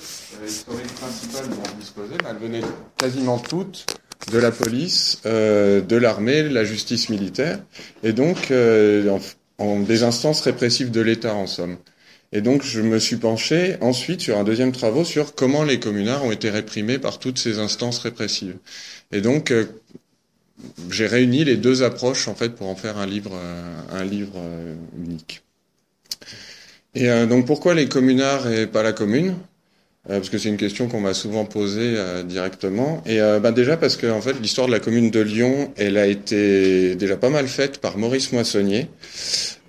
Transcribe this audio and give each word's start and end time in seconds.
sources 0.00 0.50
historiques 0.50 0.94
principales 0.94 1.48
dont 1.48 1.62
on 1.72 1.78
disposait, 1.78 2.16
elles 2.28 2.36
venaient 2.36 2.66
quasiment 2.96 3.38
toutes 3.38 3.86
de 4.30 4.38
la 4.38 4.50
police, 4.50 5.20
de 5.24 5.96
l'armée, 5.96 6.44
de 6.44 6.54
la 6.54 6.64
justice 6.64 7.08
militaire, 7.08 7.58
et 8.04 8.12
donc 8.12 8.52
en, 9.58 9.80
des 9.80 10.02
instances 10.04 10.40
répressives 10.42 10.90
de 10.90 11.00
l'État 11.00 11.34
en 11.34 11.46
somme. 11.46 11.76
Et 12.32 12.40
donc, 12.40 12.62
je 12.62 12.80
me 12.80 12.98
suis 12.98 13.16
penché 13.16 13.76
ensuite 13.82 14.22
sur 14.22 14.38
un 14.38 14.44
deuxième 14.44 14.72
travaux 14.72 15.04
sur 15.04 15.34
comment 15.34 15.64
les 15.64 15.78
communards 15.78 16.24
ont 16.24 16.32
été 16.32 16.48
réprimés 16.48 16.98
par 16.98 17.18
toutes 17.18 17.38
ces 17.38 17.58
instances 17.58 17.98
répressives. 17.98 18.56
Et 19.12 19.20
donc, 19.20 19.50
euh, 19.50 19.66
j'ai 20.90 21.06
réuni 21.06 21.44
les 21.44 21.58
deux 21.58 21.82
approches 21.82 22.28
en 22.28 22.34
fait 22.34 22.50
pour 22.50 22.68
en 22.68 22.76
faire 22.76 22.96
un 22.96 23.06
livre, 23.06 23.32
euh, 23.34 23.80
un 23.90 24.04
livre 24.04 24.36
euh, 24.36 24.74
unique. 24.96 25.42
Et 26.94 27.08
donc, 27.26 27.46
pourquoi 27.46 27.72
les 27.72 27.88
communards 27.88 28.52
et 28.52 28.66
pas 28.66 28.82
la 28.82 28.92
commune? 28.92 29.34
Parce 30.08 30.30
que 30.30 30.38
c'est 30.38 30.48
une 30.48 30.56
question 30.56 30.88
qu'on 30.88 31.00
m'a 31.00 31.14
souvent 31.14 31.44
posée 31.44 31.96
directement. 32.24 33.02
Et 33.06 33.18
ben 33.18 33.52
déjà 33.52 33.76
parce 33.76 33.96
que 33.96 34.10
en 34.10 34.20
fait 34.20 34.34
l'histoire 34.40 34.66
de 34.66 34.72
la 34.72 34.80
commune 34.80 35.10
de 35.10 35.20
Lyon, 35.20 35.72
elle 35.76 35.96
a 35.96 36.06
été 36.06 36.96
déjà 36.96 37.16
pas 37.16 37.30
mal 37.30 37.46
faite 37.46 37.78
par 37.78 37.98
Maurice 37.98 38.32
Moissonnier, 38.32 38.88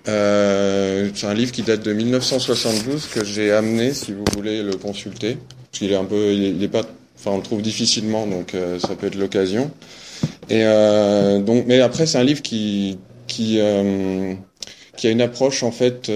euh, 0.06 1.08
c'est 1.14 1.26
un 1.26 1.34
livre 1.34 1.52
qui 1.52 1.62
date 1.62 1.82
de 1.82 1.92
1972 1.92 3.06
que 3.06 3.24
j'ai 3.24 3.52
amené, 3.52 3.94
si 3.94 4.12
vous 4.12 4.24
voulez 4.34 4.62
le 4.62 4.76
consulter. 4.76 5.36
Parce 5.36 5.78
qu'il 5.78 5.92
est 5.92 5.96
un 5.96 6.04
peu, 6.04 6.32
il 6.32 6.62
est 6.62 6.68
pas, 6.68 6.82
enfin 7.18 7.32
on 7.32 7.36
le 7.38 7.42
trouve 7.42 7.62
difficilement, 7.62 8.26
donc 8.26 8.54
euh, 8.54 8.78
ça 8.78 8.94
peut 8.96 9.06
être 9.06 9.16
l'occasion. 9.16 9.70
Et 10.50 10.62
euh, 10.64 11.40
donc, 11.40 11.64
mais 11.66 11.80
après 11.80 12.06
c'est 12.06 12.18
un 12.18 12.24
livre 12.24 12.42
qui 12.42 12.98
qui 13.26 13.58
euh, 13.60 14.34
qui 14.96 15.06
a 15.06 15.10
une 15.10 15.22
approche 15.22 15.62
en 15.62 15.72
fait 15.72 16.10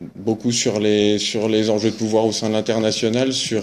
beaucoup 0.00 0.52
sur 0.52 0.80
les 0.80 1.18
sur 1.18 1.48
les 1.48 1.70
enjeux 1.70 1.90
de 1.90 1.96
pouvoir 1.96 2.26
au 2.26 2.32
sein 2.32 2.48
de 2.48 2.54
l'international, 2.54 3.32
sur 3.32 3.62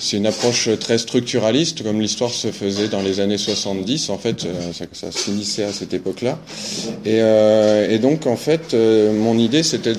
c'est 0.00 0.16
une 0.16 0.26
approche 0.26 0.70
très 0.78 0.96
structuraliste, 0.96 1.82
comme 1.82 2.00
l'histoire 2.00 2.30
se 2.30 2.48
faisait 2.48 2.88
dans 2.88 3.02
les 3.02 3.20
années 3.20 3.36
70. 3.36 4.08
En 4.08 4.16
fait, 4.16 4.46
euh, 4.46 4.72
ça, 4.72 4.86
ça 4.92 5.12
se 5.12 5.18
finissait 5.18 5.64
à 5.64 5.74
cette 5.74 5.92
époque-là. 5.92 6.38
Et, 7.04 7.20
euh, 7.20 7.90
et, 7.90 7.98
donc, 7.98 8.26
en 8.26 8.36
fait, 8.36 8.72
euh, 8.72 9.12
mon 9.12 9.36
idée, 9.36 9.62
c'était 9.62 9.92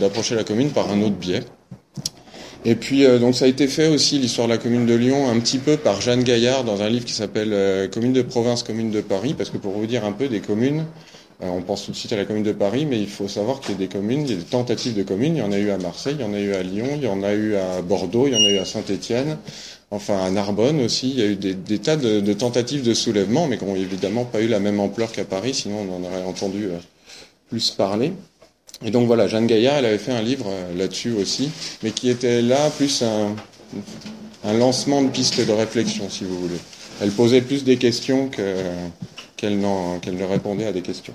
d'approcher 0.00 0.34
la 0.34 0.42
commune 0.42 0.70
par 0.70 0.90
un 0.90 1.00
autre 1.00 1.14
biais. 1.14 1.44
Et 2.64 2.74
puis, 2.74 3.04
donc, 3.20 3.36
ça 3.36 3.44
a 3.44 3.48
été 3.48 3.68
fait 3.68 3.86
aussi, 3.86 4.18
l'histoire 4.18 4.48
de 4.48 4.52
la 4.52 4.58
commune 4.58 4.86
de 4.86 4.94
Lyon, 4.94 5.30
un 5.30 5.38
petit 5.38 5.58
peu 5.58 5.76
par 5.76 6.00
Jeanne 6.00 6.24
Gaillard, 6.24 6.64
dans 6.64 6.82
un 6.82 6.88
livre 6.88 7.04
qui 7.04 7.12
s'appelle 7.12 7.88
Commune 7.90 8.12
de 8.12 8.22
province, 8.22 8.64
commune 8.64 8.90
de 8.90 9.00
Paris, 9.00 9.34
parce 9.38 9.50
que 9.50 9.56
pour 9.56 9.70
vous 9.70 9.86
dire 9.86 10.04
un 10.04 10.10
peu 10.10 10.26
des 10.26 10.40
communes, 10.40 10.80
euh, 10.80 11.15
on 11.40 11.60
pense 11.60 11.84
tout 11.84 11.90
de 11.90 11.96
suite 11.96 12.12
à 12.12 12.16
la 12.16 12.24
commune 12.24 12.42
de 12.42 12.52
Paris, 12.52 12.86
mais 12.86 12.98
il 12.98 13.08
faut 13.08 13.28
savoir 13.28 13.60
qu'il 13.60 13.72
y 13.72 13.74
a 13.74 13.78
des 13.78 13.88
communes, 13.88 14.22
il 14.22 14.30
y 14.30 14.32
a 14.32 14.36
des 14.36 14.42
tentatives 14.42 14.94
de 14.94 15.02
communes. 15.02 15.36
Il 15.36 15.40
y 15.40 15.42
en 15.42 15.52
a 15.52 15.58
eu 15.58 15.70
à 15.70 15.76
Marseille, 15.76 16.16
il 16.18 16.22
y 16.22 16.28
en 16.28 16.32
a 16.32 16.40
eu 16.40 16.54
à 16.54 16.62
Lyon, 16.62 16.88
il 16.96 17.02
y 17.02 17.06
en 17.06 17.22
a 17.22 17.34
eu 17.34 17.56
à 17.56 17.82
Bordeaux, 17.82 18.26
il 18.26 18.32
y 18.32 18.36
en 18.36 18.44
a 18.44 18.50
eu 18.50 18.58
à 18.58 18.64
Saint-Étienne, 18.64 19.36
enfin 19.90 20.18
à 20.18 20.30
Narbonne 20.30 20.80
aussi. 20.80 21.10
Il 21.10 21.18
y 21.18 21.22
a 21.22 21.26
eu 21.26 21.36
des, 21.36 21.78
tas 21.78 21.96
de, 21.96 22.32
tentatives 22.32 22.82
de 22.82 22.94
soulèvement, 22.94 23.46
mais 23.46 23.58
qui 23.58 23.66
n'ont 23.66 23.76
évidemment 23.76 24.24
pas 24.24 24.40
eu 24.40 24.48
la 24.48 24.60
même 24.60 24.80
ampleur 24.80 25.12
qu'à 25.12 25.24
Paris, 25.24 25.52
sinon 25.52 25.86
on 25.88 25.96
en 25.96 26.04
aurait 26.04 26.22
entendu 26.22 26.66
euh, 26.66 26.78
plus 27.50 27.70
parler. 27.70 28.12
Et 28.84 28.90
donc 28.90 29.06
voilà, 29.06 29.26
Jeanne 29.26 29.46
Gaillard, 29.46 29.76
elle 29.76 29.86
avait 29.86 29.98
fait 29.98 30.12
un 30.12 30.22
livre 30.22 30.46
euh, 30.48 30.74
là-dessus 30.74 31.12
aussi, 31.12 31.50
mais 31.82 31.90
qui 31.90 32.08
était 32.08 32.40
là 32.40 32.70
plus 32.70 33.02
un, 33.02 33.34
lancement 34.54 35.02
de 35.02 35.08
pistes 35.08 35.44
de 35.44 35.52
réflexion, 35.52 36.08
si 36.08 36.24
vous 36.24 36.38
voulez. 36.40 36.58
Elle 37.02 37.10
posait 37.10 37.40
plus 37.42 37.64
des 37.64 37.76
questions 37.76 38.28
qu'elle 39.36 39.58
ne 39.58 40.24
répondait 40.24 40.66
à 40.66 40.72
des 40.72 40.82
questions. 40.82 41.14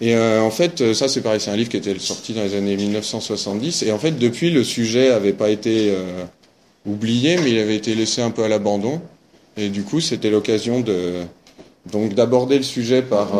Et 0.00 0.14
euh, 0.14 0.40
en 0.40 0.50
fait, 0.50 0.80
euh, 0.80 0.94
ça 0.94 1.08
c'est 1.08 1.20
pareil, 1.20 1.40
c'est 1.40 1.50
un 1.50 1.56
livre 1.56 1.68
qui 1.68 1.76
était 1.76 1.98
sorti 1.98 2.32
dans 2.32 2.42
les 2.42 2.54
années 2.54 2.76
1970. 2.76 3.82
Et 3.82 3.92
en 3.92 3.98
fait, 3.98 4.12
depuis, 4.12 4.50
le 4.50 4.64
sujet 4.64 5.10
avait 5.10 5.34
pas 5.34 5.50
été 5.50 5.90
euh, 5.90 6.24
oublié, 6.86 7.36
mais 7.36 7.50
il 7.50 7.58
avait 7.58 7.76
été 7.76 7.94
laissé 7.94 8.22
un 8.22 8.30
peu 8.30 8.42
à 8.42 8.48
l'abandon. 8.48 9.02
Et 9.58 9.68
du 9.68 9.82
coup, 9.82 10.00
c'était 10.00 10.30
l'occasion 10.30 10.80
de 10.80 11.22
donc 11.92 12.14
d'aborder 12.14 12.56
le 12.56 12.62
sujet 12.62 13.02
par 13.02 13.32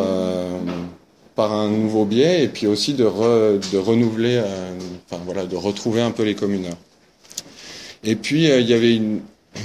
par 1.35 1.53
un 1.53 1.69
nouveau 1.69 2.05
biais 2.05 2.43
et 2.43 2.49
puis 2.49 2.67
aussi 2.67 2.95
de, 2.95 3.05
de 3.05 3.79
renouveler, 3.79 4.43
enfin 5.07 5.23
voilà, 5.25 5.47
de 5.47 5.57
retrouver 5.57 6.01
un 6.01 6.11
peu 6.11 6.25
les 6.25 6.35
communards. 6.35 6.77
Et 8.03 8.17
puis 8.17 8.45
il 8.45 8.69
y 8.69 8.75
avait 8.75 9.01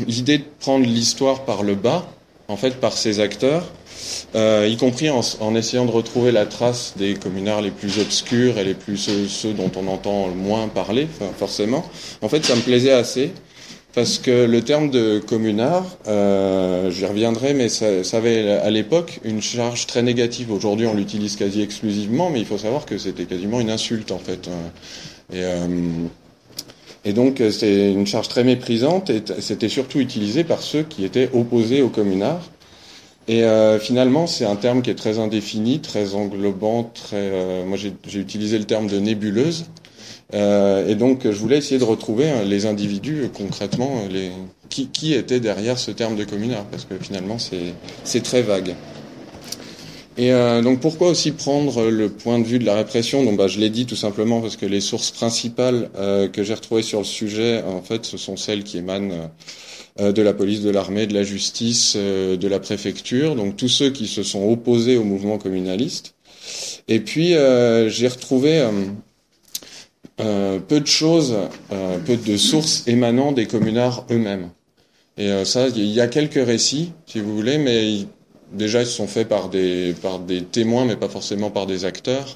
l'idée 0.07 0.37
de 0.37 0.43
prendre 0.59 0.85
l'histoire 0.85 1.45
par 1.45 1.63
le 1.63 1.75
bas, 1.75 2.05
en 2.47 2.57
fait, 2.57 2.79
par 2.79 2.93
ses 2.93 3.19
acteurs 3.19 3.65
euh, 4.35 4.67
y 4.69 4.77
compris 4.77 5.09
en, 5.09 5.55
essayant 5.55 5.85
de 5.85 5.91
retrouver 5.91 6.31
la 6.31 6.45
trace 6.45 6.93
des 6.97 7.13
communards 7.13 7.61
les 7.61 7.71
plus 7.71 7.99
obscurs 7.99 8.57
et 8.57 8.63
les 8.63 8.73
plus 8.73 8.97
ceux, 8.97 9.53
dont 9.53 9.71
on 9.75 9.87
entend 9.87 10.27
le 10.27 10.33
moins 10.33 10.67
parler, 10.67 11.07
forcément. 11.37 11.85
En 12.21 12.29
fait, 12.29 12.45
ça 12.45 12.55
me 12.55 12.61
plaisait 12.61 12.91
assez 12.91 13.31
parce 13.93 14.17
que 14.17 14.45
le 14.45 14.61
terme 14.61 14.89
de 14.89 15.19
communard, 15.19 15.85
euh, 16.07 16.91
j'y 16.91 17.05
reviendrai, 17.05 17.53
mais 17.53 17.69
ça, 17.69 18.03
ça, 18.03 18.17
avait 18.17 18.51
à 18.51 18.69
l'époque 18.69 19.21
une 19.23 19.41
charge 19.41 19.87
très 19.87 20.01
négative. 20.01 20.51
Aujourd'hui, 20.51 20.85
on 20.85 20.93
l'utilise 20.93 21.37
quasi 21.37 21.61
exclusivement, 21.61 22.29
mais 22.29 22.39
il 22.39 22.45
faut 22.45 22.57
savoir 22.57 22.85
que 22.85 22.97
c'était 22.97 23.23
quasiment 23.23 23.61
une 23.61 23.69
insulte 23.69 24.11
en 24.11 24.19
fait. 24.19 24.49
Et, 25.31 25.43
euh, 25.43 25.67
et 27.05 27.13
donc, 27.13 27.37
c'était 27.37 27.91
une 27.91 28.07
charge 28.07 28.27
très 28.27 28.43
méprisante 28.43 29.09
et 29.09 29.23
c'était 29.39 29.69
surtout 29.69 29.99
utilisé 29.99 30.43
par 30.43 30.61
ceux 30.61 30.83
qui 30.83 31.05
étaient 31.05 31.29
opposés 31.33 31.81
aux 31.81 31.89
communards 31.89 32.49
et 33.27 33.43
euh, 33.43 33.79
finalement, 33.79 34.27
c'est 34.27 34.45
un 34.45 34.55
terme 34.55 34.81
qui 34.81 34.91
est 34.91 34.95
très 34.95 35.17
indéfini, 35.17 35.79
très 35.79 36.13
englobant, 36.13 36.83
très. 36.83 37.17
Euh, 37.17 37.65
moi, 37.65 37.77
j'ai 37.77 38.19
utilisé 38.19 38.59
le 38.59 38.65
terme 38.65 38.87
de 38.87 38.99
nébuleuse. 38.99 39.65
Euh, 40.33 40.87
et 40.87 40.95
donc, 40.95 41.23
je 41.23 41.37
voulais 41.37 41.57
essayer 41.57 41.79
de 41.79 41.83
retrouver 41.83 42.45
les 42.45 42.65
individus 42.65 43.29
concrètement, 43.33 44.03
les 44.09 44.31
qui, 44.69 44.87
qui 44.87 45.13
étaient 45.13 45.39
derrière 45.39 45.77
ce 45.77 45.91
terme 45.91 46.15
de 46.15 46.23
communard, 46.23 46.65
parce 46.65 46.85
que 46.85 46.95
finalement, 46.99 47.37
c'est 47.39 48.23
très 48.23 48.41
vague. 48.41 48.75
Et 50.17 50.31
donc, 50.61 50.79
pourquoi 50.79 51.09
aussi 51.09 51.31
prendre 51.31 51.89
le 51.89 52.09
point 52.09 52.39
de 52.39 52.45
vue 52.45 52.57
de 52.57 52.65
la 52.65 52.75
répression? 52.75 53.23
Donc, 53.23 53.35
bah, 53.35 53.47
je 53.47 53.59
l'ai 53.59 53.69
dit 53.69 53.85
tout 53.85 53.97
simplement 53.97 54.39
parce 54.39 54.55
que 54.55 54.65
les 54.65 54.79
sources 54.79 55.11
principales 55.11 55.89
que 56.31 56.41
j'ai 56.41 56.53
retrouvées 56.53 56.83
sur 56.83 56.99
le 56.99 57.05
sujet, 57.05 57.61
en 57.63 57.81
fait, 57.81 58.05
ce 58.05 58.17
sont 58.17 58.37
celles 58.37 58.63
qui 58.63 58.77
émanent 58.77 59.29
euh, 60.01 60.11
de 60.11 60.21
la 60.21 60.33
police, 60.33 60.61
de 60.61 60.69
l'armée, 60.69 61.07
de 61.07 61.13
la 61.13 61.23
justice, 61.23 61.93
euh, 61.95 62.35
de 62.35 62.47
la 62.49 62.59
préfecture, 62.59 63.33
donc 63.33 63.55
tous 63.55 63.69
ceux 63.69 63.91
qui 63.91 64.07
se 64.07 64.23
sont 64.23 64.43
opposés 64.43 64.97
au 64.97 65.05
mouvement 65.05 65.37
communaliste. 65.37 66.15
Et 66.89 66.99
puis 66.99 67.33
euh, 67.33 67.87
j'ai 67.87 68.09
retrouvé 68.09 68.67
peu 70.17 70.79
de 70.81 70.85
choses, 70.85 71.35
peu 72.05 72.17
de 72.17 72.37
sources 72.37 72.83
émanant 72.87 73.31
des 73.31 73.47
communards 73.47 74.05
eux-mêmes. 74.11 74.49
Et 75.17 75.29
ça, 75.45 75.67
il 75.69 75.85
y 75.85 76.01
a 76.01 76.07
quelques 76.07 76.45
récits, 76.45 76.91
si 77.05 77.19
vous 77.19 77.35
voulez, 77.35 77.57
mais 77.57 78.05
déjà 78.51 78.81
ils 78.81 78.87
sont 78.87 79.07
faits 79.07 79.27
par 79.27 79.49
des 79.49 79.93
par 80.01 80.19
des 80.19 80.43
témoins, 80.43 80.85
mais 80.85 80.95
pas 80.95 81.09
forcément 81.09 81.51
par 81.51 81.65
des 81.65 81.85
acteurs. 81.85 82.35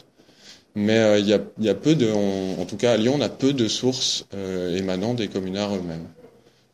Mais 0.75 1.19
il 1.19 1.27
y, 1.27 1.33
a, 1.33 1.39
y, 1.59 1.73
peu 1.73 1.95
de, 1.95 2.09
en 2.11 2.63
tout 2.65 2.77
cas 2.77 2.93
à 2.93 2.97
Lyon, 2.97 3.15
on 3.17 3.21
a 3.21 3.27
peu 3.27 3.53
de 3.53 3.67
sources 3.67 4.25
émanant 4.77 5.15
des 5.15 5.27
communards 5.27 5.75
eux-mêmes. 5.75 6.07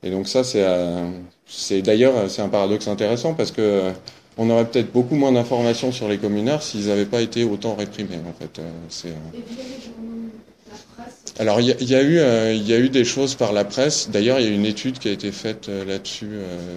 Et 0.06 0.12
donc 0.12 0.28
ça, 0.28 0.44
c'est, 0.44 0.64
euh, 0.64 1.10
c'est 1.48 1.82
d'ailleurs 1.82 2.30
c'est 2.30 2.44
un 2.44 2.50
paradoxe 2.50 2.88
intéressant 2.88 3.34
parce 3.34 3.52
que 3.52 3.62
euh, 3.62 3.92
on 4.38 4.50
aurait 4.52 4.66
peut-être 4.66 4.92
beaucoup 4.94 5.16
moins 5.16 5.32
d'informations 5.32 5.92
sur 5.92 6.08
les 6.08 6.20
communards 6.20 6.62
s'ils 6.62 6.88
n'avaient 6.88 7.08
pas 7.08 7.22
été 7.22 7.44
autant 7.44 7.74
réprimés. 7.74 8.20
En 8.30 8.34
fait, 8.40 8.60
euh, 8.60 8.70
c'est. 8.88 9.14
Alors 11.38 11.60
il 11.60 11.68
y, 11.68 11.96
a 11.96 12.02
eu 12.02 12.20
il 12.56 12.68
y 12.68 12.74
a 12.74 12.80
eu 12.80 12.88
des 12.88 13.04
choses 13.04 13.36
par 13.36 13.52
la 13.52 13.66
presse. 13.66 14.10
D'ailleurs, 14.10 14.40
il 14.40 14.46
y 14.46 14.50
a 14.50 14.54
une 14.54 14.66
étude 14.66 15.00
qui 15.00 15.10
a 15.10 15.12
été 15.12 15.34
faite 15.34 15.68
là-dessus 15.68 16.30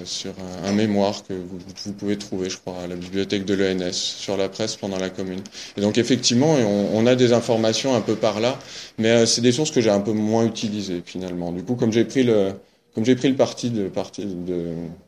sur 0.05 0.33
un, 0.65 0.73
mémoire 0.73 1.23
que 1.23 1.33
vous, 1.33 1.93
pouvez 1.93 2.19
trouver, 2.19 2.51
je 2.51 2.59
crois, 2.59 2.83
à 2.83 2.89
la 2.89 2.97
bibliothèque 2.97 3.45
de 3.45 3.55
l'ENS 3.55 3.93
sur 3.93 4.37
la 4.37 4.49
presse 4.49 4.75
pendant 4.75 4.99
la 4.99 5.11
Commune. 5.11 5.43
Et 5.77 5.81
donc 5.81 5.97
effectivement, 5.97 6.57
on, 6.93 7.07
a 7.07 7.15
des 7.15 7.33
informations 7.33 7.95
un 7.95 8.01
peu 8.01 8.17
par 8.17 8.41
là, 8.41 8.59
mais 8.99 9.27
c'est 9.27 9.43
des 9.43 9.53
sources 9.53 9.71
que 9.71 9.81
j'ai 9.81 9.91
un 9.91 10.01
peu 10.01 10.13
moins 10.13 10.45
utilisées 10.45 11.03
finalement. 11.05 11.53
Du 11.53 11.63
coup, 11.63 11.77
comme 11.77 11.93
j'ai 11.93 12.05
pris 12.05 12.25
le 12.25 12.53
comme 12.99 13.05
j'ai 13.05 13.15
pris 13.15 13.29
le 13.29 13.37
parti 13.37 13.71
de, 13.71 13.89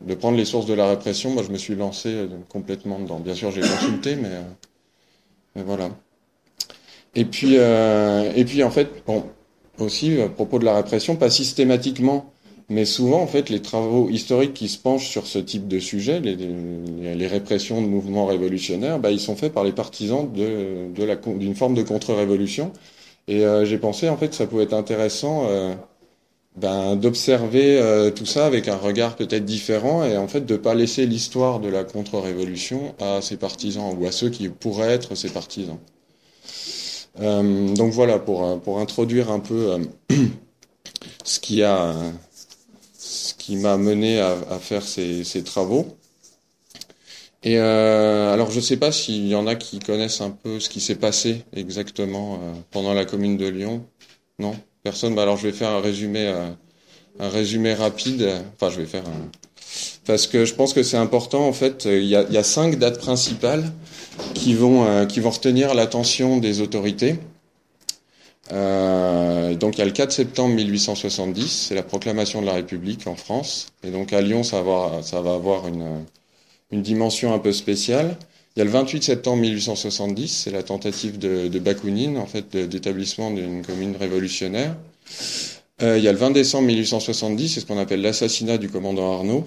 de, 0.00 0.14
prendre 0.14 0.36
les 0.36 0.44
sources 0.44 0.66
de 0.66 0.74
la 0.74 0.88
répression, 0.88 1.30
moi 1.30 1.42
je 1.42 1.50
me 1.50 1.58
suis 1.58 1.74
lancé 1.74 2.08
euh, 2.08 2.28
complètement 2.48 3.00
dedans. 3.00 3.18
Bien 3.18 3.34
sûr, 3.34 3.50
j'ai 3.50 3.62
consulté, 3.62 4.14
mais, 4.14 4.28
euh, 4.28 4.42
mais, 5.56 5.62
voilà. 5.62 5.90
Et 7.16 7.24
puis, 7.24 7.56
euh, 7.58 8.32
et 8.36 8.44
puis 8.44 8.62
en 8.62 8.70
fait, 8.70 8.88
bon, 9.08 9.24
aussi 9.82 10.20
à 10.20 10.28
propos 10.28 10.58
de 10.58 10.64
la 10.64 10.74
répression, 10.74 11.16
pas 11.16 11.30
systématiquement, 11.30 12.32
mais 12.68 12.84
souvent 12.84 13.20
en 13.20 13.26
fait, 13.26 13.50
les 13.50 13.62
travaux 13.62 14.08
historiques 14.10 14.54
qui 14.54 14.68
se 14.68 14.78
penchent 14.78 15.08
sur 15.08 15.26
ce 15.26 15.38
type 15.38 15.68
de 15.68 15.78
sujet, 15.78 16.20
les, 16.20 17.26
répressions 17.26 17.82
de 17.82 17.86
mouvements 17.86 18.26
révolutionnaires, 18.26 18.98
bah, 18.98 19.10
ils 19.10 19.20
sont 19.20 19.36
faits 19.36 19.52
par 19.52 19.64
les 19.64 19.72
partisans 19.72 20.30
de, 20.32 20.92
d'une 21.38 21.54
forme 21.54 21.74
de 21.74 21.82
contre-révolution. 21.82 22.72
Et 23.28 23.44
j'ai 23.64 23.78
pensé 23.78 24.08
en 24.08 24.16
fait 24.16 24.34
ça 24.34 24.46
pouvait 24.46 24.64
être 24.64 24.74
intéressant 24.74 25.46
ben, 26.56 26.96
d'observer 26.96 27.78
euh, 27.78 28.10
tout 28.10 28.26
ça 28.26 28.44
avec 28.44 28.66
un 28.68 28.76
regard 28.76 29.16
peut-être 29.16 29.44
différent 29.44 30.04
et 30.04 30.16
en 30.16 30.26
fait 30.26 30.44
de 30.44 30.56
pas 30.56 30.74
laisser 30.74 31.06
l'histoire 31.06 31.60
de 31.60 31.68
la 31.68 31.84
contre-révolution 31.84 32.94
à 33.00 33.22
ses 33.22 33.36
partisans 33.36 33.96
ou 33.98 34.06
à 34.06 34.12
ceux 34.12 34.30
qui 34.30 34.48
pourraient 34.48 34.90
être 34.90 35.14
ses 35.14 35.28
partisans. 35.28 35.78
Euh, 37.18 37.74
donc 37.74 37.92
voilà 37.92 38.18
pour 38.18 38.44
euh, 38.44 38.56
pour 38.56 38.78
introduire 38.78 39.30
un 39.30 39.40
peu 39.40 39.76
ce 41.24 41.40
qui 41.40 41.62
a 41.62 41.94
ce 42.98 43.34
qui 43.34 43.56
m'a 43.56 43.76
mené 43.76 44.20
à, 44.20 44.58
faire 44.60 44.82
ces, 44.82 45.24
travaux. 45.44 45.96
Et 47.42 47.58
alors 47.58 48.50
je 48.50 48.56
ne 48.56 48.60
sais 48.60 48.76
pas 48.76 48.92
s'il 48.92 49.26
y 49.26 49.34
en 49.34 49.46
a 49.46 49.56
qui 49.56 49.78
connaissent 49.80 50.20
un 50.20 50.30
peu 50.30 50.60
ce 50.60 50.68
qui 50.68 50.80
s'est 50.80 50.96
passé 50.96 51.44
exactement 51.54 52.38
pendant 52.70 52.94
la 52.94 53.04
commune 53.06 53.36
de 53.36 53.48
Lyon. 53.48 53.84
Non, 54.38 54.54
personne? 54.82 55.14
Bah, 55.14 55.22
alors 55.22 55.38
je 55.38 55.48
vais 55.48 55.52
faire 55.52 55.70
un 55.70 55.80
résumé, 55.80 56.26
un 57.18 57.28
résumé 57.28 57.74
rapide. 57.74 58.30
Enfin, 58.54 58.70
je 58.70 58.80
vais 58.80 58.86
faire 58.86 59.04
un, 59.08 59.30
parce 60.06 60.26
que 60.26 60.44
je 60.44 60.54
pense 60.54 60.72
que 60.72 60.82
c'est 60.82 60.96
important. 60.96 61.46
En 61.46 61.52
fait, 61.52 61.84
il 61.86 62.04
y, 62.04 62.16
a, 62.16 62.42
cinq 62.42 62.78
dates 62.78 62.98
principales 62.98 63.70
qui 64.34 64.54
vont, 64.54 64.84
euh, 64.84 65.06
qui 65.06 65.20
vont 65.20 65.30
retenir 65.30 65.74
l'attention 65.74 66.38
des 66.38 66.60
autorités. 66.60 67.18
Euh, 68.52 69.54
donc 69.54 69.76
il 69.76 69.78
y 69.78 69.82
a 69.82 69.84
le 69.84 69.92
4 69.92 70.10
septembre 70.10 70.54
1870, 70.56 71.66
c'est 71.68 71.74
la 71.74 71.84
proclamation 71.84 72.40
de 72.40 72.46
la 72.46 72.54
République 72.54 73.06
en 73.06 73.14
France. 73.14 73.68
Et 73.84 73.90
donc 73.90 74.12
à 74.12 74.20
Lyon, 74.20 74.42
ça 74.42 74.62
va, 74.62 75.00
ça 75.02 75.20
va 75.20 75.34
avoir 75.34 75.68
une, 75.68 76.04
une 76.72 76.82
dimension 76.82 77.32
un 77.32 77.38
peu 77.38 77.52
spéciale. 77.52 78.16
Il 78.56 78.58
y 78.58 78.62
a 78.62 78.64
le 78.64 78.70
28 78.70 79.04
septembre 79.04 79.42
1870, 79.42 80.28
c'est 80.28 80.50
la 80.50 80.64
tentative 80.64 81.18
de, 81.18 81.46
de 81.46 81.58
Bakounine, 81.60 82.18
en 82.18 82.26
fait, 82.26 82.56
d'établissement 82.56 83.30
d'une 83.30 83.64
commune 83.64 83.94
révolutionnaire. 83.96 84.74
Euh, 85.82 85.98
il 85.98 86.04
y 86.04 86.08
a 86.08 86.12
le 86.12 86.18
20 86.18 86.30
décembre 86.30 86.66
1870, 86.66 87.48
c'est 87.48 87.60
ce 87.60 87.66
qu'on 87.66 87.78
appelle 87.78 88.02
l'assassinat 88.02 88.58
du 88.58 88.68
commandant 88.68 89.12
Arnaud. 89.14 89.44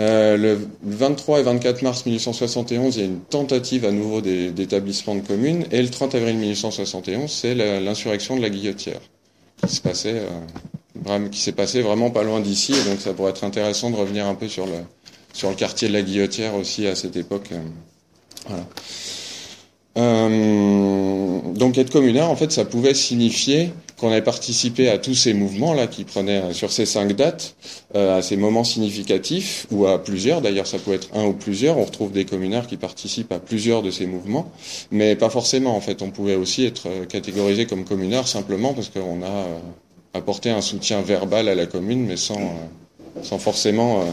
Euh, 0.00 0.36
le 0.36 0.58
23 0.82 1.40
et 1.40 1.42
24 1.44 1.82
mars 1.82 2.04
1871, 2.04 2.96
il 2.96 3.00
y 3.00 3.02
a 3.02 3.06
une 3.06 3.20
tentative 3.20 3.84
à 3.84 3.92
nouveau 3.92 4.20
d'établissement 4.20 5.14
de 5.14 5.20
communes. 5.20 5.66
Et 5.70 5.82
le 5.82 5.88
30 5.88 6.14
avril 6.16 6.36
1871, 6.36 7.30
c'est 7.30 7.54
l'insurrection 7.54 8.36
de 8.36 8.42
la 8.42 8.50
Guillotière, 8.50 9.00
qui 9.66 9.74
se 9.74 9.80
passait, 9.80 10.22
euh, 11.08 11.28
qui 11.28 11.40
s'est 11.40 11.52
passé 11.52 11.80
vraiment 11.80 12.10
pas 12.10 12.24
loin 12.24 12.40
d'ici. 12.40 12.72
Et 12.72 12.90
donc 12.90 13.00
ça 13.00 13.12
pourrait 13.12 13.30
être 13.30 13.44
intéressant 13.44 13.90
de 13.90 13.96
revenir 13.96 14.26
un 14.26 14.34
peu 14.34 14.48
sur 14.48 14.66
le, 14.66 14.72
sur 15.32 15.50
le 15.50 15.56
quartier 15.56 15.88
de 15.88 15.92
la 15.92 16.02
Guillotière 16.02 16.54
aussi 16.56 16.86
à 16.88 16.96
cette 16.96 17.16
époque. 17.16 17.50
Euh, 17.52 17.60
voilà. 18.48 18.66
Euh, 19.96 21.40
donc 21.54 21.78
être 21.78 21.90
communaire, 21.90 22.30
en 22.30 22.36
fait, 22.36 22.50
ça 22.50 22.64
pouvait 22.64 22.94
signifier 22.94 23.70
qu'on 23.98 24.10
avait 24.10 24.22
participé 24.22 24.88
à 24.88 24.98
tous 24.98 25.14
ces 25.14 25.34
mouvements-là 25.34 25.86
qui 25.86 26.04
prenaient 26.04 26.42
euh, 26.42 26.52
sur 26.52 26.72
ces 26.72 26.86
cinq 26.86 27.12
dates, 27.12 27.54
euh, 27.94 28.18
à 28.18 28.22
ces 28.22 28.36
moments 28.36 28.64
significatifs, 28.64 29.66
ou 29.70 29.86
à 29.86 30.02
plusieurs, 30.02 30.40
d'ailleurs 30.40 30.66
ça 30.66 30.78
peut 30.78 30.92
être 30.92 31.08
un 31.14 31.24
ou 31.24 31.32
plusieurs, 31.32 31.78
on 31.78 31.84
retrouve 31.84 32.12
des 32.12 32.24
communaires 32.24 32.66
qui 32.66 32.76
participent 32.76 33.32
à 33.32 33.38
plusieurs 33.38 33.82
de 33.82 33.90
ces 33.90 34.06
mouvements, 34.06 34.50
mais 34.90 35.16
pas 35.16 35.30
forcément 35.30 35.76
en 35.76 35.80
fait, 35.80 36.02
on 36.02 36.10
pouvait 36.10 36.36
aussi 36.36 36.64
être 36.64 36.88
catégorisé 37.08 37.66
comme 37.66 37.84
communaire 37.84 38.26
simplement 38.26 38.74
parce 38.74 38.88
qu'on 38.88 39.22
a 39.22 39.46
apporté 40.12 40.50
un 40.50 40.60
soutien 40.60 41.02
verbal 41.02 41.48
à 41.48 41.54
la 41.54 41.66
commune, 41.66 42.06
mais 42.06 42.16
sans, 42.16 42.52
sans 43.22 43.38
forcément 43.38 44.04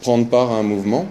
prendre 0.00 0.28
part 0.28 0.52
à 0.52 0.56
un 0.56 0.62
mouvement. 0.62 1.06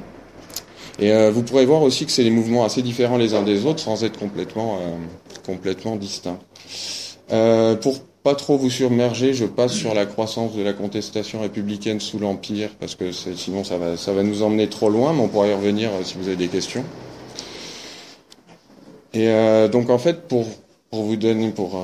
Et 1.00 1.12
euh, 1.12 1.32
vous 1.32 1.44
pourrez 1.44 1.66
voir 1.66 1.82
aussi 1.82 2.06
que 2.06 2.12
c'est 2.12 2.24
des 2.24 2.30
mouvements 2.30 2.64
assez 2.64 2.82
différents 2.82 3.18
les 3.18 3.34
uns 3.34 3.44
des 3.44 3.66
autres 3.66 3.80
sans 3.80 4.04
être 4.04 4.18
complètement, 4.18 4.78
euh, 4.78 4.96
complètement 5.46 5.96
distincts. 5.96 6.40
Euh, 7.32 7.76
pour 7.76 8.00
pas 8.24 8.36
trop 8.36 8.58
vous 8.58 8.70
submerger, 8.70 9.34
je 9.34 9.46
passe 9.46 9.74
sur 9.74 9.94
la 9.94 10.06
croissance 10.06 10.56
de 10.56 10.64
la 10.64 10.74
contestation 10.74 11.42
républicaine 11.42 12.00
sous 12.00 12.18
l'Empire, 12.18 12.70
parce 12.80 12.96
que 12.96 13.12
sinon 13.12 13.64
ça 13.64 13.78
va, 13.78 13.98
ça 13.98 14.14
va 14.14 14.24
nous 14.24 14.42
emmener 14.42 14.68
trop 14.68 14.90
loin, 14.90 15.14
mais 15.14 15.22
on 15.22 15.28
pourra 15.28 15.48
y 15.48 15.54
revenir 15.54 15.92
si 16.04 16.16
vous 16.18 16.28
avez 16.28 16.36
des 16.36 16.48
questions. 16.48 16.84
Et 19.14 19.30
donc 19.72 19.92
en 19.92 20.00
fait, 20.00 20.28
pour, 20.28 20.46
pour 20.90 21.04
vous 21.04 21.16
donner, 21.16 21.50
pour 21.52 21.80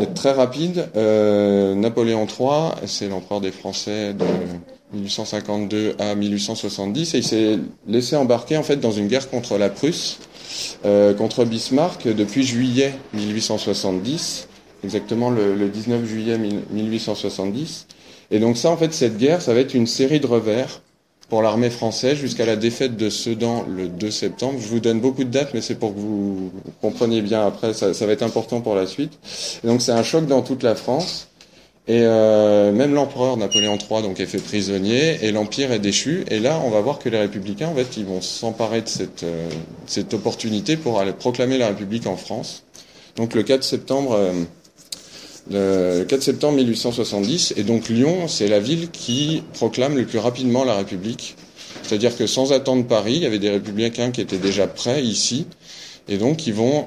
être 0.00 0.14
très 0.14 0.32
rapide, 0.32 0.88
Napoléon 0.94 2.26
III, 2.26 2.86
c'est 2.86 3.08
l'empereur 3.08 3.42
des 3.42 3.52
Français 3.52 4.14
de 4.14 4.24
1852 4.92 5.96
à 5.98 6.14
1870 6.14 7.14
et 7.14 7.18
il 7.18 7.24
s'est 7.24 7.58
laissé 7.86 8.16
embarquer 8.16 8.56
en 8.56 8.62
fait 8.62 8.76
dans 8.76 8.92
une 8.92 9.08
guerre 9.08 9.28
contre 9.30 9.58
la 9.58 9.70
Prusse, 9.70 10.18
euh, 10.84 11.14
contre 11.14 11.44
Bismarck 11.44 12.06
depuis 12.06 12.44
juillet 12.44 12.94
1870, 13.14 14.48
exactement 14.84 15.30
le, 15.30 15.54
le 15.54 15.68
19 15.68 16.04
juillet 16.04 16.38
1870. 16.70 17.86
Et 18.30 18.38
donc 18.38 18.56
ça 18.56 18.70
en 18.70 18.76
fait 18.76 18.92
cette 18.94 19.18
guerre 19.18 19.42
ça 19.42 19.54
va 19.54 19.60
être 19.60 19.74
une 19.74 19.86
série 19.86 20.20
de 20.20 20.26
revers 20.26 20.80
pour 21.28 21.40
l'armée 21.40 21.70
française 21.70 22.18
jusqu'à 22.18 22.44
la 22.44 22.56
défaite 22.56 22.96
de 22.96 23.08
Sedan 23.08 23.64
le 23.66 23.88
2 23.88 24.10
septembre. 24.10 24.58
Je 24.60 24.68
vous 24.68 24.80
donne 24.80 25.00
beaucoup 25.00 25.24
de 25.24 25.30
dates, 25.30 25.54
mais 25.54 25.62
c'est 25.62 25.76
pour 25.76 25.94
que 25.94 25.98
vous 25.98 26.52
compreniez 26.82 27.22
bien 27.22 27.46
après, 27.46 27.72
ça, 27.72 27.94
ça 27.94 28.06
va 28.06 28.12
être 28.12 28.22
important 28.22 28.60
pour 28.60 28.74
la 28.74 28.86
suite. 28.86 29.18
Et 29.64 29.66
donc 29.66 29.80
c'est 29.80 29.92
un 29.92 30.02
choc 30.02 30.26
dans 30.26 30.42
toute 30.42 30.62
la 30.62 30.74
France. 30.74 31.28
Et 31.88 32.02
euh, 32.02 32.70
même 32.70 32.94
l'empereur 32.94 33.36
Napoléon 33.36 33.76
III 33.76 34.02
donc 34.02 34.20
est 34.20 34.26
fait 34.26 34.38
prisonnier 34.38 35.24
et 35.24 35.32
l'empire 35.32 35.72
est 35.72 35.80
déchu. 35.80 36.24
Et 36.30 36.38
là, 36.38 36.60
on 36.64 36.70
va 36.70 36.80
voir 36.80 36.98
que 36.98 37.08
les 37.08 37.18
républicains, 37.18 37.68
en 37.68 37.74
fait, 37.74 37.96
ils 37.96 38.04
vont 38.04 38.20
s'emparer 38.20 38.82
de 38.82 38.88
cette, 38.88 39.24
euh, 39.24 39.48
cette 39.86 40.14
opportunité 40.14 40.76
pour 40.76 41.00
aller 41.00 41.12
proclamer 41.12 41.58
la 41.58 41.68
République 41.68 42.06
en 42.06 42.16
France. 42.16 42.64
Donc 43.16 43.34
le 43.34 43.42
4 43.42 43.64
septembre, 43.64 44.12
euh, 44.12 44.32
le 45.50 46.04
4 46.04 46.22
septembre 46.22 46.56
1870, 46.58 47.54
et 47.56 47.62
donc 47.62 47.88
Lyon, 47.88 48.28
c'est 48.28 48.48
la 48.48 48.60
ville 48.60 48.90
qui 48.90 49.42
proclame 49.54 49.96
le 49.96 50.04
plus 50.04 50.18
rapidement 50.18 50.64
la 50.64 50.76
République. 50.76 51.36
C'est-à-dire 51.82 52.16
que 52.16 52.26
sans 52.26 52.52
attendre 52.52 52.86
Paris, 52.86 53.14
il 53.16 53.22
y 53.22 53.26
avait 53.26 53.38
des 53.38 53.50
républicains 53.50 54.10
qui 54.10 54.20
étaient 54.20 54.38
déjà 54.38 54.66
prêts 54.66 55.02
ici, 55.02 55.46
et 56.08 56.16
donc 56.16 56.46
ils 56.46 56.54
vont 56.54 56.86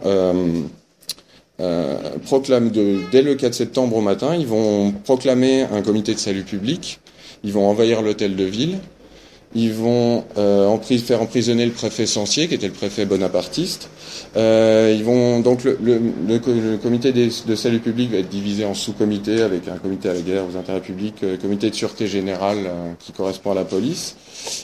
euh, 1.59 1.97
proclament 2.25 2.69
de, 2.69 2.99
dès 3.11 3.21
le 3.21 3.35
4 3.35 3.53
septembre 3.53 3.97
au 3.97 4.01
matin, 4.01 4.35
ils 4.35 4.47
vont 4.47 4.91
proclamer 4.91 5.63
un 5.63 5.81
comité 5.81 6.13
de 6.13 6.19
salut 6.19 6.43
public, 6.43 6.99
ils 7.43 7.53
vont 7.53 7.67
envahir 7.67 8.01
l'hôtel 8.01 8.35
de 8.35 8.43
ville, 8.43 8.79
ils 9.55 9.73
vont 9.73 10.25
euh, 10.37 10.77
faire 10.79 11.21
emprisonner 11.21 11.65
le 11.65 11.71
préfet 11.71 12.05
Sancier, 12.05 12.47
qui 12.47 12.53
était 12.53 12.67
le 12.67 12.73
préfet 12.73 13.05
bonapartiste. 13.05 13.89
Euh, 14.35 14.93
ils 14.95 15.03
vont 15.03 15.39
donc 15.39 15.63
le, 15.63 15.79
le, 15.81 15.99
le, 16.27 16.77
comité 16.77 17.11
de 17.13 17.55
salut 17.55 17.79
public 17.79 18.11
va 18.11 18.17
être 18.17 18.29
divisé 18.29 18.65
en 18.65 18.73
sous-comités 18.73 19.41
avec 19.41 19.67
un 19.67 19.77
comité 19.77 20.09
à 20.09 20.13
la 20.13 20.21
guerre, 20.21 20.43
aux 20.45 20.57
intérêts 20.57 20.81
publics, 20.81 21.23
euh, 21.23 21.37
comité 21.37 21.69
de 21.69 21.75
sûreté 21.75 22.05
générale 22.05 22.59
euh, 22.65 22.91
qui 22.99 23.13
correspond 23.13 23.51
à 23.51 23.55
la 23.55 23.65
police, 23.65 24.15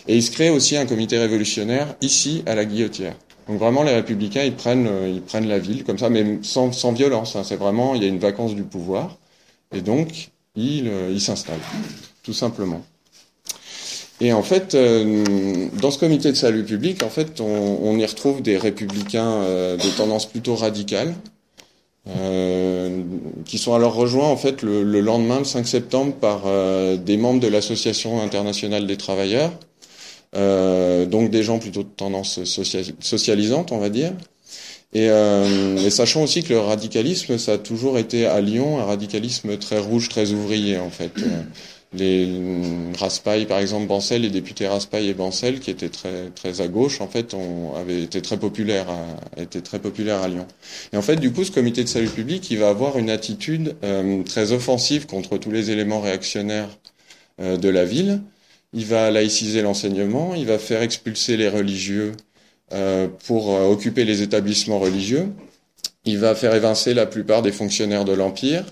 et 0.07 0.15
il 0.15 0.21
se 0.21 0.29
crée 0.31 0.49
aussi 0.49 0.77
un 0.77 0.85
comité 0.85 1.17
révolutionnaire 1.17 1.95
ici 2.01 2.43
à 2.45 2.53
la 2.53 2.65
Guillotière. 2.65 3.15
Donc 3.47 3.59
vraiment, 3.59 3.83
les 3.83 3.93
républicains, 3.93 4.43
ils 4.43 4.55
prennent, 4.55 4.87
euh, 4.87 5.09
ils 5.09 5.21
prennent 5.21 5.47
la 5.47 5.59
ville 5.59 5.83
comme 5.83 5.97
ça, 5.97 6.09
mais 6.09 6.39
sans, 6.41 6.71
sans 6.71 6.91
violence. 6.91 7.35
Hein. 7.35 7.43
C'est 7.43 7.55
vraiment, 7.55 7.95
il 7.95 8.03
y 8.03 8.05
a 8.05 8.09
une 8.09 8.19
vacance 8.19 8.55
du 8.55 8.63
pouvoir, 8.63 9.17
et 9.73 9.81
donc 9.81 10.29
ils 10.55 10.87
euh, 10.87 11.17
s'installent, 11.19 11.59
tout 12.23 12.33
simplement. 12.33 12.81
Et 14.21 14.31
en 14.31 14.43
fait, 14.43 14.75
euh, 14.75 15.67
dans 15.81 15.91
ce 15.91 15.99
comité 15.99 16.31
de 16.31 16.37
salut 16.37 16.63
public, 16.63 17.03
en 17.03 17.09
fait, 17.09 17.41
on, 17.41 17.79
on 17.81 17.97
y 17.97 18.05
retrouve 18.05 18.41
des 18.41 18.55
républicains 18.55 19.41
de 19.41 19.97
tendance 19.97 20.25
plutôt 20.25 20.55
radicale, 20.55 21.13
qui 23.45 23.57
sont 23.57 23.73
alors 23.73 23.93
rejoints 23.93 24.27
en 24.27 24.37
fait 24.37 24.61
le, 24.61 24.83
le 24.83 25.01
lendemain, 25.01 25.39
le 25.39 25.45
5 25.45 25.67
septembre, 25.67 26.13
par 26.13 26.43
des 26.97 27.17
membres 27.17 27.39
de 27.39 27.47
l'Association 27.47 28.21
internationale 28.21 28.87
des 28.87 28.97
travailleurs, 28.97 29.51
euh, 30.33 31.05
donc 31.05 31.29
des 31.29 31.43
gens 31.43 31.59
plutôt 31.59 31.83
de 31.83 31.89
tendance 31.89 32.43
socialisante, 32.45 33.71
on 33.71 33.79
va 33.79 33.89
dire. 33.89 34.13
Et, 34.93 35.09
euh, 35.09 35.89
sachant 35.89 36.23
aussi 36.23 36.43
que 36.43 36.53
le 36.53 36.59
radicalisme, 36.59 37.37
ça 37.37 37.53
a 37.53 37.57
toujours 37.57 37.97
été 37.97 38.25
à 38.25 38.39
Lyon 38.41 38.79
un 38.79 38.85
radicalisme 38.85 39.57
très 39.57 39.79
rouge, 39.79 40.09
très 40.09 40.31
ouvrier 40.31 40.77
en 40.77 40.89
fait. 40.89 41.11
Les 41.93 42.27
Raspail, 42.97 43.45
par 43.45 43.59
exemple, 43.59 43.87
Bancel, 43.87 44.21
les 44.21 44.29
députés 44.29 44.67
Raspail 44.67 45.09
et 45.09 45.13
Bancel, 45.13 45.59
qui 45.59 45.71
étaient 45.71 45.89
très 45.89 46.29
très 46.29 46.61
à 46.61 46.67
gauche, 46.67 47.01
en 47.01 47.07
fait, 47.07 47.33
ont, 47.33 47.75
avaient 47.75 48.01
été 48.01 48.21
très 48.21 48.37
populaires, 48.37 48.87
à, 48.89 49.41
étaient 49.41 49.61
très 49.61 49.79
populaires 49.79 50.21
à 50.21 50.29
Lyon. 50.29 50.47
Et 50.93 50.97
en 50.97 51.01
fait, 51.01 51.17
du 51.17 51.31
coup, 51.33 51.43
ce 51.43 51.51
comité 51.51 51.83
de 51.83 51.89
salut 51.89 52.07
public, 52.09 52.49
il 52.49 52.59
va 52.59 52.69
avoir 52.69 52.97
une 52.97 53.09
attitude 53.09 53.75
euh, 53.83 54.23
très 54.23 54.53
offensive 54.53 55.05
contre 55.05 55.37
tous 55.37 55.51
les 55.51 55.69
éléments 55.71 55.99
réactionnaires 55.99 56.69
euh, 57.41 57.57
de 57.57 57.67
la 57.69 57.83
ville. 57.83 58.21
Il 58.73 58.85
va 58.85 59.11
laïciser 59.11 59.61
l'enseignement, 59.61 60.33
il 60.33 60.45
va 60.45 60.59
faire 60.59 60.81
expulser 60.81 61.35
les 61.35 61.49
religieux 61.49 62.13
euh, 62.73 63.09
pour 63.25 63.51
euh, 63.51 63.65
occuper 63.67 64.05
les 64.05 64.21
établissements 64.21 64.79
religieux, 64.79 65.27
il 66.05 66.17
va 66.19 66.35
faire 66.35 66.55
évincer 66.55 66.93
la 66.93 67.05
plupart 67.05 67.41
des 67.41 67.51
fonctionnaires 67.51 68.05
de 68.05 68.13
l'Empire, 68.13 68.63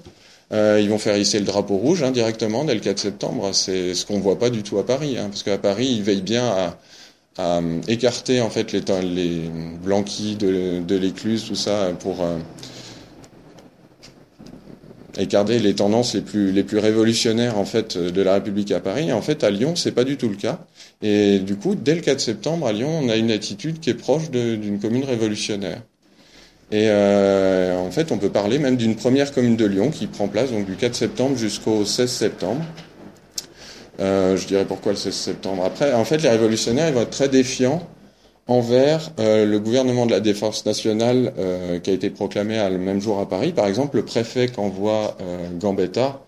euh, 0.52 0.80
ils 0.82 0.90
vont 0.90 0.98
faire 0.98 1.18
hisser 1.18 1.40
le 1.40 1.46
drapeau 1.46 1.78
rouge 1.78 2.04
hein, 2.04 2.12
directement 2.12 2.64
dès 2.66 2.74
le 2.74 2.80
4 2.80 3.00
septembre, 3.00 3.54
c'est 3.54 3.94
ce 3.94 4.06
qu'on 4.06 4.20
voit 4.20 4.40
pas 4.40 4.50
du 4.50 4.64
tout 4.64 4.80
à 4.80 4.86
Paris, 4.86 5.18
hein, 5.18 5.28
parce 5.30 5.44
qu'à 5.44 5.58
Paris, 5.58 5.88
ils 5.88 6.04
veillent 6.04 6.22
bien 6.22 6.46
à, 6.46 6.78
à, 7.38 7.62
écarter 7.88 8.42
en 8.42 8.50
fait 8.50 8.72
les, 8.72 8.82
les 9.02 9.42
blanquis 9.84 10.36
de, 10.36 10.96
l'écluse, 10.96 11.46
tout 11.46 11.56
ça, 11.56 11.92
pour 12.00 12.24
écarter 15.20 15.60
les 15.60 15.76
tendances 15.76 16.14
les 16.14 16.22
plus, 16.22 16.52
les 16.52 16.66
révolutionnaires 16.80 17.58
en 17.58 17.66
fait 17.66 17.98
de 17.98 18.22
la 18.22 18.34
République 18.36 18.72
à 18.72 18.80
Paris. 18.80 19.12
en 19.12 19.22
fait, 19.22 19.44
à 19.44 19.52
Lyon, 19.52 19.76
c'est 19.76 19.92
pas 19.92 20.04
du 20.04 20.18
tout 20.18 20.30
le 20.30 20.36
cas. 20.36 20.66
Et 21.02 21.40
du 21.40 21.56
coup, 21.56 21.76
dès 21.76 21.96
le 21.96 22.02
4 22.02 22.20
septembre, 22.20 22.68
à 22.68 22.74
Lyon, 22.74 23.00
on 23.04 23.10
a 23.10 23.16
une 23.16 23.32
attitude 23.32 23.80
qui 23.80 23.90
est 23.90 23.96
proche 23.96 24.30
d'une 24.32 24.80
commune 24.80 25.04
révolutionnaire. 25.04 25.82
Et 26.72 26.88
euh, 26.90 27.78
en 27.78 27.90
fait, 27.90 28.12
on 28.12 28.18
peut 28.18 28.30
parler 28.30 28.60
même 28.60 28.78
d'une 28.78 28.96
première 28.96 29.34
commune 29.34 29.56
de 29.56 29.66
Lyon 29.66 29.90
qui 29.90 30.08
prend 30.08 30.28
place 30.28 30.52
donc 30.52 30.66
du 30.66 30.76
4 30.76 30.94
septembre 30.94 31.36
jusqu'au 31.36 31.84
16 31.84 32.12
septembre. 32.12 32.62
Euh, 34.00 34.38
je 34.38 34.48
dirais 34.48 34.66
pourquoi 34.66 34.92
le 34.92 34.98
16 34.98 35.14
septembre. 35.14 35.66
Après, 35.66 35.94
en 35.94 36.06
fait, 36.06 36.18
les 36.22 36.30
révolutionnaires 36.30 36.88
ils 36.88 36.94
vont 36.94 37.02
être 37.02 37.10
très 37.10 37.28
défiants 37.28 37.82
envers 38.50 39.12
euh, 39.20 39.46
le 39.46 39.60
gouvernement 39.60 40.08
de 40.08 40.12
la 40.12 40.20
défense 40.20 40.66
nationale 40.66 41.34
euh, 41.38 41.80
qui 41.80 41.92
a 41.92 41.94
été 41.94 42.10
proclamé 42.10 42.58
le 42.70 42.80
même 42.80 43.00
jour 43.00 43.20
à 43.20 43.30
Paris. 43.30 43.54
Par 43.54 43.68
exemple, 43.68 43.98
le 43.98 44.04
préfet 44.04 44.48
qu'envoie 44.48 45.16
euh, 45.22 45.50
Gambetta, 45.58 46.22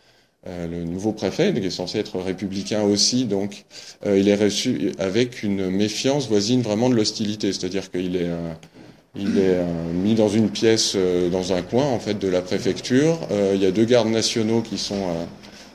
le 0.47 0.85
nouveau 0.85 1.11
préfet, 1.11 1.53
qui 1.53 1.67
est 1.67 1.69
censé 1.69 1.99
être 1.99 2.17
républicain 2.19 2.81
aussi, 2.81 3.25
donc 3.25 3.65
il 4.03 4.27
est 4.27 4.35
reçu 4.35 4.91
avec 4.97 5.43
une 5.43 5.69
méfiance 5.69 6.27
voisine 6.27 6.63
vraiment 6.63 6.89
de 6.89 6.95
l'hostilité, 6.95 7.53
c'est-à-dire 7.53 7.91
qu'il 7.91 8.15
est 8.15 8.25
il 8.25 8.25
est 8.25 8.80
mis 9.15 10.15
dans 10.15 10.29
une 10.29 10.49
pièce, 10.49 10.95
dans 11.31 11.53
un 11.53 11.61
coin 11.61 11.85
en 11.85 11.99
fait 11.99 12.17
de 12.17 12.27
la 12.27 12.41
préfecture. 12.41 13.19
il 13.53 13.61
y 13.61 13.65
a 13.65 13.71
deux 13.71 13.85
gardes 13.85 14.07
nationaux 14.07 14.61
qui 14.61 14.77
sont 14.77 15.05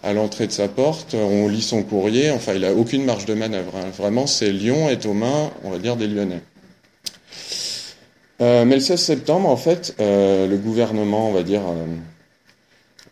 à 0.02 0.12
l'entrée 0.12 0.46
de 0.46 0.52
sa 0.52 0.68
porte, 0.68 1.14
on 1.14 1.48
lit 1.48 1.62
son 1.62 1.82
courrier, 1.82 2.30
enfin 2.30 2.54
il 2.54 2.64
a 2.64 2.72
aucune 2.72 3.04
marge 3.04 3.26
de 3.26 3.34
manœuvre. 3.34 3.72
Hein. 3.76 3.90
Vraiment, 3.96 4.26
c'est 4.26 4.52
Lyon 4.52 4.88
est 4.88 5.04
aux 5.04 5.14
mains, 5.14 5.50
on 5.64 5.70
va 5.70 5.78
dire, 5.78 5.96
des 5.96 6.06
Lyonnais. 6.06 6.42
Euh, 8.40 8.64
mais 8.64 8.76
le 8.76 8.80
16 8.80 9.00
septembre, 9.00 9.48
en 9.48 9.56
fait, 9.56 9.96
euh, 9.98 10.46
le 10.46 10.56
gouvernement, 10.58 11.28
on 11.28 11.32
va 11.32 11.42
dire, 11.42 11.62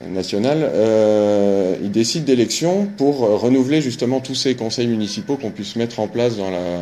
euh, 0.04 0.14
national, 0.14 1.78
il 1.82 1.90
décide 1.90 2.24
d'élections 2.24 2.86
pour 2.96 3.20
renouveler 3.40 3.80
justement 3.80 4.20
tous 4.20 4.34
ces 4.34 4.54
conseils 4.54 4.86
municipaux 4.86 5.36
qu'on 5.36 5.50
puisse 5.50 5.76
mettre 5.76 6.00
en 6.00 6.08
place 6.08 6.36
dans, 6.36 6.50
la, 6.50 6.80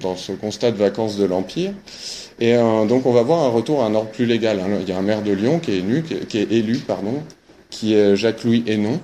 dans 0.00 0.16
ce 0.16 0.32
constat 0.32 0.70
de 0.70 0.76
vacances 0.76 1.16
de 1.16 1.24
l'Empire. 1.24 1.72
Et 2.38 2.54
donc 2.54 3.06
on 3.06 3.12
va 3.12 3.22
voir 3.22 3.42
un 3.44 3.48
retour 3.48 3.82
à 3.82 3.86
un 3.86 3.94
ordre 3.94 4.10
plus 4.10 4.26
légal. 4.26 4.60
Hein. 4.60 4.78
Il 4.82 4.88
y 4.88 4.92
a 4.92 4.98
un 4.98 5.02
maire 5.02 5.22
de 5.22 5.32
Lyon 5.32 5.58
qui 5.58 5.72
est 5.72 5.78
élu, 5.78 6.04
qui 6.28 6.38
est 6.38 6.52
élu 6.52 6.76
pardon, 6.78 7.22
qui 7.70 7.94
est 7.94 8.14
Jacques-Louis 8.14 8.62
Hénon, 8.66 9.00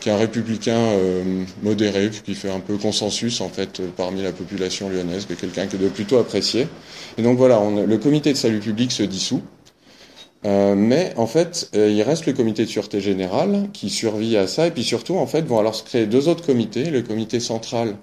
qui 0.00 0.08
est 0.08 0.12
un 0.12 0.16
républicain 0.16 0.78
euh, 0.78 1.44
modéré, 1.62 2.10
qui 2.24 2.34
fait 2.34 2.50
un 2.50 2.60
peu 2.60 2.76
consensus 2.76 3.40
en 3.40 3.48
fait 3.48 3.82
parmi 3.96 4.22
la 4.22 4.32
population 4.32 4.88
lyonnaise, 4.88 5.26
qui 5.26 5.32
est 5.32 5.36
quelqu'un 5.36 5.66
qui 5.66 5.76
est 5.76 5.88
plutôt 5.88 6.18
apprécié. 6.18 6.68
Et 7.16 7.22
donc 7.22 7.36
voilà, 7.36 7.60
le 7.86 7.98
comité 7.98 8.32
de 8.32 8.36
salut 8.36 8.60
public 8.60 8.92
se 8.92 9.02
dissout, 9.02 9.42
euh, 10.44 10.74
mais 10.74 11.12
en 11.16 11.26
fait, 11.26 11.70
euh, 11.74 11.90
il 11.90 12.02
reste 12.02 12.26
le 12.26 12.32
comité 12.32 12.64
de 12.64 12.70
sûreté 12.70 13.00
générale 13.00 13.68
qui 13.72 13.90
survit 13.90 14.36
à 14.36 14.46
ça, 14.46 14.66
et 14.66 14.70
puis 14.70 14.84
surtout 14.84 15.16
en 15.16 15.26
fait 15.26 15.42
vont 15.42 15.58
alors 15.58 15.74
se 15.74 15.82
créer 15.82 16.06
deux 16.06 16.28
autres 16.28 16.44
comités, 16.44 16.90
le 16.90 17.02
comité 17.02 17.40
central 17.40 17.96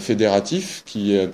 fédératif, 0.00 0.82
qui 0.84 1.14
est 1.14 1.28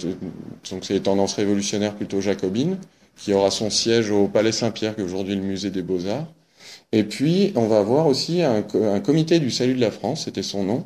donc 0.70 0.84
c'est 0.84 0.92
les 0.92 1.00
tendances 1.00 1.32
révolutionnaires 1.32 1.94
plutôt 1.94 2.20
jacobines, 2.20 2.76
qui 3.16 3.32
aura 3.32 3.50
son 3.50 3.70
siège 3.70 4.10
au 4.10 4.28
Palais 4.28 4.52
Saint-Pierre, 4.52 4.94
qui 4.94 5.00
est 5.00 5.04
aujourd'hui 5.04 5.34
le 5.34 5.40
musée 5.40 5.70
des 5.70 5.80
Beaux-Arts. 5.80 6.26
Et 6.92 7.04
puis, 7.04 7.52
on 7.56 7.66
va 7.66 7.78
avoir 7.78 8.06
aussi 8.06 8.42
un, 8.42 8.62
comité 9.00 9.38
du 9.40 9.50
salut 9.50 9.74
de 9.74 9.80
la 9.80 9.90
France, 9.90 10.24
c'était 10.24 10.42
son 10.42 10.64
nom, 10.64 10.84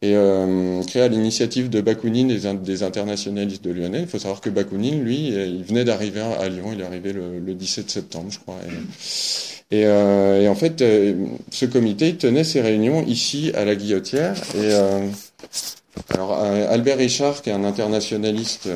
et 0.00 0.14
euh, 0.14 0.80
créé 0.84 1.02
à 1.02 1.08
l'initiative 1.08 1.70
de 1.70 1.80
Bakounine, 1.80 2.28
des, 2.28 2.54
des, 2.54 2.82
internationalistes 2.84 3.64
de 3.64 3.72
Lyonnais. 3.72 4.02
Il 4.02 4.06
faut 4.06 4.18
savoir 4.18 4.40
que 4.40 4.48
Bakounine, 4.48 5.02
lui, 5.02 5.34
euh, 5.34 5.44
il 5.46 5.64
venait 5.64 5.84
d'arriver 5.84 6.20
à 6.20 6.48
Lyon, 6.48 6.70
il 6.72 6.80
est 6.80 6.84
arrivé 6.84 7.12
le, 7.12 7.40
le 7.40 7.54
17 7.54 7.90
septembre, 7.90 8.26
je 8.30 8.38
crois. 8.38 8.58
Et, 9.72 9.86
euh, 9.86 10.42
et 10.42 10.48
en 10.48 10.54
fait, 10.54 10.80
euh, 10.82 11.14
ce 11.50 11.66
comité 11.66 12.14
tenait 12.14 12.44
ses 12.44 12.60
réunions 12.60 13.04
ici 13.06 13.50
à 13.54 13.64
la 13.64 13.74
Guillotière. 13.74 14.34
Et 14.56 14.72
alors, 16.14 16.38
Albert 16.38 16.98
Richard, 16.98 17.42
qui 17.42 17.50
est 17.50 17.52
un 17.52 17.64
internationaliste 17.64 18.68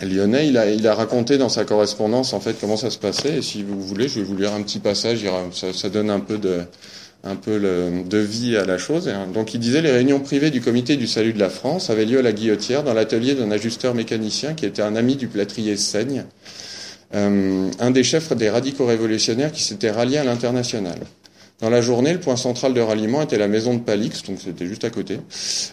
lyonnais, 0.00 0.48
il 0.48 0.86
a, 0.86 0.94
raconté 0.94 1.36
dans 1.36 1.50
sa 1.50 1.66
correspondance 1.66 2.32
en 2.32 2.40
fait 2.40 2.56
comment 2.58 2.78
ça 2.78 2.88
se 2.88 2.96
passait. 2.96 3.38
Et 3.38 3.42
si 3.42 3.62
vous 3.62 3.80
voulez, 3.80 4.08
je 4.08 4.20
vais 4.20 4.24
vous 4.24 4.36
lire 4.36 4.54
un 4.54 4.62
petit 4.62 4.78
passage. 4.78 5.22
Ça 5.52 5.90
donne 5.90 6.08
un 6.08 6.20
peu 6.20 6.38
de, 6.38 6.62
un 7.22 7.36
peu 7.36 7.58
de 7.60 8.18
vie 8.18 8.56
à 8.56 8.64
la 8.64 8.78
chose. 8.78 9.08
Hein. 9.08 9.28
Donc 9.32 9.54
il 9.54 9.60
disait 9.60 9.82
les 9.82 9.90
réunions 9.90 10.20
privées 10.20 10.50
du 10.50 10.60
comité 10.60 10.96
du 10.96 11.06
salut 11.06 11.32
de 11.32 11.38
la 11.38 11.50
France 11.50 11.90
avaient 11.90 12.06
lieu 12.06 12.18
à 12.18 12.22
la 12.22 12.32
Guillotière 12.32 12.82
dans 12.82 12.94
l'atelier 12.94 13.34
d'un 13.34 13.50
ajusteur 13.50 13.94
mécanicien 13.94 14.54
qui 14.54 14.66
était 14.66 14.82
un 14.82 14.96
ami 14.96 15.16
du 15.16 15.28
plâtrier 15.28 15.76
Seigne, 15.76 16.24
euh, 17.14 17.70
un 17.78 17.90
des 17.90 18.04
chefs 18.04 18.32
des 18.34 18.48
radicaux 18.48 18.86
révolutionnaires 18.86 19.52
qui 19.52 19.62
s'était 19.62 19.90
rallié 19.90 20.18
à 20.18 20.24
l'international. 20.24 20.98
Dans 21.60 21.68
la 21.68 21.82
journée, 21.82 22.14
le 22.14 22.20
point 22.20 22.36
central 22.36 22.72
de 22.72 22.80
ralliement 22.80 23.20
était 23.20 23.36
la 23.36 23.48
maison 23.48 23.74
de 23.74 23.80
Palix, 23.80 24.22
donc 24.22 24.38
c'était 24.42 24.66
juste 24.66 24.84
à 24.84 24.90
côté. 24.90 25.18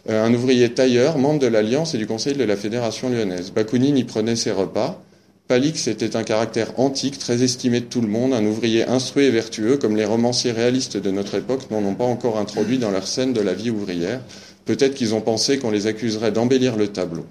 Euh, 0.09 0.25
un 0.25 0.33
ouvrier 0.33 0.73
tailleur, 0.73 1.17
membre 1.17 1.39
de 1.39 1.47
l'Alliance 1.47 1.95
et 1.95 1.97
du 1.97 2.05
Conseil 2.05 2.33
de 2.33 2.43
la 2.43 2.57
Fédération 2.57 3.09
lyonnaise. 3.09 3.51
Bakounine 3.51 3.97
y 3.97 4.03
prenait 4.03 4.35
ses 4.35 4.51
repas. 4.51 5.01
Palix 5.47 5.87
était 5.87 6.17
un 6.17 6.23
caractère 6.23 6.77
antique, 6.77 7.17
très 7.19 7.41
estimé 7.41 7.79
de 7.79 7.85
tout 7.85 8.01
le 8.01 8.07
monde, 8.07 8.33
un 8.33 8.45
ouvrier 8.45 8.85
instruit 8.85 9.25
et 9.25 9.31
vertueux, 9.31 9.77
comme 9.77 9.95
les 9.95 10.03
romanciers 10.03 10.51
réalistes 10.51 10.97
de 10.97 11.09
notre 11.09 11.35
époque 11.35 11.71
n'en 11.71 11.83
ont 11.83 11.95
pas 11.95 12.03
encore 12.03 12.37
introduit 12.37 12.77
dans 12.77 12.91
leur 12.91 13.07
scène 13.07 13.31
de 13.31 13.39
la 13.41 13.53
vie 13.53 13.69
ouvrière. 13.69 14.19
Peut-être 14.65 14.93
qu'ils 14.93 15.15
ont 15.15 15.21
pensé 15.21 15.57
qu'on 15.57 15.71
les 15.71 15.87
accuserait 15.87 16.31
d'embellir 16.31 16.75
le 16.75 16.89
tableau. 16.89 17.25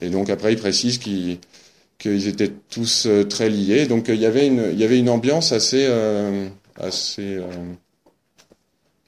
Et 0.00 0.08
donc 0.08 0.30
après, 0.30 0.52
il 0.52 0.58
précise 0.58 0.98
qu'ils 0.98 1.38
étaient 2.28 2.52
tous 2.70 3.06
euh, 3.06 3.24
très 3.24 3.48
liés. 3.48 3.86
Donc 3.86 4.06
il 4.08 4.20
y 4.20 4.26
avait 4.26 4.46
une, 4.46 4.68
il 4.72 4.78
y 4.78 4.84
avait 4.84 4.98
une 4.98 5.10
ambiance 5.10 5.50
assez, 5.50 5.86
euh, 5.88 6.46
assez 6.76 7.38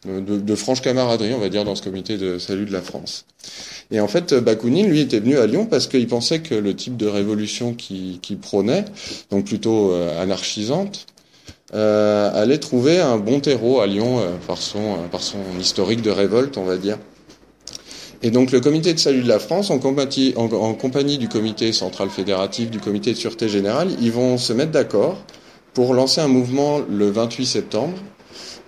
de, 0.05 0.21
de, 0.21 0.55
franche 0.55 0.81
camaraderie, 0.81 1.35
on 1.35 1.39
va 1.39 1.49
dire, 1.49 1.65
dans 1.65 1.75
ce 1.75 1.83
comité 1.83 2.17
de 2.17 2.39
salut 2.39 2.65
de 2.65 2.73
la 2.73 2.81
France. 2.81 3.27
Et 3.91 4.01
en 4.01 4.09
fait, 4.09 4.35
Bakounine, 4.35 4.89
lui, 4.89 5.01
était 5.01 5.21
venu 5.21 5.37
à 5.39 5.47
Lyon 5.47 5.67
parce 5.67 5.87
qu'il 5.87 6.07
pensait 6.07 6.41
que 6.41 6.55
le 6.55 6.75
type 6.75 6.97
de 6.97 7.07
révolution 7.07 7.75
qu'il 7.75 8.21
qui 8.21 8.37
prônait, 8.37 8.85
donc 9.31 9.45
plutôt 9.45 9.93
euh, 9.93 10.23
anarchisante, 10.23 11.07
euh, 11.73 12.31
allait 12.35 12.59
trouver 12.59 12.99
un 12.99 13.17
bon 13.17 13.39
terreau 13.39 13.81
à 13.81 13.87
Lyon 13.87 14.19
euh, 14.19 14.37
par, 14.45 14.59
son, 14.59 14.79
euh, 14.79 15.09
par 15.11 15.23
son 15.23 15.39
historique 15.61 16.03
de 16.03 16.11
révolte, 16.11 16.59
on 16.59 16.65
va 16.65 16.77
dire. 16.77 16.99
Et 18.23 18.33
donc 18.33 18.51
le 18.51 18.61
comité 18.61 18.93
de 18.93 18.99
salut 18.99 19.23
de 19.23 19.29
la 19.29 19.39
France, 19.39 19.71
en 19.71 19.79
compagnie, 19.79 20.35
en 20.37 20.75
compagnie 20.75 21.17
du 21.17 21.29
comité 21.29 21.73
central 21.73 22.11
fédératif, 22.11 22.71
du 22.71 22.81
comité 22.81 23.13
de 23.13 23.17
sûreté 23.17 23.49
générale, 23.49 23.89
ils 24.01 24.11
vont 24.13 24.37
se 24.37 24.53
mettre 24.53 24.73
d'accord 24.73 25.17
pour 25.73 25.95
lancer 25.95 26.21
un 26.21 26.29
mouvement 26.29 26.81
le 26.91 27.09
28 27.09 27.47
septembre 27.47 27.95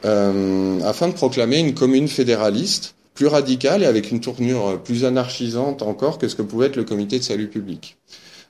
euh, 0.05 0.81
afin 0.83 1.09
de 1.09 1.15
proclamer 1.15 1.59
une 1.59 1.75
commune 1.75 2.09
fédéraliste 2.09 2.95
plus 3.15 3.27
radicale 3.27 3.83
et 3.83 3.87
avec 3.87 4.11
une 4.11 4.21
tournure 4.21 4.83
plus 4.83 5.05
anarchisante 5.05 5.83
encore 5.83 6.19
que 6.19 6.29
ce 6.29 6.35
que 6.35 6.43
pouvait 6.43 6.67
être 6.67 6.77
le 6.77 6.85
comité 6.85 7.19
de 7.19 7.25
salut 7.25 7.49
public. 7.49 7.97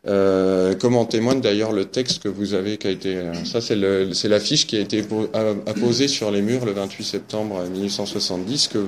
Euh, 0.09 0.75
comme 0.75 0.97
en 0.97 1.05
témoigne 1.05 1.41
d'ailleurs 1.41 1.71
le 1.71 1.85
texte 1.85 2.25
que 2.25 2.29
vous 2.29 2.55
avez, 2.55 2.77
qui 2.77 2.89
a 2.89 2.91
été, 2.91 3.17
euh, 3.17 3.45
ça 3.45 3.61
c'est 3.61 3.77
l'affiche 4.29 4.67
qui 4.67 4.77
a 4.77 4.81
été 4.81 5.05
apposée 5.65 6.09
sur 6.09 6.33
les 6.33 6.43
murs 6.43 6.65
le 6.65 6.73
28 6.73 7.05
septembre 7.05 7.63
1970 7.73 8.67
que 8.67 8.85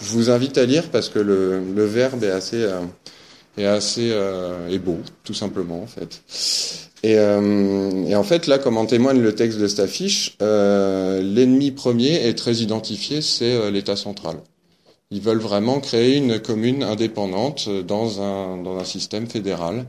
je 0.00 0.08
vous 0.08 0.30
invite 0.30 0.56
à 0.56 0.64
lire 0.64 0.88
parce 0.90 1.10
que 1.10 1.18
le, 1.18 1.62
le 1.74 1.84
verbe 1.84 2.24
est 2.24 2.30
assez, 2.30 2.62
euh, 2.62 2.80
est 3.58 3.66
assez 3.66 4.08
euh, 4.10 4.70
est 4.70 4.78
beau, 4.78 5.00
tout 5.22 5.34
simplement 5.34 5.82
en 5.82 5.86
fait. 5.86 6.22
Et, 7.04 7.18
euh, 7.18 8.06
et, 8.06 8.16
en 8.16 8.24
fait, 8.24 8.46
là, 8.46 8.58
comme 8.58 8.78
en 8.78 8.86
témoigne 8.86 9.20
le 9.20 9.34
texte 9.34 9.58
de 9.58 9.68
cette 9.68 9.80
affiche, 9.80 10.38
euh, 10.40 11.20
l'ennemi 11.20 11.70
premier 11.70 12.14
est 12.26 12.32
très 12.32 12.54
identifié, 12.54 13.20
c'est 13.20 13.52
euh, 13.52 13.70
l'État 13.70 13.94
central. 13.94 14.36
Ils 15.10 15.20
veulent 15.20 15.36
vraiment 15.36 15.80
créer 15.80 16.16
une 16.16 16.40
commune 16.40 16.82
indépendante 16.82 17.68
dans 17.68 18.22
un, 18.22 18.56
dans 18.56 18.78
un 18.78 18.84
système 18.84 19.26
fédéral. 19.26 19.84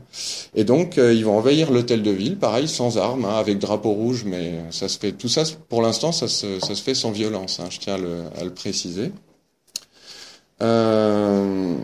Et 0.54 0.64
donc, 0.64 0.98
euh, 0.98 1.14
ils 1.14 1.24
vont 1.24 1.38
envahir 1.38 1.70
l'hôtel 1.72 2.02
de 2.02 2.10
ville, 2.10 2.36
pareil, 2.36 2.68
sans 2.68 2.98
armes, 2.98 3.24
hein, 3.24 3.38
avec 3.38 3.58
drapeau 3.60 3.92
rouge, 3.92 4.24
mais 4.26 4.52
ça 4.70 4.86
se 4.86 4.98
fait. 4.98 5.12
Tout 5.12 5.28
ça, 5.28 5.44
pour 5.70 5.80
l'instant, 5.80 6.12
ça 6.12 6.28
se, 6.28 6.60
ça 6.60 6.74
se 6.74 6.82
fait 6.82 6.94
sans 6.94 7.12
violence. 7.12 7.60
Hein, 7.60 7.68
je 7.70 7.78
tiens 7.78 7.94
à 7.94 7.98
le, 7.98 8.24
à 8.38 8.44
le 8.44 8.52
préciser. 8.52 9.10
Euh, 10.60 11.76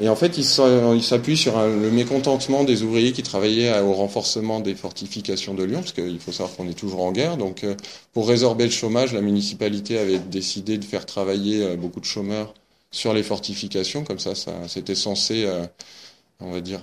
et 0.00 0.08
en 0.08 0.16
fait, 0.16 0.38
il 0.38 1.02
s'appuie 1.02 1.36
sur 1.36 1.60
le 1.60 1.90
mécontentement 1.90 2.64
des 2.64 2.82
ouvriers 2.82 3.12
qui 3.12 3.22
travaillaient 3.22 3.80
au 3.80 3.92
renforcement 3.92 4.58
des 4.58 4.74
fortifications 4.74 5.54
de 5.54 5.62
Lyon, 5.62 5.80
parce 5.80 5.92
qu'il 5.92 6.18
faut 6.18 6.32
savoir 6.32 6.56
qu'on 6.56 6.68
est 6.68 6.74
toujours 6.74 7.02
en 7.02 7.12
guerre. 7.12 7.36
Donc, 7.36 7.62
euh, 7.62 7.76
pour 8.12 8.28
résorber 8.28 8.64
le 8.64 8.70
chômage, 8.70 9.12
la 9.12 9.20
municipalité 9.20 9.98
avait 9.98 10.18
décidé 10.18 10.78
de 10.78 10.84
faire 10.84 11.06
travailler 11.06 11.62
euh, 11.62 11.76
beaucoup 11.76 12.00
de 12.00 12.04
chômeurs 12.04 12.54
sur 12.90 13.12
les 13.14 13.22
fortifications. 13.22 14.02
Comme 14.02 14.18
ça, 14.18 14.32
c'était 14.66 14.96
censé, 14.96 15.44
euh, 15.46 15.64
on 16.40 16.50
va 16.50 16.60
dire, 16.60 16.80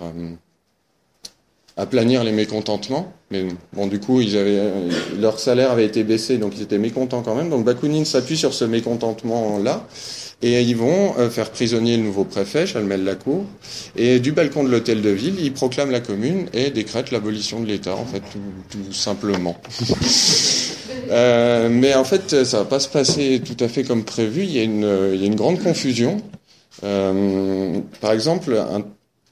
aplanir 1.75 2.24
les 2.24 2.32
mécontentements. 2.32 3.12
Mais 3.30 3.46
bon, 3.74 3.88
du 3.88 4.00
coup, 4.00 4.22
leur 5.18 5.39
salaire 5.39 5.72
avait 5.72 5.86
été 5.86 6.03
baissé, 6.03 6.38
donc 6.38 6.53
ils 6.56 6.62
étaient 6.62 6.77
mécontents 6.77 7.24
quand 7.24 7.36
même. 7.36 7.50
Donc, 7.50 7.65
Bakounine 7.65 8.06
s'appuie 8.06 8.38
sur 8.38 8.53
ce 8.53 8.65
mécontentement-là. 8.65 9.86
Et 10.43 10.62
ils 10.62 10.75
vont 10.75 11.13
euh, 11.19 11.29
faire 11.29 11.51
prisonnier 11.51 11.98
le 11.98 12.03
nouveau 12.03 12.24
préfet, 12.24 12.65
Chalmel-Lacour. 12.65 13.45
Et 13.95 14.19
du 14.19 14.31
balcon 14.31 14.63
de 14.63 14.69
l'hôtel 14.69 15.01
de 15.01 15.10
ville, 15.10 15.36
ils 15.39 15.53
proclament 15.53 15.91
la 15.91 16.00
commune 16.00 16.48
et 16.53 16.71
décrètent 16.71 17.12
l'abolition 17.12 17.60
de 17.60 17.67
l'État, 17.67 17.95
en 17.95 18.05
fait, 18.05 18.21
tout, 18.31 18.39
tout 18.69 18.93
simplement. 18.93 19.55
euh, 21.12 21.69
mais 21.69 21.93
en 21.93 22.03
fait, 22.03 22.43
ça 22.43 22.60
va 22.60 22.65
pas 22.65 22.79
se 22.79 22.89
passer 22.89 23.41
tout 23.45 23.63
à 23.63 23.67
fait 23.67 23.83
comme 23.83 24.03
prévu. 24.03 24.43
Il 24.43 24.51
y 24.51 24.60
a 24.60 24.63
une, 24.63 25.12
il 25.13 25.21
y 25.21 25.24
a 25.24 25.27
une 25.27 25.36
grande 25.36 25.62
confusion. 25.62 26.21
Euh, 26.83 27.79
par 28.00 28.12
exemple, 28.12 28.55
un, 28.55 28.83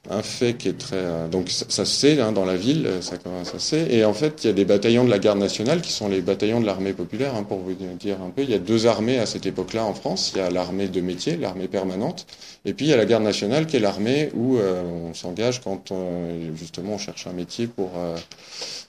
un 0.09 0.23
fait 0.23 0.55
qui 0.55 0.69
est 0.69 0.77
très 0.77 0.95
euh, 0.97 1.27
donc 1.27 1.49
ça, 1.49 1.65
ça 1.69 1.85
se 1.85 1.95
sait 1.95 2.19
hein, 2.19 2.31
dans 2.31 2.45
la 2.45 2.55
ville, 2.55 2.89
ça 3.01 3.17
commence 3.17 3.49
à 3.49 3.59
se 3.59 3.59
sait. 3.59 3.87
Et 3.93 4.03
en 4.05 4.13
fait, 4.13 4.43
il 4.43 4.47
y 4.47 4.49
a 4.49 4.53
des 4.53 4.65
bataillons 4.65 5.03
de 5.03 5.09
la 5.09 5.19
garde 5.19 5.39
nationale 5.39 5.81
qui 5.81 5.91
sont 5.91 6.07
les 6.07 6.21
bataillons 6.21 6.59
de 6.59 6.65
l'armée 6.65 6.93
populaire. 6.93 7.35
Hein, 7.35 7.43
pour 7.43 7.59
vous 7.59 7.73
dire 7.73 8.17
un 8.21 8.29
peu, 8.29 8.43
il 8.43 8.49
y 8.49 8.53
a 8.53 8.59
deux 8.59 8.87
armées 8.87 9.19
à 9.19 9.25
cette 9.25 9.45
époque-là 9.45 9.85
en 9.85 9.93
France. 9.93 10.31
Il 10.35 10.39
y 10.39 10.41
a 10.41 10.49
l'armée 10.49 10.87
de 10.87 11.01
métier, 11.01 11.37
l'armée 11.37 11.67
permanente, 11.67 12.25
et 12.65 12.73
puis 12.73 12.87
il 12.87 12.89
y 12.89 12.93
a 12.93 12.97
la 12.97 13.05
garde 13.05 13.23
nationale 13.23 13.67
qui 13.67 13.77
est 13.77 13.79
l'armée 13.79 14.29
où 14.33 14.57
euh, 14.57 14.81
on 15.09 15.13
s'engage 15.13 15.61
quand 15.61 15.93
justement 16.55 16.93
on 16.93 16.97
cherche 16.97 17.27
un 17.27 17.33
métier 17.33 17.67
pour 17.67 17.91
euh, 17.97 18.15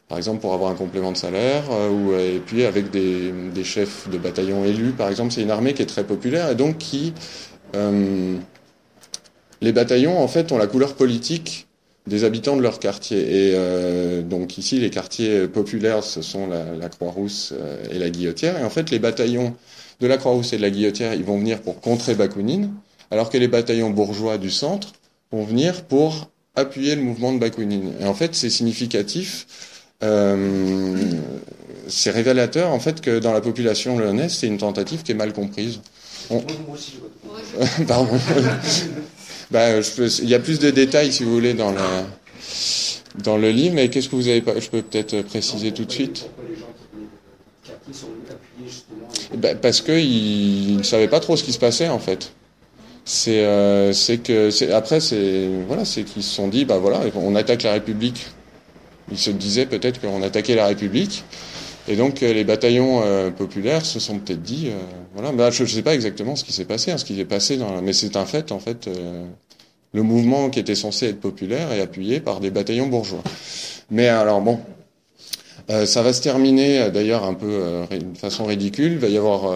par 0.09 0.19
exemple 0.19 0.41
pour 0.41 0.55
avoir 0.55 0.71
un 0.71 0.75
complément 0.75 1.13
de 1.13 1.17
salaire, 1.17 1.65
ou, 1.71 2.13
et 2.15 2.41
puis 2.45 2.65
avec 2.65 2.91
des, 2.91 3.33
des, 3.55 3.65
chefs 3.65 4.09
de 4.09 4.19
bataillon 4.19 4.65
élus, 4.65 4.91
par 4.91 5.09
exemple, 5.09 5.33
c'est 5.33 5.43
une 5.43 5.51
armée 5.51 5.73
qui 5.73 5.83
est 5.83 5.87
très 5.87 6.05
populaire 6.05 6.51
et 6.51 6.55
donc 6.57 6.79
qui 6.79 7.13
les 9.61 9.73
bataillons, 9.73 10.19
en 10.19 10.29
fait, 10.29 10.53
ont 10.53 10.59
la 10.59 10.67
couleur 10.67 10.95
politique 10.95 11.67
des 12.07 12.25
habitants 12.25 12.57
de 12.57 12.63
leur 12.63 12.79
quartier. 12.79 13.19
Et 13.19 13.53
euh, 13.55 14.23
donc 14.23 14.59
ici, 14.59 14.81
les 14.81 14.91
quartiers 14.91 15.47
populaires, 15.49 16.03
ce 16.03 16.23
sont 16.23 16.47
la, 16.47 16.89
Croix-Rousse 16.89 17.53
euh, 17.57 17.85
et 17.91 17.99
la 17.99 18.11
Guillotière. 18.11 18.59
Et 18.59 18.65
en 18.65 18.71
fait, 18.71 18.91
les 18.91 18.99
bataillons 18.99 19.55
de 20.01 20.07
la 20.07 20.17
Croix-Rousse 20.17 20.53
et 20.53 20.57
de 20.57 20.63
la 20.63 20.71
Guillotière, 20.71 21.15
ils 21.15 21.25
vont 21.25 21.39
venir 21.39 21.61
pour 21.61 21.81
contrer 21.81 22.15
Bakounine, 22.15 22.73
alors 23.11 23.31
que 23.31 23.39
les 23.39 23.49
bataillons 23.49 23.91
bourgeois 23.91 24.39
du 24.39 24.51
centre 24.51 24.93
vont 25.31 25.45
venir 25.45 25.85
pour 25.85 26.31
appuyer 26.57 26.97
le 26.97 27.03
mouvement 27.03 27.33
de 27.33 27.39
Bakounine. 27.39 27.93
Et 28.01 28.05
en 28.05 28.15
fait, 28.15 28.35
c'est 28.35 28.51
significatif. 28.51 29.47
Euh, 30.03 30.97
c'est 31.89 32.11
révélateur 32.11 32.71
en 32.71 32.81
fait 32.81 33.03
que 33.03 33.19
dans 33.19 33.35
la 33.35 33.43
population 33.43 33.99
lyonnaise, 33.99 34.33
c'est 34.33 34.47
une 34.47 34.57
tentative 34.57 35.03
qui 35.03 35.13
est 35.13 35.15
mal 35.15 35.35
comprise. 35.35 35.81
Pardon. 37.87 38.19
Bah, 39.51 39.81
il 39.99 40.29
y 40.29 40.35
a 40.35 40.39
plus 40.39 40.59
de 40.59 40.71
détails, 40.71 41.13
si 41.13 41.25
vous 41.25 41.33
voulez, 41.33 41.55
dans, 41.55 41.73
la, 41.73 42.07
dans 43.23 43.37
le 43.37 43.51
livre, 43.51 43.75
mais 43.75 43.89
qu'est-ce 43.89 44.09
que 44.09 44.17
vous 44.17 44.29
avez 44.29 44.43
pas 44.43 44.59
Je 44.59 44.69
peux 44.69 44.83
peut-être 44.83 45.23
préciser 45.23 45.73
tout 45.73 45.85
de 45.85 45.93
suite? 45.93 46.29
Bah, 49.35 49.55
parce 49.55 49.81
qu'ils 49.81 50.77
ne 50.77 50.83
savaient 50.83 51.09
pas 51.09 51.21
trop 51.21 51.37
ce 51.37 51.43
qui 51.45 51.53
se 51.53 51.59
passait, 51.59 51.89
en 51.89 51.99
fait. 51.99 52.33
C'est 53.05 53.45
euh, 53.45 53.93
que 54.23 54.73
après 54.73 55.01
c'est 55.01 55.49
voilà 55.67 55.85
c'est 55.85 56.05
qu'ils 56.05 56.23
se 56.23 56.33
sont 56.33 56.49
dit 56.49 56.65
bah 56.65 56.77
voilà 56.79 57.01
on 57.17 57.35
attaque 57.35 57.63
la 57.63 57.73
République 57.73 58.27
ils 59.11 59.19
se 59.19 59.31
disaient 59.31 59.67
peut-être 59.67 60.01
qu'on 60.01 60.23
attaquait 60.23 60.55
la 60.55 60.67
République 60.67 61.25
et 61.91 61.97
donc 61.97 62.23
euh, 62.23 62.33
les 62.33 62.45
bataillons 62.45 63.03
euh, 63.05 63.31
populaires 63.31 63.85
se 63.85 63.99
sont 63.99 64.21
peut-être 64.21 64.43
dit, 64.43 64.69
euh, 64.69 64.79
voilà, 65.13 65.33
bah, 65.33 65.51
je 65.51 65.65
ne 65.65 65.69
sais 65.69 65.83
pas 65.83 65.93
exactement 65.93 66.37
ce 66.37 66.45
qui 66.45 66.53
s'est 66.53 66.65
passé, 66.65 66.93
hein, 66.93 66.99
ce 66.99 67.05
qui 67.05 67.17
s'est 67.17 67.25
passé, 67.25 67.57
dans, 67.57 67.83
mais 67.83 67.93
c'est 67.93 68.17
un 68.17 68.27
fait 68.27 68.53
en 68.53 68.61
fait. 68.61 68.89
le 69.93 70.03
mouvement 70.03 70.51
qui 70.51 70.61
était 70.61 70.77
censé 70.77 71.09
être 71.09 71.21
populaire 71.21 71.73
est 71.73 71.81
appuyé 71.81 72.21
par 72.21 72.39
des 72.39 72.51
bataillons 72.51 72.87
bourgeois. 72.87 73.25
Mais 73.91 74.07
alors 74.07 74.41
bon, 74.41 74.61
ça 75.69 76.03
va 76.03 76.13
se 76.13 76.23
terminer 76.23 76.91
d'ailleurs 76.91 77.25
un 77.25 77.35
peu 77.35 77.87
de 77.91 78.19
façon 78.19 78.45
ridicule. 78.45 78.93
Il 78.93 78.99
va 78.99 79.09
y 79.09 79.17
avoir 79.17 79.53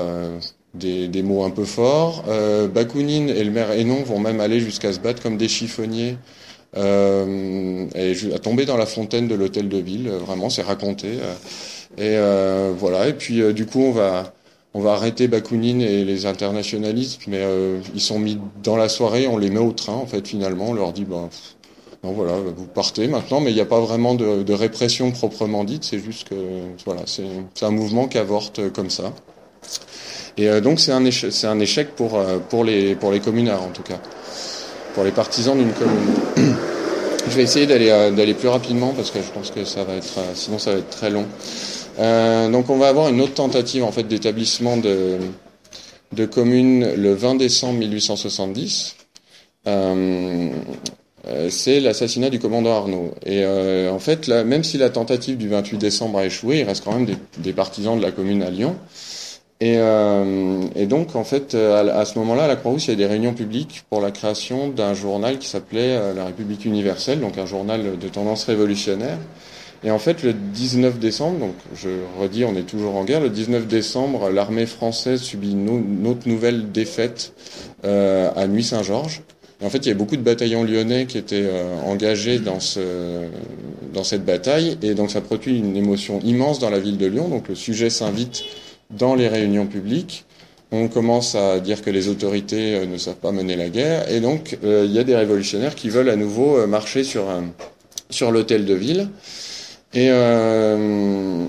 des, 0.74 1.06
des, 1.06 1.22
mots 1.22 1.44
un 1.44 1.50
peu 1.50 1.64
forts. 1.64 2.24
Bakounine 2.74 3.28
et 3.28 3.44
le 3.44 3.52
maire 3.52 3.70
Hénon 3.70 4.02
vont 4.02 4.18
même 4.18 4.40
aller 4.40 4.58
jusqu'à 4.58 4.92
se 4.92 4.98
battre 4.98 5.22
comme 5.22 5.36
des 5.36 5.48
chiffonniers. 5.48 6.16
Et 6.76 6.78
à 8.34 8.38
tomber 8.40 8.64
dans 8.64 8.76
la 8.76 8.86
fontaine 8.86 9.28
de 9.28 9.36
l'hôtel 9.36 9.68
de 9.68 9.78
ville, 9.78 10.08
vraiment, 10.08 10.50
c'est 10.50 10.62
raconté. 10.62 11.10
Et 11.96 12.16
euh, 12.16 12.72
voilà. 12.76 13.08
Et 13.08 13.12
puis 13.12 13.40
euh, 13.40 13.52
du 13.52 13.66
coup, 13.66 13.80
on 13.80 13.92
va 13.92 14.32
on 14.76 14.80
va 14.80 14.94
arrêter 14.94 15.28
Bakounine 15.28 15.80
et 15.80 16.04
les 16.04 16.26
internationalistes, 16.26 17.22
mais 17.28 17.38
euh, 17.40 17.78
ils 17.94 18.00
sont 18.00 18.18
mis 18.18 18.40
dans 18.62 18.76
la 18.76 18.88
soirée, 18.88 19.28
on 19.28 19.38
les 19.38 19.48
met 19.48 19.60
au 19.60 19.70
train 19.70 19.92
en 19.92 20.06
fait 20.06 20.26
finalement, 20.26 20.70
on 20.70 20.72
leur 20.72 20.92
dit 20.92 21.04
ben 21.04 21.28
non 22.02 22.12
voilà, 22.12 22.34
vous 22.34 22.66
partez 22.66 23.06
maintenant, 23.06 23.40
mais 23.40 23.52
il 23.52 23.54
n'y 23.54 23.60
a 23.60 23.66
pas 23.66 23.80
vraiment 23.80 24.14
de, 24.16 24.42
de 24.42 24.52
répression 24.52 25.12
proprement 25.12 25.62
dite, 25.62 25.84
c'est 25.84 26.00
juste 26.00 26.28
que 26.28 26.34
voilà, 26.84 27.02
c'est 27.06 27.64
un 27.64 27.70
mouvement 27.70 28.08
qui 28.08 28.18
avorte 28.18 28.72
comme 28.72 28.90
ça. 28.90 29.12
Et 30.36 30.48
euh, 30.48 30.60
donc 30.60 30.80
c'est 30.80 30.92
un 30.92 31.04
échec, 31.04 31.32
c'est 31.32 31.46
un 31.46 31.60
échec 31.60 31.94
pour 31.94 32.20
pour 32.48 32.64
les 32.64 32.96
pour 32.96 33.12
les 33.12 33.20
communards 33.20 33.62
en 33.62 33.70
tout 33.70 33.84
cas, 33.84 34.00
pour 34.94 35.04
les 35.04 35.12
partisans 35.12 35.56
d'une 35.56 35.72
commune. 35.72 36.56
Je 37.28 37.36
vais 37.36 37.44
essayer 37.44 37.66
d'aller 37.66 37.86
d'aller 38.14 38.34
plus 38.34 38.48
rapidement 38.48 38.92
parce 38.92 39.12
que 39.12 39.20
je 39.22 39.30
pense 39.30 39.52
que 39.52 39.64
ça 39.64 39.84
va 39.84 39.94
être 39.94 40.18
sinon 40.34 40.58
ça 40.58 40.72
va 40.72 40.78
être 40.78 40.90
très 40.90 41.10
long. 41.10 41.26
Euh, 41.98 42.48
donc 42.50 42.70
on 42.70 42.76
va 42.76 42.88
avoir 42.88 43.08
une 43.08 43.20
autre 43.20 43.34
tentative 43.34 43.84
en 43.84 43.92
fait 43.92 44.04
d'établissement 44.04 44.76
de, 44.76 45.18
de 46.12 46.26
communes 46.26 46.94
le 46.94 47.14
20 47.14 47.36
décembre 47.36 47.78
1870. 47.78 48.96
Euh, 49.66 50.50
euh, 51.26 51.48
c'est 51.48 51.80
l'assassinat 51.80 52.28
du 52.30 52.38
commandant 52.38 52.76
Arnaud. 52.76 53.14
Et 53.24 53.44
euh, 53.44 53.90
en 53.90 53.98
fait, 53.98 54.26
là, 54.26 54.44
même 54.44 54.62
si 54.62 54.76
la 54.76 54.90
tentative 54.90 55.38
du 55.38 55.48
28 55.48 55.78
décembre 55.78 56.18
a 56.18 56.26
échoué, 56.26 56.58
il 56.60 56.64
reste 56.64 56.84
quand 56.84 56.92
même 56.92 57.06
des, 57.06 57.16
des 57.38 57.52
partisans 57.52 57.96
de 57.96 58.02
la 58.02 58.10
commune 58.12 58.42
à 58.42 58.50
Lyon. 58.50 58.76
Et, 59.60 59.76
euh, 59.78 60.60
et 60.76 60.84
donc, 60.86 61.16
en 61.16 61.24
fait, 61.24 61.54
à, 61.54 61.78
à 61.78 62.04
ce 62.04 62.18
moment-là, 62.18 62.44
à 62.44 62.48
la 62.48 62.56
Croix-Rousse, 62.56 62.88
il 62.88 62.90
y 62.90 62.92
a 62.92 62.96
des 62.96 63.06
réunions 63.06 63.32
publiques 63.32 63.84
pour 63.88 64.02
la 64.02 64.10
création 64.10 64.68
d'un 64.68 64.92
journal 64.92 65.38
qui 65.38 65.48
s'appelait 65.48 66.12
La 66.14 66.26
République 66.26 66.66
universelle, 66.66 67.20
donc 67.20 67.38
un 67.38 67.46
journal 67.46 67.98
de 67.98 68.08
tendance 68.08 68.44
révolutionnaire. 68.44 69.16
Et 69.84 69.90
en 69.90 69.98
fait, 69.98 70.22
le 70.22 70.32
19 70.32 70.98
décembre, 70.98 71.38
donc 71.38 71.54
je 71.74 71.90
redis, 72.18 72.44
on 72.44 72.56
est 72.56 72.62
toujours 72.62 72.96
en 72.96 73.04
guerre, 73.04 73.20
le 73.20 73.28
19 73.28 73.66
décembre, 73.66 74.30
l'armée 74.30 74.64
française 74.64 75.20
subit 75.20 75.52
une 75.52 76.06
autre 76.06 76.26
nouvelle 76.26 76.72
défaite 76.72 77.34
euh, 77.84 78.30
à 78.34 78.46
Nuit-Saint-Georges. 78.46 79.20
En 79.62 79.68
fait, 79.68 79.78
il 79.78 79.88
y 79.88 79.92
a 79.92 79.94
beaucoup 79.94 80.16
de 80.16 80.22
bataillons 80.22 80.64
lyonnais 80.64 81.04
qui 81.04 81.18
étaient 81.18 81.44
euh, 81.44 81.76
engagés 81.82 82.38
dans, 82.38 82.60
ce, 82.60 82.80
dans 83.92 84.04
cette 84.04 84.24
bataille, 84.24 84.78
et 84.82 84.94
donc 84.94 85.10
ça 85.10 85.20
produit 85.20 85.58
une 85.58 85.76
émotion 85.76 86.18
immense 86.24 86.58
dans 86.58 86.70
la 86.70 86.80
ville 86.80 86.96
de 86.96 87.06
Lyon. 87.06 87.28
Donc 87.28 87.48
le 87.48 87.54
sujet 87.54 87.90
s'invite 87.90 88.42
dans 88.90 89.14
les 89.14 89.28
réunions 89.28 89.66
publiques. 89.66 90.24
On 90.72 90.88
commence 90.88 91.34
à 91.34 91.60
dire 91.60 91.82
que 91.82 91.90
les 91.90 92.08
autorités 92.08 92.74
euh, 92.74 92.86
ne 92.86 92.96
savent 92.96 93.16
pas 93.16 93.32
mener 93.32 93.54
la 93.54 93.68
guerre, 93.68 94.10
et 94.10 94.20
donc 94.20 94.56
il 94.62 94.90
y 94.90 94.98
a 94.98 95.04
des 95.04 95.14
révolutionnaires 95.14 95.74
qui 95.74 95.90
veulent 95.90 96.08
à 96.08 96.16
nouveau 96.16 96.66
marcher 96.66 97.04
sur 97.04 98.32
l'hôtel 98.32 98.64
de 98.64 98.74
ville. 98.74 99.08
Et 99.94 100.08
euh, 100.10 101.46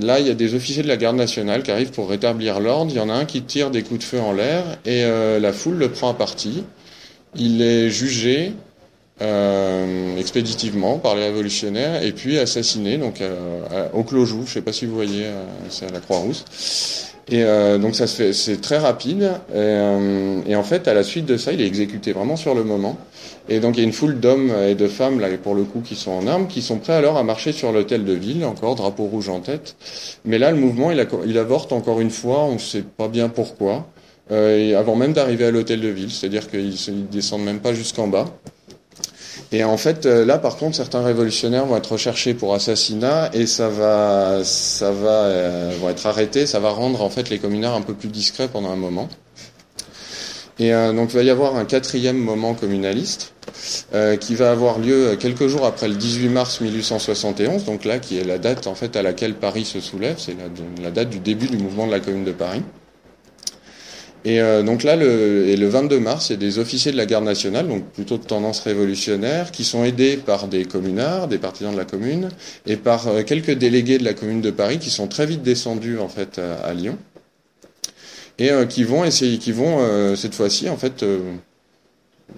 là, 0.00 0.20
il 0.20 0.26
y 0.26 0.30
a 0.30 0.34
des 0.34 0.54
officiers 0.54 0.84
de 0.84 0.88
la 0.88 0.96
garde 0.96 1.16
nationale 1.16 1.64
qui 1.64 1.72
arrivent 1.72 1.90
pour 1.90 2.08
rétablir 2.08 2.60
l'ordre. 2.60 2.92
Il 2.92 2.96
y 2.96 3.00
en 3.00 3.08
a 3.08 3.12
un 3.12 3.24
qui 3.24 3.42
tire 3.42 3.70
des 3.70 3.82
coups 3.82 4.00
de 4.00 4.04
feu 4.04 4.20
en 4.20 4.32
l'air 4.32 4.64
et 4.84 5.02
euh, 5.04 5.40
la 5.40 5.52
foule 5.52 5.76
le 5.76 5.90
prend 5.90 6.10
à 6.10 6.14
partie. 6.14 6.64
Il 7.34 7.60
est 7.60 7.90
jugé 7.90 8.52
euh, 9.20 10.16
expéditivement 10.16 10.98
par 10.98 11.16
les 11.16 11.24
révolutionnaires 11.24 12.04
et 12.04 12.12
puis 12.12 12.38
assassiné 12.38 12.98
donc 12.98 13.20
euh, 13.20 13.88
au 13.92 14.04
clos-joue. 14.04 14.42
Je 14.44 14.50
ne 14.50 14.54
sais 14.54 14.62
pas 14.62 14.72
si 14.72 14.86
vous 14.86 14.94
voyez, 14.94 15.24
euh, 15.26 15.44
c'est 15.68 15.86
à 15.86 15.90
la 15.90 15.98
Croix-Rousse. 15.98 17.14
Et 17.30 17.42
euh, 17.42 17.78
donc 17.78 17.96
ça 17.96 18.06
se 18.06 18.14
fait, 18.14 18.32
c'est 18.32 18.60
très 18.60 18.78
rapide. 18.78 19.32
Et, 19.52 20.50
et, 20.50 20.56
en 20.56 20.62
fait, 20.62 20.86
à 20.86 20.94
la 20.94 21.02
suite 21.02 21.26
de 21.26 21.36
ça, 21.36 21.52
il 21.52 21.60
est 21.60 21.66
exécuté 21.66 22.12
vraiment 22.12 22.36
sur 22.36 22.54
le 22.54 22.62
moment. 22.62 22.96
Et 23.48 23.60
donc 23.60 23.76
il 23.76 23.80
y 23.80 23.82
a 23.82 23.86
une 23.86 23.92
foule 23.92 24.20
d'hommes 24.20 24.52
et 24.68 24.74
de 24.74 24.88
femmes 24.88 25.20
là, 25.20 25.28
pour 25.42 25.54
le 25.54 25.64
coup, 25.64 25.80
qui 25.80 25.94
sont 25.94 26.10
en 26.10 26.26
armes, 26.26 26.48
qui 26.48 26.60
sont 26.60 26.78
prêts 26.78 26.94
alors 26.94 27.16
à 27.16 27.22
marcher 27.22 27.52
sur 27.52 27.72
l'hôtel 27.72 28.04
de 28.04 28.12
ville, 28.12 28.44
encore 28.44 28.74
drapeau 28.74 29.04
rouge 29.04 29.28
en 29.28 29.40
tête. 29.40 29.76
Mais 30.24 30.38
là, 30.38 30.50
le 30.50 30.58
mouvement, 30.58 30.90
il, 30.90 31.38
avorte 31.38 31.72
encore 31.72 32.00
une 32.00 32.10
fois. 32.10 32.44
On 32.44 32.54
ne 32.54 32.58
sait 32.58 32.82
pas 32.82 33.08
bien 33.08 33.28
pourquoi. 33.28 33.86
Euh, 34.30 34.78
avant 34.78 34.94
même 34.94 35.14
d'arriver 35.14 35.46
à 35.46 35.50
l'hôtel 35.50 35.80
de 35.80 35.88
ville, 35.88 36.10
c'est-à-dire 36.10 36.50
qu'ils 36.50 36.74
ne 36.88 37.06
descendent 37.10 37.44
même 37.44 37.60
pas 37.60 37.72
jusqu'en 37.72 38.08
bas. 38.08 38.26
Et 39.50 39.64
en 39.64 39.78
fait, 39.78 40.04
euh, 40.04 40.26
là, 40.26 40.36
par 40.36 40.56
contre, 40.56 40.76
certains 40.76 41.02
révolutionnaires 41.02 41.64
vont 41.64 41.76
être 41.76 41.92
recherchés 41.92 42.34
pour 42.34 42.54
assassinat 42.54 43.30
et 43.32 43.46
ça 43.46 43.70
va, 43.70 44.40
ça 44.44 44.92
va, 44.92 45.08
euh, 45.08 45.72
vont 45.80 45.88
être 45.88 46.06
arrêtés. 46.06 46.44
Ça 46.44 46.60
va 46.60 46.70
rendre 46.70 47.02
en 47.02 47.08
fait 47.08 47.30
les 47.30 47.38
communards 47.38 47.74
un 47.74 47.80
peu 47.80 47.94
plus 47.94 48.08
discrets 48.08 48.48
pendant 48.48 48.70
un 48.70 48.76
moment. 48.76 49.08
Et 50.58 50.74
euh, 50.74 50.92
donc, 50.92 51.12
il 51.12 51.16
va 51.16 51.22
y 51.22 51.30
avoir 51.30 51.56
un 51.56 51.64
quatrième 51.64 52.18
moment 52.18 52.54
communaliste 52.54 53.32
euh, 53.94 54.16
qui 54.16 54.34
va 54.34 54.50
avoir 54.50 54.78
lieu 54.78 55.16
quelques 55.18 55.46
jours 55.46 55.64
après 55.64 55.88
le 55.88 55.94
18 55.94 56.28
mars 56.28 56.60
1871. 56.60 57.64
Donc 57.64 57.84
là, 57.84 57.98
qui 57.98 58.18
est 58.18 58.24
la 58.24 58.38
date 58.38 58.66
en 58.66 58.74
fait 58.74 58.96
à 58.96 59.02
laquelle 59.02 59.34
Paris 59.34 59.64
se 59.64 59.80
soulève, 59.80 60.16
c'est 60.18 60.36
la, 60.82 60.90
date 60.90 61.10
du 61.10 61.20
début 61.20 61.46
du 61.46 61.58
mouvement 61.58 61.86
de 61.86 61.92
la 61.92 62.00
Commune 62.00 62.24
de 62.24 62.32
Paris. 62.32 62.62
Et 64.24 64.40
euh, 64.40 64.64
donc 64.64 64.82
là, 64.82 64.96
le, 64.96 65.46
et 65.46 65.56
le 65.56 65.68
22 65.68 66.00
mars, 66.00 66.28
il 66.28 66.32
y 66.32 66.34
a 66.34 66.38
des 66.38 66.58
officiers 66.58 66.90
de 66.90 66.96
la 66.96 67.06
garde 67.06 67.24
nationale, 67.24 67.68
donc 67.68 67.84
plutôt 67.92 68.18
de 68.18 68.24
tendance 68.24 68.60
révolutionnaire, 68.60 69.52
qui 69.52 69.62
sont 69.62 69.84
aidés 69.84 70.16
par 70.16 70.48
des 70.48 70.64
communards, 70.64 71.28
des 71.28 71.38
partisans 71.38 71.72
de 71.72 71.78
la 71.78 71.84
commune, 71.84 72.30
et 72.66 72.76
par 72.76 73.06
euh, 73.06 73.22
quelques 73.22 73.52
délégués 73.52 73.98
de 73.98 74.04
la 74.04 74.14
commune 74.14 74.40
de 74.40 74.50
Paris 74.50 74.80
qui 74.80 74.90
sont 74.90 75.06
très 75.06 75.24
vite 75.24 75.42
descendus 75.42 75.98
en 76.00 76.08
fait 76.08 76.40
à 76.64 76.74
Lyon, 76.74 76.98
et 78.38 78.50
euh, 78.50 78.66
qui 78.66 78.84
vont 78.84 79.04
essayer, 79.04 79.38
qui 79.38 79.52
vont 79.52 79.78
euh, 79.80 80.16
cette 80.16 80.34
fois-ci 80.34 80.68
en 80.68 80.76
fait 80.76 81.02
euh, 81.02 81.18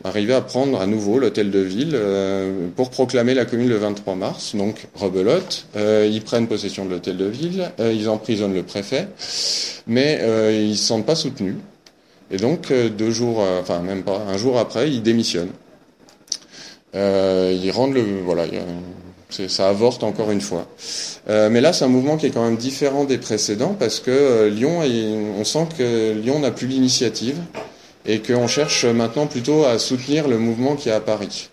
arriver 0.05 0.35
à 0.35 0.41
prendre 0.41 0.81
à 0.81 0.87
nouveau 0.87 1.19
l'hôtel 1.19 1.51
de 1.51 1.59
ville 1.59 1.93
euh, 1.95 2.69
pour 2.77 2.91
proclamer 2.91 3.35
la 3.35 3.45
commune 3.45 3.69
le 3.69 3.77
23 3.77 4.15
mars. 4.15 4.55
Donc 4.55 4.87
rebelote, 4.95 5.67
ils 5.77 6.23
prennent 6.23 6.47
possession 6.47 6.85
de 6.85 6.91
l'hôtel 6.91 7.17
de 7.17 7.27
ville, 7.27 7.71
ils 7.79 8.09
emprisonnent 8.09 8.55
le 8.55 8.63
préfet, 8.63 9.09
mais 9.87 10.21
ils 10.53 10.77
se 10.77 10.85
sentent 10.85 11.07
pas 11.07 11.17
soutenus. 11.17 11.57
Et 12.31 12.37
donc, 12.37 12.71
euh, 12.71 12.89
deux 12.89 13.11
jours, 13.11 13.43
euh, 13.43 13.61
enfin 13.61 13.81
même 13.81 14.03
pas, 14.03 14.19
un 14.29 14.37
jour 14.37 14.59
après, 14.59 14.91
il 14.91 15.03
démissionne. 15.03 15.51
ils 16.95 17.71
rendent 17.73 17.95
le 17.95 18.21
voilà, 18.25 18.45
ça 19.49 19.69
avorte 19.69 20.03
encore 20.03 20.31
une 20.31 20.40
fois. 20.40 20.66
mais 21.29 21.61
là, 21.61 21.73
c'est 21.73 21.85
un 21.85 21.88
mouvement 21.88 22.16
qui 22.16 22.27
est 22.27 22.31
quand 22.31 22.45
même 22.45 22.57
différent 22.57 23.05
des 23.05 23.19
précédents 23.19 23.77
parce 23.79 24.01
que 24.01 24.49
Lyon, 24.49 24.81
on 25.38 25.45
sent 25.45 25.66
que 25.79 26.12
Lyon 26.12 26.40
n'a 26.40 26.51
plus 26.51 26.66
l'initiative 26.66 27.37
et 28.07 28.21
qu'on 28.21 28.47
cherche 28.47 28.85
maintenant 28.85 29.27
plutôt 29.27 29.64
à 29.64 29.79
soutenir 29.79 30.29
le 30.29 30.38
mouvement 30.38 30.75
qui 30.77 30.88
est 30.88 30.93
à 30.93 31.01
Paris. 31.01 31.51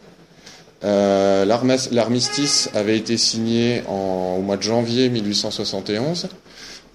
Euh, 0.83 1.45
L'armistice 1.91 2.69
avait 2.73 2.97
été 2.97 3.17
signé 3.17 3.81
en, 3.87 4.37
au 4.39 4.41
mois 4.41 4.57
de 4.57 4.63
janvier 4.63 5.09
1871. 5.09 6.29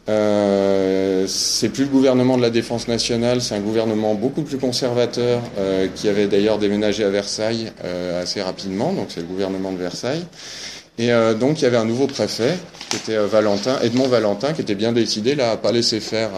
Euh, 0.08 1.26
c'est 1.28 1.68
plus 1.68 1.84
le 1.84 1.90
gouvernement 1.90 2.36
de 2.36 2.42
la 2.42 2.50
défense 2.50 2.88
nationale, 2.88 3.40
c'est 3.40 3.54
un 3.54 3.60
gouvernement 3.60 4.14
beaucoup 4.14 4.42
plus 4.42 4.58
conservateur 4.58 5.40
euh, 5.58 5.86
qui 5.94 6.08
avait 6.08 6.26
d'ailleurs 6.26 6.58
déménagé 6.58 7.04
à 7.04 7.10
Versailles 7.10 7.70
euh, 7.84 8.20
assez 8.20 8.42
rapidement, 8.42 8.92
donc 8.92 9.06
c'est 9.10 9.20
le 9.20 9.26
gouvernement 9.26 9.70
de 9.70 9.78
Versailles. 9.78 10.24
Et 11.02 11.10
euh, 11.10 11.34
donc 11.34 11.60
il 11.60 11.64
y 11.64 11.66
avait 11.66 11.76
un 11.76 11.84
nouveau 11.84 12.06
préfet 12.06 12.54
qui 12.88 12.96
était 12.96 13.16
euh, 13.16 13.26
Valentin, 13.26 13.80
Edmond 13.82 14.06
Valentin, 14.06 14.52
qui 14.52 14.60
était 14.60 14.76
bien 14.76 14.92
décidé 14.92 15.34
là 15.34 15.50
à 15.50 15.56
pas 15.56 15.72
laisser 15.72 15.98
faire, 15.98 16.30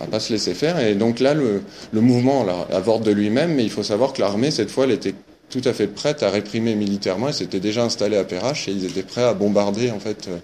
à, 0.00 0.06
pas 0.06 0.20
se 0.20 0.32
laisser 0.32 0.54
faire. 0.54 0.78
Et 0.78 0.94
donc 0.94 1.18
là 1.18 1.34
le, 1.34 1.62
mouvement 1.92 2.44
là, 2.44 2.68
de 3.00 3.10
lui-même, 3.10 3.54
mais 3.56 3.64
il 3.64 3.70
faut 3.70 3.82
savoir 3.82 4.12
que 4.12 4.20
l'armée 4.20 4.52
cette 4.52 4.70
fois 4.70 4.84
elle 4.84 4.92
était 4.92 5.14
tout 5.50 5.62
à 5.64 5.72
fait 5.72 5.88
prête 5.88 6.22
à 6.22 6.30
réprimer 6.30 6.76
militairement. 6.76 7.28
Elle 7.28 7.34
s'était 7.34 7.60
déjà 7.60 7.82
installée 7.82 8.16
à 8.16 8.24
Perrache 8.24 8.68
et 8.68 8.72
ils 8.72 8.84
étaient 8.84 9.02
prêts 9.02 9.24
à 9.24 9.34
bombarder 9.34 9.90
en 9.90 9.98
fait 9.98 10.28
euh, 10.28 10.38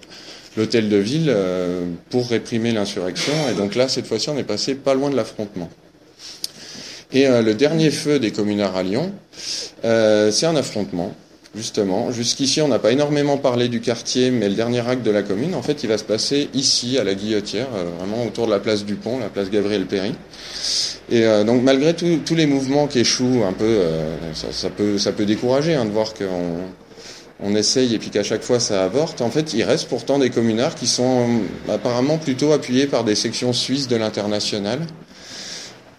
l'hôtel 0.57 0.89
de 0.89 0.97
ville 0.97 1.29
euh, 1.29 1.85
pour 2.09 2.27
réprimer 2.27 2.73
l'insurrection. 2.73 3.33
Et 3.49 3.55
donc 3.55 3.75
là, 3.75 3.87
cette 3.87 4.05
fois-ci, 4.05 4.29
on 4.29 4.37
est 4.37 4.43
passé 4.43 4.75
pas 4.75 4.95
loin 4.95 5.09
de 5.09 5.15
l'affrontement. 5.15 5.69
Et 7.13 7.25
euh, 7.25 7.41
le 7.41 7.55
dernier 7.55 7.89
feu 7.89 8.19
des 8.19 8.31
communards 8.31 8.75
à 8.75 8.83
Lyon, 8.83 9.13
c'est 9.81 10.45
un 10.45 10.55
affrontement 10.55 11.15
justement. 11.55 12.11
Jusqu'ici, 12.11 12.61
on 12.61 12.67
n'a 12.67 12.79
pas 12.79 12.91
énormément 12.91 13.37
parlé 13.37 13.67
du 13.67 13.81
quartier, 13.81 14.31
mais 14.31 14.49
le 14.49 14.55
dernier 14.55 14.87
acte 14.87 15.03
de 15.03 15.11
la 15.11 15.23
commune, 15.23 15.55
en 15.55 15.61
fait, 15.61 15.83
il 15.83 15.89
va 15.89 15.97
se 15.97 16.03
passer 16.03 16.49
ici, 16.53 16.97
à 16.97 17.03
la 17.03 17.15
Guillotière, 17.15 17.67
euh, 17.75 17.85
vraiment 17.97 18.25
autour 18.25 18.45
de 18.45 18.51
la 18.51 18.59
place 18.59 18.85
du 18.85 18.95
Pont, 18.95 19.19
la 19.19 19.29
place 19.29 19.49
Gabriel 19.49 19.85
Péry. 19.85 20.13
Et 21.11 21.25
euh, 21.25 21.43
donc, 21.43 21.63
malgré 21.63 21.93
tous 21.95 22.35
les 22.35 22.45
mouvements 22.45 22.87
qui 22.87 22.99
échouent 22.99 23.43
un 23.47 23.53
peu, 23.53 23.65
euh, 23.65 24.15
ça, 24.33 24.69
peut, 24.69 24.97
ça 24.97 25.11
peut 25.11 25.25
décourager 25.25 25.73
hein, 25.73 25.85
de 25.85 25.91
voir 25.91 26.13
qu'on 26.13 26.57
on 27.41 27.55
essaye 27.55 27.95
et 27.95 27.99
puis 27.99 28.09
qu'à 28.09 28.23
chaque 28.23 28.43
fois 28.43 28.59
ça 28.59 28.83
avorte. 28.83 29.21
En 29.21 29.29
fait, 29.29 29.53
il 29.53 29.63
reste 29.63 29.87
pourtant 29.87 30.19
des 30.19 30.29
communards 30.29 30.75
qui 30.75 30.87
sont 30.87 31.25
apparemment 31.69 32.17
plutôt 32.17 32.51
appuyés 32.51 32.85
par 32.85 33.03
des 33.03 33.15
sections 33.15 33.53
suisses 33.53 33.87
de 33.87 33.95
l'international 33.95 34.79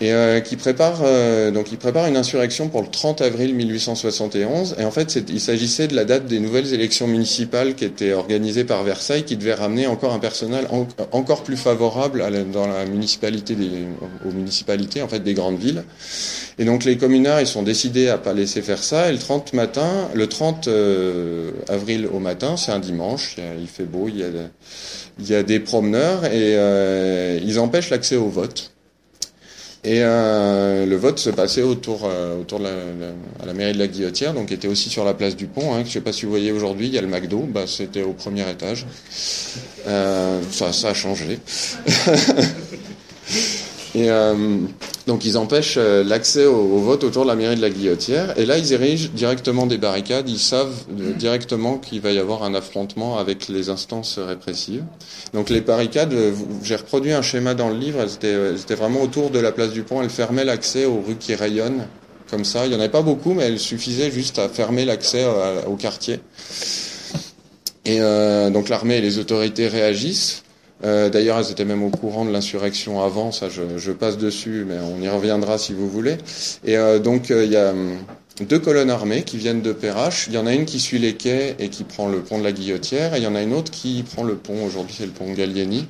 et 0.01 0.13
euh, 0.13 0.41
qui 0.41 0.57
prépare 0.57 1.01
euh, 1.05 1.51
donc 1.51 1.71
il 1.73 1.79
prépare 1.79 2.07
une 2.07 2.17
insurrection 2.17 2.69
pour 2.69 2.81
le 2.81 2.89
30 2.89 3.21
avril 3.21 3.55
1871 3.55 4.77
et 4.79 4.85
en 4.85 4.91
fait 4.91 5.19
il 5.29 5.41
s'agissait 5.41 5.89
de 5.89 5.95
la 5.95 6.05
date 6.05 6.27
des 6.27 6.41
nouvelles 6.41 6.73
élections 6.73 7.07
municipales 7.07 7.75
qui 7.75 7.85
étaient 7.85 8.15
organisées 8.15 8.65
par 8.65 8.83
Versailles 8.83 9.25
qui 9.25 9.37
devait 9.37 9.55
ramener 9.55 9.87
encore 9.87 10.15
un 10.15 10.19
personnel 10.19 10.67
encore 11.13 11.43
plus 11.43 11.59
favorable 11.59 12.25
dans 12.51 12.67
la 12.67 12.87
municipalité 12.87 13.55
des, 13.55 13.71
aux 14.27 14.33
municipalités 14.33 15.03
en 15.03 15.09
fait 15.09 15.21
des 15.21 15.35
grandes 15.35 15.59
villes. 15.59 15.85
Et 16.59 16.65
donc 16.65 16.85
les 16.85 16.97
communards 16.97 17.43
ils 17.43 17.47
sont 17.47 17.63
décidés 17.63 18.09
à 18.09 18.17
pas 18.17 18.33
laisser 18.33 18.63
faire 18.63 18.83
ça. 18.83 19.09
Et 19.09 19.13
le 19.13 19.19
30 19.19 19.53
matin 19.53 20.09
le 20.15 20.27
30 20.27 20.69
euh, 20.69 21.51
avril 21.69 22.09
au 22.11 22.21
matin 22.21 22.57
c'est 22.57 22.73
un 22.73 22.79
dimanche 22.79 23.37
il, 23.61 23.69
fait 23.69 23.85
beau 23.85 24.09
il 24.09 24.19
y 24.19 24.25
a 24.25 24.29
il 25.19 25.29
y 25.29 25.35
a 25.35 25.43
des 25.43 25.61
promeneurs 25.61 26.25
et 26.25 27.39
ils 27.45 27.59
empêchent 27.59 27.91
l'accès 27.91 28.17
au 28.17 28.29
vote 28.29 28.73
et 29.83 30.03
euh, 30.03 30.85
le 30.85 30.97
vote 30.97 31.19
se 31.19 31.31
passait 31.31 31.63
autour, 31.63 32.03
euh, 32.05 32.41
autour 32.41 32.59
de 32.59 32.65
la, 32.65 32.71
à 33.43 33.47
la 33.47 33.55
mairie 33.55 33.73
de 33.73 33.79
la 33.79 33.87
Guillotière, 33.87 34.35
donc 34.35 34.53
était 34.53 34.69
aussi 34.69 34.91
sur 34.91 35.05
la 35.05 35.15
place 35.15 35.37
du 35.37 35.47
Pont. 35.47 35.73
Hein. 35.73 35.79
Je 35.81 35.87
ne 35.87 35.93
sais 35.93 36.01
pas 36.03 36.13
si 36.13 36.27
vous 36.27 36.31
voyez 36.31 36.53
aujourd'hui, 36.53 36.89
il 36.89 36.93
y 36.93 36.99
a 36.99 37.01
le 37.01 37.07
McDo, 37.07 37.49
bah, 37.49 37.65
c'était 37.67 38.03
au 38.03 38.13
premier 38.13 38.49
étage. 38.51 38.87
Euh, 39.87 40.43
ça, 40.51 40.75
ça 40.75 40.91
a 40.91 40.95
changé. 40.95 41.39
Et 43.95 44.09
euh, 44.11 44.59
donc 45.07 45.25
ils 45.25 45.37
empêchent 45.37 45.79
euh, 45.79 46.05
l'accès 46.05 46.47
au, 46.47 46.79
vote 46.79 47.03
autour 47.03 47.25
de 47.25 47.29
la 47.29 47.35
mairie 47.35 47.57
de 47.57 47.61
la 47.61 47.71
Guillotière. 47.71 48.39
Et 48.39 48.47
là, 48.47 48.57
ils 48.57 48.73
érigent 48.73 49.11
directement 49.11 49.67
des 49.67 49.79
barricades. 49.79 50.29
Ils 50.29 50.39
savent 50.39 50.85
euh, 50.99 51.13
directement 51.13 51.79
qu'il 51.79 52.01
va 52.01 52.13
y 52.13 52.19
avoir 52.19 52.45
un 52.45 52.55
affrontement 52.55 53.19
avec 53.19 53.49
les 53.49 53.69
instances 53.69 54.19
répressives. 54.19 54.85
Donc 55.35 55.51
les 55.51 55.61
barricades, 55.61 56.15
j'ai 56.63 56.77
reproduit 56.77 57.13
un 57.13 57.23
schéma 57.23 57.55
dans 57.55 57.69
le 57.69 57.77
livre. 57.77 58.01
Elles 58.01 58.59
étaient, 58.59 58.75
vraiment 58.75 59.03
autour 59.03 59.31
de 59.31 59.41
la 59.41 59.51
place 59.51 59.73
du 59.73 59.83
pont. 59.83 60.03
Elles 60.03 60.11
fermaient 60.11 60.45
l'accès 60.45 60.85
aux 60.85 61.01
rues 61.01 61.17
qui 61.19 61.35
rayonnent 61.35 61.87
comme 62.31 62.45
ça. 62.45 62.67
Il 62.67 62.71
n'y 62.71 62.77
en 62.77 62.81
avait 62.81 62.89
pas 62.89 63.03
beaucoup, 63.03 63.35
mais 63.35 63.45
elles 63.45 63.59
suffisaient 63.59 64.13
juste 64.13 64.39
à 64.39 64.49
fermer 64.49 64.85
l'accès 64.85 65.27
au 65.67 65.75
quartier. 65.75 66.21
Et 67.85 68.01
euh, 68.01 68.51
donc 68.51 68.69
l'armée 68.69 68.99
et 68.99 69.01
les 69.01 69.19
autorités 69.19 69.69
réagissent. 69.69 70.43
Euh, 70.85 71.11
d'ailleurs, 71.11 71.39
elles 71.39 71.51
étaient 71.51 71.65
même 71.65 71.83
au 71.83 71.91
courant 71.91 72.25
de 72.25 72.31
l'insurrection 72.31 73.03
avant, 73.03 73.33
ça 73.33 73.49
je, 73.49 73.93
passe 73.93 74.17
dessus, 74.17 74.65
mais 74.67 74.77
on 74.79 75.01
y 75.01 75.09
reviendra 75.09 75.59
si 75.59 75.75
vous 75.75 75.89
voulez. 75.89 76.17
Et 76.65 76.77
euh, 76.77 76.99
donc 76.99 77.31
euh, 77.31 77.45
il 77.45 77.53
y 77.53 77.57
a 77.57 77.71
hum, 77.71 77.99
deux 78.49 78.59
colonnes 78.59 78.91
armées 78.91 79.23
qui 79.23 79.37
viennent 79.37 79.61
de 79.61 79.73
Perrache. 79.73 80.27
Il 80.29 80.35
y 80.35 80.39
en 80.39 80.47
a 80.47 80.55
une 80.55 80.65
qui 80.65 80.81
suit 80.81 80.99
les 80.99 81.15
quais 81.15 81.57
et 81.59 81.69
qui 81.69 81.85
prend 81.85 82.09
le 82.09 82.21
pont 82.21 82.39
de 82.39 82.45
la 82.45 82.53
Guillotière, 82.53 83.15
et 83.15 83.19
il 83.19 83.25
y 83.25 83.27
en 83.27 83.35
a 83.35 83.43
une 83.43 83.53
autre 83.53 83.71
qui 83.71 84.03
prend 84.03 84.25
le 84.25 84.37
pont, 84.37 84.65
aujourd'hui 84.65 84.95
c'est 84.97 85.07
le 85.07 85.13
pont 85.13 85.33
Gallieni, 85.33 85.87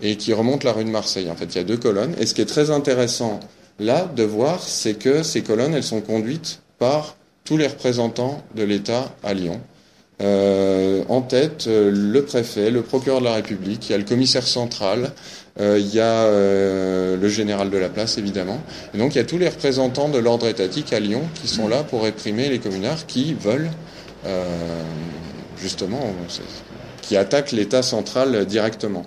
et 0.00 0.16
qui 0.16 0.32
remonte 0.32 0.62
la 0.62 0.72
rue 0.72 0.84
de 0.84 0.90
Marseille. 0.90 1.28
En 1.30 1.34
fait, 1.34 1.46
il 1.46 1.56
y 1.56 1.60
a 1.60 1.64
deux 1.64 1.76
colonnes. 1.76 2.14
Et 2.20 2.26
ce 2.26 2.34
qui 2.34 2.40
est 2.40 2.46
très 2.46 2.70
intéressant 2.70 3.40
là 3.80 4.08
de 4.14 4.22
voir, 4.22 4.62
c'est 4.62 4.94
que 4.94 5.22
ces 5.22 5.42
colonnes, 5.42 5.74
elles 5.74 5.82
sont 5.82 6.00
conduites 6.00 6.60
par 6.78 7.16
tous 7.44 7.56
les 7.56 7.66
représentants 7.66 8.42
de 8.54 8.62
l'État 8.62 9.12
à 9.24 9.34
Lyon. 9.34 9.60
Euh, 10.20 11.04
en 11.08 11.22
tête 11.22 11.66
euh, 11.68 11.92
le 11.94 12.24
préfet, 12.24 12.70
le 12.70 12.82
procureur 12.82 13.20
de 13.20 13.24
la 13.24 13.34
République, 13.34 13.88
il 13.88 13.92
y 13.92 13.94
a 13.94 13.98
le 13.98 14.04
commissaire 14.04 14.46
central, 14.46 15.12
euh, 15.60 15.78
il 15.78 15.94
y 15.94 16.00
a 16.00 16.26
le 17.16 17.28
général 17.28 17.70
de 17.70 17.78
la 17.78 17.88
place 17.88 18.18
évidemment. 18.18 18.60
Et 18.94 18.98
donc 18.98 19.14
il 19.14 19.18
y 19.18 19.20
a 19.20 19.24
tous 19.24 19.38
les 19.38 19.48
représentants 19.48 20.08
de 20.08 20.18
l'ordre 20.18 20.48
étatique 20.48 20.92
à 20.92 20.98
Lyon 20.98 21.22
qui 21.34 21.46
sont 21.46 21.68
là 21.68 21.84
pour 21.84 22.02
réprimer 22.02 22.48
les 22.48 22.58
communards 22.58 23.06
qui 23.06 23.34
veulent 23.34 23.70
justement, 25.56 26.00
qui 27.00 27.16
attaquent 27.16 27.52
l'État 27.52 27.82
central 27.82 28.44
directement. 28.44 29.04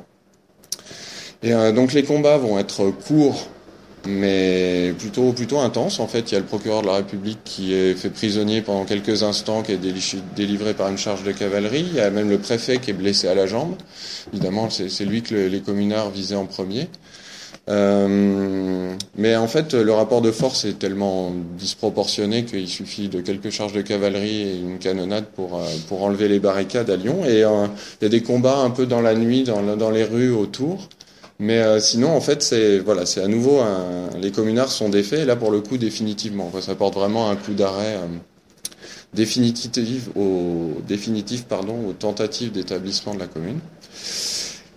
Et 1.44 1.52
donc 1.74 1.94
les 1.94 2.04
combats 2.04 2.38
vont 2.38 2.58
être 2.58 2.90
courts 2.90 3.48
mais 4.08 4.94
plutôt 4.98 5.32
plutôt 5.34 5.60
intense. 5.60 6.00
En 6.00 6.08
fait, 6.08 6.32
il 6.32 6.34
y 6.34 6.38
a 6.38 6.40
le 6.40 6.46
procureur 6.46 6.82
de 6.82 6.88
la 6.88 6.96
République 6.96 7.40
qui 7.44 7.74
est 7.74 7.94
fait 7.96 8.10
prisonnier 8.10 8.62
pendant 8.62 8.86
quelques 8.86 9.24
instants, 9.24 9.62
qui 9.62 9.74
est 9.74 9.80
délivré 10.36 10.74
par 10.74 10.90
une 10.90 10.98
charge 10.98 11.24
de 11.24 11.32
cavalerie. 11.32 11.86
Il 11.88 11.96
y 11.96 12.00
a 12.00 12.10
même 12.10 12.30
le 12.30 12.40
préfet 12.40 12.78
qui 12.80 12.92
est 12.92 12.94
blessé 12.94 13.28
à 13.28 13.36
la 13.36 13.48
jambe. 13.48 13.76
Évidemment, 14.34 14.70
c'est 14.70 15.06
lui 15.06 15.22
que 15.22 15.36
les 15.36 15.62
communards 15.62 16.10
visaient 16.10 16.36
en 16.36 16.46
premier. 16.46 16.88
Euh, 17.70 18.96
mais 19.16 19.36
en 19.36 19.48
fait, 19.48 19.74
le 19.74 19.94
rapport 19.94 20.22
de 20.22 20.32
force 20.32 20.66
est 20.66 20.80
tellement 20.80 21.32
disproportionné 21.58 22.44
qu'il 22.44 22.68
suffit 22.68 23.08
de 23.08 23.22
quelques 23.22 23.52
charges 23.52 23.74
de 23.74 23.82
cavalerie 23.82 24.42
et 24.42 24.60
une 24.60 24.80
canonnade 24.80 25.26
pour, 25.36 25.60
euh, 25.60 25.66
pour 25.88 26.04
enlever 26.04 26.28
les 26.28 26.40
barricades 26.40 26.90
à 26.90 26.96
Lyon. 26.96 27.24
Et 27.26 27.44
euh, 27.44 27.68
il 28.02 28.06
y 28.06 28.08
a 28.08 28.10
des 28.10 28.24
combats 28.24 28.58
un 28.58 28.72
peu 28.72 28.88
dans 28.88 29.02
la 29.02 29.14
nuit, 29.14 29.44
dans, 29.44 29.62
dans 29.78 29.92
les 29.92 30.04
rues 30.04 30.32
autour. 30.32 30.90
Mais 31.42 31.58
euh, 31.58 31.80
sinon, 31.80 32.16
en 32.16 32.22
fait, 32.22 32.44
c'est 32.44 32.78
voilà, 32.78 33.08
c'est 33.08 33.20
à 33.24 33.28
nouveau 33.28 33.62
les 34.20 34.32
communards 34.32 34.72
sont 34.72 34.90
défaits. 34.90 35.22
Et 35.22 35.26
là, 35.26 35.36
pour 35.36 35.50
le 35.50 35.60
coup, 35.60 35.78
définitivement, 35.78 36.52
ça 36.62 36.76
porte 36.76 36.94
vraiment 36.94 37.32
un 37.32 37.36
coup 37.36 37.54
d'arrêt 37.54 37.96
euh, 37.96 38.06
définitif 39.16 39.72
au 40.16 40.82
définitif 40.88 41.46
aux 41.52 41.94
tentatives 41.94 42.52
d'établissement 42.52 43.16
de 43.16 43.20
la 43.20 43.26
commune. 43.26 43.60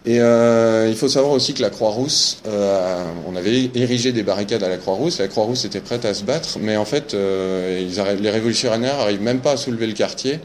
Et 0.07 0.21
euh, 0.21 0.89
il 0.89 0.97
faut 0.97 1.09
savoir 1.09 1.35
aussi 1.35 1.53
que 1.53 1.61
la 1.61 1.69
Croix-Rousse, 1.69 2.39
on 2.47 3.37
avait 3.37 3.71
érigé 3.75 4.13
des 4.13 4.23
barricades 4.23 4.63
à 4.63 4.69
la 4.71 4.79
Croix-Rousse. 4.79 5.19
La 5.19 5.29
Croix-Rousse 5.29 5.67
était 5.67 5.81
prête 5.81 6.07
à 6.07 6.15
se 6.15 6.25
battre, 6.25 6.59
mais 6.61 6.79
en 6.79 6.87
fait, 6.87 7.13
les 7.13 8.31
révolutionnaires 8.31 9.01
arrivent 9.01 9.23
même 9.23 9.41
pas 9.41 9.53
à 9.53 9.57
soulever 9.59 9.87
le 9.87 9.93
quartier. 9.93 10.41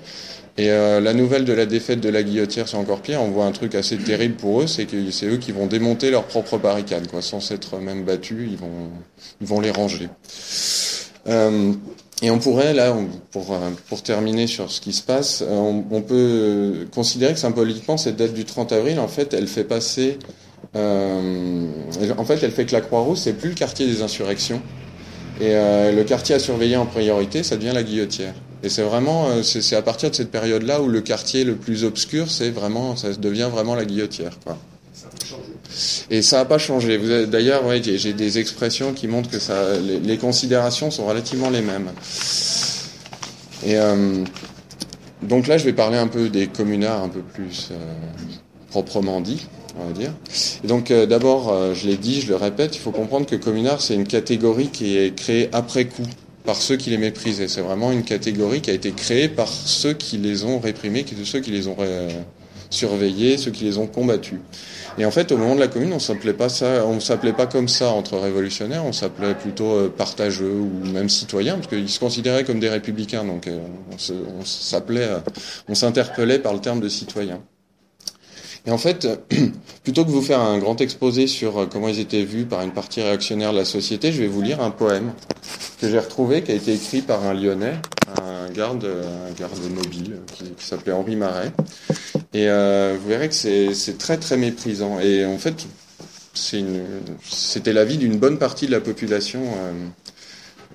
Et 0.59 0.71
euh, 0.71 0.99
la 0.99 1.13
nouvelle 1.13 1.45
de 1.45 1.53
la 1.53 1.65
défaite 1.65 2.01
de 2.01 2.09
la 2.09 2.21
guillotière, 2.21 2.67
c'est 2.67 2.75
encore 2.75 2.99
pire. 2.99 3.21
On 3.21 3.29
voit 3.29 3.45
un 3.45 3.53
truc 3.53 3.75
assez 3.75 3.95
terrible 3.95 4.35
pour 4.35 4.59
eux, 4.59 4.67
c'est 4.67 4.83
que 4.87 5.09
c'est 5.09 5.25
eux 5.27 5.37
qui 5.37 5.53
vont 5.53 5.67
démonter 5.67 6.11
leurs 6.11 6.25
propres 6.25 6.57
barricades, 6.57 7.07
quoi, 7.07 7.21
sans 7.21 7.39
s'être 7.39 7.77
même 7.77 8.03
battus, 8.03 8.49
ils 8.51 9.47
vont, 9.47 9.61
les 9.61 9.71
ranger. 9.71 10.09
Euh, 11.29 11.71
et 12.21 12.29
on 12.29 12.39
pourrait, 12.39 12.73
là, 12.73 12.93
pour, 13.31 13.53
euh, 13.53 13.69
pour 13.87 14.03
terminer 14.03 14.47
sur 14.47 14.69
ce 14.69 14.81
qui 14.81 14.91
se 14.91 15.01
passe, 15.01 15.45
on, 15.49 15.85
on 15.91 16.01
peut 16.01 16.87
considérer 16.93 17.31
que 17.31 17.39
symboliquement, 17.39 17.95
cette 17.95 18.17
date 18.17 18.33
du 18.33 18.43
30 18.43 18.73
avril, 18.73 18.99
en 18.99 19.07
fait, 19.07 19.33
elle 19.33 19.47
fait 19.47 19.63
passer... 19.63 20.19
en 20.75 22.25
fait, 22.25 22.43
elle 22.43 22.51
fait 22.51 22.65
que 22.65 22.73
la 22.73 22.81
Croix-Rousse, 22.81 23.21
c'est 23.21 23.31
plus 23.31 23.47
le 23.47 23.55
quartier 23.55 23.87
des 23.87 24.01
insurrections. 24.01 24.61
Et 25.39 25.53
le 25.53 26.03
quartier 26.03 26.35
à 26.35 26.39
surveiller 26.39 26.75
en 26.75 26.85
priorité, 26.85 27.43
ça 27.43 27.55
devient 27.55 27.71
la 27.73 27.83
guillotière. 27.83 28.33
Et 28.61 28.69
c'est 28.69 28.81
vraiment, 28.81 29.29
euh, 29.29 29.43
c'est 29.43 29.75
à 29.75 29.81
partir 29.81 30.09
de 30.11 30.15
cette 30.15 30.31
période-là 30.31 30.81
où 30.81 30.89
le 30.89 31.01
quartier 31.01 31.43
le 31.43 31.55
plus 31.55 31.85
obscur, 31.85 32.29
c'est 32.29 32.49
vraiment, 32.49 32.95
ça 32.95 33.13
devient 33.13 33.49
vraiment 33.51 33.75
la 33.75 33.85
guillotière. 33.85 34.37
Quoi. 34.43 34.57
Et 36.09 36.21
ça 36.21 36.37
n'a 36.37 36.45
pas 36.45 36.57
changé. 36.57 37.25
D'ailleurs, 37.27 37.65
ouais, 37.65 37.81
j'ai 37.81 38.13
des 38.13 38.37
expressions 38.37 38.93
qui 38.93 39.07
montrent 39.07 39.29
que 39.29 39.39
ça, 39.39 39.77
les, 39.79 40.17
considérations 40.17 40.91
sont 40.91 41.05
relativement 41.05 41.49
les 41.49 41.61
mêmes. 41.61 41.89
Et 43.65 43.75
donc 45.21 45.47
là, 45.47 45.57
je 45.57 45.65
vais 45.65 45.73
parler 45.73 45.97
un 45.97 46.07
peu 46.07 46.29
des 46.29 46.47
communards 46.47 47.03
un 47.03 47.09
peu 47.09 47.21
plus 47.21 47.69
proprement 48.71 49.21
dit, 49.21 49.47
on 49.79 49.85
va 49.87 49.93
dire. 49.93 50.11
Et 50.63 50.67
donc 50.67 50.91
d'abord, 50.91 51.73
je 51.75 51.87
l'ai 51.87 51.97
dit, 51.97 52.19
je 52.19 52.27
le 52.27 52.35
répète, 52.35 52.75
il 52.75 52.79
faut 52.79 52.91
comprendre 52.91 53.27
que 53.27 53.35
communard, 53.35 53.79
c'est 53.79 53.95
une 53.95 54.07
catégorie 54.07 54.69
qui 54.69 54.97
est 54.97 55.15
créée 55.15 55.49
après 55.53 55.85
coup 55.85 56.07
par 56.49 56.63
ceux 56.63 56.77
qui 56.77 56.89
les 56.89 56.97
méprisaient. 56.97 57.47
C'est 57.47 57.62
vraiment 57.62 57.91
une 57.91 58.01
catégorie 58.01 58.59
qui 58.59 58.71
a 58.71 58.73
été 58.73 58.91
créée 58.91 59.29
par 59.29 59.47
ceux 59.47 59.93
qui 59.93 60.17
les 60.17 60.45
ont 60.45 60.57
réprimés, 60.57 61.05
ceux 61.23 61.41
qui 61.41 61.51
les 61.51 61.67
ont 61.67 61.77
surveillés, 62.71 63.38
ceux 63.38 63.51
qui 63.51 63.65
les 63.65 63.77
ont 63.77 63.85
combattus. 63.85 64.39
Et 64.97 65.05
en 65.05 65.12
fait, 65.12 65.31
au 65.31 65.38
moment 65.38 65.53
de 65.53 65.59
la 65.59 65.67
Commune, 65.67 65.93
on 65.93 65.99
s'appelait 65.99 66.33
pas 66.33 66.49
ça, 66.49 66.88
on 66.88 66.99
s'appelait 66.99 67.33
pas 67.33 67.45
comme 67.45 67.67
ça 67.67 67.89
entre 67.89 68.17
révolutionnaires, 68.17 68.83
on 68.83 68.93
s'appelait 68.93 69.35
plutôt 69.35 69.73
euh, 69.73 69.93
partageux 69.95 70.51
ou 70.51 70.88
même 70.88 71.07
citoyens, 71.07 71.53
parce 71.53 71.67
qu'ils 71.67 71.88
se 71.88 71.99
considéraient 71.99 72.43
comme 72.43 72.59
des 72.59 72.69
républicains. 72.69 73.23
Donc, 73.25 73.45
euh, 73.47 73.59
on 73.91 74.43
s'appelait, 74.43 75.07
euh, 75.07 75.19
on 75.67 75.75
s'interpellait 75.75 76.39
par 76.39 76.53
le 76.53 76.62
terme 76.62 76.79
de 76.79 76.89
citoyen. 76.89 77.43
Et 78.65 78.71
en 78.71 78.77
fait, 78.77 79.07
plutôt 79.83 80.05
que 80.05 80.09
vous 80.09 80.21
faire 80.21 80.41
un 80.41 80.57
grand 80.59 80.79
exposé 80.81 81.27
sur 81.27 81.67
comment 81.69 81.87
ils 81.89 81.99
étaient 81.99 82.23
vus 82.23 82.45
par 82.45 82.61
une 82.61 82.71
partie 82.71 83.01
réactionnaire 83.01 83.51
de 83.51 83.57
la 83.57 83.65
société, 83.65 84.11
je 84.11 84.21
vais 84.21 84.27
vous 84.27 84.41
lire 84.41 84.61
un 84.61 84.71
poème 84.71 85.13
que 85.79 85.89
j'ai 85.89 85.99
retrouvé, 85.99 86.43
qui 86.43 86.51
a 86.51 86.55
été 86.55 86.73
écrit 86.73 87.01
par 87.01 87.25
un 87.25 87.33
Lyonnais, 87.33 87.75
un 88.21 88.49
garde, 88.51 88.85
un 88.85 89.33
garde 89.39 89.59
mobile, 89.73 90.17
qui, 90.33 90.65
s'appelait 90.65 90.91
Henri 90.91 91.15
Marais. 91.15 91.51
Et 92.33 92.47
euh, 92.49 92.97
vous 93.01 93.09
verrez 93.09 93.29
que 93.29 93.33
c'est 93.33 93.97
très 93.97 94.17
très 94.17 94.37
méprisant. 94.37 94.99
Et 94.99 95.25
en 95.25 95.37
fait, 95.37 95.65
c'était 96.33 97.73
l'avis 97.73 97.97
d'une 97.97 98.17
bonne 98.17 98.37
partie 98.37 98.67
de 98.67 98.71
la 98.71 98.81
population 98.81 99.41
euh, 99.41 99.87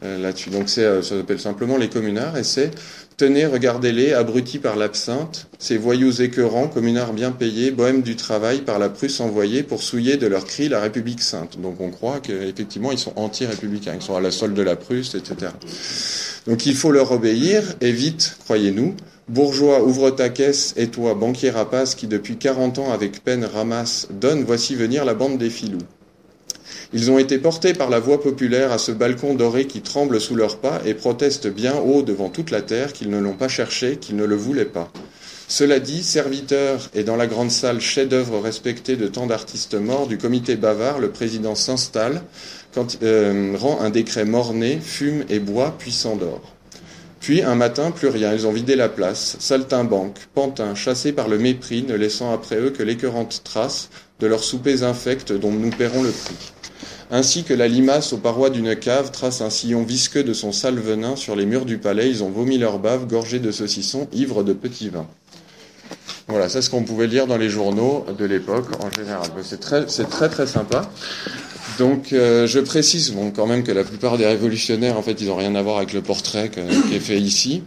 euh, 0.04 0.18
là-dessus. 0.18 0.50
Donc 0.50 0.68
c'est, 0.68 1.02
ça 1.02 1.16
s'appelle 1.16 1.40
simplement 1.40 1.76
les 1.76 1.88
communards, 1.88 2.36
et 2.36 2.44
c'est 2.44 2.70
Tenez, 3.16 3.46
regardez-les, 3.46 4.12
abrutis 4.12 4.58
par 4.58 4.74
l'absinthe, 4.74 5.46
ces 5.60 5.78
voyous 5.78 6.20
écœurants, 6.20 6.66
communards 6.66 7.12
bien 7.12 7.30
payés, 7.30 7.70
bohèmes 7.70 8.02
du 8.02 8.16
travail, 8.16 8.62
par 8.62 8.80
la 8.80 8.88
Prusse 8.88 9.20
envoyés 9.20 9.62
pour 9.62 9.84
souiller 9.84 10.16
de 10.16 10.26
leurs 10.26 10.46
cris 10.46 10.68
la 10.68 10.80
République 10.80 11.22
sainte. 11.22 11.60
Donc 11.60 11.80
on 11.80 11.90
croit 11.90 12.18
qu'effectivement 12.18 12.90
ils 12.90 12.98
sont 12.98 13.12
anti-républicains, 13.14 13.94
ils 13.94 14.02
sont 14.02 14.16
à 14.16 14.20
la 14.20 14.32
solde 14.32 14.54
de 14.54 14.62
la 14.62 14.74
Prusse, 14.74 15.14
etc. 15.14 15.52
Donc 16.48 16.66
il 16.66 16.74
faut 16.74 16.90
leur 16.90 17.12
obéir, 17.12 17.62
et 17.80 17.92
vite, 17.92 18.36
croyez-nous. 18.44 18.96
Bourgeois, 19.28 19.84
ouvre 19.84 20.10
ta 20.10 20.28
caisse, 20.28 20.74
et 20.76 20.88
toi, 20.88 21.14
banquier 21.14 21.50
rapace, 21.50 21.94
qui 21.94 22.08
depuis 22.08 22.36
quarante 22.36 22.80
ans 22.80 22.92
avec 22.92 23.22
peine 23.22 23.44
ramasse, 23.44 24.08
donne, 24.10 24.42
voici 24.42 24.74
venir 24.74 25.04
la 25.04 25.14
bande 25.14 25.38
des 25.38 25.50
filous. 25.50 25.78
Ils 26.96 27.10
ont 27.10 27.18
été 27.18 27.38
portés 27.38 27.72
par 27.72 27.90
la 27.90 27.98
voix 27.98 28.22
populaire 28.22 28.70
à 28.70 28.78
ce 28.78 28.92
balcon 28.92 29.34
doré 29.34 29.66
qui 29.66 29.80
tremble 29.80 30.20
sous 30.20 30.36
leurs 30.36 30.58
pas 30.58 30.80
et 30.86 30.94
protestent 30.94 31.48
bien 31.48 31.74
haut 31.74 32.02
devant 32.02 32.28
toute 32.28 32.52
la 32.52 32.62
terre 32.62 32.92
qu'ils 32.92 33.10
ne 33.10 33.18
l'ont 33.18 33.34
pas 33.34 33.48
cherché, 33.48 33.96
qu'ils 33.96 34.14
ne 34.14 34.24
le 34.24 34.36
voulaient 34.36 34.64
pas. 34.64 34.92
Cela 35.48 35.80
dit, 35.80 36.04
serviteur 36.04 36.88
et 36.94 37.02
dans 37.02 37.16
la 37.16 37.26
grande 37.26 37.50
salle 37.50 37.80
chef-d'œuvre 37.80 38.38
respecté 38.38 38.94
de 38.94 39.08
tant 39.08 39.26
d'artistes 39.26 39.74
morts 39.74 40.06
du 40.06 40.18
comité 40.18 40.54
bavard, 40.54 41.00
le 41.00 41.10
président 41.10 41.56
s'installe, 41.56 42.22
quand, 42.72 43.02
euh, 43.02 43.56
rend 43.58 43.80
un 43.80 43.90
décret 43.90 44.24
morné, 44.24 44.78
fume 44.80 45.24
et 45.28 45.40
boit, 45.40 45.74
puis 45.76 45.90
s'endort. 45.90 46.54
Puis, 47.18 47.42
un 47.42 47.56
matin, 47.56 47.90
plus 47.90 48.08
rien, 48.08 48.32
ils 48.32 48.46
ont 48.46 48.52
vidé 48.52 48.76
la 48.76 48.88
place, 48.88 49.36
saltimbanques, 49.40 50.28
pantins, 50.32 50.76
chassés 50.76 51.12
par 51.12 51.26
le 51.26 51.38
mépris, 51.38 51.82
ne 51.82 51.94
laissant 51.94 52.32
après 52.32 52.60
eux 52.60 52.70
que 52.70 52.84
l'écœurante 52.84 53.42
trace 53.42 53.90
de 54.20 54.28
leurs 54.28 54.44
soupers 54.44 54.84
infects 54.84 55.32
dont 55.32 55.50
nous 55.50 55.70
paierons 55.70 56.04
le 56.04 56.10
prix 56.10 56.52
ainsi 57.10 57.44
que 57.44 57.54
la 57.54 57.68
limace 57.68 58.12
aux 58.12 58.18
parois 58.18 58.50
d'une 58.50 58.76
cave 58.76 59.10
trace 59.10 59.40
un 59.40 59.50
sillon 59.50 59.82
visqueux 59.82 60.24
de 60.24 60.32
son 60.32 60.52
sale 60.52 60.78
venin 60.78 61.16
sur 61.16 61.36
les 61.36 61.46
murs 61.46 61.64
du 61.64 61.78
palais, 61.78 62.08
ils 62.08 62.22
ont 62.22 62.30
vomi 62.30 62.58
leur 62.58 62.78
bave, 62.78 63.06
gorgés 63.06 63.38
de 63.38 63.50
saucissons, 63.50 64.08
ivres 64.12 64.42
de 64.42 64.52
petits 64.52 64.88
vins. 64.88 65.06
Voilà, 66.26 66.48
c'est 66.48 66.62
ce 66.62 66.70
qu'on 66.70 66.84
pouvait 66.84 67.06
lire 67.06 67.26
dans 67.26 67.36
les 67.36 67.50
journaux 67.50 68.06
de 68.18 68.24
l'époque 68.24 68.66
en 68.82 68.90
général. 68.90 69.28
C'est 69.42 69.60
très, 69.60 69.84
très 69.84 70.28
très 70.28 70.46
sympa. 70.46 70.90
Donc, 71.78 72.12
euh, 72.12 72.46
je 72.46 72.60
précise 72.60 73.14
quand 73.34 73.46
même 73.46 73.62
que 73.62 73.72
la 73.72 73.84
plupart 73.84 74.16
des 74.16 74.26
révolutionnaires, 74.26 74.96
en 74.96 75.02
fait, 75.02 75.20
ils 75.20 75.26
n'ont 75.26 75.36
rien 75.36 75.54
à 75.54 75.62
voir 75.62 75.76
avec 75.76 75.92
le 75.92 76.00
portrait 76.00 76.50
qui 76.50 76.94
est 76.94 77.00
fait 77.00 77.18
ici. 77.18 77.62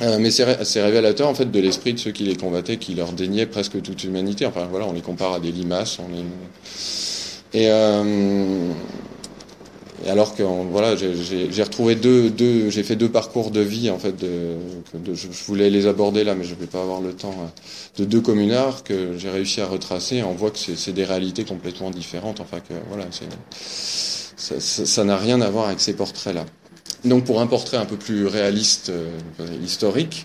Euh, 0.00 0.18
mais 0.18 0.30
c'est 0.30 0.82
révélateur 0.82 1.28
en 1.28 1.34
fait 1.34 1.52
de 1.52 1.60
l'esprit 1.60 1.94
de 1.94 2.00
ceux 2.00 2.10
qui 2.10 2.24
les 2.24 2.34
combattaient, 2.34 2.78
qui 2.78 2.94
leur 2.94 3.12
déniaient 3.12 3.46
presque 3.46 3.80
toute 3.80 4.02
humanité. 4.02 4.44
Enfin 4.44 4.66
voilà, 4.68 4.86
on 4.86 4.92
les 4.92 5.02
compare 5.02 5.34
à 5.34 5.40
des 5.40 5.52
limaces, 5.52 5.98
on 6.00 6.08
les 6.08 6.24
et, 7.54 7.68
euh, 7.70 8.72
alors 10.08 10.34
que 10.34 10.42
voilà, 10.42 10.96
j'ai 10.96 11.62
retrouvé 11.62 11.94
deux, 11.94 12.28
deux 12.28 12.68
j'ai 12.68 12.82
fait 12.82 12.96
deux 12.96 13.08
parcours 13.08 13.50
de 13.50 13.60
vie 13.60 13.90
en 13.90 13.98
fait. 13.98 14.14
Je, 14.22 15.28
voulais 15.46 15.70
les 15.70 15.86
aborder 15.86 16.24
là, 16.24 16.34
mais 16.34 16.44
je 16.44 16.54
ne 16.54 16.60
vais 16.60 16.66
pas 16.66 16.82
avoir 16.82 17.00
le 17.00 17.12
temps. 17.14 17.30
Euh, 17.30 18.02
de 18.02 18.04
deux 18.04 18.20
communards 18.20 18.82
que 18.82 19.16
j'ai 19.16 19.30
réussi 19.30 19.60
à 19.60 19.66
retracer. 19.66 20.22
on 20.24 20.32
voit 20.32 20.50
que 20.50 20.58
c'est 20.58 20.92
des 20.92 21.04
réalités 21.04 21.44
complètement 21.44 21.90
différentes. 21.90 22.40
Enfin 22.40 22.58
que 22.58 22.74
voilà, 22.88 23.06
ça 24.36 25.04
n'a 25.04 25.16
rien 25.16 25.40
à 25.40 25.48
voir 25.48 25.66
avec 25.66 25.80
ces 25.80 25.94
portraits-là. 25.94 26.44
Donc 27.04 27.24
pour 27.24 27.40
un 27.40 27.46
portrait 27.46 27.76
un 27.76 27.84
peu 27.84 27.96
plus 27.96 28.26
réaliste, 28.26 28.90
euh, 28.90 29.10
historique, 29.62 30.24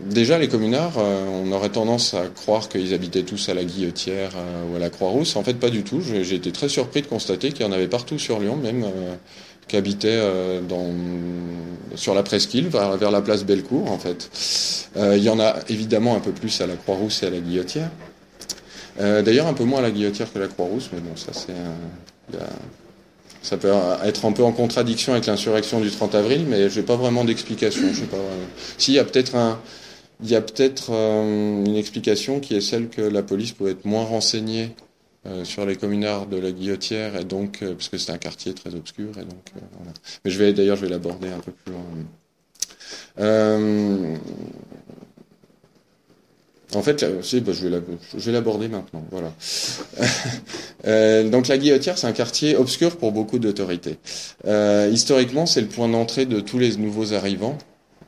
déjà, 0.00 0.38
les 0.38 0.48
communards, 0.48 0.98
euh, 0.98 1.26
on 1.26 1.52
aurait 1.52 1.70
tendance 1.70 2.14
à 2.14 2.26
croire 2.26 2.68
qu'ils 2.68 2.94
habitaient 2.94 3.22
tous 3.22 3.48
à 3.48 3.54
la 3.54 3.64
Guillotière 3.64 4.30
euh, 4.36 4.72
ou 4.72 4.76
à 4.76 4.78
la 4.78 4.90
Croix-Rousse. 4.90 5.36
En 5.36 5.42
fait, 5.42 5.54
pas 5.54 5.70
du 5.70 5.82
tout. 5.82 6.00
J'ai 6.00 6.34
été 6.34 6.52
très 6.52 6.68
surpris 6.68 7.02
de 7.02 7.06
constater 7.06 7.52
qu'il 7.52 7.66
y 7.66 7.68
en 7.68 7.72
avait 7.72 7.88
partout 7.88 8.18
sur 8.18 8.38
Lyon, 8.40 8.56
même 8.56 8.84
euh, 8.84 9.14
qui 9.66 9.76
habitaient 9.76 10.22
sur 11.94 12.14
la 12.14 12.22
presqu'île, 12.22 12.68
vers, 12.68 13.10
la 13.10 13.20
place 13.20 13.44
Bellecour, 13.44 13.90
en 13.90 13.98
fait. 13.98 14.30
il 14.96 15.22
y 15.22 15.28
en 15.28 15.38
a 15.38 15.56
évidemment 15.68 16.16
un 16.16 16.20
peu 16.20 16.32
plus 16.32 16.62
à 16.62 16.66
la 16.66 16.74
Croix-Rousse 16.74 17.22
et 17.22 17.26
à 17.26 17.30
la 17.30 17.40
Guillotière. 17.40 17.90
D'ailleurs, 18.98 19.46
un 19.46 19.52
peu 19.52 19.64
moins 19.64 19.80
à 19.80 19.82
la 19.82 19.90
Guillotière 19.90 20.32
que 20.32 20.38
la 20.38 20.48
Croix-Rousse, 20.48 20.88
mais 20.94 21.00
bon, 21.00 21.10
ça 23.42 23.56
peut 23.58 23.72
être 24.04 24.24
un 24.24 24.32
peu 24.32 24.42
en 24.42 24.52
contradiction 24.52 25.12
avec 25.12 25.26
l'insurrection 25.26 25.80
du 25.80 25.90
30 25.90 26.14
avril, 26.14 26.46
mais 26.48 26.66
vraiment 26.68 27.26
d'explication. 27.26 27.88
Je 27.92 28.00
sais 28.00 28.06
pas. 28.06 29.04
Peut-être 29.04 29.36
un, 29.36 29.58
il 30.22 30.30
y 30.30 30.34
a 30.34 30.40
peut-être 30.40 30.90
euh, 30.92 31.64
une 31.64 31.76
explication 31.76 32.40
qui 32.40 32.56
est 32.56 32.60
celle 32.60 32.88
que 32.88 33.02
la 33.02 33.22
police 33.22 33.52
pouvait 33.52 33.72
être 33.72 33.84
moins 33.84 34.04
renseignée 34.04 34.74
euh, 35.26 35.44
sur 35.44 35.64
les 35.64 35.76
communards 35.76 36.26
de 36.26 36.36
la 36.38 36.50
Guillotière 36.50 37.16
et 37.16 37.24
donc 37.24 37.62
euh, 37.62 37.74
parce 37.74 37.88
que 37.88 37.98
c'est 37.98 38.10
un 38.12 38.18
quartier 38.18 38.54
très 38.54 38.74
obscur 38.74 39.10
et 39.18 39.24
donc 39.24 39.52
voilà. 39.54 39.92
Mais 40.24 40.30
je 40.30 40.38
vais 40.38 40.52
d'ailleurs 40.52 40.76
je 40.76 40.82
vais 40.82 40.90
l'aborder 40.90 41.28
un 41.28 41.38
peu 41.38 41.52
plus 41.52 41.72
loin. 41.72 41.82
En 46.74 46.82
fait, 46.82 47.22
si, 47.22 47.40
bah, 47.40 47.52
je 47.54 47.66
vais 47.66 48.32
l'aborder 48.32 48.68
maintenant. 48.68 49.02
Voilà. 49.10 49.32
donc 51.30 51.48
la 51.48 51.56
Guillotière, 51.56 51.96
c'est 51.96 52.06
un 52.06 52.12
quartier 52.12 52.56
obscur 52.56 52.98
pour 52.98 53.10
beaucoup 53.10 53.38
d'autorités. 53.38 53.96
historiquement, 54.92 55.46
c'est 55.46 55.62
le 55.62 55.68
point 55.68 55.88
d'entrée 55.88 56.26
de 56.26 56.40
tous 56.40 56.58
les 56.58 56.76
nouveaux 56.76 57.14
arrivants 57.14 57.56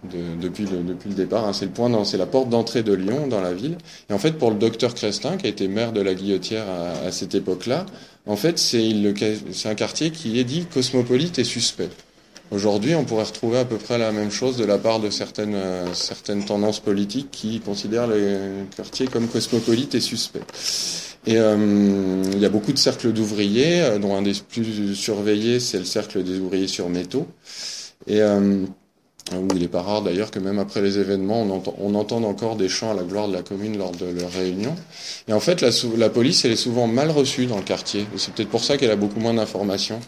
depuis, 0.04 0.64
le, 0.64 0.78
depuis 0.78 1.10
le 1.10 1.14
départ. 1.14 1.46
Hein. 1.46 1.52
C'est 1.52 1.66
le 1.66 1.70
point, 1.70 2.04
c'est 2.04 2.16
la 2.16 2.26
porte 2.26 2.48
d'entrée 2.48 2.82
de 2.82 2.92
Lyon 2.92 3.26
dans 3.26 3.40
la 3.40 3.52
ville. 3.52 3.76
Et 4.08 4.12
en 4.12 4.18
fait, 4.18 4.32
pour 4.32 4.50
le 4.50 4.56
docteur 4.56 4.94
Crestin, 4.94 5.36
qui 5.36 5.46
a 5.46 5.48
été 5.48 5.68
maire 5.68 5.92
de 5.92 6.00
la 6.00 6.14
Guillotière 6.14 6.64
à, 7.04 7.12
cette 7.12 7.34
époque-là, 7.34 7.86
en 8.26 8.36
fait, 8.36 8.58
c'est 8.58 9.68
un 9.68 9.74
quartier 9.74 10.10
qui 10.10 10.38
est 10.38 10.44
dit 10.44 10.66
cosmopolite 10.72 11.38
et 11.38 11.44
suspect. 11.44 11.90
Aujourd'hui, 12.50 12.96
on 12.96 13.04
pourrait 13.04 13.24
retrouver 13.24 13.58
à 13.58 13.64
peu 13.64 13.76
près 13.76 13.96
la 13.96 14.10
même 14.10 14.32
chose 14.32 14.56
de 14.56 14.64
la 14.64 14.76
part 14.76 14.98
de 14.98 15.08
certaines, 15.08 15.54
euh, 15.54 15.94
certaines 15.94 16.44
tendances 16.44 16.80
politiques 16.80 17.30
qui 17.30 17.60
considèrent 17.60 18.08
le 18.08 18.64
quartier 18.76 19.06
comme 19.06 19.28
cosmopolite 19.28 19.94
et 19.94 20.00
suspect. 20.00 20.40
Et 21.26 21.36
euh, 21.36 22.24
il 22.32 22.40
y 22.40 22.44
a 22.44 22.48
beaucoup 22.48 22.72
de 22.72 22.78
cercles 22.78 23.12
d'ouvriers, 23.12 23.82
euh, 23.82 23.98
dont 24.00 24.16
un 24.16 24.22
des 24.22 24.32
plus 24.48 24.96
surveillés, 24.96 25.60
c'est 25.60 25.78
le 25.78 25.84
cercle 25.84 26.24
des 26.24 26.40
ouvriers 26.40 26.66
sur 26.66 26.88
métaux. 26.88 27.28
Et 28.08 28.20
où 29.38 29.48
il 29.54 29.60
n'est 29.60 29.68
pas 29.68 29.82
rare 29.82 30.02
d'ailleurs 30.02 30.30
que 30.30 30.38
même 30.38 30.58
après 30.58 30.80
les 30.80 30.98
événements, 30.98 31.42
on, 31.42 31.50
entend, 31.50 31.74
entende 31.94 32.24
encore 32.24 32.56
des 32.56 32.68
chants 32.68 32.90
à 32.90 32.94
la 32.94 33.02
gloire 33.02 33.28
de 33.28 33.32
la 33.34 33.42
commune 33.42 33.78
lors 33.78 33.92
de 33.92 34.06
leurs 34.06 34.32
réunions. 34.32 34.74
Et 35.28 35.32
en 35.32 35.40
fait, 35.40 35.60
la, 35.60 35.70
la 35.96 36.10
police, 36.10 36.44
elle 36.44 36.52
est 36.52 36.56
souvent 36.56 36.86
mal 36.86 37.10
reçue 37.10 37.46
dans 37.46 37.56
le 37.56 37.62
quartier. 37.62 38.06
C'est 38.16 38.32
peut-être 38.34 38.48
pour 38.48 38.64
ça 38.64 38.76
qu'elle 38.76 38.90
a 38.90 38.96
beaucoup 38.96 39.20
moins 39.20 39.34
d'informations. 39.34 40.00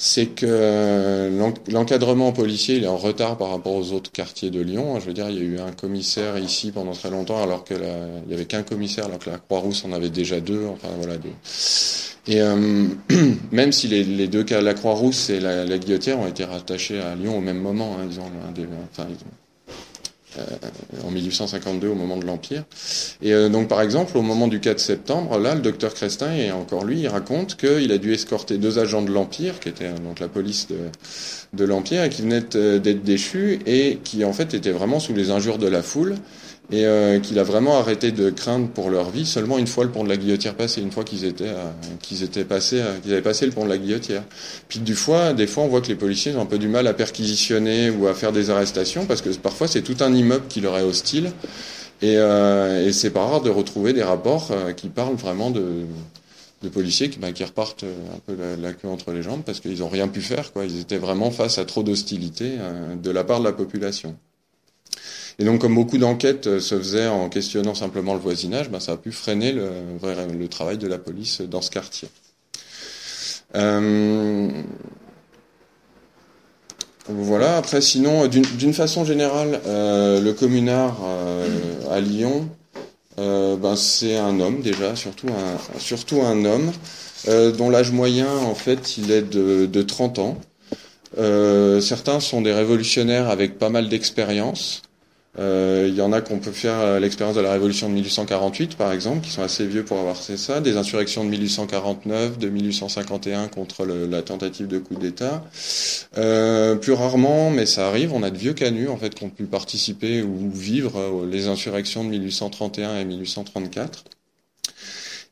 C'est 0.00 0.26
que 0.26 0.46
euh, 0.48 1.50
l'encadrement 1.68 2.30
policier, 2.30 2.76
il 2.76 2.84
est 2.84 2.88
en 2.88 2.96
retard 2.96 3.36
par 3.36 3.50
rapport 3.50 3.74
aux 3.74 3.92
autres 3.92 4.12
quartiers 4.12 4.48
de 4.48 4.60
Lyon. 4.60 5.00
Je 5.00 5.06
veux 5.06 5.12
dire, 5.12 5.28
il 5.28 5.36
y 5.36 5.40
a 5.40 5.42
eu 5.42 5.58
un 5.58 5.72
commissaire 5.72 6.38
ici 6.38 6.70
pendant 6.70 6.92
très 6.92 7.10
longtemps, 7.10 7.42
alors 7.42 7.64
qu'il 7.64 7.80
n'y 8.28 8.32
avait 8.32 8.44
qu'un 8.44 8.62
commissaire, 8.62 9.06
alors 9.06 9.18
que 9.18 9.28
la 9.28 9.38
Croix-Rousse 9.38 9.84
en 9.84 9.92
avait 9.92 10.08
déjà 10.08 10.38
deux. 10.38 10.66
Enfin, 10.66 10.86
voilà, 10.98 11.16
deux. 11.16 11.32
Et 12.28 12.40
euh, 12.40 12.86
même 13.50 13.72
si 13.72 13.88
les, 13.88 14.28
deux 14.28 14.44
cas, 14.44 14.60
la 14.60 14.74
Croix-Rousse 14.74 15.30
et 15.30 15.40
la, 15.40 15.64
la, 15.64 15.78
Guillotière, 15.78 16.20
ont 16.20 16.28
été 16.28 16.44
rattachés 16.44 17.00
à 17.00 17.16
Lyon 17.16 17.38
au 17.38 17.40
même 17.40 17.58
moment, 17.58 17.96
hein, 17.98 18.06
ils 18.08 18.20
ont, 18.20 18.30
enfin, 18.92 19.08
en 21.04 21.10
1852 21.10 21.88
au 21.88 21.94
moment 21.94 22.16
de 22.16 22.24
l'Empire. 22.24 22.64
Et 23.22 23.32
donc 23.48 23.68
par 23.68 23.80
exemple 23.80 24.16
au 24.16 24.22
moment 24.22 24.48
du 24.48 24.60
4 24.60 24.78
septembre, 24.78 25.38
là 25.38 25.54
le 25.54 25.60
docteur 25.60 25.94
Crestin 25.94 26.32
et 26.34 26.52
encore 26.52 26.84
lui, 26.84 27.00
il 27.00 27.08
raconte 27.08 27.56
qu'il 27.56 27.90
a 27.92 27.98
dû 27.98 28.12
escorter 28.12 28.58
deux 28.58 28.78
agents 28.78 29.02
de 29.02 29.10
l'Empire, 29.10 29.60
qui 29.60 29.68
étaient 29.68 29.92
donc 29.92 30.20
la 30.20 30.28
police 30.28 30.68
de, 30.68 30.76
de 31.54 31.64
l'Empire 31.64 32.04
et 32.04 32.10
qui 32.10 32.22
venaient 32.22 32.40
d'être 32.40 33.02
déchus 33.02 33.60
et 33.66 33.98
qui 34.04 34.24
en 34.24 34.32
fait 34.32 34.54
étaient 34.54 34.70
vraiment 34.70 35.00
sous 35.00 35.14
les 35.14 35.30
injures 35.30 35.58
de 35.58 35.68
la 35.68 35.82
foule 35.82 36.16
et 36.70 36.84
euh, 36.84 37.18
qu'il 37.18 37.38
a 37.38 37.44
vraiment 37.44 37.78
arrêté 37.78 38.12
de 38.12 38.28
craindre 38.28 38.68
pour 38.68 38.90
leur 38.90 39.10
vie 39.10 39.24
seulement 39.24 39.56
une 39.56 39.66
fois 39.66 39.84
le 39.84 39.90
pont 39.90 40.04
de 40.04 40.08
la 40.08 40.18
Guillotière 40.18 40.54
passé, 40.54 40.82
une 40.82 40.90
fois 40.90 41.02
qu'ils 41.02 41.24
étaient 41.24 41.48
euh, 41.48 41.70
qu'ils 42.02 42.22
étaient 42.22 42.44
passés 42.44 42.80
euh, 42.80 42.98
qu'ils 42.98 43.12
avaient 43.12 43.22
passé 43.22 43.46
le 43.46 43.52
pont 43.52 43.64
de 43.64 43.70
la 43.70 43.78
Guillotière. 43.78 44.22
Puis 44.68 44.80
du 44.80 44.94
fois, 44.94 45.32
des 45.32 45.46
fois, 45.46 45.62
on 45.62 45.68
voit 45.68 45.80
que 45.80 45.88
les 45.88 45.94
policiers 45.94 46.34
ont 46.34 46.42
un 46.42 46.46
peu 46.46 46.58
du 46.58 46.68
mal 46.68 46.86
à 46.86 46.92
perquisitionner 46.92 47.88
ou 47.88 48.06
à 48.06 48.14
faire 48.14 48.32
des 48.32 48.50
arrestations 48.50 49.06
parce 49.06 49.22
que 49.22 49.30
parfois 49.30 49.66
c'est 49.66 49.82
tout 49.82 49.96
un 50.00 50.12
immeuble 50.12 50.44
qui 50.48 50.60
leur 50.60 50.76
est 50.76 50.82
hostile 50.82 51.32
et, 52.02 52.14
et 52.14 52.92
c'est 52.92 53.10
pas 53.10 53.24
rare 53.24 53.40
de 53.40 53.50
retrouver 53.50 53.92
des 53.92 54.04
rapports 54.04 54.52
qui 54.76 54.88
parlent 54.88 55.16
vraiment 55.16 55.50
de 55.50 55.84
de 56.60 56.68
policiers 56.68 57.08
qui, 57.08 57.20
bah, 57.20 57.30
qui 57.30 57.44
repartent 57.44 57.84
un 57.84 58.18
peu 58.26 58.36
la, 58.60 58.72
queue 58.72 58.88
entre 58.88 59.12
les 59.12 59.22
jambes 59.22 59.42
parce 59.46 59.60
qu'ils 59.60 59.78
n'ont 59.78 59.88
rien 59.88 60.08
pu 60.08 60.20
faire. 60.20 60.52
Quoi. 60.52 60.64
Ils 60.64 60.80
étaient 60.80 60.98
vraiment 60.98 61.30
face 61.30 61.58
à 61.58 61.64
trop 61.64 61.84
d'hostilité 61.84 62.52
de 63.00 63.10
la 63.10 63.24
part 63.24 63.38
de 63.38 63.44
la 63.44 63.52
population. 63.52 64.16
Et 65.40 65.44
donc, 65.44 65.60
comme 65.60 65.74
beaucoup 65.74 65.98
d'enquêtes 65.98 66.48
euh, 66.48 66.60
se 66.60 66.76
faisaient 66.76 67.06
en 67.06 67.28
questionnant 67.28 67.74
simplement 67.74 68.14
le 68.14 68.20
voisinage, 68.20 68.70
ben, 68.70 68.80
ça 68.80 68.92
a 68.92 68.96
pu 68.96 69.12
freiner 69.12 69.52
le, 69.52 70.48
travail 70.48 70.78
de 70.78 70.88
la 70.88 70.98
police 70.98 71.42
dans 71.42 71.62
ce 71.62 71.70
quartier. 71.70 72.08
Euh, 73.54 74.48
voilà. 77.08 77.56
Après, 77.56 77.80
sinon, 77.80 78.26
d'une 78.26 78.74
façon 78.74 79.04
générale, 79.04 79.60
euh, 79.66 80.20
le 80.20 80.32
communard 80.32 80.98
à 81.90 82.00
Lyon, 82.00 82.48
ben, 83.16 83.76
c'est 83.76 84.16
un 84.16 84.40
homme 84.40 84.60
déjà, 84.60 84.96
surtout 84.96 85.28
un, 85.28 85.78
surtout 85.78 86.20
un 86.22 86.44
homme 86.44 86.72
dont 87.56 87.70
l'âge 87.70 87.92
moyen, 87.92 88.28
en 88.28 88.54
fait, 88.54 88.98
il 88.98 89.10
est 89.10 89.22
de, 89.22 89.66
de 89.66 89.82
30 89.82 90.18
ans. 90.18 90.38
certains 91.80 92.20
sont 92.20 92.42
des 92.42 92.52
révolutionnaires 92.52 93.30
avec 93.30 93.58
pas 93.58 93.70
mal 93.70 93.88
d'expérience. 93.88 94.82
Euh, 95.38 95.86
il 95.88 95.94
y 95.94 96.00
en 96.00 96.12
a 96.12 96.20
qu'on 96.20 96.38
peut 96.38 96.52
faire 96.52 96.80
euh, 96.80 96.98
l'expérience 96.98 97.36
de 97.36 97.40
la 97.40 97.52
révolution 97.52 97.88
de 97.88 97.94
1848, 97.94 98.76
par 98.76 98.92
exemple, 98.92 99.20
qui 99.20 99.30
sont 99.30 99.42
assez 99.42 99.66
vieux 99.66 99.84
pour 99.84 99.98
avoir 99.98 100.16
fait 100.16 100.36
ça, 100.36 100.60
des 100.60 100.76
insurrections 100.76 101.24
de 101.24 101.30
1849, 101.30 102.38
de 102.38 102.48
1851 102.48 103.48
contre 103.48 103.84
la 103.86 104.22
tentative 104.22 104.66
de 104.66 104.78
coup 104.78 104.96
d'État. 104.96 105.44
Euh, 106.16 106.74
plus 106.76 106.92
rarement, 106.92 107.50
mais 107.50 107.66
ça 107.66 107.86
arrive, 107.86 108.12
on 108.12 108.22
a 108.22 108.30
de 108.30 108.38
vieux 108.38 108.54
canuts 108.54 108.88
en 108.88 108.96
fait 108.96 109.14
qui 109.14 109.24
ont 109.24 109.30
pu 109.30 109.44
participer 109.44 110.22
ou 110.22 110.50
vivre 110.50 111.26
les 111.30 111.46
insurrections 111.46 112.04
de 112.04 112.10
1831 112.10 112.98
et 112.98 113.04
1834. 113.04 114.04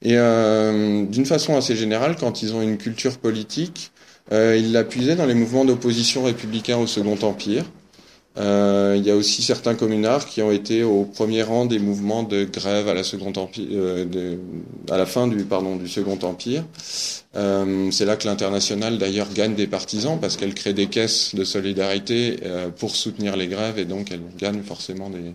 Et 0.03 0.13
d'une 0.13 1.27
façon 1.27 1.57
assez 1.57 1.75
générale, 1.75 2.17
quand 2.21 2.43
ils 2.43 2.55
ont 2.55 2.61
une 2.61 2.77
culture 2.77 3.17
politique, 3.17 3.91
ils 4.31 4.73
la 4.73 4.85
dans 4.85 5.27
les 5.27 5.35
mouvements 5.35 5.65
d'opposition 5.65 6.23
républicains 6.25 6.77
au 6.77 6.87
Second 6.87 7.19
Empire. 7.23 7.65
Euh, 8.39 8.95
il 8.99 9.07
y 9.07 9.11
a 9.11 9.17
aussi 9.17 9.43
certains 9.43 9.75
communards 9.75 10.27
qui 10.27 10.43
ont 10.43 10.51
été 10.51 10.83
au 10.83 11.05
premier 11.05 11.43
rang 11.43 11.65
des 11.65 11.79
mouvements 11.79 12.23
de 12.23 12.45
grève 12.45 12.89
à 12.89 12.95
la 12.95 13.03
Seconde 13.03 13.39
Empire, 13.39 13.67
euh, 13.73 14.37
à 14.91 14.99
la 14.99 15.07
fin 15.07 15.27
du 15.27 15.45
pardon 15.45 15.77
du 15.77 15.89
Second 15.89 16.19
Empire. 16.23 16.65
Euh, 17.35 17.91
c'est 17.91 18.05
là 18.05 18.17
que 18.17 18.27
l'international 18.27 18.99
d'ailleurs 18.99 19.33
gagne 19.33 19.55
des 19.55 19.67
partisans 19.67 20.19
parce 20.21 20.37
qu'elle 20.37 20.55
crée 20.55 20.75
des 20.75 20.87
caisses 20.87 21.35
de 21.35 21.45
solidarité 21.45 22.39
pour 22.79 22.95
soutenir 22.95 23.37
les 23.37 23.47
grèves 23.47 23.79
et 23.79 23.85
donc 23.85 24.11
elle 24.11 24.23
gagne 24.39 24.63
forcément 24.63 25.11
des, 25.11 25.35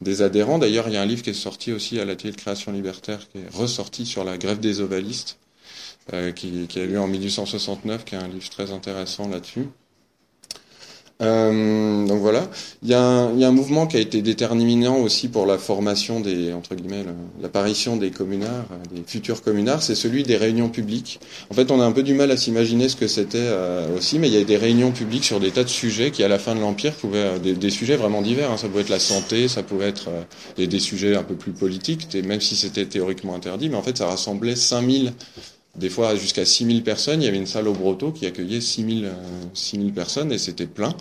des 0.00 0.22
adhérents. 0.22 0.58
D'ailleurs, 0.58 0.88
il 0.88 0.94
y 0.94 0.96
a 0.96 1.02
un 1.02 1.06
livre 1.06 1.22
qui 1.22 1.30
est 1.30 1.34
sorti 1.34 1.72
aussi 1.72 1.98
à 1.98 2.04
l'atelier 2.04 2.32
de 2.32 2.36
création 2.36 2.72
libertaire 2.72 3.20
qui 3.28 3.38
est 3.38 3.54
ressorti 3.54 4.06
sur 4.06 4.24
la 4.24 4.38
grève 4.38 4.60
des 4.60 4.80
ovalistes, 4.80 5.38
euh, 6.12 6.32
qui, 6.32 6.66
qui 6.68 6.80
a 6.80 6.86
lieu 6.86 7.00
en 7.00 7.08
1869, 7.08 8.04
qui 8.04 8.14
est 8.14 8.18
un 8.18 8.28
livre 8.28 8.48
très 8.50 8.70
intéressant 8.72 9.28
là-dessus. 9.28 9.68
Euh, 11.22 12.06
donc 12.06 12.20
voilà, 12.20 12.46
il 12.82 12.90
y, 12.90 12.94
a 12.94 13.00
un, 13.00 13.32
il 13.32 13.40
y, 13.40 13.44
a 13.44 13.48
un, 13.48 13.52
mouvement 13.52 13.86
qui 13.86 13.96
a 13.96 14.00
été 14.00 14.20
déterminant 14.20 14.98
aussi 14.98 15.28
pour 15.28 15.46
la 15.46 15.56
formation 15.56 16.20
des 16.20 16.52
entre 16.52 16.74
guillemets 16.74 17.06
l'apparition 17.40 17.96
des 17.96 18.10
communards, 18.10 18.66
euh, 18.70 18.94
des 18.94 19.02
futurs 19.06 19.40
communards, 19.40 19.82
c'est 19.82 19.94
celui 19.94 20.24
des 20.24 20.36
réunions 20.36 20.68
publiques. 20.68 21.18
En 21.50 21.54
fait, 21.54 21.70
on 21.70 21.80
a 21.80 21.86
un 21.86 21.92
peu 21.92 22.02
du 22.02 22.12
mal 22.12 22.30
à 22.30 22.36
s'imaginer 22.36 22.90
ce 22.90 22.96
que 22.96 23.06
c'était 23.06 23.38
euh, 23.38 23.96
aussi, 23.96 24.18
mais 24.18 24.28
il 24.28 24.34
y 24.34 24.36
a 24.36 24.44
des 24.44 24.58
réunions 24.58 24.92
publiques 24.92 25.24
sur 25.24 25.40
des 25.40 25.52
tas 25.52 25.64
de 25.64 25.70
sujets 25.70 26.10
qui, 26.10 26.22
à 26.22 26.28
la 26.28 26.38
fin 26.38 26.54
de 26.54 26.60
l'empire, 26.60 26.92
pouvaient 26.92 27.38
des, 27.38 27.54
des, 27.54 27.70
sujets 27.70 27.96
vraiment 27.96 28.20
divers. 28.20 28.50
Hein. 28.50 28.58
Ça 28.58 28.68
pouvait 28.68 28.82
être 28.82 28.90
la 28.90 28.98
santé, 28.98 29.48
ça 29.48 29.62
pouvait 29.62 29.88
être 29.88 30.10
des, 30.58 30.66
des, 30.66 30.80
sujets 30.80 31.16
un 31.16 31.22
peu 31.22 31.34
plus 31.34 31.52
politiques, 31.52 32.14
même 32.26 32.42
si 32.42 32.56
c'était 32.56 32.84
théoriquement 32.84 33.34
interdit, 33.34 33.70
mais 33.70 33.76
en 33.76 33.82
fait, 33.82 33.96
ça 33.96 34.06
rassemblait 34.06 34.54
5000 34.54 35.14
des 35.78 35.88
fois 35.88 36.14
jusqu'à 36.16 36.44
6000 36.44 36.82
personnes. 36.82 37.22
Il 37.22 37.24
y 37.24 37.28
avait 37.28 37.36
une 37.36 37.46
salle 37.46 37.68
au 37.68 37.72
Broto 37.72 38.12
qui 38.12 38.26
accueillait 38.26 38.60
6000 38.60 39.10
6000 39.54 39.88
euh, 39.88 39.92
personnes 39.92 40.32
et 40.32 40.38
c'était 40.38 40.66
plein. 40.66 40.94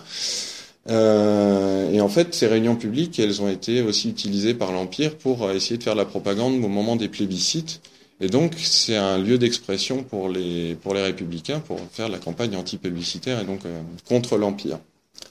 Euh, 0.90 1.92
et 1.92 2.02
en 2.02 2.10
fait, 2.10 2.34
ces 2.34 2.48
réunions 2.48 2.76
publiques, 2.76 3.20
elles 3.20 3.42
ont 3.42 3.50
été 3.50 3.82
aussi 3.82 4.10
utilisées 4.10 4.54
par 4.54 4.72
l'Empire 4.72 5.18
pour 5.18 5.50
essayer 5.52 5.78
de 5.78 5.84
faire 5.84 5.96
la 5.96 6.06
propagande 6.06 6.64
au 6.64 6.68
moment 6.68 6.96
des 6.96 7.10
plébiscites. 7.10 7.82
Et 8.22 8.28
donc, 8.28 8.54
c'est 8.58 8.96
un 8.96 9.18
lieu 9.18 9.38
d'expression 9.38 10.04
pour 10.04 10.30
les, 10.30 10.76
pour 10.76 10.94
les 10.94 11.02
républicains 11.02 11.60
pour 11.60 11.80
faire 11.92 12.08
la 12.08 12.18
campagne 12.18 12.56
anti-plébiscitaire 12.56 13.42
et 13.42 13.46
donc 13.46 13.66
euh, 13.66 13.82
contre 14.08 14.38
l'Empire. 14.38 14.80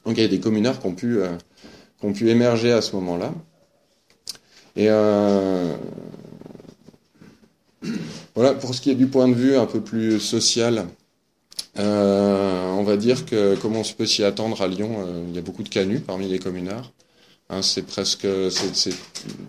Donc, 0.04 0.18
il 0.18 0.22
y 0.22 0.24
a 0.24 0.28
des 0.28 0.40
communards 0.40 0.80
qui 0.80 0.86
ont 0.86 0.94
pu, 0.94 1.18
qui 2.00 2.06
ont 2.06 2.12
pu 2.12 2.28
émerger 2.30 2.72
à 2.72 2.82
ce 2.82 2.96
moment-là. 2.96 3.32
Et 4.76 4.88
voilà, 8.34 8.54
pour 8.54 8.74
ce 8.74 8.80
qui 8.80 8.90
est 8.90 8.94
du 8.94 9.06
point 9.06 9.28
de 9.28 9.34
vue 9.34 9.56
un 9.56 9.66
peu 9.66 9.80
plus 9.80 10.20
social, 10.20 10.86
euh, 11.78 12.70
on 12.72 12.82
va 12.84 12.96
dire 12.96 13.26
que 13.26 13.56
comment 13.56 13.80
on 13.80 13.92
peut 13.96 14.06
s'y 14.06 14.24
attendre 14.24 14.62
à 14.62 14.68
Lyon, 14.68 14.96
euh, 14.98 15.24
il 15.28 15.34
y 15.34 15.38
a 15.38 15.42
beaucoup 15.42 15.62
de 15.62 15.68
canuts 15.68 16.00
parmi 16.00 16.28
les 16.28 16.38
communards. 16.38 16.92
Hein, 17.50 17.60
c'est 17.62 17.82
presque 17.82 18.26
c'est 18.50 18.94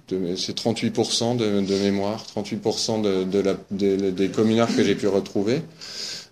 38% 0.10 1.38
de, 1.38 1.84
mémoire, 1.84 2.26
38% 2.36 3.02
de, 3.02 3.24
de 3.24 3.40
la, 3.40 3.56
des 3.72 4.30
communards 4.30 4.76
que 4.76 4.84
j'ai 4.84 4.96
pu 4.96 5.08
retrouver. 5.08 5.62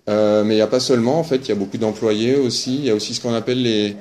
Euh, 0.09 0.43
mais 0.43 0.55
il 0.55 0.57
n'y 0.57 0.61
a 0.61 0.67
pas 0.67 0.81
seulement, 0.81 1.17
en 1.17 1.23
fait, 1.23 1.37
il 1.37 1.49
y 1.49 1.51
a 1.51 1.55
beaucoup 1.55 1.77
d'employés 1.77 2.35
aussi. 2.35 2.75
Il 2.75 2.85
y 2.85 2.89
a 2.89 2.95
aussi 2.95 3.13
ce 3.13 3.21
qu'on 3.21 3.33
appelle 3.33 3.61
les 3.61 3.95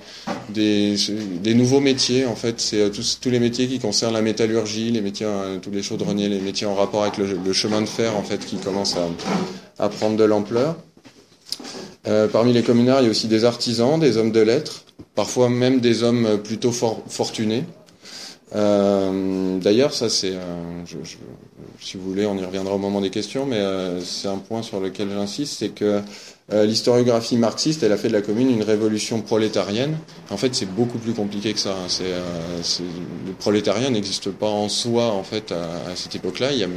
des, 0.49 1.55
nouveaux 1.55 1.81
métiers. 1.81 2.27
En 2.27 2.35
fait, 2.35 2.61
c'est 2.61 2.81
euh, 2.81 2.89
tous, 2.89 3.21
tous 3.21 3.31
les 3.31 3.39
métiers 3.39 3.69
qui 3.69 3.79
concernent 3.79 4.15
la 4.15 4.23
métallurgie, 4.23 4.91
les 4.91 5.01
métiers, 5.01 5.27
euh, 5.27 5.59
tous 5.59 5.71
les 5.71 5.83
chaudronniers, 5.83 6.29
les 6.29 6.41
métiers 6.41 6.67
en 6.67 6.75
rapport 6.75 7.03
avec 7.03 7.19
le, 7.19 7.53
chemin 7.53 7.81
de 7.81 7.87
fer, 7.87 8.17
en 8.17 8.23
fait, 8.23 8.45
qui 8.45 8.57
commencent 8.57 8.97
à, 9.79 9.89
prendre 9.89 10.17
de 10.17 10.25
l'ampleur. 10.25 10.77
Parmi 12.33 12.53
les 12.53 12.63
communards, 12.63 13.01
il 13.01 13.05
y 13.05 13.07
a 13.07 13.11
aussi 13.11 13.29
des 13.29 13.45
artisans, 13.45 13.99
des 13.99 14.17
hommes 14.17 14.33
de 14.33 14.41
lettres, 14.41 14.85
parfois 15.15 15.49
même 15.49 15.79
des 15.79 16.03
hommes 16.03 16.41
plutôt 16.43 16.73
fortunés. 16.73 17.65
Euh, 18.55 19.59
D'ailleurs, 19.59 19.95
ça 19.95 20.09
c'est, 20.09 20.35
si 21.81 21.97
vous 21.97 22.09
voulez, 22.09 22.27
on 22.27 22.37
y 22.37 22.45
reviendra 22.45 22.75
au 22.75 22.79
moment 22.79 23.01
des 23.01 23.11
questions, 23.11 23.47
mais 23.47 23.57
euh, 23.57 24.01
c'est 24.01 24.29
un 24.29 24.39
point 24.39 24.63
sur 24.63 24.81
lequel 24.81 25.09
j'insiste, 25.11 25.59
c'est 25.59 25.69
que 25.69 26.01
euh, 26.53 26.67
l'historiographie 26.67 27.37
marxiste, 27.37 27.83
elle 27.83 27.93
a 27.93 27.97
fait 27.97 28.09
de 28.09 28.13
la 28.13 28.23
commune 28.23 28.51
une 28.51 28.63
révolution 28.63 29.21
prolétarienne. 29.21 29.97
En 30.31 30.37
fait, 30.37 30.55
c'est 30.55 30.67
beaucoup 30.67 30.99
plus 30.99 31.13
compliqué 31.13 31.53
que 31.53 31.61
ça. 31.61 31.75
Hein. 31.75 32.05
Le 33.27 33.33
prolétariat 33.35 33.89
n'existe 33.91 34.31
pas 34.31 34.49
en 34.49 34.69
soi, 34.69 35.07
en 35.07 35.23
fait, 35.23 35.53
à, 35.53 35.95
cette 35.95 36.17
époque-là. 36.17 36.53
Il 36.53 36.69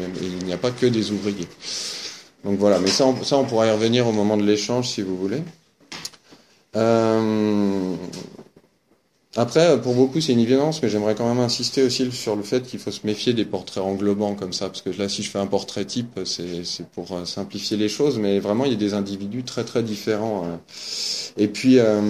n'y 0.46 0.54
a, 0.54 0.58
pas 0.58 0.72
que 0.72 0.86
des 0.86 1.12
ouvriers. 1.12 1.48
Donc 2.44 2.60
voilà, 2.60 2.80
mais 2.80 2.88
ça, 2.88 3.08
on, 3.08 3.24
ça, 3.24 3.38
on 3.38 3.46
pourra 3.46 3.66
y 3.68 3.72
revenir 3.72 4.08
au 4.08 4.12
moment 4.12 4.38
de 4.38 4.44
l'échange, 4.44 4.90
si 4.90 5.02
vous 5.02 5.18
voulez. 5.18 5.42
Après, 9.38 9.82
pour 9.82 9.94
beaucoup, 9.96 10.22
c'est 10.22 10.32
une 10.32 10.40
évidence, 10.40 10.82
mais 10.82 10.88
j'aimerais 10.88 11.14
quand 11.14 11.28
même 11.28 11.44
insister 11.44 11.84
aussi 11.84 12.10
sur 12.12 12.38
le 12.38 12.44
fait 12.44 12.64
qu'il 12.64 12.80
faut 12.80 12.92
se 12.92 13.06
méfier 13.06 13.34
des 13.34 13.44
portraits 13.44 13.84
englobants 13.84 14.34
comme 14.34 14.54
ça, 14.54 14.68
parce 14.68 14.82
que 14.82 14.90
là, 14.92 15.10
si 15.10 15.24
je 15.24 15.30
fais 15.30 15.40
un 15.40 15.48
portrait 15.48 15.84
type, 15.84 16.20
c'est 16.24 16.88
pour 16.94 17.12
euh, 17.12 17.26
simplifier 17.26 17.76
les 17.76 17.90
choses, 17.90 18.18
mais 18.18 18.40
vraiment, 18.40 18.64
il 18.64 18.72
y 18.72 18.76
a 18.76 18.78
des 18.78 18.94
individus 18.94 19.44
très 19.44 19.66
très 19.66 19.84
différents. 19.84 20.46
Hein. 20.46 20.62
Et 21.38 21.50
puis, 21.50 21.80
euh, 21.80 22.02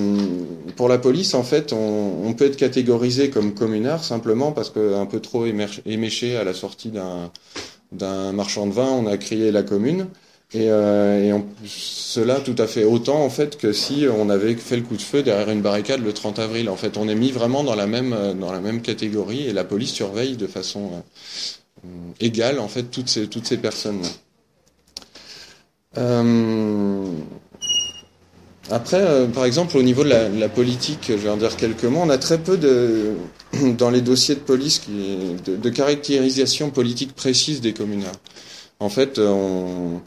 pour 0.75 0.87
la 0.87 0.99
police, 0.99 1.33
en 1.33 1.43
fait, 1.43 1.73
on, 1.73 2.33
peut 2.33 2.45
être 2.45 2.57
catégorisé 2.57 3.29
comme 3.29 3.53
communard 3.53 4.03
simplement 4.03 4.51
parce 4.51 4.69
qu'un 4.69 5.05
peu 5.05 5.19
trop 5.19 5.45
éméché 5.45 6.35
à 6.35 6.43
la 6.43 6.53
sortie 6.53 6.91
d'un 7.91 8.33
marchand 8.33 8.67
de 8.67 8.73
vin, 8.73 8.89
on 8.89 9.07
a 9.07 9.17
crié 9.17 9.51
la 9.51 9.63
commune. 9.63 10.07
Et, 10.55 10.69
euh, 10.69 11.37
cela 11.65 12.39
tout 12.39 12.55
à 12.57 12.65
fait 12.65 12.85
autant 12.85 13.25
en 13.25 13.29
fait 13.29 13.57
que 13.57 13.73
si 13.73 14.05
on 14.09 14.29
avait 14.29 14.55
fait 14.55 14.77
le 14.77 14.83
coup 14.83 14.95
de 14.95 15.01
feu 15.01 15.21
derrière 15.21 15.49
une 15.49 15.61
barricade 15.61 16.01
le 16.01 16.13
30 16.13 16.39
avril. 16.39 16.69
En 16.69 16.77
fait, 16.77 16.95
on 16.95 17.09
est 17.09 17.15
mis 17.15 17.31
vraiment 17.31 17.65
dans 17.65 17.75
la 17.75 17.87
même 17.87 18.13
euh, 18.13 18.33
dans 18.33 18.53
la 18.53 18.61
même 18.61 18.81
catégorie 18.81 19.47
et 19.47 19.51
la 19.53 19.65
police 19.65 19.91
surveille 19.91 20.37
de 20.37 20.47
façon 20.47 21.03
euh, 21.83 21.89
égale 22.21 22.59
en 22.59 22.69
fait 22.69 22.83
toutes 22.83 23.09
ces 23.09 23.27
toutes 23.27 23.45
ces 23.45 23.57
personnes. 23.57 24.01
après, 28.71 29.01
euh, 29.01 29.27
par 29.27 29.45
exemple, 29.45 29.77
au 29.77 29.83
niveau 29.83 30.03
de 30.03 30.09
la, 30.09 30.49
politique, 30.49 31.05
je 31.09 31.13
vais 31.13 31.29
en 31.29 31.37
dire 31.37 31.55
quelques 31.55 31.83
mots. 31.83 32.01
On 32.01 32.09
a 32.09 32.17
très 32.17 32.37
peu 32.37 32.57
de, 32.57 33.13
dans 33.77 33.89
les 33.89 34.01
dossiers 34.01 34.35
de 34.35 34.39
police, 34.39 34.81
de, 34.87 35.55
de 35.57 35.69
caractérisation 35.69 36.69
politique 36.71 37.13
précise 37.13 37.61
des 37.61 37.73
communards. 37.73 38.19
En 38.79 38.89
fait, 38.89 39.19
on, 39.19 40.01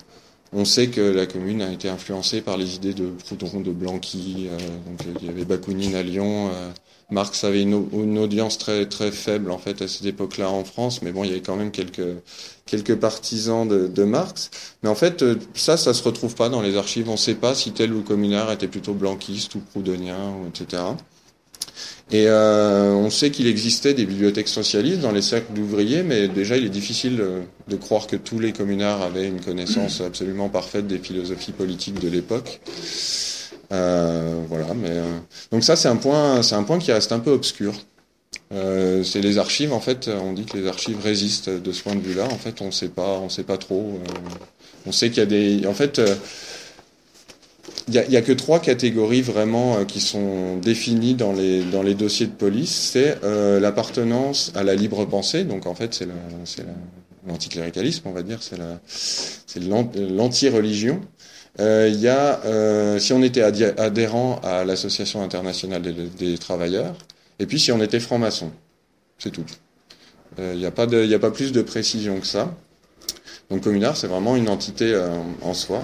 on 0.53 0.65
sait 0.65 0.89
que 0.89 1.01
la 1.01 1.27
commune 1.27 1.63
a 1.63 1.73
été 1.73 1.89
influencée 1.89 2.41
par 2.41 2.57
les 2.57 2.77
idées 2.77 2.95
de 2.95 3.11
Proudhon, 3.27 3.61
de 3.61 3.71
Blanqui. 3.71 4.49
Euh, 4.51 4.59
donc 4.59 5.21
il 5.21 5.27
y 5.27 5.29
avait 5.29 5.45
Bakounine 5.45 5.95
à 5.95 6.03
Lyon. 6.03 6.51
Euh, 6.53 6.71
Marx 7.11 7.45
avait 7.45 7.63
une, 7.63 8.19
audience 8.19 8.59
très 8.59 8.87
très 8.87 9.11
faible 9.11 9.51
en 9.51 9.57
fait 9.57 9.81
à 9.81 9.89
cette 9.89 10.05
époque-là 10.05 10.51
en 10.51 10.65
France, 10.65 11.01
mais 11.01 11.11
bon, 11.11 11.25
il 11.25 11.29
y 11.29 11.31
avait 11.31 11.41
quand 11.41 11.57
même 11.57 11.71
quelques 11.71 12.23
quelques 12.67 12.97
partisans 12.97 13.67
de, 13.67 14.05
Marx. 14.05 14.51
Mais 14.83 14.91
en 14.91 14.95
fait, 14.95 15.23
euh, 15.23 15.37
ça, 15.55 15.79
ça 15.79 15.95
se 15.95 16.03
retrouve 16.03 16.35
pas 16.35 16.51
dans 16.51 16.61
les 16.61 16.77
archives. 16.77 17.09
On 17.09 17.13
ne 17.13 17.17
sait 17.17 17.35
pas 17.35 17.55
si 17.55 17.73
tel 17.73 17.95
ou 17.95 18.03
communard 18.03 18.53
était 18.53 18.69
plutôt 18.69 18.93
blanquiste 18.93 19.55
ou 19.55 19.61
proudhonien, 19.61 20.35
etc. 20.49 20.83
Et 22.11 22.25
euh, 22.27 22.95
on 22.95 23.11
sait 23.11 23.31
qu'il 23.31 23.47
existait 23.47 23.93
des 23.93 24.07
bibliothèques 24.07 24.49
socialistes 24.49 25.01
dans 25.01 25.13
les 25.13 25.21
cercles 25.21 25.53
d'ouvriers, 25.53 26.03
mais 26.03 26.29
déjà 26.29 26.57
il 26.57 26.65
est 26.65 26.71
difficile 26.71 27.23
de, 27.69 27.77
croire 27.77 28.07
que 28.07 28.17
tous 28.17 28.39
les 28.39 28.53
communards 28.53 29.03
avaient 29.03 29.27
une 29.27 29.41
connaissance 29.41 30.01
absolument 30.07 30.49
parfaite 30.49 30.87
des 30.87 30.99
philosophies 30.99 31.53
politiques 31.53 32.01
de 32.01 32.09
l'époque. 32.09 32.61
Euh, 33.73 34.43
voilà, 34.49 34.73
mais 34.73 34.89
euh, 34.91 35.19
donc 35.53 35.63
ça 35.63 35.77
c'est 35.77 35.89
un 35.89 35.97
point, 35.97 36.43
c'est 36.43 36.55
un 36.55 36.63
point 36.63 36.79
qui 36.79 36.93
reste 36.93 37.13
un 37.13 37.19
peu 37.19 37.31
obscur. 37.31 37.75
Euh, 38.53 39.03
c'est 39.05 39.21
les 39.21 39.37
archives 39.37 39.75
en 39.75 39.81
fait. 39.81 40.09
On 40.09 40.33
dit 40.33 40.47
que 40.47 40.57
les 40.57 40.67
archives 40.67 40.99
résistent 41.03 41.51
de 41.51 41.73
ce 41.73 41.83
point 41.83 41.95
de 41.95 42.01
vue-là. 42.01 42.25
En 42.25 42.39
fait, 42.39 42.63
on 42.63 42.71
sait 42.71 42.89
pas, 42.89 43.19
on 43.19 43.29
sait 43.29 43.43
pas 43.43 43.59
trop. 43.59 44.01
Euh, 44.01 44.13
on 44.87 44.93
sait 44.93 45.11
qu'il 45.11 45.19
y 45.19 45.21
a 45.21 45.27
des, 45.27 45.67
en 45.67 45.75
fait 45.75 46.01
n'y 47.91 48.17
a, 48.17 48.19
a, 48.19 48.23
que 48.23 48.33
trois 48.33 48.61
catégories 48.61 49.23
vraiment 49.23 49.79
euh, 49.79 49.85
qui 49.85 50.01
sont 50.01 50.57
définies 50.59 51.15
dans 51.15 51.33
les, 51.33 51.63
dans 51.65 51.83
les 51.83 51.95
dossiers 51.95 52.27
de 52.27 52.33
police. 52.33 52.91
C'est 52.93 53.19
euh, 53.25 53.61
l'appartenance 53.61 54.53
à 54.55 54.65
la 54.65 54.75
libre 54.75 55.05
pensée, 55.05 55.45
donc 55.45 55.67
en 55.67 55.75
fait 55.75 55.95
c'est 55.95 56.07
l'anticléricalisme, 57.27 58.09
on 58.09 58.13
va 58.13 58.23
dire, 58.23 58.41
c'est 58.43 59.61
l'anti-religion. 59.61 61.01
Euh, 61.61 61.89
il 61.93 61.99
y 61.99 62.09
a, 62.09 62.41
euh, 62.45 62.99
si 62.99 63.13
on 63.13 63.23
était 63.23 63.43
adhérent 63.43 64.41
à 64.45 64.65
l'Association 64.65 65.23
internationale 65.23 65.83
des, 65.83 65.93
des, 65.93 66.39
travailleurs, 66.39 66.97
et 67.39 67.47
puis 67.47 67.59
si 67.59 67.73
on 67.73 67.83
était 67.83 68.01
franc-maçon, 68.01 68.53
c'est 69.19 69.31
tout. 69.31 69.45
Il 70.39 70.59
n'y 70.59 70.67
a, 70.67 70.71
pas 70.71 70.85
a 70.85 71.19
pas 71.19 71.31
plus 71.33 71.51
de 71.51 71.63
précision 71.63 72.21
que 72.21 72.27
ça. 72.27 72.55
Donc 73.51 73.63
communard, 73.63 73.97
c'est 73.97 74.09
vraiment 74.09 74.37
une 74.37 74.51
entité 74.51 74.93
euh, 74.93 75.09
en 75.41 75.55
soi. 75.55 75.83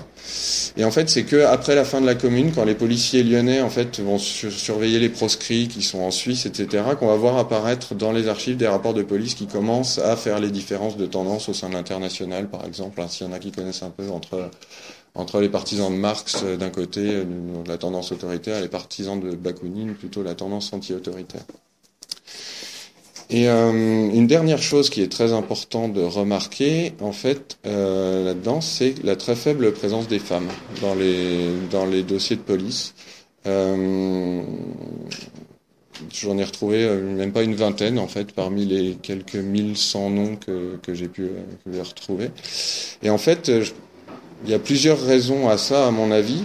Et 0.77 0.85
en 0.85 0.91
fait, 0.91 1.09
c'est 1.09 1.25
que 1.25 1.45
après 1.45 1.75
la 1.75 1.85
fin 1.85 2.03
de 2.03 2.07
la 2.07 2.15
commune, 2.15 2.53
quand 2.53 2.65
les 2.67 2.75
policiers 2.75 3.23
lyonnais 3.23 3.63
en 3.63 3.71
fait 3.71 4.01
vont 4.01 4.19
surveiller 4.19 4.99
les 4.99 5.09
proscrits 5.09 5.69
qui 5.69 5.81
sont 5.81 6.01
en 6.01 6.11
Suisse, 6.11 6.45
etc., 6.45 6.85
qu'on 6.99 7.07
va 7.07 7.17
voir 7.17 7.39
apparaître 7.39 7.95
dans 7.95 8.13
les 8.13 8.29
archives 8.29 8.59
des 8.59 8.69
rapports 8.69 8.93
de 8.93 9.03
police 9.03 9.35
qui 9.35 9.47
commencent 9.47 9.99
à 9.99 10.15
faire 10.17 10.41
les 10.41 10.51
différences 10.51 10.99
de 10.99 11.07
tendance 11.07 11.49
au 11.49 11.55
sein 11.55 11.71
de 11.71 11.75
l'international, 11.75 12.49
par 12.51 12.67
exemple. 12.67 13.01
Hein, 13.01 13.09
S'il 13.09 13.27
y 13.27 13.31
en 13.31 13.33
a 13.33 13.39
qui 13.39 13.51
connaissent 13.51 13.83
un 13.83 13.91
peu 13.91 14.11
entre 14.11 14.51
entre 15.15 15.41
les 15.41 15.49
partisans 15.49 15.93
de 15.93 15.97
Marx 15.97 16.43
euh, 16.43 16.57
d'un 16.57 16.71
côté, 16.71 17.01
euh, 17.15 17.25
la 17.67 17.79
tendance 17.79 18.13
autoritaire, 18.13 18.61
les 18.61 18.69
partisans 18.69 19.19
de 19.19 19.35
Bakounine, 19.37 19.95
plutôt 19.95 20.23
la 20.23 20.35
tendance 20.35 20.73
anti-autoritaire. 20.73 21.45
Et 23.31 23.49
euh, 23.49 23.71
une 23.73 24.27
dernière 24.27 24.63
chose 24.63 24.91
qui 24.91 25.03
est 25.03 25.11
très 25.11 25.33
importante 25.33 25.93
de 25.95 26.03
remarquer, 26.03 26.93
en 27.01 27.13
fait, 27.13 27.59
euh, 27.67 28.25
là-dedans, 28.25 28.61
c'est 28.61 29.03
la 29.03 29.17
très 29.17 29.35
faible 29.35 29.73
présence 29.73 30.09
des 30.09 30.19
femmes 30.19 30.49
dans 30.83 30.95
les, 30.95 31.51
dans 31.71 31.87
les 31.87 32.03
dossiers 32.03 32.37
de 32.37 32.43
police. 32.43 32.95
Euh, 33.47 34.43
J'en 36.13 36.37
ai 36.39 36.45
retrouvé 36.45 36.85
euh, 36.85 37.01
même 37.17 37.33
pas 37.33 37.45
une 37.45 37.55
vingtaine, 37.55 37.99
en 37.99 38.09
fait, 38.09 38.33
parmi 38.33 38.67
les 38.67 38.97
quelques 39.01 39.37
mille 39.37 39.77
cent 39.77 40.11
noms 40.11 40.37
que, 40.37 40.77
que 40.83 40.93
j'ai 40.93 41.09
pu 41.09 41.29
que 41.65 41.79
retrouver. 41.81 42.31
Et 43.03 43.11
en 43.11 43.19
fait, 43.19 43.51
il 44.45 44.51
y 44.51 44.55
a 44.55 44.59
plusieurs 44.59 45.01
raisons 45.01 45.49
à 45.49 45.57
ça, 45.57 45.87
à 45.87 45.91
mon 45.91 46.11
avis 46.11 46.45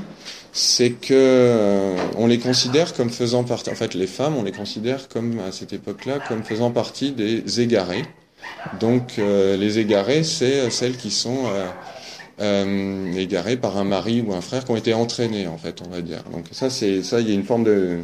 c'est 0.52 0.92
que 0.92 1.14
euh, 1.14 1.96
on 2.18 2.28
les 2.28 2.40
considère 2.40 2.94
comme 2.94 3.10
faisant 3.10 3.44
partie, 3.44 3.70
en 3.70 3.76
fait, 3.76 3.94
les 3.94 4.08
femmes, 4.08 4.36
on 4.36 4.44
les 4.44 4.52
considère 4.52 5.08
comme 5.08 5.40
à 5.40 5.52
cette 5.52 5.74
époque-là 5.74 6.20
comme 6.28 6.44
faisant 6.44 6.72
partie 6.72 7.12
des 7.12 7.62
égarés. 7.62 8.04
Donc, 8.80 9.20
euh, 9.20 9.58
les 9.58 9.80
égarés, 9.80 10.24
c'est 10.24 10.60
euh, 10.60 10.70
celles 10.70 10.98
qui 10.98 11.12
sont 11.12 11.46
égarées 13.18 13.58
par 13.58 13.78
un 13.78 13.84
mari 13.84 14.24
ou 14.26 14.34
un 14.34 14.42
frère 14.42 14.64
qui 14.64 14.72
ont 14.72 14.78
été 14.78 14.94
entraînés, 14.94 15.48
en 15.48 15.58
fait, 15.58 15.82
on 15.86 15.90
va 15.90 16.02
dire. 16.02 16.24
Donc 16.32 16.46
ça, 16.52 16.70
c'est 16.70 17.04
ça, 17.04 17.20
il 17.20 17.28
y 17.28 17.32
a 17.32 17.36
une 17.36 17.44
forme 17.44 17.66
de, 17.66 18.00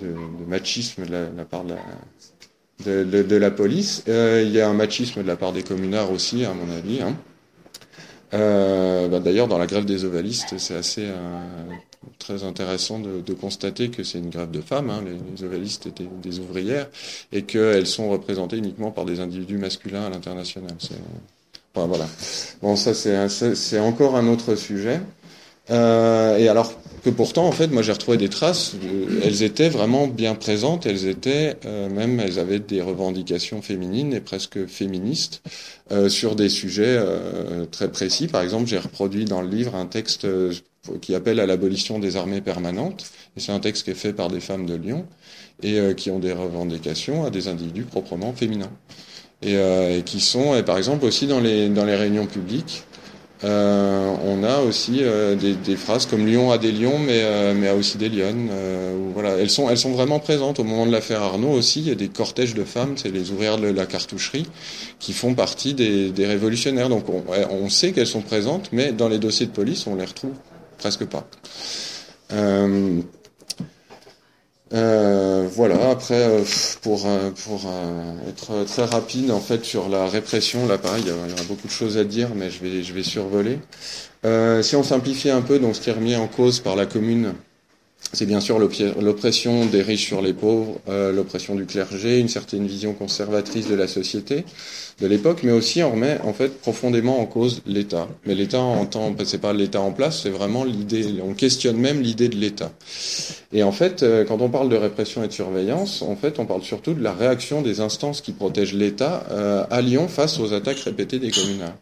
de, 0.00 0.08
de 0.08 0.44
machisme 0.48 1.06
de 1.06 1.12
la, 1.12 1.44
part 1.44 1.64
de 1.64 1.74
la, 1.74 3.04
de, 3.04 3.22
de, 3.22 3.36
la 3.36 3.50
police. 3.52 4.02
il 4.08 4.50
y 4.50 4.60
a 4.60 4.68
un 4.68 4.74
machisme 4.74 5.22
de 5.22 5.28
la 5.28 5.36
part 5.36 5.52
des 5.52 5.62
communards 5.62 6.10
aussi, 6.10 6.44
à 6.44 6.52
mon 6.54 6.74
avis. 6.74 7.02
Hein. 7.02 7.16
Euh, 8.34 9.08
bah, 9.08 9.20
d'ailleurs, 9.20 9.48
dans 9.48 9.58
la 9.58 9.66
grève 9.66 9.84
des 9.84 10.04
ovalistes, 10.04 10.58
c'est 10.58 10.74
assez 10.74 11.04
euh, 11.04 11.40
très 12.18 12.44
intéressant 12.44 12.98
de, 12.98 13.20
de 13.20 13.32
constater 13.34 13.90
que 13.90 14.02
c'est 14.02 14.18
une 14.18 14.30
grève 14.30 14.50
de 14.50 14.60
femmes. 14.60 14.90
Hein. 14.90 15.04
Les, 15.04 15.44
ovalistes 15.44 15.86
étaient 15.86 16.08
des 16.22 16.38
ouvrières 16.38 16.88
et 17.32 17.42
qu'elles 17.42 17.86
sont 17.86 18.08
représentées 18.08 18.56
uniquement 18.56 18.90
par 18.90 19.04
des 19.04 19.20
individus 19.20 19.58
masculins 19.58 20.04
à 20.04 20.10
l'international. 20.10 20.70
Voilà. 21.74 22.06
Bon, 22.60 22.76
ça 22.76 22.92
c'est 22.94 23.80
encore 23.80 24.16
un 24.16 24.28
autre 24.28 24.54
sujet. 24.56 25.00
Euh, 25.70 26.36
et 26.38 26.48
alors 26.48 26.74
que 27.02 27.10
pourtant, 27.10 27.46
en 27.46 27.52
fait, 27.52 27.68
moi 27.68 27.82
j'ai 27.82 27.92
retrouvé 27.92 28.16
des 28.16 28.28
traces. 28.28 28.74
elles 29.24 29.42
étaient 29.42 29.68
vraiment 29.68 30.06
bien 30.06 30.34
présentes. 30.34 30.86
Elles 30.86 31.08
étaient 31.08 31.56
euh, 31.66 31.88
même, 31.88 32.20
elles 32.20 32.38
avaient 32.38 32.60
des 32.60 32.80
revendications 32.80 33.60
féminines 33.60 34.12
et 34.12 34.20
presque 34.20 34.66
féministes 34.66 35.42
euh, 35.90 36.08
sur 36.08 36.36
des 36.36 36.48
sujets 36.48 36.84
euh, 36.86 37.66
très 37.66 37.90
précis. 37.90 38.28
Par 38.28 38.42
exemple, 38.42 38.68
j'ai 38.68 38.78
reproduit 38.78 39.24
dans 39.24 39.42
le 39.42 39.48
livre 39.48 39.74
un 39.74 39.86
texte 39.86 40.26
qui 41.00 41.14
appelle 41.14 41.40
à 41.40 41.46
l'abolition 41.46 41.98
des 41.98 42.16
armées 42.16 42.40
permanentes. 42.40 43.06
Et 43.36 43.40
c'est 43.40 43.52
un 43.52 43.60
texte 43.60 43.84
qui 43.84 43.90
est 43.90 43.94
fait 43.94 44.12
par 44.12 44.28
des 44.28 44.40
femmes 44.40 44.66
de 44.66 44.74
Lyon 44.74 45.06
et 45.62 45.80
qui 45.96 46.10
ont 46.10 46.18
des 46.18 46.32
revendications 46.32 47.24
à 47.24 47.30
des 47.30 47.46
individus 47.46 47.84
proprement 47.84 48.32
féminins. 48.32 48.72
Et, 49.42 50.02
qui 50.04 50.20
sont, 50.20 50.60
par 50.64 50.78
exemple, 50.78 51.04
aussi 51.04 51.26
dans 51.26 51.40
les, 51.40 51.68
dans 51.68 51.84
les 51.84 51.94
réunions 51.94 52.26
publiques, 52.26 52.84
euh, 53.44 54.14
on 54.24 54.44
a 54.44 54.60
aussi 54.60 54.98
euh, 55.00 55.34
des, 55.34 55.76
phrases 55.76 56.06
comme 56.06 56.26
Lyon 56.26 56.52
a 56.52 56.58
des 56.58 56.70
lions, 56.70 56.98
mais, 56.98 57.22
euh, 57.22 57.72
a 57.72 57.74
aussi 57.74 57.98
des 57.98 58.08
lionnes. 58.08 58.50
voilà, 59.14 59.36
elles 59.36 59.50
sont, 59.50 59.66
vraiment 59.92 60.20
présentes 60.20 60.60
au 60.60 60.64
moment 60.64 60.86
de 60.86 60.92
l'affaire 60.92 61.22
Arnaud 61.22 61.52
aussi. 61.52 61.80
Il 61.80 61.88
y 61.88 61.90
a 61.90 61.94
des 61.94 62.08
cortèges 62.08 62.54
de 62.54 62.64
femmes, 62.64 62.94
c'est 62.96 63.10
les 63.10 63.30
ouvrières 63.30 63.58
de 63.58 63.68
la 63.68 63.86
cartoucherie, 63.86 64.46
qui 64.98 65.12
font 65.12 65.34
partie 65.34 65.74
des, 65.74 66.12
révolutionnaires. 66.26 66.88
Donc 66.88 67.06
on, 67.08 67.68
sait 67.68 67.92
qu'elles 67.92 68.06
sont 68.06 68.22
présentes, 68.22 68.68
mais 68.72 68.92
dans 68.92 69.08
les 69.08 69.18
dossiers 69.18 69.46
de 69.46 69.52
police, 69.52 69.86
on 69.86 69.96
les 69.96 70.04
retrouve 70.04 70.34
presque 70.78 71.04
pas. 71.04 71.26
Voilà. 74.72 75.90
Après, 75.90 76.14
euh, 76.14 76.42
pour 76.80 77.06
euh, 77.06 77.30
pour 77.30 77.60
être 78.28 78.64
très 78.64 78.84
rapide 78.84 79.30
en 79.30 79.40
fait 79.40 79.64
sur 79.64 79.88
la 79.88 80.06
répression, 80.06 80.66
là 80.66 80.78
pareil, 80.78 81.02
il 81.04 81.08
y, 81.08 81.12
aura 81.12 81.42
beaucoup 81.48 81.66
de 81.66 81.72
choses 81.72 81.98
à 81.98 82.04
dire, 82.04 82.30
mais 82.34 82.50
je 82.50 82.62
vais 82.62 82.82
je 82.82 82.92
vais 82.92 83.02
survoler. 83.02 83.58
si 84.62 84.76
on 84.76 84.82
simplifie 84.82 85.30
un 85.30 85.42
peu, 85.42 85.58
donc 85.58 85.76
ce 85.76 85.80
qui 85.80 85.90
est 85.90 85.94
remis 85.94 86.16
en 86.16 86.28
cause 86.28 86.60
par 86.60 86.76
la 86.76 86.86
commune, 86.86 87.34
c'est 88.12 88.26
bien 88.26 88.40
sûr 88.40 88.58
l'oppression 88.58 89.66
des 89.66 89.82
riches 89.82 90.06
sur 90.06 90.22
les 90.22 90.32
pauvres, 90.32 90.80
l'oppression 90.88 91.54
du 91.54 91.66
clergé, 91.66 92.18
une 92.18 92.28
certaine 92.28 92.66
vision 92.66 92.92
conservatrice 92.94 93.68
de 93.68 93.74
la 93.74 93.88
société 93.88 94.44
de 95.02 95.08
l'époque, 95.08 95.40
mais 95.42 95.50
aussi 95.50 95.82
on 95.82 95.90
remet 95.90 96.18
en 96.22 96.32
fait 96.32 96.60
profondément 96.60 97.18
en 97.18 97.26
cause 97.26 97.60
l'État. 97.66 98.06
Mais 98.24 98.36
l'État 98.36 98.60
en 98.60 98.86
tant, 98.86 99.12
c'est 99.24 99.40
pas 99.40 99.52
l'État 99.52 99.80
en 99.80 99.90
place, 99.90 100.22
c'est 100.22 100.30
vraiment 100.30 100.62
l'idée. 100.62 101.20
On 101.26 101.34
questionne 101.34 101.76
même 101.76 102.00
l'idée 102.00 102.28
de 102.28 102.36
l'État. 102.36 102.70
Et 103.52 103.64
en 103.64 103.72
fait, 103.72 104.04
euh, 104.04 104.24
quand 104.24 104.40
on 104.40 104.48
parle 104.48 104.68
de 104.68 104.76
répression 104.76 105.24
et 105.24 105.28
de 105.28 105.32
surveillance, 105.32 106.02
en 106.02 106.14
fait, 106.14 106.38
on 106.38 106.46
parle 106.46 106.62
surtout 106.62 106.94
de 106.94 107.02
la 107.02 107.12
réaction 107.12 107.62
des 107.62 107.80
instances 107.80 108.20
qui 108.20 108.30
protègent 108.30 108.74
l'État 108.74 109.26
euh, 109.32 109.64
à 109.70 109.82
Lyon 109.82 110.06
face 110.06 110.38
aux 110.38 110.52
attaques 110.52 110.78
répétées 110.78 111.18
des 111.18 111.32
communards. 111.32 111.76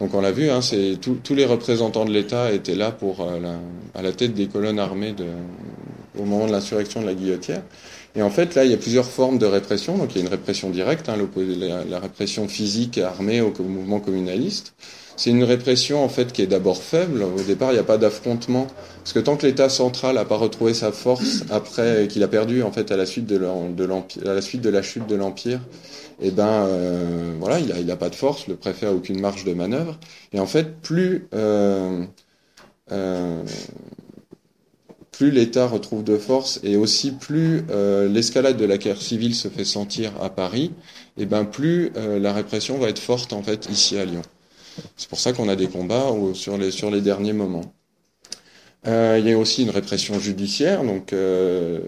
Donc 0.00 0.14
on 0.14 0.22
l'a 0.22 0.32
vu, 0.32 0.50
hein, 0.50 0.60
tous 1.00 1.34
les 1.34 1.44
représentants 1.44 2.06
de 2.06 2.12
l'État 2.12 2.50
étaient 2.50 2.74
là 2.74 2.90
pour 2.90 3.20
euh, 3.20 3.56
à 3.94 4.00
la 4.00 4.12
tête 4.12 4.32
des 4.32 4.46
colonnes 4.46 4.78
armées 4.78 5.14
au 6.18 6.24
moment 6.24 6.46
de 6.46 6.52
l'insurrection 6.52 7.02
de 7.02 7.06
la 7.06 7.14
Guillotière. 7.14 7.62
Et 8.16 8.22
en 8.22 8.30
fait, 8.30 8.54
là, 8.54 8.64
il 8.64 8.70
y 8.70 8.74
a 8.74 8.76
plusieurs 8.76 9.06
formes 9.06 9.38
de 9.38 9.46
répression. 9.46 9.98
Donc, 9.98 10.14
il 10.14 10.18
y 10.18 10.20
a 10.20 10.24
une 10.24 10.30
répression 10.30 10.70
directe, 10.70 11.08
hein, 11.08 11.16
la, 11.88 11.98
répression 11.98 12.46
physique 12.46 12.98
armée 12.98 13.40
au 13.40 13.52
mouvement 13.62 14.00
communaliste. 14.00 14.74
C'est 15.16 15.30
une 15.30 15.44
répression 15.44 16.04
en 16.04 16.08
fait 16.08 16.32
qui 16.32 16.42
est 16.42 16.46
d'abord 16.46 16.82
faible. 16.82 17.22
Au 17.22 17.42
départ, 17.42 17.70
il 17.70 17.74
n'y 17.74 17.80
a 17.80 17.84
pas 17.84 17.98
d'affrontement 17.98 18.66
parce 18.98 19.12
que 19.12 19.20
tant 19.20 19.36
que 19.36 19.46
l'État 19.46 19.68
central 19.68 20.16
n'a 20.16 20.24
pas 20.24 20.36
retrouvé 20.36 20.74
sa 20.74 20.92
force 20.92 21.44
après 21.50 22.08
qu'il 22.08 22.22
a 22.22 22.28
perdu 22.28 22.62
en 22.62 22.72
fait 22.72 22.90
à 22.90 22.96
la 22.96 23.06
suite 23.06 23.26
de, 23.26 23.38
de 23.38 24.28
à 24.28 24.34
la 24.34 24.42
suite 24.42 24.62
de 24.62 24.70
la 24.70 24.82
chute 24.82 25.06
de 25.06 25.14
l'empire, 25.14 25.60
eh 26.20 26.30
ben 26.30 26.66
euh, 26.66 27.34
voilà, 27.38 27.60
il 27.60 27.68
n'a 27.68 27.78
il 27.78 27.90
a 27.90 27.96
pas 27.96 28.08
de 28.08 28.14
force. 28.14 28.48
Le 28.48 28.56
préfet 28.56 28.86
a 28.86 28.92
aucune 28.92 29.20
marge 29.20 29.44
de 29.44 29.54
manœuvre. 29.54 29.98
Et 30.32 30.40
en 30.40 30.46
fait, 30.46 30.80
plus 30.80 31.28
euh, 31.34 32.04
euh, 32.92 33.42
plus 35.16 35.30
l'État 35.30 35.66
retrouve 35.66 36.04
de 36.04 36.16
force 36.18 36.60
et 36.62 36.76
aussi 36.76 37.12
plus 37.12 37.64
euh, 37.70 38.08
l'escalade 38.08 38.56
de 38.56 38.64
la 38.64 38.78
guerre 38.78 39.00
civile 39.00 39.34
se 39.34 39.48
fait 39.48 39.64
sentir 39.64 40.12
à 40.22 40.30
Paris, 40.30 40.72
et 41.16 41.22
eh 41.22 41.26
ben 41.26 41.44
plus 41.44 41.92
euh, 41.96 42.18
la 42.18 42.32
répression 42.32 42.78
va 42.78 42.88
être 42.88 42.98
forte 42.98 43.32
en 43.32 43.42
fait 43.42 43.68
ici 43.70 43.96
à 43.98 44.04
Lyon. 44.04 44.22
C'est 44.96 45.08
pour 45.08 45.20
ça 45.20 45.32
qu'on 45.32 45.48
a 45.48 45.56
des 45.56 45.68
combats 45.68 46.10
sur 46.34 46.58
les 46.58 46.70
sur 46.70 46.90
les 46.90 47.00
derniers 47.00 47.32
moments. 47.32 47.72
Euh, 48.86 49.16
il 49.18 49.26
y 49.26 49.32
a 49.32 49.38
aussi 49.38 49.62
une 49.62 49.70
répression 49.70 50.18
judiciaire, 50.18 50.84
donc 50.84 51.14
euh, 51.14 51.80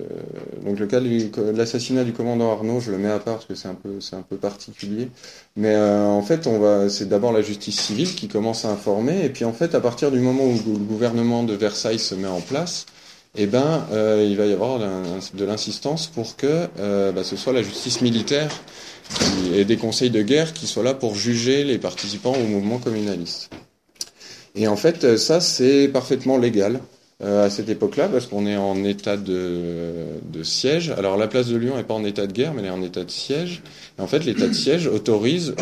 le 0.65 0.87
cas 0.87 0.99
de 0.99 1.51
l'assassinat 1.55 2.05
du 2.05 2.13
commandant 2.13 2.51
Arnaud, 2.53 2.81
je 2.81 2.91
le 2.91 2.97
mets 2.97 3.11
à 3.11 3.19
part 3.19 3.35
parce 3.35 3.45
que 3.45 3.55
c'est 3.55 3.69
un 3.69 3.75
peu 3.75 4.01
c'est 4.01 4.17
un 4.17 4.23
peu 4.23 4.37
particulier. 4.37 5.11
Mais 5.57 5.75
euh, 5.75 6.07
en 6.07 6.23
fait, 6.23 6.47
on 6.47 6.59
va 6.59 6.89
c'est 6.89 7.07
d'abord 7.07 7.33
la 7.33 7.43
justice 7.43 7.79
civile 7.79 8.15
qui 8.15 8.29
commence 8.29 8.65
à 8.65 8.71
informer, 8.71 9.25
et 9.25 9.29
puis 9.29 9.45
en 9.45 9.53
fait, 9.53 9.75
à 9.75 9.81
partir 9.81 10.11
du 10.11 10.21
moment 10.21 10.45
où 10.45 10.55
le 10.55 10.79
gouvernement 10.79 11.43
de 11.43 11.53
Versailles 11.53 11.99
se 11.99 12.15
met 12.15 12.29
en 12.29 12.41
place, 12.41 12.87
eh 13.37 13.47
ben, 13.47 13.87
euh, 13.93 14.27
il 14.29 14.37
va 14.37 14.47
y 14.47 14.53
avoir 14.53 14.79
de 14.79 15.45
l'insistance 15.45 16.07
pour 16.07 16.37
que 16.37 16.69
euh, 16.79 17.13
bah, 17.13 17.25
ce 17.25 17.37
soit 17.37 17.53
la 17.53 17.63
justice 17.63 18.01
militaire 18.01 18.51
et 19.55 19.65
des 19.65 19.77
conseils 19.77 20.11
de 20.11 20.23
guerre 20.23 20.53
qui 20.53 20.67
soient 20.67 20.83
là 20.83 20.95
pour 20.95 21.15
juger 21.15 21.65
les 21.65 21.79
participants 21.79 22.35
au 22.35 22.47
mouvement 22.47 22.79
communaliste. 22.79 23.51
Et 24.55 24.69
en 24.69 24.77
fait, 24.77 25.17
ça, 25.19 25.41
c'est 25.41 25.89
parfaitement 25.89 26.39
légal 26.39 26.81
euh, 27.23 27.47
à 27.47 27.51
cette 27.51 27.69
époque-là, 27.69 28.09
parce 28.09 28.27
qu'on 28.27 28.47
est 28.47 28.57
en 28.57 28.83
état 28.85 29.17
de, 29.17 29.93
de, 30.33 30.43
siège. 30.43 30.91
Alors, 30.91 31.17
la 31.17 31.29
place 31.29 31.49
de 31.49 31.57
Lyon 31.57 31.77
n'est 31.77 31.85
pas 31.85 31.95
en 31.95 32.05
état 32.05 32.27
de 32.27 32.33
guerre, 32.33 32.55
mais 32.55 32.63
elle 32.63 32.69
est 32.69 32.71
en 32.71 32.83
état 32.83 33.05
de 33.05 33.11
siège. 33.11 33.63
Et 33.99 34.03
en 34.03 34.07
fait, 34.07 34.25
l'état 34.25 34.49
de 34.49 34.55
siège 34.55 34.87
autorise 34.87 35.55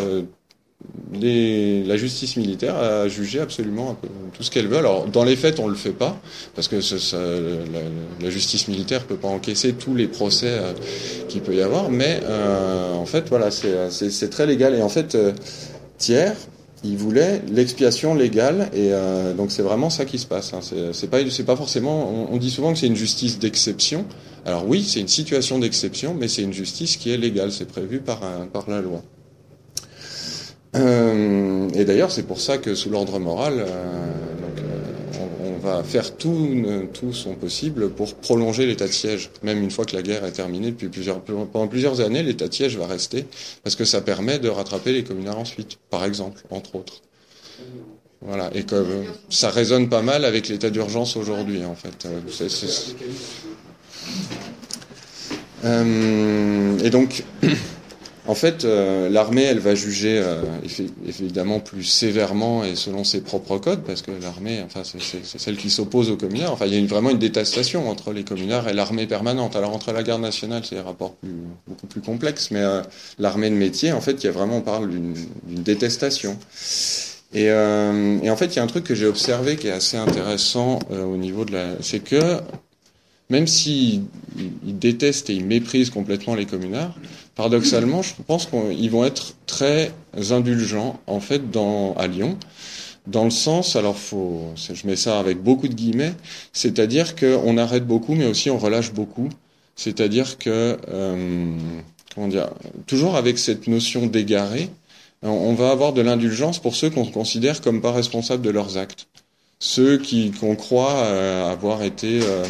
euh, 1.22 1.84
la 1.86 1.96
justice 1.96 2.36
militaire 2.36 2.76
a 2.76 3.08
jugé 3.08 3.40
absolument 3.40 3.96
tout 4.34 4.42
ce 4.42 4.50
qu'elle 4.50 4.68
veut. 4.68 4.76
Alors, 4.76 5.06
dans 5.06 5.24
les 5.24 5.36
faits, 5.36 5.58
on 5.60 5.68
le 5.68 5.74
fait 5.74 5.92
pas, 5.92 6.20
parce 6.54 6.68
que 6.68 6.76
la, 8.20 8.30
justice 8.30 8.68
militaire 8.68 9.04
peut 9.04 9.16
pas 9.16 9.28
encaisser 9.28 9.72
tous 9.72 9.94
les 9.94 10.08
procès 10.08 10.48
euh, 10.48 10.72
qu'il 11.28 11.40
peut 11.40 11.54
y 11.54 11.62
avoir, 11.62 11.90
mais 11.90 12.20
euh, 12.24 12.94
en 12.94 13.06
fait, 13.06 13.28
voilà, 13.28 13.50
c'est 13.50 14.30
très 14.30 14.46
légal. 14.46 14.74
Et 14.74 14.82
en 14.82 14.88
fait, 14.88 15.14
euh, 15.14 15.32
Thiers, 15.98 16.32
il 16.82 16.96
voulait 16.96 17.40
l'expiation 17.50 18.14
légale, 18.14 18.68
et 18.74 18.90
donc 19.38 19.52
c'est 19.52 19.62
vraiment 19.62 19.88
ça 19.88 20.04
qui 20.04 20.18
se 20.18 20.26
passe. 20.26 20.52
Hein. 20.52 20.60
C'est 20.92 21.08
pas, 21.08 21.20
pas 21.46 21.56
forcément. 21.56 22.28
On, 22.30 22.36
dit 22.36 22.50
souvent 22.50 22.74
que 22.74 22.78
c'est 22.78 22.88
une 22.88 22.96
justice 22.96 23.38
d'exception. 23.38 24.04
Alors 24.44 24.68
oui, 24.68 24.84
c'est 24.86 25.00
une 25.00 25.08
situation 25.08 25.58
d'exception, 25.58 26.14
mais 26.14 26.28
c'est 26.28 26.42
une 26.42 26.52
justice 26.52 26.98
qui 26.98 27.10
est 27.10 27.16
légale. 27.16 27.52
C'est 27.52 27.64
prévu 27.64 28.00
par 28.00 28.20
la 28.68 28.82
loi. 28.82 29.02
Euh, 30.74 31.68
et 31.74 31.84
d'ailleurs, 31.84 32.10
c'est 32.10 32.24
pour 32.24 32.40
ça 32.40 32.58
que 32.58 32.74
sous 32.74 32.90
l'ordre 32.90 33.18
moral, 33.18 33.60
euh, 33.60 33.66
euh, 33.66 35.44
on, 35.44 35.58
va 35.58 35.82
faire 35.82 36.16
tout, 36.16 36.64
tout 36.92 37.12
son 37.12 37.34
possible 37.34 37.90
pour 37.90 38.14
prolonger 38.14 38.66
l'état 38.66 38.86
de 38.86 38.92
siège. 38.92 39.30
Même 39.42 39.62
une 39.62 39.70
fois 39.70 39.84
que 39.84 39.94
la 39.94 40.02
guerre 40.02 40.24
est 40.24 40.32
terminée, 40.32 40.72
depuis 40.72 40.88
plusieurs, 40.88 41.20
pendant 41.20 41.68
plusieurs 41.68 42.00
années, 42.00 42.22
l'état 42.22 42.48
de 42.48 42.54
siège 42.54 42.76
va 42.76 42.86
rester 42.86 43.26
parce 43.62 43.76
que 43.76 43.84
ça 43.84 44.00
permet 44.00 44.38
de 44.38 44.48
rattraper 44.48 44.92
les 44.92 45.04
communards 45.04 45.38
ensuite, 45.38 45.78
par 45.90 46.04
exemple, 46.04 46.42
entre 46.50 46.74
autres. 46.76 47.02
Voilà, 48.20 48.50
et 48.54 48.64
ça 49.28 49.50
résonne 49.50 49.88
pas 49.90 50.02
mal 50.02 50.24
avec 50.24 50.48
l'état 50.48 50.70
d'urgence 50.70 51.16
aujourd'hui, 51.16 51.64
en 51.64 51.74
fait. 51.74 52.08
et 56.82 56.90
donc. 56.90 57.22
En 58.26 58.34
fait, 58.34 58.64
euh, 58.64 59.10
l'armée, 59.10 59.42
elle 59.42 59.58
va 59.58 59.74
juger 59.74 60.18
euh, 60.18 60.42
évidemment 61.06 61.60
plus 61.60 61.84
sévèrement 61.84 62.64
et 62.64 62.74
selon 62.74 63.04
ses 63.04 63.20
propres 63.20 63.58
codes, 63.58 63.82
parce 63.82 64.00
que 64.00 64.12
l'armée, 64.22 64.62
enfin, 64.64 64.80
c'est 64.82 65.38
celle 65.38 65.58
qui 65.58 65.68
s'oppose 65.68 66.10
aux 66.10 66.16
communards. 66.16 66.52
Enfin, 66.52 66.64
il 66.64 66.72
y 66.72 66.76
a 66.76 66.78
une, 66.78 66.86
vraiment 66.86 67.10
une 67.10 67.18
détestation 67.18 67.90
entre 67.90 68.12
les 68.12 68.24
communards 68.24 68.66
et 68.68 68.72
l'armée 68.72 69.06
permanente. 69.06 69.56
Alors 69.56 69.74
entre 69.74 69.92
la 69.92 70.02
garde 70.02 70.22
nationale, 70.22 70.62
c'est 70.64 70.76
des 70.76 70.80
rapports 70.80 71.16
beaucoup 71.68 71.86
plus 71.86 72.00
complexes, 72.00 72.50
mais 72.50 72.62
euh, 72.62 72.80
l'armée 73.18 73.50
de 73.50 73.56
métier, 73.56 73.92
en 73.92 74.00
fait, 74.00 74.12
il 74.12 74.24
y 74.24 74.28
a 74.28 74.32
vraiment, 74.32 74.58
on 74.58 74.62
parle 74.62 74.88
d'une 74.88 75.14
détestation. 75.46 76.38
Et, 77.34 77.46
et, 77.46 78.30
en 78.30 78.36
fait, 78.36 78.46
il 78.46 78.56
y 78.56 78.58
a 78.60 78.62
un 78.62 78.68
truc 78.68 78.84
que 78.84 78.94
j'ai 78.94 79.06
observé 79.06 79.56
qui 79.56 79.66
est 79.66 79.72
assez 79.72 79.96
intéressant 79.96 80.78
au 80.90 81.16
niveau 81.16 81.44
de 81.44 81.52
la, 81.52 81.66
c'est 81.80 81.98
que 81.98 82.38
même 83.30 83.46
s'ils 83.46 84.02
détestent 84.62 85.30
et 85.30 85.34
ils 85.34 85.44
méprisent 85.44 85.90
complètement 85.90 86.34
les 86.34 86.46
communards, 86.46 86.94
paradoxalement, 87.34 88.02
je 88.02 88.12
pense 88.26 88.46
qu'ils 88.46 88.90
vont 88.90 89.04
être 89.04 89.34
très 89.46 89.92
indulgents, 90.30 91.00
en 91.06 91.20
fait, 91.20 91.50
dans, 91.50 91.94
à 91.94 92.06
Lyon, 92.06 92.38
dans 93.06 93.24
le 93.24 93.30
sens, 93.30 93.76
alors 93.76 93.98
faut, 93.98 94.52
je 94.56 94.86
mets 94.86 94.96
ça 94.96 95.18
avec 95.18 95.42
beaucoup 95.42 95.68
de 95.68 95.74
guillemets, 95.74 96.14
c'est-à-dire 96.52 97.14
qu'on 97.16 97.58
arrête 97.58 97.86
beaucoup, 97.86 98.14
mais 98.14 98.26
aussi 98.26 98.50
on 98.50 98.58
relâche 98.58 98.92
beaucoup. 98.92 99.28
C'est-à-dire 99.76 100.38
que, 100.38 100.78
euh, 100.88 101.56
comment 102.14 102.28
dire, 102.28 102.48
toujours 102.86 103.16
avec 103.16 103.38
cette 103.38 103.66
notion 103.66 104.06
d'égaré, 104.06 104.70
on 105.22 105.54
va 105.54 105.70
avoir 105.70 105.92
de 105.92 106.02
l'indulgence 106.02 106.58
pour 106.58 106.76
ceux 106.76 106.90
qu'on 106.90 107.06
considère 107.06 107.60
comme 107.60 107.80
pas 107.80 107.92
responsables 107.92 108.42
de 108.42 108.50
leurs 108.50 108.76
actes. 108.76 109.06
Ceux 109.58 109.96
qui 109.98 110.30
qu'on 110.32 110.54
croit 110.54 110.96
euh, 110.96 111.50
avoir 111.50 111.82
été 111.82 112.20
euh, 112.22 112.44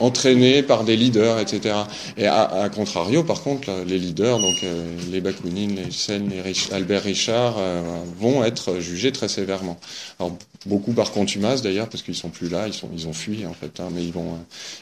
entraînés 0.00 0.62
par 0.62 0.84
des 0.84 0.96
leaders, 0.96 1.38
etc. 1.38 1.74
Et 2.16 2.26
à, 2.26 2.68
contrario, 2.74 3.22
par 3.22 3.42
contre, 3.42 3.70
les 3.86 3.98
leaders, 3.98 4.38
donc 4.38 4.56
euh, 4.62 4.96
les 5.10 5.20
Bakounine, 5.20 5.76
les 5.76 5.90
Sen, 5.90 6.30
les 6.30 6.74
Albert 6.74 7.02
Richard, 7.02 7.56
euh, 7.58 7.82
vont 8.18 8.44
être 8.44 8.80
jugés 8.80 9.12
très 9.12 9.28
sévèrement. 9.28 9.78
Alors 10.18 10.36
beaucoup 10.66 10.92
par 10.92 11.12
contumace 11.12 11.62
d'ailleurs, 11.62 11.88
parce 11.88 12.02
qu'ils 12.02 12.14
sont 12.14 12.30
plus 12.30 12.48
là, 12.48 12.66
ils 12.66 12.74
sont, 12.74 12.88
ils 12.94 13.08
ont 13.08 13.12
fui 13.12 13.46
en 13.46 13.54
fait, 13.54 13.80
hein, 13.80 13.88
mais 13.92 14.04
ils 14.04 14.12
vont. 14.12 14.34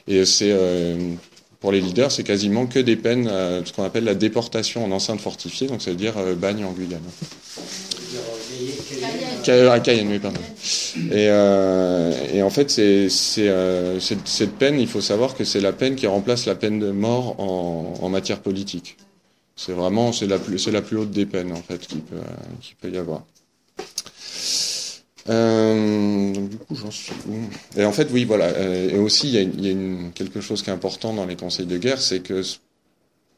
Euh, 0.09 0.22
et 0.22 0.24
c'est 0.24 0.54
pour 1.61 1.72
les 1.72 1.80
leaders, 1.80 2.12
c'est 2.12 2.22
quasiment 2.22 2.66
que 2.66 2.78
des 2.78 2.96
peines, 2.96 3.28
ce 3.28 3.72
qu'on 3.72 3.82
appelle 3.82 4.04
la 4.04 4.14
déportation 4.14 4.84
en 4.84 4.92
enceinte 4.92 5.20
fortifiée, 5.20 5.66
donc 5.66 5.82
ça 5.82 5.90
veut 5.90 5.96
dire 5.96 6.14
bagne 6.36 6.64
en 6.64 6.72
Guyane. 6.72 7.00
À 9.49 9.80
Cayenne, 9.80 10.09
oui, 10.09 10.18
pardon. 10.18 10.41
Et, 11.11 11.28
euh, 11.28 12.12
et 12.32 12.43
en 12.43 12.51
fait, 12.51 12.74
euh, 12.78 13.09
cette 14.01 14.53
peine, 14.59 14.80
il 14.80 14.89
faut 14.89 15.01
savoir 15.01 15.37
que 15.37 15.45
c'est 15.45 15.61
la 15.61 15.72
peine 15.72 15.97
qui 15.97 16.07
remplace 16.07 16.47
la 16.47 16.55
peine 16.55 16.78
de 16.78 16.91
mort 16.91 17.39
en, 17.39 18.09
matière 18.09 18.41
politique. 18.41 18.97
C'est 19.57 19.72
vraiment, 19.72 20.12
c'est 20.12 20.26
la 20.26 20.39
plus, 20.39 20.59
c'est 20.59 20.70
la 20.70 20.82
plus 20.82 20.99
haute 20.99 21.11
des 21.11 21.26
peines 21.26 21.53
en 21.53 21.62
fait 21.62 21.78
qui 21.78 21.97
peut, 21.97 22.16
qui 22.61 22.74
peut 22.74 22.91
y 22.91 22.99
avoir. 22.99 23.22
Euh, 25.28 26.32
du 26.32 26.57
coup, 26.57 26.74
j'en 26.74 26.91
suis 26.91 27.12
où? 27.28 27.78
Et 27.78 27.84
en 27.84 27.93
fait, 27.93 28.09
oui, 28.12 28.24
voilà. 28.24 28.47
Euh, 28.47 28.91
et 28.91 28.99
aussi, 28.99 29.28
il 29.28 29.64
y 29.64 29.70
a, 29.70 30.11
quelque 30.14 30.41
chose 30.41 30.62
qui 30.62 30.70
est 30.70 30.72
important 30.72 31.12
dans 31.12 31.26
les 31.26 31.37
conseils 31.37 31.66
de 31.66 31.78
guerre, 31.78 32.01
c'est 32.01 32.20
que 32.20 32.43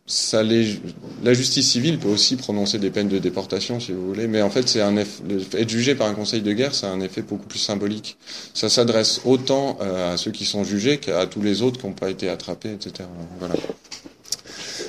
ça 0.09 0.43
les, 0.43 0.81
la 1.23 1.35
justice 1.35 1.71
civile 1.71 1.99
peut 1.99 2.09
aussi 2.09 2.37
prononcer 2.37 2.79
des 2.79 2.91
peines 2.91 3.09
de 3.09 3.19
déportation, 3.19 3.79
si 3.79 3.93
vous 3.93 4.07
voulez, 4.07 4.27
mais 4.27 4.41
en 4.41 4.49
fait, 4.49 4.67
c'est 4.67 4.81
un 4.81 4.97
effet, 4.97 5.23
être 5.53 5.69
jugé 5.69 5.95
par 5.95 6.09
un 6.09 6.15
conseil 6.15 6.41
de 6.41 6.53
guerre, 6.53 6.75
c'est 6.75 6.87
un 6.87 7.01
effet 7.01 7.21
beaucoup 7.21 7.47
plus 7.47 7.59
symbolique. 7.59 8.17
Ça 8.55 8.71
s'adresse 8.71 9.21
autant 9.27 9.77
euh, 9.83 10.15
à 10.15 10.17
ceux 10.17 10.31
qui 10.31 10.47
sont 10.47 10.65
jugés 10.65 10.97
qu'à 10.97 11.27
tous 11.27 11.43
les 11.43 11.61
autres 11.61 11.79
qui 11.79 11.87
n'ont 11.87 11.93
pas 11.93 12.09
été 12.09 12.31
attrapés, 12.31 12.73
etc. 12.73 13.07
Voilà. 13.39 13.55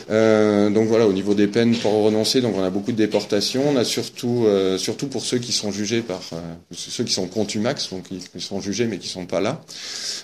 Euh, 0.09 0.69
donc 0.69 0.87
voilà, 0.87 1.07
au 1.07 1.13
niveau 1.13 1.33
des 1.33 1.47
peines 1.47 1.75
pour 1.75 1.91
renoncer, 2.03 2.41
donc 2.41 2.55
on 2.57 2.63
a 2.63 2.69
beaucoup 2.69 2.91
de 2.91 2.97
déportations. 2.97 3.63
On 3.69 3.75
a 3.75 3.83
surtout, 3.83 4.45
euh, 4.45 4.77
surtout 4.77 5.07
pour 5.07 5.23
ceux 5.23 5.37
qui 5.37 5.51
sont 5.51 5.71
jugés 5.71 6.01
par 6.01 6.21
euh, 6.33 6.37
ceux 6.71 7.03
qui 7.03 7.13
sont 7.13 7.27
contumax, 7.27 7.91
donc 7.91 8.03
qui, 8.07 8.41
sont 8.41 8.59
jugés 8.59 8.87
mais 8.87 8.97
qui 8.97 9.07
sont 9.07 9.25
pas 9.25 9.41
là. 9.41 9.61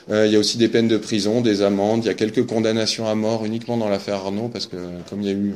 il 0.10 0.32
y 0.32 0.36
a 0.36 0.40
aussi 0.40 0.58
des 0.58 0.68
peines 0.68 0.88
de 0.88 0.98
prison, 0.98 1.42
des 1.42 1.62
amendes. 1.62 2.04
Il 2.04 2.08
y 2.08 2.12
a 2.12 2.16
quelques 2.16 2.46
condamnations 2.46 3.08
à 3.08 3.16
mort 3.16 3.46
uniquement 3.46 3.78
dans 3.78 3.90
l'affaire 3.90 4.16
Arnaud 4.16 4.50
parce 4.50 4.66
que 4.66 4.78
comme 5.10 5.22
il 5.22 5.28
y 5.28 5.32
a 5.32 5.34
eu, 5.34 5.54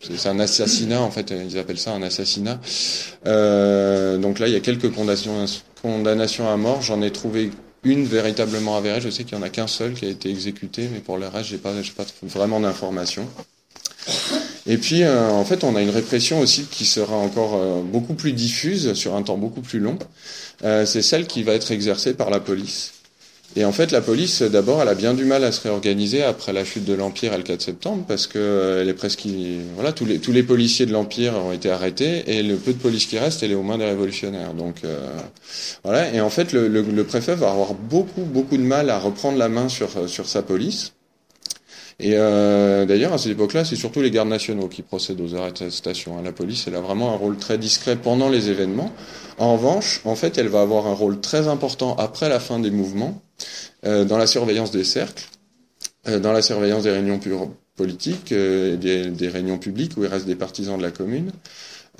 c'est 0.00 0.28
un 0.28 0.40
assassinat 0.40 1.00
en 1.00 1.10
fait, 1.10 1.32
ils 1.48 1.58
appellent 1.58 1.78
ça 1.78 1.92
un 1.92 2.02
assassinat. 2.02 2.60
donc 3.24 4.38
là, 4.38 4.48
il 4.48 4.52
y 4.52 4.56
a 4.56 4.60
quelques 4.60 4.92
condamnations, 4.92 5.46
condamnations 5.82 6.48
à 6.50 6.56
mort. 6.56 6.82
J'en 6.82 7.00
ai 7.00 7.10
trouvé 7.10 7.50
une 7.84 8.04
véritablement 8.04 8.76
avérée. 8.76 9.00
Je 9.00 9.08
sais 9.08 9.24
qu'il 9.24 9.38
y 9.38 9.40
en 9.40 9.42
a 9.42 9.48
qu'un 9.48 9.66
seul 9.66 9.94
qui 9.94 10.04
a 10.04 10.08
été 10.08 10.28
exécuté, 10.28 10.88
mais 10.92 11.00
pour 11.00 11.16
le 11.16 11.28
reste, 11.28 11.48
j'ai 11.48 11.56
pas, 11.56 11.72
pas 11.96 12.04
vraiment 12.22 12.60
d'informations. 12.60 13.26
Et 14.66 14.76
puis, 14.76 15.02
euh, 15.02 15.30
en 15.30 15.44
fait, 15.44 15.64
on 15.64 15.74
a 15.74 15.82
une 15.82 15.90
répression 15.90 16.40
aussi 16.40 16.64
qui 16.70 16.84
sera 16.84 17.16
encore 17.16 17.56
euh, 17.56 17.80
beaucoup 17.82 18.14
plus 18.14 18.32
diffuse 18.32 18.92
sur 18.94 19.14
un 19.14 19.22
temps 19.22 19.38
beaucoup 19.38 19.62
plus 19.62 19.80
long. 19.80 19.98
Euh, 20.64 20.84
c'est 20.86 21.02
celle 21.02 21.26
qui 21.26 21.42
va 21.42 21.54
être 21.54 21.70
exercée 21.72 22.14
par 22.14 22.30
la 22.30 22.40
police. 22.40 22.92
Et 23.56 23.64
en 23.64 23.72
fait, 23.72 23.90
la 23.90 24.00
police, 24.00 24.42
d'abord, 24.42 24.80
elle 24.80 24.86
a 24.86 24.94
bien 24.94 25.12
du 25.12 25.24
mal 25.24 25.42
à 25.42 25.50
se 25.50 25.60
réorganiser 25.62 26.22
après 26.22 26.52
la 26.52 26.64
chute 26.64 26.84
de 26.84 26.94
l'Empire 26.94 27.36
le 27.36 27.42
4 27.42 27.60
septembre, 27.60 28.04
parce 28.06 28.28
que 28.28 28.78
elle 28.80 28.88
est 28.88 28.94
presque, 28.94 29.26
voilà, 29.74 29.90
tous 29.90 30.04
les 30.04 30.20
tous 30.20 30.30
les 30.30 30.44
policiers 30.44 30.86
de 30.86 30.92
l'Empire 30.92 31.34
ont 31.34 31.50
été 31.50 31.68
arrêtés, 31.68 32.22
et 32.28 32.44
le 32.44 32.54
peu 32.54 32.72
de 32.72 32.78
police 32.78 33.06
qui 33.06 33.18
reste, 33.18 33.42
elle 33.42 33.50
est 33.50 33.56
aux 33.56 33.64
mains 33.64 33.78
des 33.78 33.86
révolutionnaires. 33.86 34.54
Donc, 34.54 34.76
voilà. 35.82 36.14
Et 36.14 36.20
en 36.20 36.30
fait, 36.30 36.52
le, 36.52 36.68
le, 36.68 36.82
le, 36.82 37.04
préfet 37.04 37.34
va 37.34 37.50
avoir 37.50 37.74
beaucoup 37.74 38.22
beaucoup 38.22 38.56
de 38.56 38.62
mal 38.62 38.88
à 38.88 39.00
reprendre 39.00 39.36
la 39.36 39.48
main 39.48 39.68
sur 39.68 40.08
sur 40.08 40.28
sa 40.28 40.42
police. 40.42 40.92
Et 42.02 42.14
euh, 42.14 42.86
d'ailleurs, 42.86 43.12
à 43.12 43.18
cette 43.18 43.32
époque-là, 43.32 43.64
c'est 43.64 43.76
surtout 43.76 44.00
les 44.00 44.10
gardes 44.10 44.28
nationaux 44.28 44.68
qui 44.68 44.80
procèdent 44.82 45.20
aux 45.20 45.34
arrestations. 45.34 46.18
Hein. 46.18 46.22
La 46.24 46.32
police, 46.32 46.66
a 46.66 46.80
vraiment 46.80 47.12
un 47.12 47.16
rôle 47.16 47.36
très 47.36 47.58
discret 47.58 47.96
pendant 47.96 48.30
les 48.30 48.48
événements. 48.48 48.90
En 49.38 49.54
revanche, 49.54 50.00
en 50.04 50.14
fait, 50.14 50.38
elle 50.38 50.48
va 50.48 50.62
avoir 50.62 50.86
un 50.86 50.94
rôle 50.94 51.20
très 51.20 51.46
important 51.46 51.94
après 51.96 52.30
la 52.30 52.40
fin 52.40 52.58
des 52.58 52.70
mouvements, 52.70 53.20
euh, 53.84 54.04
dans 54.04 54.16
la 54.16 54.26
surveillance 54.26 54.70
des 54.70 54.84
cercles, 54.84 55.24
euh, 56.08 56.18
dans 56.18 56.32
la 56.32 56.40
surveillance 56.40 56.84
des 56.84 56.90
réunions 56.90 57.20
politiques, 57.76 58.32
des, 58.32 59.28
réunions 59.28 59.58
publiques 59.58 59.92
où 59.96 60.04
il 60.04 60.08
reste 60.08 60.26
des 60.26 60.36
partisans 60.36 60.78
de 60.78 60.82
la 60.82 60.90
commune. 60.90 61.32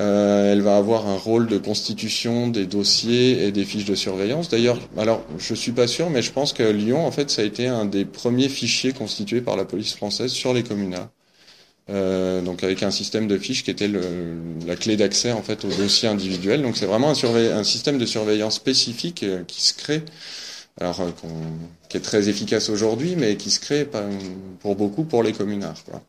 Euh, 0.00 0.52
elle 0.52 0.62
va 0.62 0.76
avoir 0.76 1.06
un 1.06 1.16
rôle 1.16 1.46
de 1.46 1.58
constitution 1.58 2.48
des 2.48 2.66
dossiers 2.66 3.44
et 3.44 3.52
des 3.52 3.64
fiches 3.64 3.84
de 3.84 3.94
surveillance. 3.94 4.48
D'ailleurs, 4.48 4.78
alors 4.96 5.22
je 5.38 5.54
suis 5.54 5.72
pas 5.72 5.86
sûr, 5.86 6.10
mais 6.10 6.22
je 6.22 6.32
pense 6.32 6.52
que 6.52 6.62
Lyon, 6.62 7.06
en 7.06 7.10
fait, 7.10 7.30
ça 7.30 7.42
a 7.42 7.44
été 7.44 7.66
un 7.66 7.84
des 7.84 8.04
premiers 8.04 8.48
fichiers 8.48 8.92
constitués 8.92 9.42
par 9.42 9.56
la 9.56 9.64
police 9.64 9.94
française 9.94 10.32
sur 10.32 10.54
les 10.54 10.62
communards. 10.62 11.10
Euh, 11.90 12.40
donc 12.40 12.62
avec 12.62 12.82
un 12.82 12.90
système 12.90 13.26
de 13.26 13.36
fiches 13.36 13.64
qui 13.64 13.70
était 13.70 13.88
le, 13.88 14.00
la 14.66 14.76
clé 14.76 14.96
d'accès 14.96 15.32
en 15.32 15.42
fait 15.42 15.64
aux 15.64 15.74
dossiers 15.74 16.08
individuels. 16.08 16.62
Donc 16.62 16.76
c'est 16.76 16.86
vraiment 16.86 17.10
un, 17.10 17.34
un, 17.34 17.64
système 17.64 17.98
de 17.98 18.06
surveillance 18.06 18.54
spécifique 18.54 19.22
euh, 19.24 19.42
qui 19.44 19.62
se 19.62 19.74
crée, 19.74 20.02
alors 20.80 21.00
euh, 21.00 21.10
qui 21.88 21.96
est 21.96 22.00
très 22.00 22.28
efficace 22.28 22.68
aujourd'hui, 22.68 23.16
mais 23.16 23.36
qui 23.36 23.50
se 23.50 23.58
crée 23.58 23.88
pour 24.60 24.76
beaucoup 24.76 25.04
pour 25.04 25.22
les 25.22 25.32
communards. 25.32 25.82
Quoi. 25.84 26.00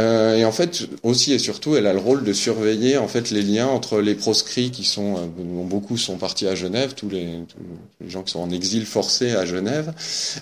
Euh, 0.00 0.36
et 0.36 0.44
en 0.44 0.50
fait, 0.50 0.88
aussi 1.04 1.32
et 1.32 1.38
surtout, 1.38 1.76
elle 1.76 1.86
a 1.86 1.92
le 1.92 2.00
rôle 2.00 2.24
de 2.24 2.32
surveiller 2.32 2.96
en 2.96 3.06
fait 3.06 3.30
les 3.30 3.42
liens 3.42 3.68
entre 3.68 4.00
les 4.00 4.16
proscrits 4.16 4.72
qui 4.72 4.82
sont, 4.82 5.16
euh, 5.16 5.26
dont 5.38 5.64
beaucoup 5.64 5.96
sont 5.96 6.16
partis 6.16 6.48
à 6.48 6.56
Genève, 6.56 6.94
tous 6.94 7.08
les, 7.08 7.38
tous 7.48 7.58
les, 8.00 8.10
gens 8.10 8.24
qui 8.24 8.32
sont 8.32 8.40
en 8.40 8.50
exil 8.50 8.86
forcé 8.86 9.30
à 9.32 9.44
Genève, 9.44 9.92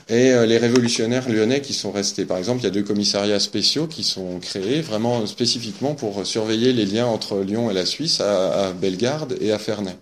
et 0.08 0.32
euh, 0.32 0.46
les 0.46 0.56
révolutionnaires 0.56 1.28
lyonnais 1.28 1.60
qui 1.60 1.74
sont 1.74 1.92
restés. 1.92 2.24
Par 2.24 2.38
exemple, 2.38 2.60
il 2.60 2.64
y 2.64 2.66
a 2.66 2.70
deux 2.70 2.82
commissariats 2.82 3.40
spéciaux 3.40 3.86
qui 3.86 4.04
sont 4.04 4.38
créés 4.40 4.80
vraiment 4.80 5.26
spécifiquement 5.26 5.94
pour 5.94 6.26
surveiller 6.26 6.72
les 6.72 6.86
liens 6.86 7.06
entre 7.06 7.40
Lyon 7.40 7.70
et 7.70 7.74
la 7.74 7.84
Suisse, 7.84 8.22
à, 8.22 8.68
à 8.68 8.72
Bellegarde 8.72 9.36
et 9.42 9.52
à 9.52 9.58
Ferney. 9.58 9.96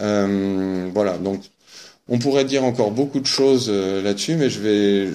Euh, 0.00 0.88
voilà, 0.94 1.18
donc 1.18 1.42
on 2.08 2.18
pourrait 2.20 2.44
dire 2.44 2.62
encore 2.62 2.92
beaucoup 2.92 3.18
de 3.18 3.26
choses 3.26 3.68
là-dessus, 3.68 4.36
mais 4.36 4.50
je 4.50 4.60
vais 4.60 5.08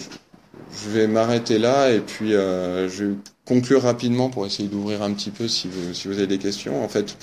je 0.84 0.89
vais 0.89 1.07
m'arrêter 1.07 1.57
là 1.57 1.91
et 1.91 1.99
puis 1.99 2.34
euh, 2.34 2.88
je 2.89 3.05
vais 3.05 3.16
conclure 3.49 3.82
rapidement 3.82 4.30
pour 4.30 4.45
essayer 4.45 4.70
d'ouvrir 4.70 5.01
un 5.01 5.12
petit 5.12 5.32
peu 5.32 5.47
si 5.47 5.68
vous, 5.68 5.93
si 5.93 6.07
vous 6.07 6.14
avez 6.14 6.28
des 6.28 6.38
questions. 6.38 6.84
En 6.84 6.88
fait, 6.88 7.18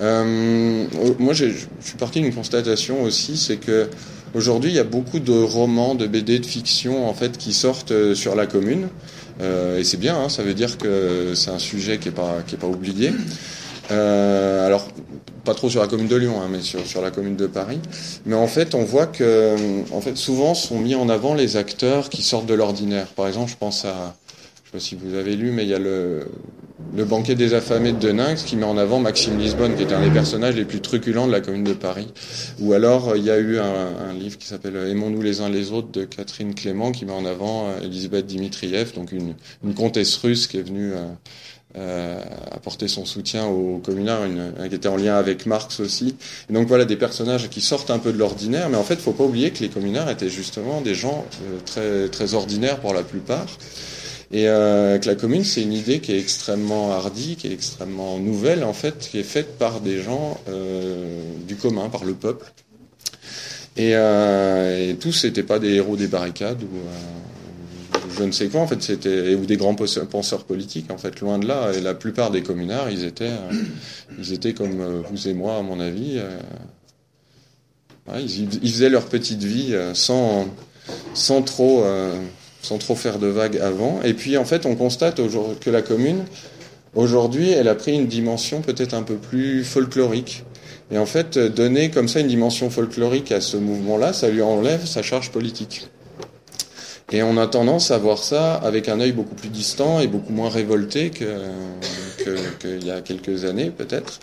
euh, 0.00 0.86
moi 1.18 1.34
je 1.34 1.46
suis 1.80 1.98
parti 1.98 2.20
d'une 2.22 2.34
constatation 2.34 3.02
aussi, 3.02 3.36
c'est 3.36 3.58
que 3.58 3.88
aujourd'hui 4.34 4.70
il 4.70 4.76
y 4.76 4.80
a 4.80 4.84
beaucoup 4.84 5.20
de 5.20 5.32
romans, 5.32 5.94
de 5.94 6.06
BD, 6.06 6.38
de 6.38 6.46
fiction 6.46 7.06
en 7.06 7.14
fait 7.14 7.36
qui 7.36 7.52
sortent 7.52 7.92
euh, 7.92 8.14
sur 8.14 8.34
la 8.34 8.46
commune. 8.46 8.88
Euh, 9.40 9.78
et 9.78 9.84
c'est 9.84 9.98
bien, 9.98 10.18
hein, 10.18 10.28
ça 10.28 10.42
veut 10.42 10.54
dire 10.54 10.78
que 10.78 11.32
c'est 11.34 11.50
un 11.50 11.58
sujet 11.58 11.98
qui 11.98 12.08
est 12.08 12.12
pas 12.12 12.38
qui 12.46 12.54
est 12.54 12.58
pas 12.58 12.66
oublié. 12.66 13.12
Euh, 13.92 14.66
alors, 14.66 14.88
pas 15.44 15.54
trop 15.54 15.68
sur 15.68 15.80
la 15.80 15.88
commune 15.88 16.08
de 16.08 16.16
Lyon, 16.16 16.40
hein, 16.40 16.48
mais 16.50 16.60
sur, 16.60 16.84
sur 16.86 17.02
la 17.02 17.10
commune 17.10 17.36
de 17.36 17.46
Paris. 17.46 17.80
Mais 18.26 18.34
en 18.34 18.46
fait, 18.46 18.74
on 18.74 18.84
voit 18.84 19.06
que, 19.06 19.56
en 19.92 20.00
fait, 20.00 20.16
souvent 20.16 20.54
sont 20.54 20.78
mis 20.78 20.94
en 20.94 21.08
avant 21.08 21.34
les 21.34 21.56
acteurs 21.56 22.08
qui 22.08 22.22
sortent 22.22 22.46
de 22.46 22.54
l'ordinaire. 22.54 23.06
Par 23.08 23.26
exemple, 23.26 23.50
je 23.50 23.56
pense 23.56 23.84
à, 23.84 24.16
je 24.64 24.70
sais 24.70 24.72
pas 24.72 24.80
si 24.80 24.94
vous 24.94 25.14
avez 25.14 25.36
lu, 25.36 25.50
mais 25.50 25.64
il 25.64 25.68
y 25.68 25.74
a 25.74 25.78
le, 25.78 26.26
le 26.96 27.04
banquet 27.04 27.34
des 27.34 27.54
affamés 27.54 27.92
de 27.92 27.98
Deninx 27.98 28.42
qui 28.44 28.56
met 28.56 28.64
en 28.64 28.76
avant 28.76 29.00
Maxime 29.00 29.38
Lisbonne, 29.38 29.74
qui 29.74 29.82
est 29.82 29.92
un 29.92 30.02
des 30.02 30.10
personnages 30.10 30.54
les 30.54 30.64
plus 30.64 30.80
truculents 30.80 31.26
de 31.26 31.32
la 31.32 31.40
commune 31.40 31.64
de 31.64 31.72
Paris. 31.72 32.08
Ou 32.60 32.72
alors, 32.72 33.16
il 33.16 33.24
y 33.24 33.30
a 33.30 33.38
eu 33.38 33.58
un, 33.58 33.64
un 34.10 34.12
livre 34.12 34.38
qui 34.38 34.46
s'appelle 34.46 34.76
Aimons-nous 34.76 35.22
les 35.22 35.40
uns 35.40 35.48
les 35.48 35.72
autres 35.72 35.90
de 35.90 36.04
Catherine 36.04 36.54
Clément, 36.54 36.92
qui 36.92 37.04
met 37.04 37.12
en 37.12 37.24
avant 37.24 37.68
euh, 37.68 37.80
Elisabeth 37.82 38.26
Dimitriev, 38.26 38.94
donc 38.94 39.12
une, 39.12 39.34
une 39.64 39.74
comtesse 39.74 40.16
russe 40.16 40.46
qui 40.46 40.58
est 40.58 40.62
venue 40.62 40.92
euh, 40.92 40.96
euh, 40.96 41.51
apporter 42.50 42.88
son 42.88 43.04
soutien 43.06 43.46
aux 43.46 43.78
communards, 43.78 44.26
qui 44.68 44.74
était 44.74 44.88
en 44.88 44.96
lien 44.96 45.16
avec 45.16 45.46
Marx 45.46 45.80
aussi. 45.80 46.14
Et 46.50 46.52
donc 46.52 46.68
voilà 46.68 46.84
des 46.84 46.96
personnages 46.96 47.48
qui 47.48 47.60
sortent 47.60 47.90
un 47.90 47.98
peu 47.98 48.12
de 48.12 48.18
l'ordinaire, 48.18 48.68
mais 48.68 48.76
en 48.76 48.84
fait, 48.84 48.96
faut 48.96 49.12
pas 49.12 49.24
oublier 49.24 49.50
que 49.50 49.60
les 49.60 49.68
communards 49.68 50.10
étaient 50.10 50.28
justement 50.28 50.80
des 50.80 50.94
gens 50.94 51.24
euh, 51.42 51.58
très 51.64 52.08
très 52.08 52.34
ordinaires 52.34 52.78
pour 52.80 52.94
la 52.94 53.02
plupart. 53.02 53.46
Et 54.32 54.48
euh, 54.48 54.98
que 54.98 55.06
la 55.06 55.14
commune, 55.14 55.44
c'est 55.44 55.62
une 55.62 55.74
idée 55.74 56.00
qui 56.00 56.12
est 56.12 56.18
extrêmement 56.18 56.92
hardie, 56.92 57.36
qui 57.36 57.48
est 57.48 57.52
extrêmement 57.52 58.18
nouvelle 58.18 58.64
en 58.64 58.72
fait, 58.72 59.08
qui 59.10 59.18
est 59.18 59.24
faite 59.24 59.58
par 59.58 59.80
des 59.80 60.00
gens 60.00 60.40
euh, 60.48 61.22
du 61.46 61.56
commun, 61.56 61.90
par 61.90 62.04
le 62.04 62.14
peuple. 62.14 62.50
Et, 63.76 63.92
euh, 63.94 64.90
et 64.90 64.94
tous 64.96 65.24
n'étaient 65.24 65.42
pas 65.42 65.58
des 65.58 65.74
héros 65.74 65.96
des 65.96 66.06
barricades 66.06 66.62
ou 66.62 66.76
euh, 66.76 66.90
je 68.18 68.24
ne 68.24 68.32
sais 68.32 68.48
quoi, 68.48 68.60
en 68.60 68.66
fait, 68.66 68.82
c'était 68.82 69.34
ou 69.34 69.46
des 69.46 69.56
grands 69.56 69.74
penseurs 69.74 70.44
politiques, 70.44 70.90
en 70.90 70.98
fait, 70.98 71.20
loin 71.20 71.38
de 71.38 71.46
là. 71.46 71.72
Et 71.72 71.80
la 71.80 71.94
plupart 71.94 72.30
des 72.30 72.42
communards, 72.42 72.90
ils 72.90 73.04
étaient, 73.04 73.24
euh, 73.24 73.52
ils 74.18 74.32
étaient 74.32 74.52
comme 74.52 74.80
euh, 74.80 75.02
vous 75.10 75.28
et 75.28 75.34
moi, 75.34 75.56
à 75.56 75.62
mon 75.62 75.80
avis. 75.80 76.18
Euh, 76.18 76.38
ils, 78.18 78.70
faisaient 78.70 78.90
leur 78.90 79.06
petite 79.06 79.42
vie 79.42 79.74
sans, 79.94 80.48
sans 81.14 81.42
trop, 81.42 81.84
sans 82.60 82.78
trop 82.78 82.96
faire 82.96 83.20
de 83.20 83.28
vagues 83.28 83.58
avant. 83.58 84.02
Et 84.02 84.12
puis, 84.12 84.36
en 84.36 84.44
fait, 84.44 84.66
on 84.66 84.74
constate 84.74 85.20
que 85.60 85.70
la 85.70 85.82
commune, 85.82 86.24
aujourd'hui, 86.96 87.52
elle 87.52 87.68
a 87.68 87.76
pris 87.76 87.94
une 87.94 88.08
dimension 88.08 88.60
peut-être 88.60 88.94
un 88.94 89.04
peu 89.04 89.14
plus 89.14 89.62
folklorique. 89.62 90.42
Et 90.90 90.98
en 90.98 91.06
fait, 91.06 91.38
donner 91.38 91.90
comme 91.90 92.08
ça 92.08 92.18
une 92.18 92.26
dimension 92.26 92.70
folklorique 92.70 93.30
à 93.30 93.40
ce 93.40 93.56
mouvement-là, 93.56 94.12
ça 94.12 94.28
lui 94.28 94.42
enlève 94.42 94.84
sa 94.84 95.02
charge 95.02 95.30
politique. 95.30 95.86
Et 97.10 97.22
on 97.22 97.36
a 97.36 97.46
tendance 97.46 97.90
à 97.90 97.98
voir 97.98 98.18
ça 98.18 98.54
avec 98.54 98.88
un 98.88 99.00
œil 99.00 99.12
beaucoup 99.12 99.34
plus 99.34 99.48
distant 99.48 100.00
et 100.00 100.06
beaucoup 100.06 100.32
moins 100.32 100.48
révolté 100.48 101.10
que 101.10 101.24
qu'il 102.60 102.86
y 102.86 102.90
a 102.90 103.00
quelques 103.00 103.44
années 103.44 103.70
peut-être. 103.70 104.20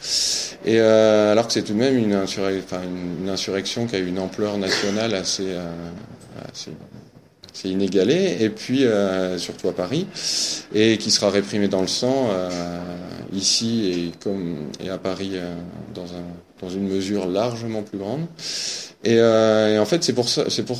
Et 0.65 0.79
euh, 0.79 1.31
alors 1.31 1.47
que 1.47 1.53
c'est 1.53 1.63
tout 1.63 1.73
de 1.73 1.79
même 1.79 1.97
une, 1.97 2.13
insur 2.13 2.43
enfin, 2.57 2.81
une, 2.83 3.29
insurrection 3.29 3.87
qui 3.87 3.95
a 3.95 3.99
une 3.99 4.19
ampleur 4.19 4.57
nationale 4.57 5.13
assez, 5.13 5.47
euh, 5.47 5.69
assez, 6.51 6.71
assez 7.53 7.69
inégalée, 7.69 8.37
et 8.39 8.49
puis 8.49 8.85
euh, 8.85 9.37
surtout 9.37 9.69
à 9.69 9.73
Paris, 9.73 10.07
et 10.73 10.97
qui 10.97 11.11
sera 11.11 11.29
réprimée 11.29 11.67
dans 11.67 11.81
le 11.81 11.87
sang 11.87 12.29
euh, 12.31 12.49
ici 13.33 13.91
et 13.91 14.11
comme 14.23 14.69
et 14.83 14.89
à 14.89 14.97
Paris 14.97 15.31
euh, 15.33 15.55
dans, 15.93 16.05
un, 16.05 16.23
dans 16.61 16.69
une 16.69 16.87
mesure 16.87 17.27
largement 17.27 17.83
plus 17.83 17.97
grande. 17.97 18.25
Et, 19.05 19.17
euh, 19.17 19.75
et, 19.75 19.79
en 19.79 19.85
fait, 19.85 20.03
c'est 20.03 20.11
pour 20.11 20.27
ça, 20.27 20.49
c'est 20.49 20.63
pour, 20.63 20.77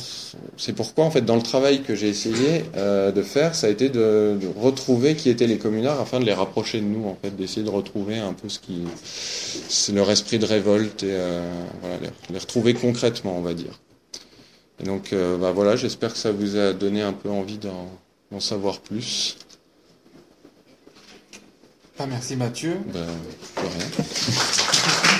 c'est 0.58 0.74
pourquoi 0.74 1.06
en 1.06 1.10
fait 1.10 1.22
dans 1.22 1.36
le 1.36 1.42
travail 1.42 1.80
que 1.80 1.94
j'ai 1.94 2.08
essayé 2.08 2.66
euh, 2.76 3.12
de 3.12 3.22
faire, 3.22 3.54
ça 3.54 3.66
a 3.66 3.70
été 3.70 3.88
de, 3.88 4.36
de, 4.38 4.46
retrouver 4.60 5.14
qui 5.14 5.30
étaient 5.30 5.46
les 5.46 5.56
communards 5.56 5.98
afin 6.00 6.20
de 6.20 6.26
les 6.26 6.34
rapprocher 6.34 6.80
de 6.80 6.84
nous, 6.84 7.06
en 7.06 7.16
fait, 7.22 7.34
d'essayer 7.34 7.62
de 7.62 7.70
retrouver 7.70 8.18
un 8.18 8.34
peu 8.34 8.50
ce 8.50 8.58
qui, 8.58 8.82
c'est 9.70 9.92
leur 9.92 10.10
esprit 10.10 10.38
de 10.38 10.44
révolte 10.44 11.02
et 11.02 11.12
euh, 11.12 11.50
voilà, 11.80 11.96
les, 12.02 12.34
les, 12.34 12.38
retrouver 12.38 12.74
concrètement, 12.74 13.38
on 13.38 13.42
va 13.42 13.54
dire. 13.54 13.80
Et 14.80 14.84
donc, 14.84 15.12
euh, 15.12 15.36
bah 15.36 15.52
voilà, 15.52 15.76
j'espère 15.76 16.12
que 16.12 16.18
ça 16.18 16.32
vous 16.32 16.56
a 16.56 16.72
donné 16.72 17.02
un 17.02 17.12
peu 17.12 17.28
envie 17.28 17.58
d'en, 17.58 18.40
savoir 18.40 18.80
plus. 18.80 19.36
Ah, 21.98 22.06
merci 22.06 22.36
Mathieu. 22.36 22.78
Ben, 22.92 23.06
de 23.56 23.68
rien. 23.68 25.16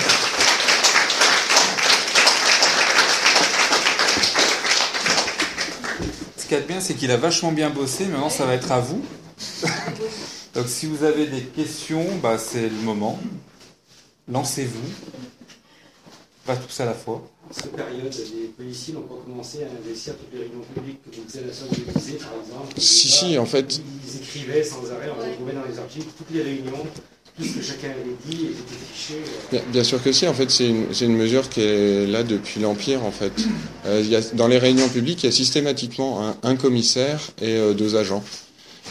qu'il 6.51 6.59
y 6.59 6.63
a 6.63 6.63
de 6.63 6.67
bien, 6.67 6.81
c'est 6.81 6.95
qu'il 6.95 7.11
a 7.11 7.17
vachement 7.17 7.53
bien 7.53 7.69
bossé. 7.69 8.05
Maintenant, 8.07 8.29
ça 8.29 8.45
va 8.45 8.55
être 8.55 8.73
à 8.73 8.81
vous. 8.81 9.01
Donc, 10.53 10.67
si 10.67 10.85
vous 10.85 11.05
avez 11.05 11.25
des 11.27 11.43
questions, 11.43 12.05
bah, 12.21 12.37
c'est 12.37 12.67
le 12.67 12.75
moment. 12.83 13.17
Lancez-vous. 14.29 14.89
Pas 16.45 16.57
tous 16.57 16.77
à 16.81 16.85
la 16.85 16.93
fois. 16.93 17.25
En 17.49 17.53
cette 17.53 17.71
période, 17.71 18.13
les 18.35 18.47
policiers 18.47 18.93
n'ont 18.93 19.03
pas 19.03 19.15
commencé 19.25 19.63
à 19.63 19.67
investir 19.67 20.13
toutes 20.17 20.33
les 20.33 20.39
réunions 20.39 20.65
publiques 20.75 20.99
que 21.09 21.15
vous 21.15 21.23
faisiez 21.23 21.43
à 21.43 21.47
la 21.47 21.53
salle 21.53 21.69
de 21.69 21.75
par 21.75 22.33
exemple. 22.43 22.81
Si, 22.81 23.07
si, 23.07 23.37
en 23.37 23.45
fait. 23.45 23.79
Ils 24.05 24.17
écrivaient 24.17 24.63
sans 24.65 24.91
arrêt, 24.91 25.09
on 25.09 25.25
retrouvait 25.25 25.53
dans 25.53 25.63
les 25.63 25.79
articles 25.79 26.07
toutes 26.17 26.31
les 26.31 26.41
réunions 26.41 26.85
Euh. 27.39 27.43
Bien, 29.51 29.61
bien, 29.71 29.83
sûr 29.83 30.01
que 30.03 30.11
si. 30.11 30.27
En 30.27 30.33
fait, 30.33 30.49
c'est 30.51 30.67
une, 30.67 30.85
une, 31.01 31.15
mesure 31.15 31.49
qui 31.49 31.61
est 31.61 32.05
là 32.07 32.23
depuis 32.23 32.59
l'Empire. 32.59 33.03
En 33.03 33.11
fait, 33.11 33.33
euh, 33.85 34.01
y 34.01 34.15
a, 34.15 34.21
dans 34.33 34.47
les 34.47 34.57
réunions 34.57 34.89
publiques, 34.89 35.23
il 35.23 35.27
y 35.27 35.29
a 35.29 35.31
systématiquement 35.31 36.27
un, 36.27 36.37
un 36.43 36.55
commissaire 36.55 37.19
et 37.41 37.55
euh, 37.55 37.73
deux 37.73 37.95
agents. 37.95 38.23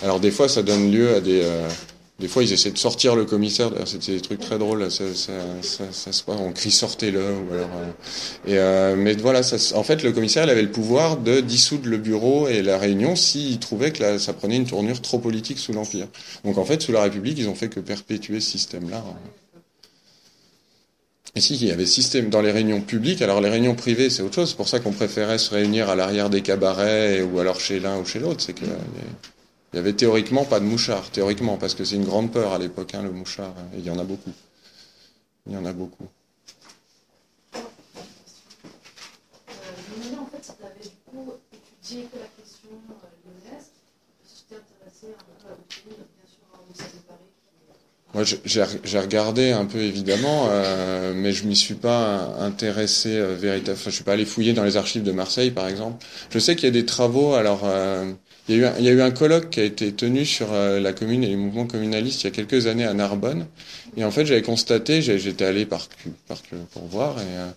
Alors 0.02 0.20
des 0.20 0.30
fois, 0.30 0.48
ça 0.48 0.62
donne 0.62 0.90
lieu 0.90 1.14
à 1.14 1.20
des 1.20 1.42
euh, 1.42 1.68
des 2.20 2.28
fois, 2.28 2.42
ils 2.42 2.52
essaient 2.52 2.70
de 2.70 2.78
sortir 2.78 3.16
le 3.16 3.24
commissaire. 3.24 3.70
C'était 3.86 4.12
des 4.12 4.20
trucs 4.20 4.40
très 4.40 4.58
drôles. 4.58 4.90
Ça, 4.90 5.04
se. 5.14 6.22
On 6.28 6.52
crie 6.52 6.70
sortez-le. 6.70 7.20
Ou 7.20 7.54
alors, 7.54 7.70
euh... 7.74 8.50
euh, 8.50 8.94
mais 8.96 9.14
voilà. 9.14 9.40
En 9.74 9.82
fait, 9.82 10.02
le 10.02 10.12
commissaire, 10.12 10.44
il 10.44 10.50
avait 10.50 10.62
le 10.62 10.70
pouvoir 10.70 11.16
de 11.16 11.40
dissoudre 11.40 11.88
le 11.88 11.96
bureau 11.96 12.46
et 12.46 12.60
la 12.62 12.76
réunion 12.76 13.16
s'il 13.16 13.58
trouvait 13.58 13.90
que 13.90 14.18
ça 14.18 14.34
prenait 14.34 14.56
une 14.56 14.66
tournure 14.66 15.00
trop 15.00 15.18
politique 15.18 15.58
sous 15.58 15.72
l'empire. 15.72 16.08
Donc, 16.44 16.58
en 16.58 16.64
fait, 16.64 16.82
sous 16.82 16.92
la 16.92 17.02
République, 17.02 17.38
ils 17.38 17.48
ont 17.48 17.54
fait 17.54 17.68
que 17.68 17.80
perpétuer 17.80 18.40
ce 18.40 18.50
système-là. 18.50 19.02
Et 21.36 21.40
si, 21.40 21.54
il 21.54 21.66
y 21.66 21.70
avait 21.70 21.86
système 21.86 22.28
dans 22.28 22.42
les 22.42 22.50
réunions 22.50 22.80
publiques. 22.80 23.22
Alors 23.22 23.40
les 23.40 23.48
réunions 23.48 23.76
privées, 23.76 24.10
c'est 24.10 24.22
autre 24.22 24.34
chose. 24.34 24.50
C'est 24.50 24.56
pour 24.56 24.68
ça 24.68 24.80
qu'on 24.80 24.90
préférait 24.92 25.38
se 25.38 25.54
réunir 25.54 25.88
à 25.88 25.94
l'arrière 25.94 26.28
des 26.28 26.42
cabarets 26.42 27.22
ou 27.22 27.38
alors 27.38 27.60
chez 27.60 27.78
l'un 27.78 27.98
ou 27.98 28.04
chez 28.04 28.18
l'autre. 28.18 28.42
C'est 28.42 28.52
que 28.52 28.64
il 29.72 29.76
y 29.76 29.78
avait 29.78 29.92
théoriquement 29.92 30.44
pas 30.44 30.58
de 30.60 30.64
mouchard, 30.64 31.10
théoriquement, 31.10 31.56
parce 31.56 31.74
que 31.74 31.84
c'est 31.84 31.96
une 31.96 32.04
grande 32.04 32.32
peur 32.32 32.52
à 32.52 32.58
l'époque, 32.58 32.94
hein, 32.94 33.02
le 33.02 33.10
mouchard. 33.12 33.54
Et 33.74 33.78
il 33.78 33.84
y 33.86 33.90
en 33.90 33.98
a 33.98 34.04
beaucoup. 34.04 34.32
Il 35.46 35.52
y 35.52 35.56
en 35.56 35.64
a 35.64 35.72
beaucoup. 35.72 36.08
Euh, 37.54 37.58
je 39.88 39.94
me 39.94 40.04
demandais 40.10 40.18
en 40.20 40.26
fait 40.26 40.44
si 40.44 40.52
tu 40.58 40.64
avais 40.64 40.82
du 40.82 40.88
coup 41.06 41.32
étudié 41.52 42.08
que 42.12 42.18
la 42.18 42.26
question 42.42 42.70
euh, 42.90 42.94
lyonnaise, 43.24 43.66
si 44.26 44.34
tu 44.36 44.42
t'es 44.48 44.56
intéressé 44.56 45.06
un 45.18 45.22
peu 45.22 45.48
à 45.48 45.54
d'autres 45.56 45.82
pays, 45.84 45.96
bien 45.96 46.26
sûr 46.26 46.44
à 46.52 46.58
l'Université 46.62 46.98
de 46.98 47.02
Paris. 47.06 47.30
est- 47.70 48.14
Moi, 48.14 48.24
j'ai- 48.84 48.98
regardé 49.00 49.52
un 49.52 49.64
peu 49.66 49.78
évidemment, 49.78 50.48
euh, 50.50 51.12
mais 51.14 51.32
je 51.32 51.46
m'y 51.46 51.54
suis 51.56 51.74
pas 51.74 52.34
intéressé 52.40 53.10
euh, 53.16 53.34
véritablement. 53.36 53.78
Enfin, 53.80 53.90
je 53.90 53.94
suis 53.94 54.04
pas 54.04 54.12
allé 54.14 54.24
fouiller 54.26 54.52
dans 54.52 54.64
les 54.64 54.76
archives 54.76 55.02
de 55.04 55.12
Marseille, 55.12 55.52
par 55.52 55.68
exemple. 55.68 56.04
Je 56.30 56.38
sais 56.40 56.54
qu'il 56.56 56.64
y 56.64 56.68
a 56.68 56.72
des 56.72 56.86
travaux. 56.86 57.34
Alors, 57.34 57.60
euh, 57.64 58.12
il 58.54 58.84
y 58.84 58.88
a 58.88 58.92
eu 58.92 59.00
un, 59.00 59.10
colloque 59.10 59.50
qui 59.50 59.60
a 59.60 59.64
été 59.64 59.92
tenu 59.92 60.24
sur 60.24 60.52
euh, 60.52 60.80
la 60.80 60.92
commune 60.92 61.22
et 61.24 61.28
les 61.28 61.36
mouvements 61.36 61.66
communalistes 61.66 62.22
il 62.22 62.24
y 62.24 62.28
a 62.28 62.30
quelques 62.30 62.66
années 62.66 62.84
à 62.84 62.94
Narbonne. 62.94 63.46
Et 63.96 64.04
en 64.04 64.10
fait, 64.10 64.24
j'avais 64.26 64.42
constaté, 64.42 65.02
j'étais 65.02 65.44
allé 65.44 65.66
par, 65.66 65.88
par 66.28 66.38
pour 66.72 66.84
voir, 66.86 67.18
et, 67.18 67.22
euh, 67.24 67.50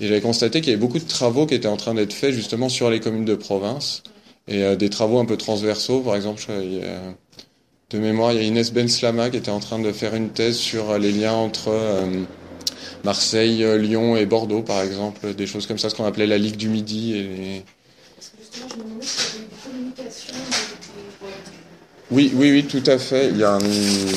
et 0.00 0.08
j'avais 0.08 0.20
constaté 0.20 0.60
qu'il 0.60 0.70
y 0.70 0.72
avait 0.72 0.80
beaucoup 0.80 0.98
de 0.98 1.04
travaux 1.08 1.46
qui 1.46 1.54
étaient 1.54 1.68
en 1.68 1.76
train 1.76 1.94
d'être 1.94 2.12
faits 2.12 2.32
justement 2.32 2.68
sur 2.68 2.90
les 2.90 3.00
communes 3.00 3.24
de 3.24 3.34
province 3.34 4.02
et 4.48 4.62
euh, 4.62 4.76
des 4.76 4.90
travaux 4.90 5.18
un 5.18 5.24
peu 5.26 5.36
transversaux. 5.36 6.00
Par 6.00 6.16
exemple, 6.16 6.42
de 7.90 7.98
mémoire, 7.98 8.32
il 8.32 8.38
y 8.38 8.40
a 8.40 8.42
Inès 8.44 8.72
Benslama 8.72 9.30
qui 9.30 9.36
était 9.36 9.50
en 9.50 9.60
train 9.60 9.78
de 9.78 9.92
faire 9.92 10.14
une 10.14 10.30
thèse 10.30 10.56
sur 10.56 10.98
les 10.98 11.12
liens 11.12 11.32
entre 11.34 11.72
Marseille, 13.04 13.64
Lyon 13.78 14.16
et 14.16 14.26
Bordeaux, 14.26 14.62
par 14.62 14.82
exemple, 14.82 15.34
des 15.34 15.46
choses 15.46 15.66
comme 15.66 15.78
ça, 15.78 15.88
ce 15.90 15.94
qu'on 15.94 16.04
appelait 16.04 16.26
la 16.26 16.38
Ligue 16.38 16.56
du 16.56 16.68
Midi. 16.68 17.14
Et 17.14 17.22
les- 17.22 17.64
Parce 18.16 18.30
que 18.30 18.36
justement, 18.40 18.68
je 18.70 18.76
me 18.76 18.82
demandais 18.84 19.06
s'il 19.06 19.34
y 19.34 19.36
avait 19.36 19.44
eu 19.44 19.48
des 19.48 19.70
communications 19.70 20.32
des, 20.34 20.42
des- 21.30 21.95
Oui, 22.10 22.32
oui, 22.36 22.52
oui, 22.52 22.66
tout 22.66 22.82
à 22.88 22.98
fait. 22.98 23.30
Il 23.30 23.36
y 23.38 23.42
a 23.44 23.54
un- 23.54 23.58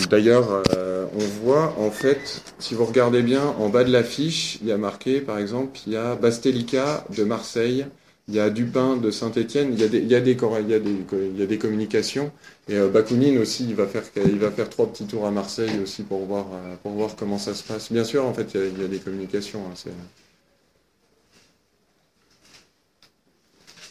d'ailleurs, 0.09 0.61
euh, 0.75 1.07
on 1.13 1.25
voit 1.25 1.75
en 1.79 1.89
fait, 1.89 2.43
si 2.59 2.75
vous 2.75 2.85
regardez 2.85 3.23
bien, 3.23 3.43
en 3.57 3.69
bas 3.69 3.83
de 3.83 3.91
l'affiche, 3.91 4.59
il 4.61 4.67
y 4.67 4.71
a 4.71 4.77
marqué, 4.77 5.21
par 5.21 5.39
exemple, 5.39 5.79
il 5.87 5.93
y 5.93 5.95
a 5.97 6.15
Bastelica 6.15 7.05
de 7.15 7.23
Marseille, 7.23 7.87
il 8.27 8.35
y 8.35 8.39
a 8.39 8.51
Dupin 8.51 8.95
de 8.97 9.09
Saint-Étienne. 9.09 9.69
Il 9.73 9.79
y 9.79 9.83
a 9.83 9.87
des, 9.87 9.99
il 9.99 10.07
y 10.07 10.13
a 10.15 10.21
des, 10.21 10.33
il 10.33 10.69
y 10.69 10.73
a 10.75 10.79
des, 10.79 10.91
il 11.33 11.39
y 11.39 11.41
a 11.43 11.45
des 11.47 11.57
communications. 11.57 12.31
Et 12.67 12.75
euh, 12.77 12.89
Bakounine 12.89 13.39
aussi, 13.39 13.65
il 13.67 13.73
va 13.75 13.87
faire, 13.87 14.03
il 14.17 14.37
va 14.37 14.51
faire 14.51 14.69
trois 14.69 14.85
petits 14.91 15.05
tours 15.07 15.25
à 15.25 15.31
Marseille 15.31 15.79
aussi 15.81 16.03
pour 16.03 16.25
voir, 16.25 16.45
euh, 16.53 16.75
pour 16.83 16.91
voir 16.91 17.15
comment 17.15 17.39
ça 17.39 17.55
se 17.55 17.63
passe. 17.63 17.91
Bien 17.91 18.03
sûr, 18.03 18.23
en 18.25 18.33
fait, 18.35 18.51
il 18.53 18.59
y 18.59 18.63
a, 18.63 18.67
il 18.67 18.81
y 18.81 18.85
a 18.85 18.87
des 18.87 18.99
communications. 18.99 19.61
hein, 19.71 19.73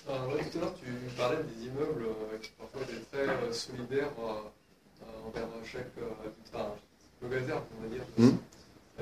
tout 0.09 0.59
à 0.59 0.61
l'heure, 0.63 0.75
tu 0.75 0.91
parlais 1.17 1.37
des 1.45 1.67
immeubles 1.67 2.05
euh, 2.09 2.39
qui 2.41 2.51
parfois 2.59 2.81
étaient 2.83 3.05
très 3.13 3.29
euh, 3.29 3.53
solidaires 3.53 4.11
euh, 4.19 4.49
euh, 5.03 5.29
envers 5.29 5.49
chaque 5.65 5.93
euh, 5.99 6.25
habitant, 6.25 6.59
enfin, 6.59 6.75
locataire, 7.23 7.63
on 7.79 7.83
va 7.83 7.89
dire. 7.95 8.05
Hmm. 8.17 8.37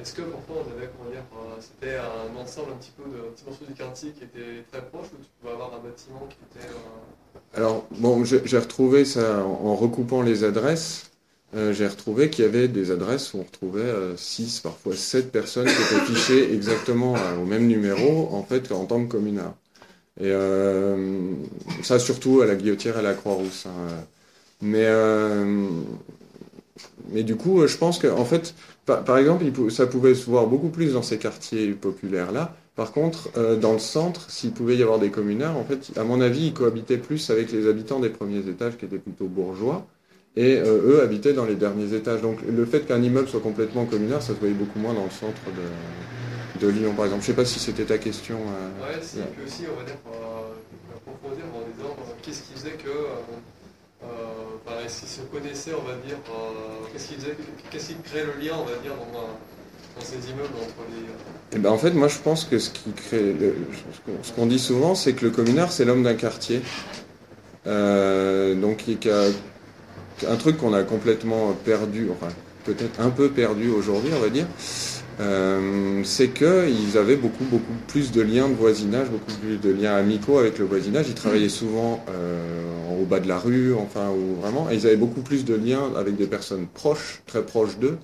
Est-ce 0.01 0.13
que 0.15 0.23
parfois 0.23 0.57
on 0.67 0.77
avait, 0.77 0.91
comment 0.97 1.11
dire, 1.11 1.25
euh, 1.33 1.61
c'était 1.61 1.97
un 1.97 2.37
ensemble 2.37 2.73
un 2.73 2.77
petit 2.77 2.93
peu 2.97 3.05
de 3.05 3.29
un 3.29 3.33
petit 3.33 3.45
morceau 3.47 3.65
du 3.65 3.75
quartier 3.75 4.11
qui 4.11 4.25
était 4.25 4.65
très 4.71 4.83
proche 4.83 5.07
ou 5.15 5.17
tu 5.23 5.29
pouvais 5.41 5.53
avoir 5.55 5.73
un 5.75 5.79
bâtiment 5.79 6.27
qui 6.29 6.37
était. 6.51 6.67
euh, 6.69 7.39
Alors, 7.55 7.87
bon, 7.93 8.25
j'ai 8.25 8.59
retrouvé 8.59 9.05
ça 9.05 9.45
en, 9.47 9.51
en 9.69 9.77
recoupant 9.77 10.23
les 10.23 10.45
adresses. 10.45 11.11
euh, 11.55 11.73
j'ai 11.73 11.87
retrouvé 11.87 12.29
qu'il 12.31 12.45
y 12.45 12.49
avait 12.49 12.69
des 12.69 12.91
adresses 12.91 13.33
où 13.33 13.39
on 13.39 13.45
retrouvait 13.45 13.91
6, 14.17 14.61
parfois 14.61 14.97
7 14.97 15.33
personnes 15.33 15.67
qui 15.67 15.73
étaient 15.73 16.05
fichées 16.05 16.53
exactement 16.53 17.15
euh, 17.17 17.37
au 17.39 17.45
même 17.47 17.67
numéro, 17.67 18.29
en 18.35 18.43
fait, 18.43 18.71
en 18.73 18.85
tant 18.87 19.03
que 19.05 19.11
communards. 19.11 19.55
Et 20.19 20.31
euh, 20.31 21.35
ça, 21.83 21.99
surtout 21.99 22.41
à 22.41 22.47
la 22.47 22.55
Guillotière 22.55 22.97
et 22.97 23.01
à 23.01 23.03
la 23.03 23.15
Croix-Rousse. 23.15 23.67
hein. 23.67 24.05
Mais, 24.63 24.87
euh, 24.87 25.69
mais 27.11 27.23
du 27.23 27.37
coup, 27.37 27.61
euh, 27.61 27.67
je 27.67 27.77
pense 27.77 27.99
que, 27.99 28.07
en 28.07 28.25
fait, 28.25 28.55
par, 28.87 29.19
exemple, 29.19 29.45
ça 29.71 29.87
pouvait 29.87 30.15
se 30.15 30.29
voir 30.31 30.47
beaucoup 30.47 30.71
plus 30.71 30.95
dans 30.95 31.03
ces 31.03 31.19
quartiers 31.19 31.73
populaires-là. 31.73 32.57
Par 32.77 32.93
contre, 32.93 33.31
dans 33.59 33.73
le 33.73 33.79
centre, 33.79 34.31
s'il 34.31 34.53
pouvait 34.53 34.77
y 34.77 34.83
avoir 34.83 34.99
des 34.99 35.11
communards, 35.11 35.57
en 35.57 35.65
fait, 35.65 35.99
à 35.99 36.05
mon 36.05 36.21
avis, 36.21 36.49
ils 36.49 36.53
cohabitaient 36.53 36.99
plus 36.99 37.31
avec 37.31 37.51
les 37.51 37.69
habitants 37.69 38.01
des 38.01 38.11
premiers 38.11 38.47
étages 38.51 38.77
qui 38.77 38.85
étaient 38.85 38.99
plutôt 38.99 39.27
bourgeois. 39.27 39.87
Et 40.37 40.57
eux 40.57 41.01
habitaient 41.03 41.33
dans 41.33 41.47
les 41.47 41.55
derniers 41.55 41.95
étages. 41.95 42.21
Donc 42.21 42.41
le 42.43 42.67
fait 42.67 42.81
qu'un 42.87 43.03
immeuble 43.03 43.29
soit 43.29 43.41
complètement 43.41 43.87
communard, 43.87 44.21
ça 44.21 44.35
se 44.35 44.39
voyait 44.41 44.55
beaucoup 44.55 44.79
moins 44.79 44.93
dans 44.93 45.05
le 45.05 45.11
centre 45.11 45.41
de, 45.47 45.63
de 46.57 46.69
Lyon, 46.69 46.93
par 46.95 47.05
exemple. 47.07 47.23
Je 47.23 47.27
sais 47.29 47.33
pas 47.35 47.45
si 47.45 47.59
c'était 47.59 47.85
ta 47.85 47.99
question. 47.99 48.37
euh, 48.37 48.83
Ouais, 48.87 48.99
si, 49.03 49.19
Ouais. 49.19 49.25
puis 49.37 49.45
aussi, 49.47 49.63
on 49.73 49.77
va 49.79 49.85
dire, 49.85 49.97
euh, 50.07 50.97
approfondir 50.97 51.45
en 51.55 51.63
disant 51.77 51.95
euh, 51.99 52.13
qu'est-ce 52.23 52.43
qui 52.43 52.53
faisait 52.55 52.77
que. 52.77 52.89
euh, 52.89 54.07
enfin, 54.67 54.77
est-ce 54.85 55.01
qu'ils 55.01 55.09
se 55.09 55.21
connaissaient, 55.23 55.73
on 55.75 55.85
va 55.87 55.95
dire, 56.07 56.17
qu'est-ce 56.93 57.09
qui 57.09 57.15
qu'est-ce 57.71 57.89
qui 57.89 57.95
créait 58.05 58.25
le 58.25 58.35
lien, 58.41 58.55
on 58.61 58.65
va 58.65 58.77
dire, 58.83 58.93
dans, 59.13 60.03
ces 60.03 60.17
immeubles 60.31 60.53
entre 60.61 60.85
les. 60.93 61.07
Eh 61.53 61.59
ben, 61.59 61.71
en 61.71 61.79
fait, 61.79 61.93
moi, 61.93 62.09
je 62.09 62.19
pense 62.19 62.45
que 62.45 62.59
ce 62.59 62.71
qui 62.71 62.93
crée, 62.93 63.33
le- 63.33 63.55
ce 64.23 64.33
qu'on- 64.33 64.47
dit 64.47 64.59
souvent, 64.59 64.95
c'est 64.95 65.15
que 65.15 65.25
le 65.25 65.31
communard, 65.31 65.73
c'est 65.73 65.85
l'homme 65.87 66.03
d'un 66.03 66.15
quartier. 66.15 66.61
Donc, 67.65 68.87
il 68.89 68.99
y 69.05 69.11
a 69.11 70.31
un 70.31 70.37
truc 70.37 70.59
qu'on 70.59 70.73
a 70.75 70.83
complètement 70.83 71.53
perdu, 71.65 72.09
enfin, 72.11 72.33
peut-être 72.65 73.01
un 73.01 73.11
peu 73.11 73.31
perdu 73.31 73.71
aujourd'hui, 73.71 74.11
on 74.17 74.21
va 74.21 74.29
dire, 74.29 74.47
euh, 75.21 76.03
c'est 76.05 76.29
qu'ils 76.29 76.99
avaient 76.99 77.17
beaucoup, 77.17 77.45
beaucoup 77.45 77.73
plus 77.89 78.13
de 78.13 78.21
liens 78.21 78.49
de 78.49 78.55
voisinage, 78.55 79.09
beaucoup 79.09 79.33
plus 79.41 79.57
de 79.57 79.71
liens 79.71 79.97
amicaux 79.97 80.39
avec 80.39 80.59
le 80.59 80.65
voisinage. 80.65 81.07
Ils 81.09 81.15
travaillaient 81.15 81.49
souvent 81.49 82.05
euh, 82.11 83.01
au 83.01 83.05
bas 83.05 83.21
de 83.21 83.29
la 83.29 83.39
rue, 83.39 83.75
enfin, 83.75 84.11
ou 84.11 84.41
vraiment, 84.41 84.71
et 84.71 84.75
ils 84.75 84.87
avaient 84.87 84.97
beaucoup 84.97 85.23
plus 85.23 85.45
de 85.45 85.55
liens 85.55 85.93
avec 85.97 86.17
des 86.17 86.27
personnes 86.27 86.67
proches, 86.67 87.23
très 87.27 87.43
proches 87.43 87.79
d'eux. 87.79 87.99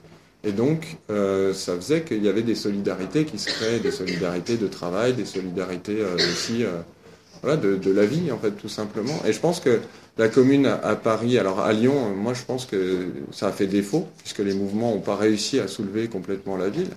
Et 0.44 0.52
donc, 0.52 0.96
euh, 1.10 1.54
ça 1.54 1.76
faisait 1.76 2.02
qu'il 2.02 2.24
y 2.24 2.28
avait 2.28 2.42
des 2.42 2.56
solidarités 2.56 3.24
qui 3.24 3.38
se 3.38 3.46
créaient, 3.48 3.78
des 3.78 3.92
solidarités 3.92 4.56
de 4.56 4.66
travail, 4.66 5.12
des 5.12 5.24
solidarités 5.24 6.00
euh, 6.00 6.16
aussi 6.16 6.64
euh, 6.64 6.80
voilà, 7.43 7.57
de, 7.57 7.90
la 7.90 8.07
vie, 8.07 8.30
en 8.30 8.38
fait, 8.38 8.53
tout 8.53 8.68
simplement. 8.68 9.20
Et 9.26 9.32
je 9.32 9.40
pense 9.40 9.61
que 9.61 9.80
la 10.16 10.28
commune 10.28 10.66
à, 10.66 10.95
Paris, 10.95 11.38
alors 11.38 11.61
à 11.61 11.72
Lyon, 11.72 11.95
euh, 11.95 12.14
moi 12.14 12.34
je 12.34 12.43
pense 12.43 12.66
que 12.66 13.09
ça 13.32 13.49
a 13.49 13.53
fait 13.53 13.66
défaut, 13.66 14.07
puisque 14.18 14.38
les 14.38 14.55
mouvements 14.55 14.93
n'ont 14.93 15.01
pas 15.01 15.16
réussi 15.16 15.59
à 15.59 15.68
soulever 15.68 16.09
complètement 16.09 16.57
la 16.57 16.68
ville. 16.68 16.90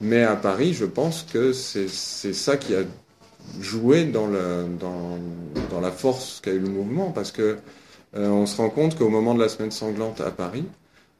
Mais 0.00 0.22
à 0.22 0.36
Paris, 0.36 0.74
je 0.74 0.84
pense 0.84 1.24
que 1.30 1.52
c'est 1.52 1.88
ça 1.88 2.56
qui 2.56 2.74
a 2.74 2.82
joué 3.60 4.04
dans 4.04 4.26
la 4.26 5.90
force 5.90 6.40
qu'a 6.42 6.52
eu 6.52 6.60
le 6.60 6.68
mouvement, 6.68 7.10
parce 7.10 7.32
que 7.32 7.56
euh, 8.16 8.28
on 8.28 8.46
se 8.46 8.56
rend 8.56 8.70
compte 8.70 8.96
qu'au 8.96 9.08
moment 9.08 9.34
de 9.34 9.40
la 9.40 9.48
semaine 9.48 9.70
sanglante 9.70 10.20
à 10.20 10.30
Paris, 10.30 10.64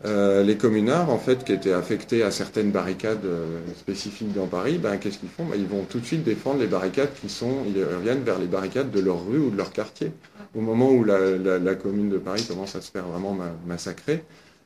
euh, 0.05 0.45
les 0.45 0.57
communards, 0.57 1.11
en 1.11 1.19
fait, 1.19 1.45
qui 1.45 1.53
étaient 1.53 1.73
affectés 1.73 2.23
à 2.23 2.31
certaines 2.31 2.71
barricades 2.71 3.25
euh, 3.25 3.61
spécifiques 3.77 4.33
dans 4.33 4.47
Paris, 4.47 4.79
ben, 4.79 4.97
qu'est-ce 4.97 5.19
qu'ils 5.19 5.29
font? 5.29 5.45
Ben, 5.45 5.57
Ils 5.59 5.67
vont 5.67 5.85
tout 5.85 5.99
de 5.99 6.07
suite 6.07 6.23
défendre 6.23 6.61
les 6.61 6.69
barricades 6.69 7.13
qui 7.21 7.29
sont, 7.29 7.65
ils 7.67 7.83
reviennent 7.85 8.23
vers 8.23 8.39
les 8.39 8.47
barricades 8.47 8.91
de 8.93 9.01
leur 9.01 9.27
rue 9.27 9.39
ou 9.39 9.51
de 9.51 9.57
leur 9.57 9.73
quartier. 9.73 10.13
Au 10.55 10.61
moment 10.61 10.91
où 10.93 11.05
la, 11.05 11.75
commune 11.75 12.09
de 12.11 12.19
Paris 12.19 12.45
commence 12.47 12.77
à 12.77 12.81
se 12.81 12.91
faire 12.93 13.07
vraiment 13.09 13.35
ma- 13.35 13.53
massacrer, 13.67 14.25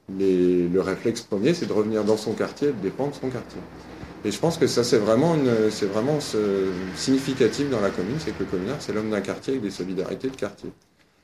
le 0.08 0.78
réflexe 0.80 1.22
premier, 1.22 1.54
c'est 1.54 1.66
de 1.66 1.72
revenir 1.72 2.04
dans 2.04 2.16
son 2.18 2.34
quartier 2.34 2.68
et 2.68 2.72
de 2.72 2.80
défendre 2.80 3.14
son 3.14 3.30
quartier. 3.30 3.60
Et 4.24 4.30
je 4.30 4.38
pense 4.38 4.58
que 4.58 4.66
ça, 4.66 4.84
c'est 4.84 4.98
vraiment, 4.98 5.36
ce- 6.20 6.70
significatif 6.94 7.70
dans 7.70 7.80
la 7.80 7.90
commune, 7.90 8.16
c'est 8.20 8.32
que 8.32 8.40
le 8.40 8.46
communard, 8.50 8.76
c'est 8.80 8.92
l'homme 8.92 9.10
d'un 9.10 9.20
quartier 9.20 9.54
avec 9.54 9.62
des 9.62 9.70
solidarités 9.70 10.28
de 10.30 10.36
quartier. 10.36 10.70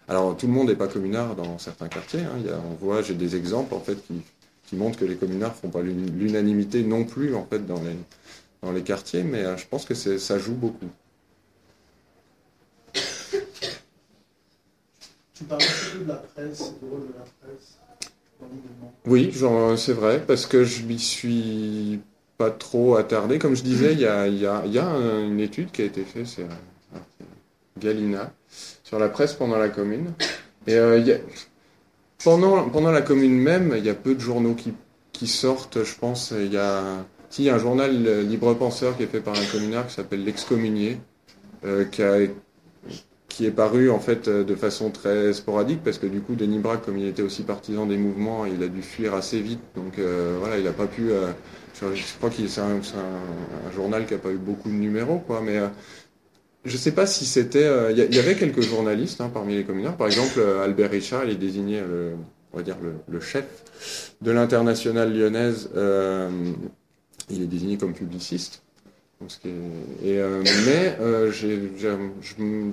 Alors 0.08 0.36
tout 0.36 0.46
le 0.46 0.52
monde 0.52 0.68
n'est 0.68 0.76
pas 0.76 0.88
communard 0.88 1.34
dans 1.36 1.58
certains 1.58 1.88
quartiers. 1.88 2.20
hein. 2.20 2.32
Il 2.40 2.46
y 2.46 2.50
a- 2.50 2.58
on 2.58 2.74
voit, 2.84 3.02
j'ai 3.02 3.14
des 3.14 3.36
exemples 3.36 3.74
en 3.74 3.80
fait 3.80 3.96
qui, 4.06 4.22
qui 4.64 4.76
montrent 4.76 4.98
que 4.98 5.04
les 5.04 5.16
communards 5.16 5.54
font 5.54 5.68
pas 5.68 5.82
l'unanimité 5.82 6.82
non 6.82 7.04
plus 7.04 7.34
en 7.34 7.44
fait 7.46 7.66
dans 7.66 7.82
les 7.82 7.96
dans 8.62 8.72
les 8.72 8.82
quartiers, 8.82 9.22
mais 9.22 9.44
euh, 9.44 9.56
je 9.56 9.66
pense 9.68 9.84
que 9.84 9.94
ça 9.94 10.38
joue 10.38 10.54
beaucoup. 10.54 10.88
Tu 15.34 15.44
parles 15.44 15.62
un 15.62 15.64
petit 15.64 15.96
peu 15.98 16.04
de 16.04 16.08
la 16.08 16.14
presse, 16.16 16.58
du 16.82 16.88
rôle 16.88 17.00
de 17.02 17.12
la 17.16 17.24
presse 17.40 17.78
dans 18.40 18.46
le 18.48 18.54
mouvement. 18.54 18.92
Oui, 19.06 19.76
c'est 19.76 19.92
vrai, 19.92 20.24
parce 20.26 20.46
que 20.46 20.64
je 20.64 20.82
m'y 20.82 20.98
suis 20.98 22.00
pas 22.36 22.50
trop 22.50 22.96
attardé. 22.96 23.38
Comme 23.38 23.54
je 23.54 23.62
disais, 23.62 23.92
il 23.92 24.00
y 24.00 24.06
a, 24.06 24.26
y 24.26 24.44
a- 24.46 24.66
y 24.66 24.78
une 24.78 25.38
étude 25.38 25.70
qui 25.70 25.82
a 25.82 25.84
été 25.84 26.02
faite, 26.02 26.26
c'est 26.26 26.42
euh, 26.42 26.98
Galina, 27.78 28.32
sur 28.88 28.98
la 28.98 29.10
presse 29.10 29.34
pendant 29.34 29.58
la 29.58 29.68
commune. 29.68 30.14
Et 30.66 30.74
euh, 30.74 31.18
pendant, 32.24 32.70
pendant 32.70 32.90
la 32.90 33.02
commune 33.02 33.38
même, 33.38 33.74
il 33.76 33.84
y 33.84 33.90
a 33.90 33.94
peu 33.94 34.14
de 34.14 34.20
journaux 34.20 34.54
qui, 34.54 34.72
qui 35.12 35.26
sortent, 35.26 35.84
je 35.84 35.94
pense. 35.94 36.32
Il 36.34 36.50
y 36.50 36.56
a, 36.56 37.04
y 37.38 37.50
a 37.50 37.54
un 37.54 37.58
journal 37.58 37.90
euh, 38.06 38.22
libre 38.22 38.54
penseur 38.54 38.96
qui 38.96 39.02
est 39.02 39.06
fait 39.06 39.20
par 39.20 39.34
un 39.34 39.44
communard 39.52 39.86
qui 39.88 39.94
s'appelle 39.94 40.24
L'Excommunié, 40.24 40.98
euh, 41.66 41.84
qui, 41.84 42.02
qui 43.28 43.44
est 43.44 43.50
paru 43.50 43.90
en 43.90 44.00
fait 44.00 44.26
de 44.26 44.54
façon 44.54 44.90
très 44.90 45.34
sporadique 45.34 45.80
parce 45.84 45.98
que 45.98 46.06
du 46.06 46.22
coup 46.22 46.34
Denis 46.34 46.58
Braque, 46.58 46.86
comme 46.86 46.96
il 46.96 47.06
était 47.06 47.22
aussi 47.22 47.42
partisan 47.42 47.84
des 47.84 47.98
mouvements, 47.98 48.46
il 48.46 48.62
a 48.62 48.68
dû 48.68 48.80
fuir 48.80 49.12
assez 49.12 49.38
vite. 49.40 49.60
Donc 49.76 49.98
voilà, 50.40 50.56
il 50.56 50.64
n'a 50.64 50.72
pas 50.72 50.86
pu. 50.86 51.10
je, 51.78 52.16
crois 52.16 52.30
qu'il 52.30 52.48
c'est 52.48 52.62
un, 52.62 52.80
journal 53.76 54.06
qui 54.06 54.14
n'a 54.14 54.18
pas 54.18 54.30
eu 54.30 54.38
beaucoup 54.38 54.70
de 54.70 54.74
numéros, 54.74 55.18
quoi. 55.18 55.42
Mais 55.44 55.60
je 56.64 56.72
ne 56.72 56.78
sais 56.78 56.92
pas 56.92 57.06
si 57.06 57.24
c'était. 57.24 57.68
Il 57.90 58.14
y, 58.14 58.18
avait 58.18 58.34
quelques 58.34 58.62
journalistes 58.62 59.20
hein, 59.20 59.30
parmi 59.32 59.54
les 59.54 59.64
communards. 59.64 59.96
Par 59.96 60.06
exemple, 60.06 60.40
Albert 60.62 60.90
Richard, 60.90 61.24
il 61.24 61.30
est 61.30 61.36
désigné 61.36 61.80
le, 61.80 62.12
on 62.52 62.58
va 62.58 62.62
dire 62.62 62.76
le, 63.08 63.20
chef 63.20 63.44
de 64.20 64.30
l'internationale 64.30 65.16
lyonnaise. 65.16 65.70
il 67.30 67.42
est 67.42 67.46
désigné 67.46 67.78
comme 67.78 67.94
publiciste. 67.94 68.62
Euh, 69.46 70.42
mais 70.66 70.96
euh, 71.00 71.32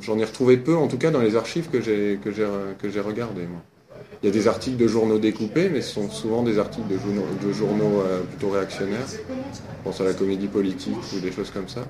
j'en 0.01 0.19
ai, 0.19 0.25
retrouvé 0.25 0.57
peu, 0.57 0.75
en 0.75 0.88
tout 0.88 0.97
cas 0.97 1.09
dans 1.09 1.21
les 1.21 1.36
archives 1.36 1.69
que 1.69 1.81
j'ai 1.81 2.99
regardées. 2.99 3.47
Il 4.26 4.30
y 4.30 4.32
a 4.32 4.41
des 4.41 4.47
articles 4.47 4.78
de 4.78 4.88
journaux 4.88 5.19
découpés, 5.19 5.69
mais 5.69 5.82
ce 5.82 5.93
sont 5.93 6.09
souvent 6.09 6.41
des 6.41 6.57
articles 6.57 6.88
de 6.88 7.53
journaux, 7.53 8.01
euh, 8.01 8.23
plutôt 8.23 8.49
réactionnaires. 8.49 9.05
Je 9.07 9.84
pense 9.84 10.01
à 10.01 10.03
la 10.03 10.13
comédie 10.13 10.47
politique 10.47 10.97
ou 11.15 11.19
des 11.19 11.32
choses 11.32 11.51
comme 11.51 11.67
ça. 11.67 11.86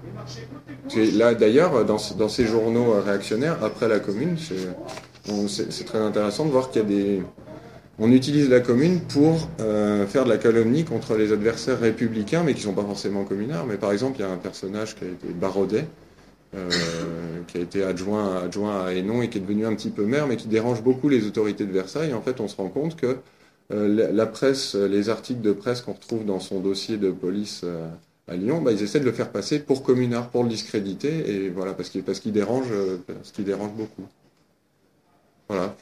Là, 1.14 1.34
d'ailleurs, 1.34 1.86
dans, 1.86 1.98
ces 1.98 2.46
journaux 2.46 2.96
réactionnaires, 3.06 3.64
après 3.64 3.88
la 3.88 4.00
Commune, 4.00 4.36
c'est 4.38 5.86
très 5.86 6.00
intéressant 6.00 6.44
de 6.44 6.52
voir 6.52 6.72
qu'il 6.72 6.82
y 6.82 6.86
a 6.86 6.88
des, 6.90 7.22
on 8.00 8.12
utilise 8.12 8.50
la 8.50 8.60
commune 8.60 9.00
pour 9.00 9.48
euh, 9.62 10.06
faire 10.06 10.26
de 10.26 10.30
la 10.30 10.38
calomnie 10.38 10.84
contre 10.84 11.16
les 11.16 11.32
adversaires 11.32 11.80
républicains, 11.80 12.44
mais 12.44 12.54
qui 12.54 12.60
ne 12.60 12.66
sont 12.66 12.74
pas 12.74 12.84
forcément 12.84 13.24
communards. 13.24 13.66
Mais 13.66 13.78
par 13.78 13.94
exemple, 13.94 14.18
il 14.20 14.24
y 14.24 14.26
a 14.26 14.30
un 14.30 14.36
personnage 14.36 14.96
qui 14.96 15.06
a 15.06 15.08
été 15.08 15.28
Barodet, 15.30 15.78
euh, 15.78 16.05
qui 17.48 17.58
a 17.58 17.62
été 17.62 17.84
adjoint, 17.84 18.44
adjoint 18.44 18.86
à 18.86 18.94
Hénon 18.94 19.22
et 19.22 19.30
qui 19.30 19.38
est 19.38 19.42
devenu 19.42 19.66
un 19.66 19.76
petit 19.76 19.90
peu 19.90 20.06
maire, 20.06 20.28
mais 20.28 20.38
qui 20.38 20.48
dérange 20.48 20.82
beaucoup 20.82 21.10
les 21.10 21.26
autorités 21.28 21.66
de 21.66 21.72
Versailles. 21.72 22.14
en 22.14 22.22
fait, 22.22 22.40
on 22.40 22.48
se 22.48 22.56
rend 22.56 22.70
compte 22.70 22.96
que 22.96 23.18
euh, 23.74 24.12
la 24.14 24.26
presse, 24.26 24.76
les 24.76 25.10
articles 25.10 25.42
de 25.42 25.52
presse 25.52 25.82
qu'on 25.82 25.94
retrouve 25.94 26.26
dans 26.26 26.40
son 26.40 26.60
dossier 26.60 26.98
de 26.98 27.12
police 27.12 27.66
à 28.28 28.36
Lyon, 28.36 28.62
bah, 28.62 28.72
ils 28.72 28.82
essaient 28.82 29.00
de 29.00 29.06
le 29.06 29.12
faire 29.12 29.32
passer 29.32 29.60
pour 29.60 29.84
communard, 29.84 30.30
pour 30.30 30.44
le 30.44 30.50
discréditer, 30.50 31.30
et 31.30 31.50
voilà, 31.50 31.74
parce 31.74 31.90
qu'il 31.90 32.04
parce 32.04 32.26
dérange, 32.26 32.70
parce 33.08 33.32
qu'il 33.32 33.46
dérange 33.46 33.72
beaucoup. 33.74 34.04
Voilà. 35.50 35.76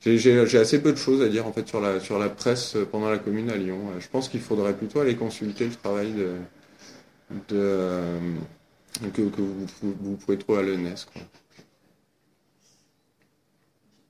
J'ai 0.00 0.58
assez 0.58 0.80
peu 0.80 0.92
de 0.92 0.96
choses 0.96 1.22
à 1.22 1.28
dire 1.28 1.46
en 1.46 1.52
fait 1.52 1.68
sur 1.68 1.80
la, 1.80 2.00
sur 2.00 2.18
la 2.18 2.30
presse 2.30 2.76
pendant 2.90 3.10
la 3.10 3.18
commune 3.18 3.50
à 3.50 3.56
Lyon. 3.56 3.78
Je 3.98 4.08
pense 4.08 4.28
qu'il 4.28 4.40
faudrait 4.40 4.74
plutôt 4.74 5.00
aller 5.00 5.14
consulter 5.14 5.66
le 5.66 5.74
travail 5.74 6.12
de, 6.12 6.34
euh, 7.52 8.18
que, 9.12 9.22
que 9.22 9.40
vous, 9.40 9.66
vous, 9.82 10.16
pouvez 10.16 10.38
trouver 10.38 10.58
à 10.58 10.62
l'ENS. 10.62 11.06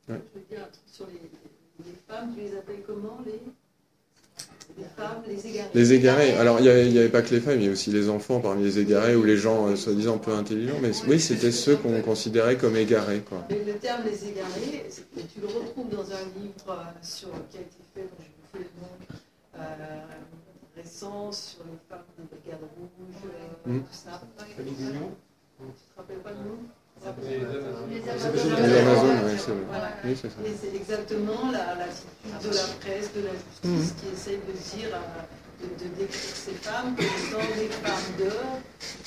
Ouais. 0.09 0.20
Je 0.35 0.39
veux 0.39 0.45
dire 0.49 0.61
un 0.61 0.70
truc 0.70 0.83
sur 0.87 1.07
les, 1.07 1.85
les 1.85 1.97
femmes, 2.09 2.35
tu 2.35 2.41
les 2.41 2.57
appelles 2.57 2.83
comment 2.87 3.18
les 3.24 3.41
les 4.78 4.85
femmes, 4.97 5.22
les 5.26 5.47
égarés? 5.47 5.68
Les 5.74 5.93
égarés. 5.93 6.33
Alors, 6.33 6.61
il 6.61 6.93
n'y 6.93 6.99
avait 6.99 7.09
pas 7.09 7.22
que 7.22 7.35
les 7.35 7.41
femmes, 7.41 7.61
il 7.61 7.66
y 7.66 7.68
a 7.68 7.72
aussi 7.72 7.91
les 7.91 8.09
enfants 8.09 8.41
parmi 8.41 8.64
les 8.64 8.78
égarés 8.78 9.16
ou 9.16 9.24
les 9.24 9.37
gens 9.37 9.68
euh, 9.68 9.76
soi-disant 9.76 10.18
peu 10.18 10.33
intelligents. 10.33 10.78
Mais 10.81 10.93
oui, 11.09 11.20
c'était 11.20 11.51
ceux 11.51 11.76
qu'on 11.76 12.01
considérait 12.03 12.57
comme 12.57 12.76
égarés. 12.76 13.20
Quoi. 13.20 13.45
Mais 13.51 13.62
le 13.64 13.74
terme 13.74 14.03
les 14.05 14.28
égarés, 14.28 14.87
tu 15.35 15.41
le 15.41 15.47
retrouves 15.47 15.89
dans 15.91 16.11
un 16.12 16.24
livre 16.41 16.68
euh, 16.68 16.99
sur, 17.03 17.28
qui 17.51 17.59
a 17.59 17.61
été 17.61 17.76
fait, 17.95 18.03
dont 18.03 18.16
j'ai 18.20 18.59
fait 18.59 18.64
le 18.64 18.81
nom, 18.81 18.89
euh, 19.57 20.01
récent, 20.83 21.33
sur 21.33 21.61
les 21.64 21.78
femmes 21.89 22.05
des 22.18 22.24
brigades 22.24 22.61
rouges, 22.76 23.31
euh, 23.68 23.78
tout 23.78 23.85
ça. 23.91 24.20
Tu 24.47 24.55
te 24.55 25.97
rappelles 25.97 26.18
pas 26.18 26.33
de 26.33 26.39
nous? 26.39 26.68
Les 27.91 28.78
Amazones, 28.78 29.20
oui, 29.24 29.37
c'est 29.39 29.53
vrai. 29.53 29.91
Oui, 30.05 30.16
c'est 30.20 30.28
ça. 30.28 30.37
Et 30.45 30.55
c'est 30.61 30.76
exactement 30.76 31.51
l'attitude 31.51 32.51
de 32.51 32.55
la 32.55 32.62
presse, 32.81 33.14
de 33.14 33.22
la 33.22 33.33
justice, 33.33 33.95
qui 34.01 34.09
essaye 34.12 34.37
de 34.39 34.53
dire, 34.53 34.95
euh, 34.95 35.66
de, 35.66 35.85
de, 35.85 35.95
décrire 35.95 36.37
ces 36.37 36.53
femmes 36.53 36.95
comme 36.97 37.07
étant 37.07 37.57
des 37.57 37.68
femmes 37.68 38.16
d'or, 38.18 38.61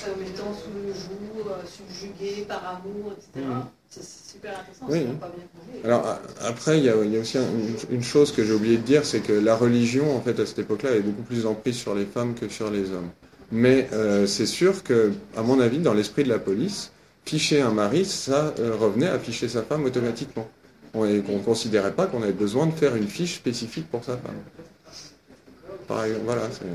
comme 0.03 0.24
étant 0.24 0.53
sous 0.53 0.74
le 0.74 0.93
jour, 0.93 1.51
euh, 1.51 1.65
subjuguées 1.67 2.45
par 2.45 2.78
amour, 2.78 3.13
etc. 3.13 3.45
Mmh. 3.45 3.61
C'est 3.95 4.31
super 4.33 4.51
intéressant, 4.59 4.85
oui. 4.89 5.05
c'est 5.07 5.19
pas 5.19 5.31
bien 5.35 5.45
prouvé. 5.53 5.85
Alors 5.85 6.19
après, 6.41 6.79
il 6.79 6.85
y, 6.85 6.89
a, 6.89 6.95
il 7.03 7.11
y 7.11 7.17
a 7.17 7.19
aussi 7.19 7.37
une, 7.37 7.95
une, 7.95 8.03
chose 8.03 8.31
que 8.31 8.43
j'ai 8.43 8.53
oublié 8.53 8.77
de 8.77 8.81
dire, 8.81 9.05
c'est 9.05 9.19
que 9.19 9.33
la 9.33 9.55
religion, 9.55 10.15
en 10.15 10.21
fait, 10.21 10.39
à 10.39 10.45
cette 10.45 10.59
époque-là, 10.59 10.89
avait 10.89 11.01
beaucoup 11.01 11.21
plus 11.23 11.43
d'emprise 11.43 11.75
sur 11.75 11.93
les 11.93 12.05
femmes 12.05 12.33
que 12.33 12.49
sur 12.49 12.71
les 12.71 12.89
hommes. 12.91 13.09
Mais 13.51 13.87
euh, 13.93 14.25
c'est 14.25 14.47
sûr 14.47 14.81
que, 14.83 15.11
à 15.37 15.43
mon 15.43 15.59
avis, 15.59 15.77
dans 15.77 15.93
l'esprit 15.93 16.23
de 16.23 16.29
la 16.29 16.39
police, 16.39 16.91
ficher 17.23 17.61
un 17.61 17.71
mari, 17.71 18.03
ça 18.03 18.53
euh, 18.59 18.75
revenait 18.75 19.07
à 19.07 19.19
ficher 19.19 19.47
sa 19.47 19.61
femme 19.61 19.85
automatiquement. 19.85 20.49
On 20.95 21.05
ne 21.05 21.21
considérait 21.39 21.93
pas 21.93 22.07
qu'on 22.07 22.23
avait 22.23 22.33
besoin 22.33 22.65
de 22.65 22.71
faire 22.71 22.95
une 22.95 23.07
fiche 23.07 23.35
spécifique 23.35 23.89
pour 23.89 24.03
sa 24.03 24.17
femme. 24.17 24.35
Par 25.87 26.03
exemple, 26.03 26.25
voilà. 26.25 26.49
C'est... 26.51 26.65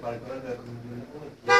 parlé 0.00 0.18
pas 0.18 0.34
mal 0.34 0.42
de 0.42 0.48
la 0.48 0.56
commune 0.56 0.80
de 0.84 0.94
Lyon 0.96 1.20
et 1.22 1.32
puis 1.36 1.50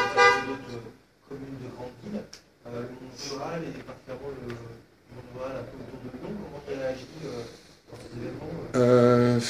d'autres 0.49 0.83
communes 1.29 1.61
de 1.63 1.71
grandes 1.77 1.97
villes. 2.03 2.21
Euh, 2.67 2.83
le 2.83 2.95
monde 3.01 3.17
rural 3.31 3.61
et 3.65 3.83
particulièrement 3.83 4.31
le 4.31 4.49
monde 4.49 5.29
rural 5.35 5.53
un 5.59 5.65
peu 5.69 5.77
autour 5.81 5.99
de 6.05 6.09
Lyon, 6.17 6.33
comment 6.45 6.63
tu 6.67 6.75
réagis 6.75 7.07
euh, 7.25 7.43
dans 7.91 7.99
ces 8.01 8.11
événements 8.19 8.51
euh, 8.77 9.41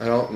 Alors, 0.00 0.32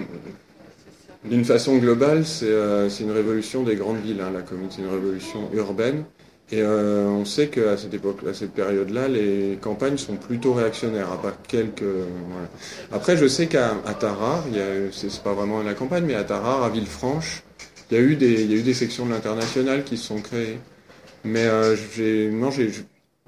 d'une 1.24 1.44
façon 1.44 1.76
globale, 1.76 2.24
euh, 2.42 2.88
c'est 2.88 3.04
une 3.04 3.12
révolution 3.12 3.62
des 3.62 3.76
grandes 3.76 4.00
villes, 4.00 4.20
hein, 4.20 4.30
la 4.32 4.42
commune, 4.42 4.68
c'est 4.70 4.80
une 4.82 4.90
révolution 4.90 5.50
urbaine. 5.52 6.04
Et 6.52 6.62
euh, 6.62 7.06
on 7.06 7.24
sait 7.24 7.48
qu'à 7.48 7.76
cette 7.76 7.94
époque, 7.94 8.18
à 8.28 8.34
cette 8.34 8.52
période-là, 8.52 9.06
les 9.06 9.58
campagnes 9.60 9.98
sont 9.98 10.16
plutôt 10.16 10.52
réactionnaires, 10.52 11.12
à 11.12 11.22
part 11.22 11.40
quelques. 11.42 11.82
Voilà. 11.82 12.48
Après, 12.92 13.16
je 13.16 13.26
sais 13.26 13.46
qu'à 13.46 13.76
Tarare, 13.98 14.44
c'est 14.92 15.22
pas 15.22 15.32
vraiment 15.32 15.62
la 15.62 15.74
campagne, 15.74 16.04
mais 16.04 16.14
à 16.14 16.24
Tarare, 16.24 16.64
à 16.64 16.68
Villefranche, 16.68 17.44
il 17.90 17.96
y 17.96 18.00
a 18.00 18.02
eu 18.02 18.16
des, 18.16 18.42
il 18.42 18.50
y 18.50 18.54
a 18.54 18.56
eu 18.56 18.62
des 18.62 18.74
sections 18.74 19.06
de 19.06 19.10
l'international 19.12 19.84
qui 19.84 19.96
se 19.96 20.06
sont 20.06 20.20
créées. 20.20 20.58
Mais 21.22 21.46
euh, 21.46 21.76
j'ai, 21.94 22.30
non, 22.30 22.50
j'ai, 22.50 22.72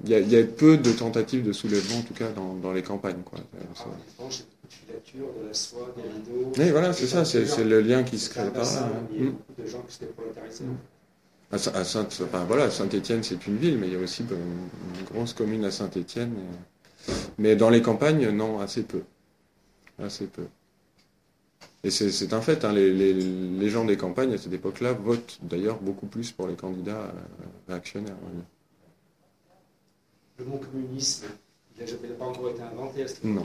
il 0.03 0.09
y, 0.09 0.15
a, 0.15 0.19
il 0.19 0.29
y, 0.29 0.35
a, 0.35 0.43
peu 0.43 0.77
de 0.77 0.91
tentatives 0.91 1.43
de 1.43 1.53
soulèvement, 1.53 1.99
en 1.99 2.01
tout 2.01 2.13
cas, 2.13 2.29
dans, 2.35 2.55
dans 2.55 2.73
les 2.73 2.81
campagnes. 2.81 3.21
Quoi 3.23 3.39
de 5.15 5.47
la 5.47 5.53
soie, 5.53 5.93
des 5.95 6.01
rideaux. 6.01 6.51
Oui, 6.57 6.69
voilà, 6.71 6.93
c'est 6.93 7.07
ça, 7.07 7.23
c'est 7.25 7.63
le 7.63 7.81
lien 7.81 8.03
qui 8.03 8.17
se 8.17 8.29
crée 8.29 8.49
par 8.49 8.63
là. 8.63 8.89
Il 9.11 9.23
y 9.23 9.27
a 9.27 9.31
beaucoup 9.31 9.61
de 9.61 9.67
gens 9.67 9.81
qui 9.87 9.93
s'étaient 9.93 10.11
À, 11.53 11.83
Saint, 11.83 12.07
enfin, 12.23 12.45
voilà, 12.45 12.71
Saint-Étienne, 12.71 13.21
c'est 13.21 13.45
une 13.45 13.57
ville, 13.57 13.77
mais 13.77 13.85
il 13.85 13.93
y 13.93 13.95
a 13.95 13.99
aussi 13.99 14.23
une 14.23 15.05
grosse 15.05 15.33
commune 15.33 15.63
à 15.65 15.69
Saint-Étienne. 15.69 16.33
Mais 17.37 17.55
dans 17.55 17.69
les 17.69 17.83
campagnes, 17.83 18.29
non, 18.29 18.59
assez 18.59 18.81
peu. 18.81 19.03
Assez 19.99 20.25
peu. 20.25 20.47
Et 21.83 21.91
c'est 21.91 22.33
un 22.33 22.41
fait, 22.41 22.65
hein, 22.65 22.73
les, 22.73 22.91
les, 23.13 23.69
gens 23.69 23.85
des 23.85 23.97
campagnes 23.97 24.33
à 24.33 24.37
cette 24.39 24.53
époque-là 24.53 24.93
votent 24.93 25.37
d'ailleurs 25.43 25.79
beaucoup 25.79 26.07
plus 26.07 26.31
pour 26.31 26.47
les 26.47 26.55
candidats 26.55 27.01
euh, 27.01 27.11
réactionnaires. 27.67 28.15
Le 30.39 30.45
mot 30.45 30.57
communisme 30.57 31.27
il 31.79 31.85
n'a 32.09 32.15
pas 32.15 32.25
encore 32.25 32.49
été 32.49 32.61
inventé 32.61 33.03
à 33.03 33.07
ce 33.07 33.15
Non. 33.23 33.43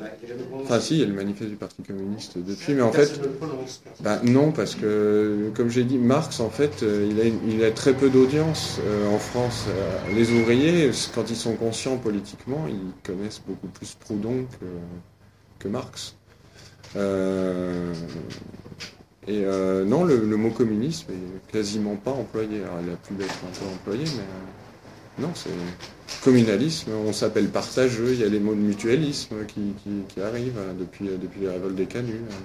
Enfin, 0.62 0.80
si, 0.80 0.96
il 0.96 1.00
y 1.00 1.02
a 1.02 1.06
le 1.06 1.14
manifeste 1.14 1.50
du 1.50 1.56
Parti 1.56 1.82
communiste 1.82 2.36
depuis, 2.38 2.74
mais 2.74 2.82
en 2.82 2.92
fait. 2.92 3.18
Bah, 4.00 4.20
non, 4.22 4.52
parce 4.52 4.74
que, 4.74 5.50
comme 5.56 5.70
j'ai 5.70 5.84
dit, 5.84 5.96
Marx, 5.96 6.40
en 6.40 6.50
fait, 6.50 6.82
euh, 6.82 7.08
il 7.10 7.20
a, 7.20 7.24
il 7.24 7.64
a 7.64 7.70
très 7.70 7.94
peu 7.94 8.10
d'audience 8.10 8.80
euh, 8.84 9.08
en 9.08 9.18
France. 9.18 9.64
Euh, 9.68 10.14
les 10.14 10.30
ouvriers, 10.30 10.90
quand 11.14 11.30
ils 11.30 11.36
sont 11.36 11.54
conscients 11.54 11.96
politiquement, 11.96 12.66
ils 12.68 12.92
connaissent 13.02 13.42
beaucoup 13.46 13.68
plus 13.68 13.94
Proudhon 13.94 14.46
que, 14.60 14.66
que 15.58 15.68
Marx. 15.68 16.14
et 19.26 19.40
non, 19.86 20.04
le, 20.04 20.16
le, 20.16 20.36
mot 20.36 20.50
communisme 20.50 21.12
est 21.12 21.50
quasiment 21.50 21.96
pas 21.96 22.12
employé. 22.12 22.62
Alors, 22.62 22.80
il 22.82 22.92
a 22.92 22.96
pu 22.96 23.14
être 23.22 23.34
un 23.46 23.58
peu 23.58 23.66
employé, 23.74 24.04
mais. 24.04 24.22
Non, 25.18 25.30
c'est 25.34 25.50
communalisme, 26.22 26.90
on 27.06 27.12
s'appelle 27.12 27.48
partageux, 27.48 28.12
il 28.12 28.20
y 28.20 28.24
a 28.24 28.28
les 28.28 28.40
mots 28.40 28.54
de 28.54 28.60
mutualisme 28.60 29.36
qui, 29.46 30.20
arrivent 30.20 30.58
hein, 30.58 30.74
depuis, 30.78 31.08
depuis 31.20 31.40
les 31.40 31.48
révoltes 31.48 31.74
des 31.76 31.86
canuts. 31.86 32.22
Hein. 32.30 32.44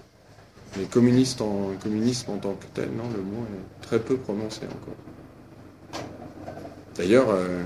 Mais 0.77 0.85
communiste 0.85 1.41
en, 1.41 1.71
communisme 1.81 2.31
en 2.31 2.37
tant 2.37 2.53
que 2.53 2.65
tel, 2.73 2.89
non, 2.89 3.03
le 3.15 3.21
mot 3.21 3.43
est 3.43 3.85
très 3.85 3.99
peu 3.99 4.17
prononcé 4.17 4.61
encore. 4.65 6.01
D'ailleurs, 6.95 7.29
euh, 7.29 7.61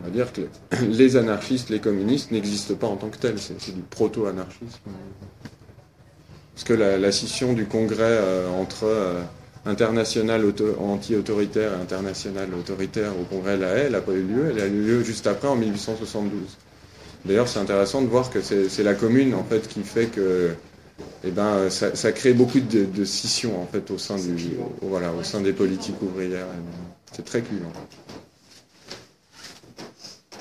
on 0.00 0.04
va 0.04 0.10
dire 0.10 0.32
que 0.32 0.42
les 0.88 1.16
anarchistes, 1.16 1.68
les 1.68 1.80
communistes 1.80 2.30
n'existent 2.30 2.74
pas 2.74 2.86
en 2.86 2.96
tant 2.96 3.08
que 3.08 3.18
tels, 3.18 3.38
c'est 3.38 3.74
du 3.74 3.82
proto-anarchisme. 3.82 4.90
Parce 6.54 6.64
que 6.64 6.72
la, 6.72 7.12
scission 7.12 7.52
du 7.52 7.66
Congrès 7.66 7.98
euh, 8.00 8.48
entre 8.50 8.84
euh, 8.84 9.22
internationale 9.66 10.44
anti-autoritaire 10.78 11.72
et 11.72 11.82
internationale 11.82 12.48
autoritaire 12.58 13.12
au 13.18 13.24
Congrès 13.24 13.56
de 13.56 13.62
la 13.62 13.76
Haye, 13.76 13.86
elle 13.86 13.92
n'a 13.92 14.00
pas 14.00 14.12
eu 14.12 14.22
lieu. 14.22 14.50
Elle 14.50 14.60
a 14.60 14.66
eu 14.66 14.82
lieu 14.82 15.02
juste 15.02 15.26
après, 15.26 15.48
en 15.48 15.56
1872. 15.56 16.40
D'ailleurs, 17.24 17.48
c'est 17.48 17.58
intéressant 17.58 18.00
de 18.00 18.06
voir 18.06 18.30
que 18.30 18.40
c'est 18.40 18.82
la 18.82 18.94
commune 18.94 19.34
en 19.34 19.44
fait 19.44 19.68
qui 19.68 19.82
fait 19.82 20.06
que 20.06 20.50
et 21.24 21.30
ben 21.30 21.68
ça, 21.70 22.12
crée 22.12 22.32
beaucoup 22.32 22.60
de, 22.60 23.04
scissions 23.04 23.60
en 23.60 23.66
fait 23.66 23.90
au 23.90 23.98
sein 23.98 24.16
du 24.16 24.52
voilà 24.82 25.12
au 25.12 25.22
sein 25.22 25.40
des 25.40 25.52
politiques 25.52 26.00
ouvrières. 26.02 26.46
C'est 27.12 27.24
très 27.24 27.42
clivant. 27.42 27.72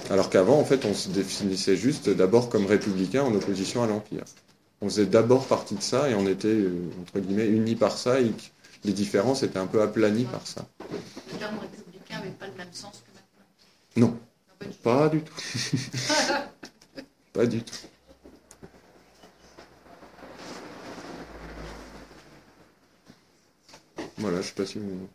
Alors 0.09 0.30
qu'avant 0.30 0.59
en 0.59 0.65
fait 0.65 0.86
on 0.86 0.93
se 0.93 1.09
définissait 1.09 1.76
juste 1.76 2.09
d'abord 2.09 2.49
comme 2.49 2.65
républicain 2.65 3.24
en 3.24 3.34
opposition 3.34 3.84
à 3.84 3.88
l'empire. 3.88 4.24
On 4.82 4.88
faisait 4.88 5.05
d'abord 5.05 5.45
partie 5.45 5.76
de 5.76 5.82
ça 5.82 6.09
et 6.09 6.15
on 6.15 6.26
était 6.26 6.47
euh, 6.47 6.72
entre 7.01 7.20
guillemets 7.20 7.47
unis 7.47 7.76
par 7.76 7.97
ça 7.97 8.22
les 8.84 8.94
différences 8.94 9.44
étaient 9.44 9.60
un 9.60 9.68
peu 9.68 9.82
aplanies 9.82 10.26
par 10.26 10.46
ça. 10.46 10.66
Le 11.32 11.38
terme 11.38 11.60
républicain 11.60 12.20
n'avait 12.20 12.32
pas 12.32 12.48
le 12.48 12.54
même 12.54 12.74
sens 12.74 13.04
que 13.06 13.98
maintenant. 13.98 14.12
Non. 14.12 14.20
Pas 14.84 15.10
du 15.10 15.22
tout. 15.22 15.34
Pas 15.34 15.46
du 15.80 16.04
tout. 16.04 16.44
Pas 17.34 17.46
du 17.46 17.64
tout. 17.64 17.76
Voilà, 24.18 24.42
je 24.42 24.48
sais 24.48 24.54
pas 24.54 24.66
si 24.66 24.80
vous... 24.80 25.08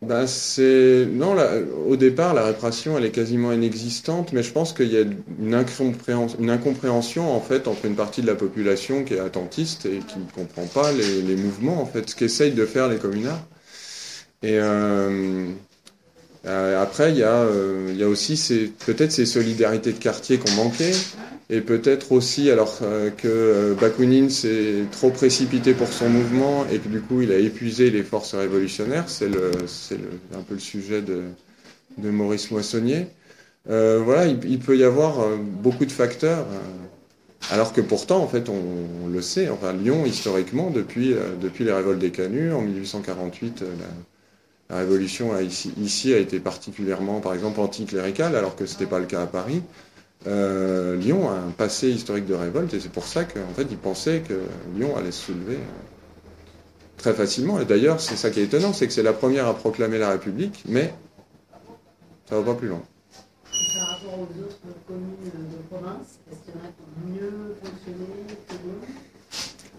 Ben 0.00 0.28
c'est 0.28 1.08
non 1.10 1.34
au 1.88 1.96
départ 1.96 2.32
la 2.32 2.44
répression 2.44 2.96
elle 2.96 3.04
est 3.04 3.10
quasiment 3.10 3.50
inexistante 3.50 4.32
mais 4.32 4.44
je 4.44 4.52
pense 4.52 4.72
qu'il 4.72 4.92
y 4.92 4.96
a 4.96 5.02
une 5.40 5.54
incompréhension, 5.54 7.34
en 7.34 7.40
fait 7.40 7.66
entre 7.66 7.84
une 7.84 7.96
partie 7.96 8.22
de 8.22 8.28
la 8.28 8.36
population 8.36 9.02
qui 9.02 9.14
est 9.14 9.18
attentiste 9.18 9.86
et 9.86 9.98
qui 9.98 10.20
ne 10.20 10.30
comprend 10.32 10.66
pas 10.66 10.92
les, 10.92 11.34
mouvements 11.34 11.82
en 11.82 11.86
fait 11.86 12.10
ce 12.10 12.14
qu'essayent 12.14 12.52
de 12.52 12.64
faire 12.64 12.88
les 12.88 12.98
communards. 12.98 13.44
Et 14.44 14.56
euh, 14.60 15.48
euh, 16.46 16.80
après 16.80 17.10
il 17.10 17.18
y 17.18 17.24
a 17.24 17.34
euh, 17.34 17.88
il 17.90 17.96
y 17.96 18.04
a 18.04 18.08
aussi 18.08 18.72
peut-être 18.86 19.10
ces 19.10 19.26
solidarités 19.26 19.92
de 19.92 19.98
quartier 19.98 20.38
qu'on 20.38 20.52
manquait 20.52 20.92
et 21.50 21.60
peut-être 21.60 22.12
aussi 22.12 22.50
alors 22.50 22.78
euh, 22.82 23.10
que 23.10 23.26
euh, 23.26 23.74
Bakounine 23.74 24.28
s'est 24.28 24.84
trop 24.92 25.10
précipité 25.10 25.72
pour 25.72 25.88
son 25.88 26.08
mouvement 26.08 26.66
et 26.70 26.78
que 26.78 26.88
du 26.88 27.00
coup 27.00 27.22
il 27.22 27.32
a 27.32 27.38
épuisé 27.38 27.90
les 27.90 28.02
forces 28.02 28.34
révolutionnaires, 28.34 29.08
c'est 29.08 29.28
un 29.28 30.42
peu 30.46 30.54
le 30.54 30.60
sujet 30.60 31.00
de, 31.02 31.22
Maurice 31.98 32.50
Moissonnier. 32.50 33.06
Euh, 33.70 34.00
voilà, 34.04 34.26
il, 34.26 34.58
peut 34.58 34.76
y 34.76 34.84
avoir 34.84 35.26
beaucoup 35.36 35.84
de 35.84 35.92
facteurs, 35.92 36.46
alors 37.50 37.72
que 37.72 37.80
pourtant 37.80 38.22
en 38.22 38.28
fait 38.28 38.48
on, 38.48 39.08
le 39.08 39.22
sait, 39.22 39.48
enfin 39.48 39.72
Lyon 39.72 40.04
historiquement 40.04 40.70
depuis, 40.70 41.14
depuis 41.40 41.64
les 41.64 41.72
révoltes 41.72 41.98
des 41.98 42.10
Canuts 42.10 42.52
en 42.52 42.60
1848, 42.60 43.62
euh, 43.62 43.66
la, 44.68 44.76
révolution 44.76 45.38
ici, 45.40 45.72
ici 45.80 46.12
a 46.12 46.18
été 46.18 46.40
particulièrement 46.40 47.20
par 47.20 47.32
exemple 47.32 47.60
anticléricale 47.60 48.36
alors 48.36 48.54
que 48.54 48.66
c'était 48.66 48.86
pas 48.86 48.98
le 48.98 49.06
cas 49.06 49.22
à 49.22 49.26
Paris. 49.26 49.62
Euh, 50.26 50.96
Lyon 50.96 51.30
a 51.30 51.34
un 51.34 51.50
passé 51.50 51.90
historique 51.90 52.26
de 52.26 52.34
révolte 52.34 52.74
et 52.74 52.80
c'est 52.80 52.90
pour 52.90 53.04
ça 53.04 53.24
qu'en 53.24 53.54
fait 53.54 53.66
ils 53.70 53.78
pensaient 53.78 54.20
que 54.20 54.40
Lyon 54.74 54.96
allait 54.96 55.12
se 55.12 55.26
soulever 55.26 55.56
euh, 55.56 56.38
très 56.96 57.14
facilement. 57.14 57.60
Et 57.60 57.64
d'ailleurs, 57.64 58.00
c'est 58.00 58.16
ça 58.16 58.30
qui 58.30 58.40
est 58.40 58.44
étonnant, 58.44 58.72
c'est 58.72 58.86
que 58.86 58.92
c'est 58.92 59.02
la 59.02 59.12
première 59.12 59.46
à 59.46 59.54
proclamer 59.54 59.98
la 59.98 60.10
République, 60.10 60.64
mais 60.66 60.92
ça 62.28 62.36
va 62.36 62.42
pas 62.42 62.54
plus 62.54 62.68
loin. 62.68 62.82
Par 63.78 63.88
rapport 63.88 64.18
aux 64.18 64.42
autres 64.42 64.58
communes 64.86 65.16
de 65.22 65.74
province, 65.74 66.18
est-ce 66.30 66.40
qu'il 66.40 66.54
y 66.54 66.58
en 66.58 66.66
a 66.66 66.72
qui 66.72 66.82
ont 66.82 67.08
mieux 67.14 67.56
fonctionné 67.62 68.37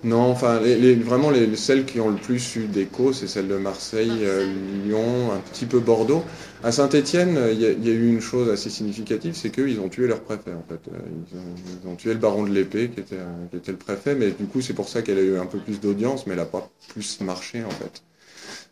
Non, 0.10 0.32
enfin, 0.32 0.60
les, 0.62 0.76
les- 0.78 0.95
vraiment 0.95 1.30
les, 1.30 1.55
celles 1.55 1.86
qui 1.86 1.99
ont 1.99 2.10
le 2.10 2.16
plus 2.16 2.55
eu 2.55 2.68
d'écho, 2.68 3.12
c'est 3.14 3.28
celles 3.28 3.47
de 3.47 3.57
Marseille, 3.57 4.10
euh, 4.24 4.45
Lyon, 4.86 5.32
un 5.34 5.39
petit 5.51 5.66
peu 5.66 5.80
Bordeaux. 5.80 6.24
À 6.64 6.72
Saint-Étienne, 6.72 7.38
il 7.51 7.60
y, 7.60 7.66
a- 7.66 7.72
il 7.72 7.86
y 7.86 7.89
a 7.89 7.93
eu 7.93 8.07
une 8.10 8.22
chose 8.22 8.49
assez 8.49 8.70
significative, 8.70 9.36
c'est 9.36 9.49
qu'ils 9.51 9.80
ont 9.80 9.89
tué 9.89 10.07
leur 10.07 10.22
préfet 10.22 10.51
en 10.53 10.64
fait. 10.70 10.80
Euh, 10.93 10.97
Ils 11.32 11.38
ont, 11.38 11.41
ils 11.84 11.88
ont 11.89 11.95
tué 11.95 12.14
le 12.14 12.20
baron 12.20 12.43
de 12.43 12.49
l'épée, 12.51 12.89
qui 12.89 12.99
était, 13.01 13.16
euh, 13.16 13.45
qui 13.51 13.57
était 13.57 13.72
le 13.72 13.78
préfet, 13.78 14.16
mais 14.16 14.32
du 14.32 14.45
coup 14.45 14.62
c'est 14.62 14.74
pour 14.74 14.88
ça 14.89 15.01
qu'elle 15.01 15.18
a 15.18 15.22
eu 15.22 15.38
un 15.38 15.45
peu 15.45 15.60
plus 15.60 15.80
d'audience, 15.82 16.26
mais 16.28 16.34
elle 16.34 16.39
n'a 16.39 16.45
pas 16.45 16.70
plus 16.89 17.20
marché 17.22 17.64
en 17.64 17.70
fait. 17.72 18.01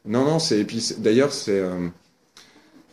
Non, 0.05 0.25
non, 0.25 0.39
c'est 0.39 0.59
et 0.59 0.65
puis 0.65 0.95
d'ailleurs 0.99 1.33
c'est 1.33 1.59
euh, 1.59 1.88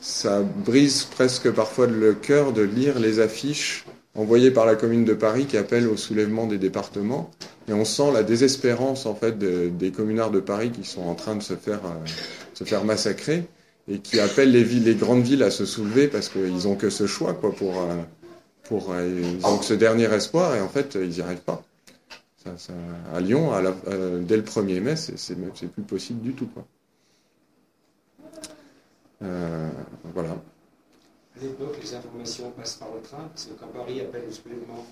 ça 0.01 0.42
brise 0.42 1.05
presque 1.05 1.51
parfois 1.51 1.86
le 1.86 2.14
cœur 2.14 2.53
de 2.53 2.62
lire 2.62 2.99
les 2.99 3.20
affiches 3.20 3.84
envoyées 4.14 4.51
par 4.51 4.66
la 4.66 4.76
commune 4.76 5.05
de 5.05 5.14
Paris 5.14 5.47
qui 5.47 5.57
appellent 5.57 5.88
au 5.88 5.97
soulèvement 5.97 6.47
des 6.47 6.59
départements. 6.59 7.30
Et 7.69 7.73
on 7.73 7.85
sent 7.85 8.12
la 8.12 8.23
désespérance 8.23 9.07
en 9.07 9.15
fait 9.15 9.39
de- 9.39 9.69
des 9.71 9.91
communards 9.91 10.31
de 10.31 10.41
Paris 10.41 10.71
qui 10.71 10.85
sont 10.85 11.03
en 11.03 11.15
train 11.15 11.35
de 11.37 11.43
se 11.43 11.55
faire, 11.57 11.81
euh, 11.87 12.07
se 12.53 12.65
faire 12.65 12.85
massacrer 12.85 13.45
et 13.89 13.99
qui 14.01 14.21
appellent 14.21 14.51
les 14.53 14.95
grandes 14.95 15.23
villes 15.23 15.43
à 15.43 15.51
se 15.51 15.65
soulever 15.65 16.09
parce 16.09 16.29
qu'ils 16.29 16.69
ont 16.69 16.77
que 16.77 16.91
ce 16.91 17.07
choix 17.07 17.33
quoi 17.35 17.53
pour, 17.53 17.81
euh, 17.81 17.97
pour 18.65 18.93
euh, 18.93 19.09
ils 19.41 19.47
ont 19.47 19.59
que 19.59 19.65
ce 19.65 19.75
dernier 19.75 20.12
espoir 20.12 20.55
et 20.55 20.61
en 20.61 20.69
fait 20.69 20.95
ils 21.01 21.09
n'y 21.09 21.21
arrivent 21.21 21.39
pas. 21.41 21.62
À 23.15 23.21
Lyon, 23.21 23.53
à 23.55 23.62
dès 23.62 24.37
le 24.37 24.43
1er 24.43 24.79
mai, 24.81 24.97
c'est 24.97 25.73
plus 25.73 25.83
possible 25.83 26.21
du 26.21 26.35
tout 26.35 26.47
quoi. 26.49 26.67
Voilà. 29.21 30.31
À 31.37 31.41
l'époque, 31.43 31.79
les 31.83 31.95
informations 31.95 32.51
passent 32.51 32.75
par 32.77 32.89
le 32.95 33.01
train, 33.01 33.25
parce 33.33 33.47
que 33.47 33.55
quand 33.59 33.67
Paris 33.69 34.01
appelle 34.03 34.25
au 34.29 34.33
soulèvement, 34.33 34.85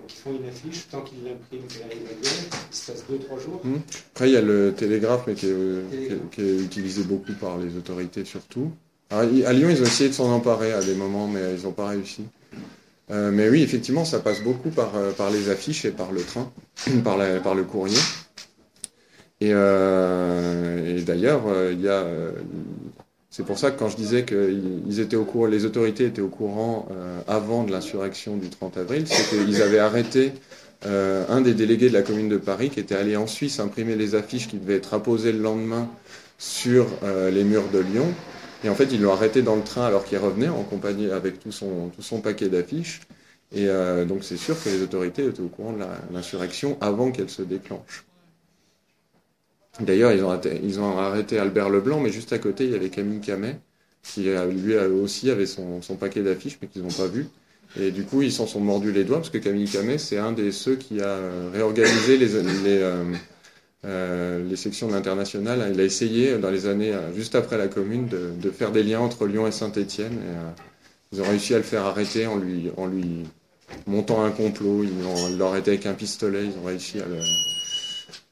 donc 0.00 0.10
ils 0.10 0.16
font 0.16 0.30
une 0.30 0.48
affiche, 0.48 0.88
tant 0.90 1.02
qu'ils 1.02 1.18
l'impriment 1.24 1.66
Lyon, 1.90 2.30
il 2.70 2.76
se 2.76 2.90
passe 2.92 3.04
2-3 3.08 3.38
jours. 3.38 3.60
Hmm. 3.64 3.76
Après, 4.14 4.28
il 4.30 4.32
y 4.32 4.36
a 4.36 4.40
le 4.42 4.72
télégraphe, 4.76 5.24
mais 5.26 5.34
qui 5.34 5.46
est, 5.46 5.52
euh, 5.52 5.82
qui 5.90 6.12
est- 6.12 6.30
qui 6.30 6.40
est 6.40 6.56
utilisé 6.58 7.02
beaucoup 7.04 7.32
par 7.34 7.58
les 7.58 7.76
autorités 7.76 8.24
surtout. 8.24 8.70
Alors, 9.10 9.22
à 9.46 9.52
Lyon, 9.52 9.68
ils 9.70 9.80
ont 9.80 9.84
essayé 9.86 10.10
de 10.10 10.14
s'en 10.14 10.30
emparer 10.30 10.72
à 10.72 10.82
des 10.82 10.94
moments, 10.94 11.26
mais 11.26 11.40
ils 11.56 11.64
n'ont 11.64 11.72
pas 11.72 11.88
réussi. 11.88 12.22
Euh, 13.10 13.30
mais 13.32 13.48
oui, 13.48 13.62
effectivement, 13.62 14.04
ça 14.04 14.20
passe 14.20 14.42
beaucoup 14.42 14.68
par, 14.70 14.94
euh, 14.94 15.12
par 15.12 15.30
les 15.30 15.48
affiches 15.48 15.84
et 15.86 15.90
par 15.90 16.12
le 16.12 16.20
train, 16.22 16.50
par, 17.04 17.16
la- 17.16 17.40
par 17.40 17.54
le 17.54 17.64
courrier. 17.64 17.96
Et, 19.40 19.50
euh, 19.52 20.96
et 20.98 21.00
d'ailleurs, 21.02 21.42
il 21.72 21.80
y 21.80 21.88
a, 21.88 22.04
c'est 23.30 23.44
pour 23.44 23.58
ça 23.58 23.70
que 23.70 23.78
quand 23.78 23.90
je 23.90 23.96
disais 23.96 24.24
que 24.24 24.50
ils 24.86 25.00
étaient 25.00 25.16
au 25.16 25.24
courant, 25.24 25.46
les 25.46 25.66
autorités 25.66 26.06
étaient 26.06 26.22
au 26.22 26.28
courant 26.28 26.88
euh, 26.90 27.20
avant 27.26 27.62
de 27.64 27.70
l'insurrection 27.72 28.36
du 28.36 28.48
30 28.48 28.78
avril, 28.78 29.04
c'est 29.06 29.28
qu'ils 29.28 29.60
avaient 29.60 29.78
arrêté 29.78 30.32
euh, 30.86 31.26
un 31.28 31.42
des 31.42 31.52
délégués 31.52 31.88
de 31.88 31.94
la 31.94 32.02
commune 32.02 32.30
de 32.30 32.38
Paris 32.38 32.70
qui 32.70 32.80
était 32.80 32.94
allé 32.94 33.16
en 33.16 33.26
Suisse 33.26 33.60
imprimer 33.60 33.96
les 33.96 34.14
affiches 34.14 34.48
qui 34.48 34.56
devaient 34.56 34.76
être 34.76 34.94
apposées 34.94 35.32
le 35.32 35.40
lendemain 35.40 35.90
sur 36.38 36.86
euh, 37.02 37.30
les 37.30 37.44
murs 37.44 37.68
de 37.70 37.80
Lyon. 37.80 38.06
Et 38.64 38.70
en 38.70 38.74
fait, 38.74 38.88
ils 38.92 39.02
l'ont 39.02 39.12
arrêté 39.12 39.42
dans 39.42 39.56
le 39.56 39.62
train 39.62 39.84
alors 39.84 40.04
qu'il 40.06 40.18
revenait 40.18 40.48
en 40.48 40.62
compagnie 40.62 41.10
avec 41.10 41.38
tout 41.38 41.52
son, 41.52 41.90
tout 41.94 42.02
son 42.02 42.20
paquet 42.20 42.48
d'affiches. 42.48 43.00
Et 43.52 43.66
donc, 44.06 44.24
c'est 44.24 44.36
sûr 44.36 44.62
que 44.62 44.68
les 44.68 44.82
autorités 44.82 45.24
étaient 45.24 45.40
au 45.40 45.48
courant 45.48 45.72
de 45.72 45.78
l'insurrection 46.12 46.76
avant 46.82 47.12
qu'elle 47.12 47.30
se 47.30 47.40
déclenche. 47.40 48.04
D'ailleurs, 49.80 50.12
ils, 50.12 50.80
ont 50.80 50.98
arrêté- 50.98 51.38
Albert 51.38 51.70
Leblanc, 51.70 52.00
mais 52.00 52.10
juste 52.10 52.32
à 52.32 52.38
côté, 52.38 52.64
il 52.64 52.70
y 52.70 52.74
avait 52.74 52.90
Camille 52.90 53.20
Camet, 53.20 53.60
qui 54.02 54.28
euh, 54.28 54.46
lui 54.50 54.74
euh, 54.74 54.90
aussi 54.90 55.30
avait 55.30 55.46
son, 55.46 55.80
paquet 55.98 56.22
d'affiches, 56.22 56.58
mais 56.60 56.68
qu'ils 56.68 56.82
n'ont 56.82 56.88
pas 56.88 57.06
vu. 57.06 57.26
Et 57.78 57.90
du 57.90 58.04
coup, 58.04 58.22
ils 58.22 58.32
s'en 58.32 58.46
sont 58.46 58.60
mordus 58.60 58.92
les 58.92 59.04
doigts, 59.04 59.18
parce 59.18 59.30
que 59.30 59.38
Camille 59.38 59.68
Camet, 59.68 59.98
c'est 59.98 60.18
un 60.18 60.32
des 60.32 60.52
ceux 60.52 60.76
qui 60.76 61.00
a 61.00 61.06
euh, 61.06 61.50
réorganisé 61.52 62.16
les, 62.16 62.26
les, 62.26 62.78
euh, 62.78 63.04
euh, 63.84 64.48
les 64.48 64.56
sections 64.56 64.88
de 64.88 64.92
l'international. 64.92 65.70
Il 65.72 65.80
a 65.80 65.84
essayé, 65.84 66.38
dans 66.38 66.50
les 66.50 66.66
années 66.66 66.94
juste 67.14 67.34
après 67.34 67.58
la 67.58 67.68
commune, 67.68 68.08
de, 68.08 68.50
faire 68.50 68.72
des 68.72 68.82
liens 68.82 69.00
entre 69.00 69.26
Lyon 69.26 69.46
et 69.46 69.52
Saint-Étienne. 69.52 70.18
Ils 71.12 71.20
ont 71.20 71.24
réussi 71.24 71.54
à 71.54 71.58
le 71.58 71.62
faire 71.62 71.84
arrêter 71.84 72.26
en 72.26 72.36
lui, 72.36 72.70
montant 73.86 74.24
un 74.24 74.30
complot. 74.30 74.84
Ils 74.84 75.38
l'ont 75.38 75.48
arrêté 75.48 75.72
avec 75.72 75.86
un 75.86 75.94
pistolet. 75.94 76.46
Ils 76.46 76.58
ont 76.58 76.64
réussi 76.64 76.98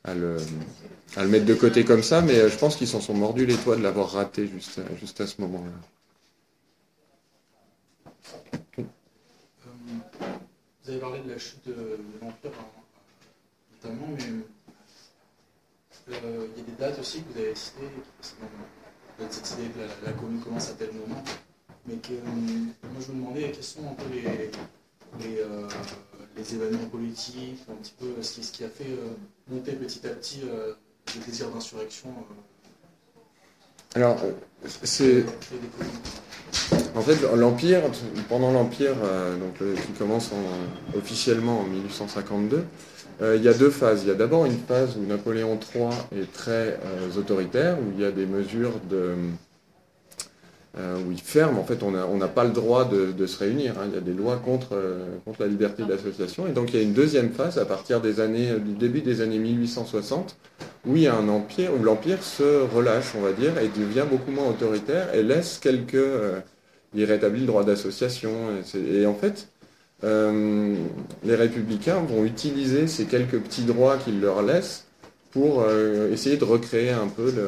à 0.04 0.14
le, 0.14 0.36
à 1.14 1.22
le 1.22 1.28
mettre 1.28 1.44
de 1.46 1.54
côté 1.54 1.84
comme 1.84 2.02
ça. 2.02 2.20
Mais 2.22 2.38
euh, 2.38 2.48
je 2.48 2.56
pense 2.58 2.76
qu'ils 2.76 2.88
s'en 2.88 3.00
sont 3.00 3.14
mordus 3.14 3.46
les 3.46 3.56
doigts 3.56 3.76
de 3.76 3.82
l'avoir 3.82 4.10
raté 4.10 4.46
juste, 4.48 4.78
à- 4.78 4.96
juste 4.96 5.20
à 5.20 5.26
ce 5.26 5.40
moment-là. 5.42 5.70
Euh, 8.78 8.82
Vous 10.84 10.90
avez 10.90 11.00
parlé 11.00 11.20
de 11.20 11.30
la 11.30 11.38
chute 11.38 11.66
de, 11.66 11.98
l'Empire, 12.20 12.50
hein, 12.58 12.82
notamment, 13.82 14.08
mais 14.16 14.24
euh, 16.08 16.46
il 16.54 16.60
y 16.60 16.64
a 16.64 16.64
des 16.64 16.76
dates 16.78 16.98
aussi 17.00 17.22
que 17.22 17.32
vous 17.32 17.40
avez 17.40 17.54
citées, 17.54 17.90
cette 19.30 19.50
idée 19.52 19.68
que 19.70 20.06
la, 20.06 20.12
commune 20.12 20.40
commence 20.40 20.70
à 20.70 20.74
tel 20.74 20.92
moment, 20.92 21.22
mais 21.86 21.96
que 21.96 22.12
euh, 22.12 22.18
moi 22.92 23.00
je 23.00 23.12
me 23.12 23.18
demandais 23.18 23.50
quels 23.50 23.64
sont 23.64 23.88
un 23.88 23.94
peu 23.94 24.04
les, 24.12 24.22
les, 24.22 25.38
euh, 25.40 25.68
événements 26.36 26.88
politiques, 26.90 27.60
un 27.68 27.74
petit 27.76 27.94
peu 27.98 28.22
ce 28.22 28.34
qui, 28.34 28.44
ce 28.44 28.52
qui 28.52 28.64
a 28.64 28.68
fait 28.68 28.90
euh, 28.90 29.14
monter 29.48 29.72
petit 29.72 30.06
à 30.06 30.10
petit 30.10 30.42
euh, 30.44 30.74
le 31.14 31.24
désir 31.26 31.48
d'insurrection. 31.50 32.08
euh, 32.10 33.96
Alors, 33.96 34.18
euh, 34.24 34.32
c'est. 34.82 35.24
En 36.94 37.02
fait, 37.02 37.16
l'Empire, 37.36 37.82
pendant 38.28 38.50
l'Empire, 38.52 38.94
euh, 39.02 39.36
donc, 39.36 39.56
qui 39.58 39.92
commence 39.98 40.30
en- 40.32 40.98
officiellement 40.98 41.60
en 41.60 41.64
1852, 41.64 42.64
euh, 43.22 43.36
il 43.36 43.42
y 43.42 43.48
a 43.48 43.54
deux 43.54 43.70
phases. 43.70 44.02
Il 44.02 44.08
y 44.08 44.10
a 44.10 44.14
d'abord 44.14 44.46
une 44.46 44.58
phase 44.58 44.96
où 44.96 45.06
Napoléon 45.06 45.58
III 45.74 45.88
est 46.20 46.32
très 46.32 46.78
autoritaire, 47.16 47.78
où 47.78 47.92
il 47.96 48.00
y 48.02 48.04
a 48.04 48.10
des 48.10 48.26
mesures 48.26 48.78
de, 48.90 49.14
où 50.76 51.10
ils 51.12 51.20
ferment. 51.20 51.60
En 51.60 51.64
fait, 51.64 51.82
on 51.82 51.90
n'a 52.16 52.28
pas 52.28 52.44
le 52.44 52.50
droit 52.50 52.84
de, 52.84 53.12
de 53.12 53.26
se 53.26 53.38
réunir. 53.38 53.78
hein. 53.78 53.84
Il 53.88 53.94
y 53.94 53.98
a 53.98 54.00
des 54.00 54.12
lois 54.12 54.36
contre, 54.38 54.70
euh, 54.74 55.16
contre 55.24 55.42
la 55.42 55.48
liberté 55.48 55.84
d'association. 55.84 56.46
Et 56.46 56.52
donc, 56.52 56.72
il 56.72 56.76
y 56.76 56.80
a 56.80 56.82
une 56.82 56.92
deuxième 56.92 57.30
phase 57.32 57.58
à 57.58 57.64
partir 57.64 58.00
des 58.00 58.20
années, 58.20 58.58
du 58.60 58.74
début 58.74 59.00
des 59.02 59.20
années 59.22 59.38
1860, 59.38 60.36
où 60.86 60.96
il 60.96 61.02
y 61.02 61.06
a 61.06 61.14
un 61.16 61.28
empire, 61.28 61.70
où 61.74 61.82
l'empire 61.82 62.22
se 62.22 62.62
relâche, 62.74 63.14
on 63.16 63.20
va 63.22 63.32
dire, 63.32 63.58
et 63.58 63.68
devient 63.68 64.04
beaucoup 64.10 64.30
moins 64.30 64.48
autoritaire 64.48 65.14
et 65.14 65.22
laisse 65.22 65.58
quelques. 65.58 65.94
euh, 65.94 66.40
il 66.94 67.04
rétablit 67.04 67.40
le 67.40 67.46
droit 67.46 67.64
d'association. 67.64 68.30
Et, 68.74 69.06
en 69.06 69.14
fait, 69.14 69.48
euh, 70.04 70.76
les 71.24 71.34
républicains 71.34 72.00
vont 72.02 72.24
utiliser 72.24 72.86
ces 72.86 73.06
quelques 73.06 73.40
petits 73.40 73.64
droits 73.64 73.98
qu'ils 73.98 74.20
leur 74.20 74.42
laissent 74.42 74.85
pour 75.36 75.60
euh, 75.60 76.10
essayer 76.12 76.38
de 76.38 76.44
recréer 76.44 76.92
un 76.92 77.08
peu, 77.08 77.30
le, 77.30 77.46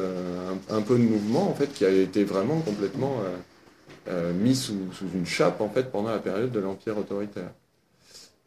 un, 0.69 0.81
peu 0.83 0.93
de 0.95 1.01
mouvement 1.01 1.49
en 1.49 1.55
fait 1.55 1.73
qui 1.73 1.85
a 1.85 1.89
été 1.89 2.23
vraiment 2.23 2.61
complètement 2.61 3.15
euh, 3.23 3.35
euh, 4.09 4.31
mis 4.31 4.55
sous, 4.55 4.93
sous 4.93 5.07
une 5.15 5.25
chape 5.25 5.59
en 5.59 5.69
fait 5.69 5.91
pendant 5.91 6.11
la 6.11 6.19
période 6.19 6.51
de 6.51 6.59
l'empire 6.59 6.99
autoritaire. 6.99 7.49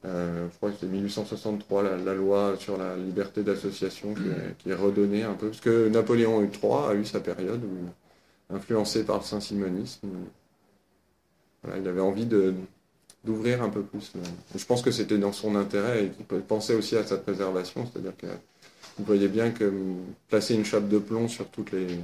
Je 0.04 0.48
crois 0.58 0.70
que 0.70 0.76
c'est 0.80 0.86
1863 0.86 1.82
la, 1.82 2.14
loi 2.14 2.54
sur 2.58 2.76
la 2.76 2.96
liberté 2.96 3.42
d'association 3.42 4.14
qui, 4.14 4.70
est- 4.70 4.74
redonnée 4.74 5.24
un 5.24 5.34
peu 5.34 5.48
parce 5.48 5.60
que 5.60 5.88
Napoléon 5.88 6.42
III 6.42 6.90
a 6.90 6.94
eu 6.94 7.04
sa 7.04 7.18
période 7.18 7.62
influencé 8.50 9.04
par 9.04 9.18
le 9.18 9.24
saint-simonisme. 9.24 10.08
il 11.76 11.88
avait 11.88 12.00
envie 12.00 12.26
d'ouvrir 13.24 13.62
un 13.62 13.70
peu 13.70 13.82
plus. 13.82 14.12
Je 14.56 14.64
pense 14.64 14.82
que 14.82 14.90
c'était 14.92 15.18
dans 15.18 15.32
son 15.32 15.54
intérêt 15.56 16.06
et 16.06 16.10
qu'il 16.10 16.40
pensait 16.42 16.74
aussi 16.74 16.96
à 16.96 17.04
sa 17.04 17.16
préservation, 17.16 17.86
c'est-à-dire 17.86 18.16
vous 18.98 19.04
voyez 19.04 19.28
bien 19.28 19.50
que 19.50 19.72
placer 20.28 20.54
une 20.54 20.64
chape 20.64 20.88
de 20.88 20.98
plomb 20.98 21.28
sur 21.28 21.46
toutes 21.48 21.72
les, 21.72 21.98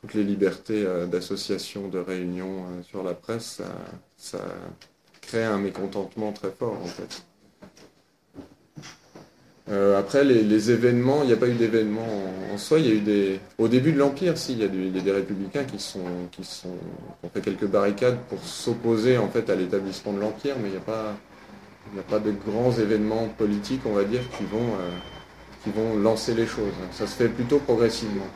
toutes 0.00 0.14
les 0.14 0.24
libertés 0.24 0.84
euh, 0.84 1.06
d'association, 1.06 1.88
de 1.88 1.98
réunion 1.98 2.48
euh, 2.48 2.82
sur 2.82 3.02
la 3.02 3.14
presse, 3.14 3.60
ça, 4.16 4.38
crée 5.20 5.44
un 5.44 5.58
mécontentement 5.58 6.32
très 6.32 6.50
fort 6.50 6.76
en 6.82 6.86
fait. 6.86 7.22
Euh, 9.68 9.96
après, 9.96 10.24
les, 10.24 10.70
événements, 10.72 11.22
il 11.22 11.28
n'y 11.28 11.32
a 11.32 11.36
pas 11.36 11.46
eu 11.46 11.54
d'événements 11.54 12.24
en, 12.52 12.58
soi. 12.58 12.80
Y 12.80 12.88
a 12.88 12.94
eu 12.94 13.00
des. 13.00 13.40
Au 13.56 13.68
début 13.68 13.92
de 13.92 13.98
l'Empire, 13.98 14.36
si, 14.36 14.54
il 14.54 14.58
y 14.58 14.64
a, 14.64 14.68
des 14.68 15.12
républicains 15.12 15.62
qui 15.62 15.78
sont, 15.78 16.00
qui 16.32 16.42
sont, 16.42 16.76
ont 17.22 17.28
fait 17.28 17.40
quelques 17.40 17.66
barricades 17.66 18.18
pour 18.28 18.42
s'opposer 18.42 19.16
en 19.16 19.28
fait 19.28 19.48
à 19.48 19.54
l'établissement 19.54 20.12
de 20.12 20.18
l'Empire, 20.18 20.56
mais 20.60 20.70
il 20.70 20.72
n'y 20.72 20.76
a 20.76 20.80
pas, 20.80 21.14
a 21.96 22.02
pas 22.02 22.18
de 22.18 22.32
grands 22.32 22.72
événements 22.72 23.28
politiques, 23.38 23.82
on 23.84 23.92
va 23.92 24.02
dire, 24.02 24.22
qui 24.36 24.42
vont, 24.44 24.72
qui 25.62 25.70
vont 25.70 25.96
lancer 25.96 26.34
les 26.34 26.46
choses. 26.46 26.72
Ça 26.92 27.06
se 27.06 27.14
fait 27.14 27.28
plutôt 27.28 27.58
progressivement, 27.58 28.26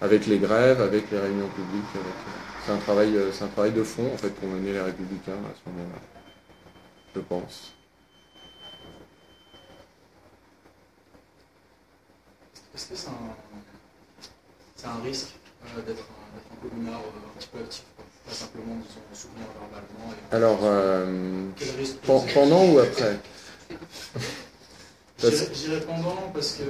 avec 0.00 0.26
les 0.26 0.38
grèves, 0.38 0.80
avec 0.80 1.10
les 1.10 1.18
réunions 1.18 1.48
publiques. 1.48 1.84
avec, 1.94 2.04
euh, 2.06 2.64
C'est 2.66 2.72
un 2.72 2.78
travail, 2.78 3.16
euh, 3.16 3.32
c'est 3.32 3.44
un 3.44 3.48
travail 3.48 3.72
de 3.72 3.82
fond 3.82 4.10
en 4.12 4.16
fait 4.16 4.30
qu'ont 4.40 4.48
mené 4.48 4.72
les 4.72 4.80
républicains 4.80 5.32
à 5.32 5.54
ce 5.64 5.70
moment-là, 5.70 6.00
je 7.14 7.20
pense. 7.20 7.72
Est-ce 12.74 12.88
que 12.88 12.96
c'est 12.96 13.08
un, 13.08 13.34
c'est 14.74 14.86
un 14.86 15.02
risque 15.02 15.34
euh, 15.78 15.80
d'être 15.82 16.02
un, 16.02 16.36
un 16.66 16.68
communard 16.68 17.00
euh, 17.00 17.28
un 17.34 17.38
petit 17.38 17.48
peu 17.48 17.58
actif 17.60 17.84
Pas 18.26 18.32
simplement, 18.34 18.74
disons, 18.86 19.00
soutenir 19.14 19.46
verbalement. 19.58 20.12
Et... 20.12 20.34
Alors, 20.34 20.58
euh, 20.62 21.46
Quel 21.56 21.70
risque 21.76 21.96
pendant 22.34 22.66
ou 22.66 22.78
après? 22.80 23.18
Dirais 25.18 25.80
pendant 25.86 26.30
parce 26.32 26.52
que. 26.54 26.62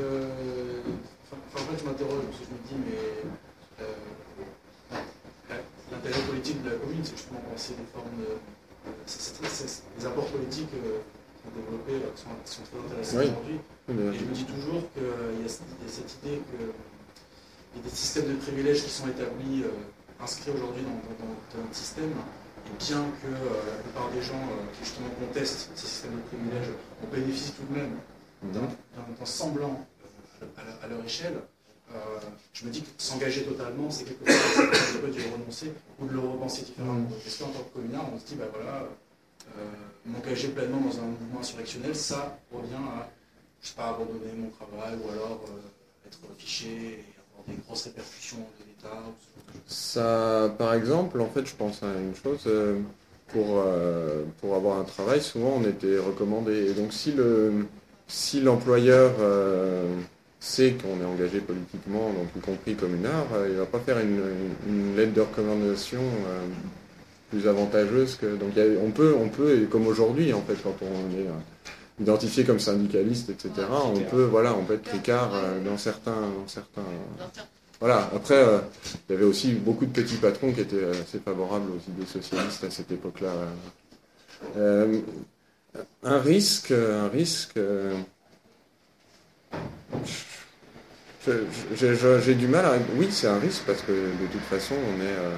En 1.55 1.59
fait, 1.59 1.79
je 1.81 1.85
m'interroge 1.85 2.23
parce 2.31 2.39
que 2.39 2.45
je 2.47 2.53
me 2.53 2.63
dis, 2.69 2.87
mais. 2.87 3.83
euh, 3.83 3.93
L'intérêt 5.91 6.21
politique 6.27 6.63
de 6.65 6.71
la 6.71 6.77
commune, 6.77 7.03
c'est 7.05 7.17
justement 7.17 7.39
penser 7.51 7.75
des 7.79 7.87
formes 7.95 8.11
de. 8.19 8.27
euh, 8.27 8.91
c'est- 9.07 9.23
c'est- 9.23 9.47
c'est- 9.49 9.69
c'est 9.69 9.83
des 9.99 10.07
apports 10.07 10.27
politiques 10.27 10.71
euh, 10.75 10.99
qui 10.99 11.43
sont 11.47 11.55
développés, 11.55 11.99
euh, 12.03 12.11
qui 12.15 12.23
sont, 12.23 12.63
très 12.67 12.79
intéressants 12.87 13.19
Oui. 13.19 13.27
aujourd'hui. 13.31 13.59
Oui, 13.89 13.95
Et 14.15 14.19
je 14.19 14.25
me 14.27 14.35
dis 14.35 14.45
toujours 14.47 14.83
qu'il 14.95 15.07
y, 15.43 15.47
a 15.47 15.49
ce- 15.49 15.63
il 15.79 15.87
y 15.87 15.89
a 15.89 15.93
cette 15.95 16.11
idée 16.23 16.43
qu'il 16.43 16.67
y 16.67 17.79
a 17.79 17.83
des 17.87 17.95
systèmes 17.95 18.29
de 18.35 18.35
privilèges 18.43 18.83
qui 18.83 18.91
sont 18.91 19.07
établis, 19.07 19.63
euh, 19.63 19.71
inscrits 20.23 20.51
aujourd'hui 20.51 20.83
dans, 20.83 20.99
dans- 21.07 21.19
dans- 21.23 21.39
dans 21.55 21.63
notre 21.63 21.75
système. 21.79 22.11
Et 22.11 22.75
bien 22.83 23.07
que 23.23 23.31
euh, 23.31 23.63
la 23.71 23.79
plupart 23.87 24.11
des 24.11 24.23
gens 24.23 24.43
euh, 24.43 24.67
qui 24.75 24.83
justement 24.91 25.11
contestent 25.23 25.71
ces 25.79 25.87
systèmes 25.87 26.19
de 26.19 26.25
privilèges, 26.35 26.75
on 27.03 27.07
bénéficie 27.15 27.53
tout 27.55 27.63
de 27.71 27.79
même 27.79 27.95
d'un 28.43 28.69
semblant 29.25 29.85
euh, 30.43 30.47
à, 30.83 30.87
leur- 30.89 31.05
échelle, 31.05 31.35
euh, 31.93 31.97
je 32.53 32.65
me 32.67 32.71
dis 32.71 32.83
que 32.83 32.89
s'engager 32.99 33.45
totalement, 33.45 33.91
c'est 33.91 34.05
quelque 34.05 34.27
chose 34.31 34.37
on 34.97 35.07
peut 35.07 35.13
y 35.19 35.31
renoncer 35.33 35.73
ou 36.01 36.07
de 36.07 36.13
le 36.13 36.19
repenser 36.21 36.63
différemment. 36.63 37.09
Parce 37.23 37.37
qu'en 37.37 37.49
tant 37.49 37.61
que 37.65 37.75
communard, 37.75 38.07
on 38.15 38.19
se 38.19 38.27
dit, 38.27 38.35
bah 38.35 38.47
voilà, 38.53 38.83
euh, 39.57 39.63
m'engager 40.05 40.49
pleinement 40.49 40.81
dans 40.81 40.99
un 40.99 41.07
mouvement 41.07 41.41
insurrectionnel, 41.41 41.95
ça 41.95 42.39
revient 42.53 42.75
à, 42.75 43.09
je 43.63 43.69
sais 43.69 43.75
pas, 43.75 43.89
abandonner 43.91 44.33
mon 44.37 44.51
travail 44.51 44.99
ou 45.05 45.11
alors 45.11 45.41
être 46.07 46.19
fiché 46.39 46.69
et 46.69 47.05
avoir 47.33 47.47
des 47.49 47.63
grosses 47.67 47.85
répercussions 47.85 48.39
de 48.39 48.65
l'État. 48.67 48.97
de. 48.97 49.61
Ça, 49.67 50.55
par 50.59 50.75
exemple, 50.75 51.21
en 51.21 51.29
fait, 51.29 51.47
je 51.47 51.55
pense 51.55 51.83
à 51.83 51.93
une 51.95 52.15
chose. 52.15 52.43
euh, 52.47 52.81
pour, 53.29 53.59
euh, 53.59 54.23
pour 54.41 54.55
avoir 54.55 54.79
un 54.79 54.85
travail, 54.85 55.21
souvent, 55.21 55.55
on 55.61 55.65
était 55.65 55.99
recommandé. 55.99 56.71
Et 56.71 56.75
donc, 56.75 56.93
si 56.93 57.11
le 57.11 57.67
si 58.09 58.41
l'employeur 58.41 59.13
euh, 59.21 59.85
sait 60.41 60.75
qu'on 60.75 61.01
est 61.03 61.05
engagé 61.07 61.41
politiquement, 61.41 62.11
donc 62.11 62.29
y 62.37 62.41
compris 62.41 62.75
communard, 62.75 63.27
euh, 63.35 63.49
il 63.51 63.57
va 63.57 63.67
pas 63.67 63.81
faire 63.81 63.99
une, 63.99 64.21
une- 64.69 64.91
une 64.91 64.97
lettre 64.97 65.13
de 65.15 65.21
recommandation 65.23 66.01
euh, 66.29 66.41
plus 67.31 67.49
avantageuse 67.49 68.17
que. 68.17 68.37
Donc, 68.37 68.57
a- 68.57 68.81
on 68.85 68.91
peut, 68.91 69.15
on 69.21 69.29
peut, 69.29 69.63
et 69.63 69.65
comme 69.65 69.87
aujourd'hui, 69.87 70.33
en 70.33 70.43
fait, 70.43 70.57
quand 70.63 70.77
on 70.83 71.17
est 71.19 71.27
euh, 71.27 71.33
identifié 72.01 72.45
comme 72.45 72.61
syndicaliste, 72.61 73.31
etc., 73.31 73.51
on 73.87 73.95
peut, 74.11 74.25
voilà, 74.25 74.55
on 74.55 74.65
peut 74.65 74.75
être 74.75 74.85
tricard 74.85 75.33
dans 75.65 75.79
certains, 75.79 76.13
dans 76.13 76.47
certains. 76.47 76.83
Voilà, 77.81 78.09
après, 78.15 78.43
il 79.09 79.13
y 79.13 79.17
avait 79.17 79.25
aussi 79.27 79.53
beaucoup 79.53 79.85
de 79.87 79.91
petits 79.93 80.17
patrons 80.17 80.53
qui 80.53 80.61
étaient 80.61 80.85
assez 80.85 81.19
favorables 81.19 81.71
aux 81.73 81.91
idées 81.91 82.07
socialistes 82.07 82.65
à 82.65 82.71
cette 82.71 82.91
époque-là. 82.93 83.33
Un 86.03 86.19
risque, 86.21 86.71
un 86.73 87.09
risque. 87.09 87.57
euh, 87.57 87.97
J'ai 91.75 92.35
du 92.35 92.47
mal 92.49 92.65
à. 92.65 92.75
Oui, 92.97 93.09
c'est 93.11 93.27
un 93.27 93.39
risque 93.39 93.63
parce 93.67 93.83
que 93.83 93.93
de 93.93 94.27
toute 94.31 94.43
façon, 94.43 94.75
on 94.75 95.01
est. 95.01 95.07
euh, 95.07 95.35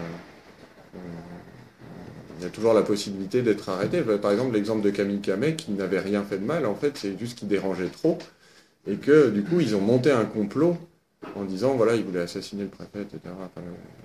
il 2.39 2.45
y 2.45 2.47
a 2.47 2.51
toujours 2.51 2.73
la 2.73 2.83
possibilité 2.83 3.43
d'être 3.43 3.69
arrêté. 3.69 4.01
Par 4.03 4.31
exemple, 4.31 4.55
l'exemple 4.55 4.83
de 4.83 4.91
Camille 4.91 5.21
Camet 5.21 5.57
qui 5.57 5.73
n'avait 5.73 5.99
rien 5.99 6.23
fait 6.23 6.39
de 6.39 6.45
mal, 6.45 6.67
en 6.67 6.75
fait, 6.75 6.97
c'est 6.97 7.19
juste 7.19 7.39
qu'il 7.39 7.49
dérangeait 7.49 7.89
trop 7.89 8.19
et 8.89 8.97
que 8.97 9.31
du 9.31 9.43
coup, 9.45 9.61
ils 9.61 9.77
ont 9.77 9.81
monté 9.81 10.11
un 10.13 10.25
complot 10.25 10.77
en 11.37 11.45
disant 11.45 11.75
voilà, 11.77 11.97
il 11.97 12.05
voulait 12.05 12.21
assassiner 12.23 12.65
le 12.65 12.71
préfet, 12.71 13.03
etc., 13.03 13.21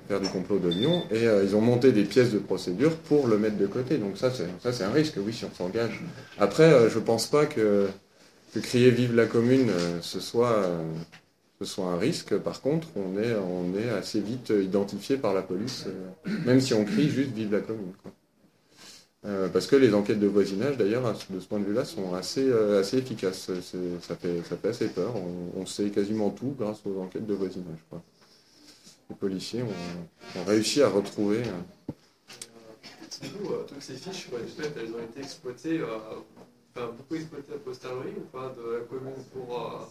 faire 0.07 0.19
du 0.19 0.29
complot 0.29 0.59
de 0.59 0.69
Lyon, 0.69 1.03
et 1.11 1.27
euh, 1.27 1.43
ils 1.43 1.55
ont 1.55 1.61
monté 1.61 1.91
des 1.91 2.03
pièces 2.03 2.31
de 2.31 2.39
procédure 2.39 2.95
pour 2.95 3.27
le 3.27 3.37
mettre 3.37 3.57
de 3.57 3.67
côté. 3.67 3.97
Donc 3.97 4.17
ça, 4.17 4.31
c'est 4.31 4.83
un 4.83 4.91
risque, 4.91 5.15
oui, 5.17 5.33
si 5.33 5.45
on 5.45 5.51
s'engage. 5.53 6.01
Après, 6.39 6.71
euh, 6.71 6.89
je 6.89 6.99
pense 6.99 7.27
pas 7.27 7.45
que, 7.45 7.87
que 8.53 8.59
crier 8.59 8.91
vive 8.91 9.15
la 9.15 9.25
commune, 9.25 9.69
euh, 9.69 9.99
ce 10.01 10.19
soit 10.19 10.53
euh, 10.53 10.83
ce 11.59 11.65
soit 11.65 11.85
un 11.85 11.97
risque. 11.97 12.37
Par 12.37 12.61
contre, 12.61 12.87
on 12.95 13.17
est 13.17 13.33
on 13.35 13.77
est 13.77 13.89
assez 13.89 14.19
vite 14.19 14.49
identifié 14.49 15.17
par 15.17 15.33
la 15.33 15.41
police, 15.41 15.85
même 16.45 16.59
si 16.59 16.73
on 16.73 16.83
crie 16.83 17.09
juste 17.09 17.31
vive 17.31 17.51
la 17.51 17.61
commune. 17.61 17.93
parce 19.53 19.67
que 19.67 19.77
les 19.77 19.93
enquêtes 19.93 20.19
de 20.19 20.27
voisinage, 20.27 20.77
d'ailleurs, 20.77 21.13
de 21.29 21.39
ce 21.39 21.47
point 21.47 21.59
de 21.59 21.65
vue-là, 21.65 21.85
sont 21.85 22.13
assez, 22.13 22.51
assez 22.51 22.97
efficaces. 22.97 23.49
Ça, 24.01 24.15
fait, 24.15 24.41
ça 24.49 24.57
fait 24.57 24.67
assez 24.67 24.87
peur. 24.87 25.13
On, 25.55 25.65
sait 25.65 25.89
quasiment 25.89 26.29
tout 26.31 26.53
grâce 26.59 26.81
aux 26.85 26.99
enquêtes 27.01 27.25
de 27.25 27.33
voisinage. 27.33 27.79
Les 29.13 29.19
policiers 29.29 29.61
ont, 29.63 30.39
ont 30.39 30.43
réussi 30.45 30.81
à 30.81 30.89
retrouver. 30.89 31.43
Du 33.21 33.29
coup, 33.29 33.53
toutes 33.67 33.81
ces 33.81 33.93
fiches, 33.93 34.27
ouais, 34.33 34.41
du 34.41 34.51
fait, 34.51 34.71
elles 34.79 34.91
ont 34.91 35.03
été 35.03 35.19
exploitées, 35.19 35.81
enfin, 35.83 36.87
beaucoup 36.97 37.15
exploitées 37.15 37.53
a 37.53 37.57
posteriori 37.57 38.09
ou 38.17 38.21
pas 38.35 38.53
de 38.57 38.73
la 38.73 38.79
commune 38.81 39.23
pour 39.31 39.89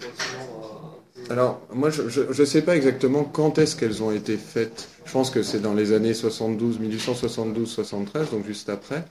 éventuellement, 0.00 1.00
Alors, 1.30 1.60
moi, 1.72 1.90
je 1.90 2.02
ne 2.40 2.44
sais 2.44 2.62
pas 2.62 2.76
exactement 2.76 3.24
quand 3.24 3.58
est-ce 3.58 3.76
qu'elles 3.76 4.02
ont 4.02 4.10
été 4.10 4.36
faites. 4.36 4.88
Je 5.04 5.12
pense 5.12 5.30
que 5.30 5.42
c'est 5.42 5.60
dans 5.60 5.74
les 5.74 5.92
années 5.92 6.14
72, 6.14 6.80
1872-73, 6.80 8.30
donc 8.30 8.46
juste 8.46 8.68
après. 8.68 9.04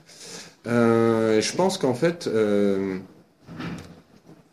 Euh, 0.66 1.38
et 1.38 1.42
je 1.42 1.54
pense 1.54 1.78
qu'en 1.78 1.94
fait, 1.94 2.26
euh, 2.26 2.98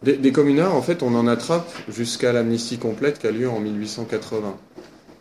des, 0.03 0.17
des 0.17 0.31
communards, 0.31 0.76
en 0.76 0.81
fait, 0.81 1.03
on 1.03 1.15
en 1.15 1.27
attrape 1.27 1.69
jusqu'à 1.89 2.34
l'amnistie 2.34 2.77
complète 2.77 3.19
qui 3.19 3.27
a 3.27 3.31
lieu 3.31 3.49
en 3.49 3.59
1880. 3.59 4.57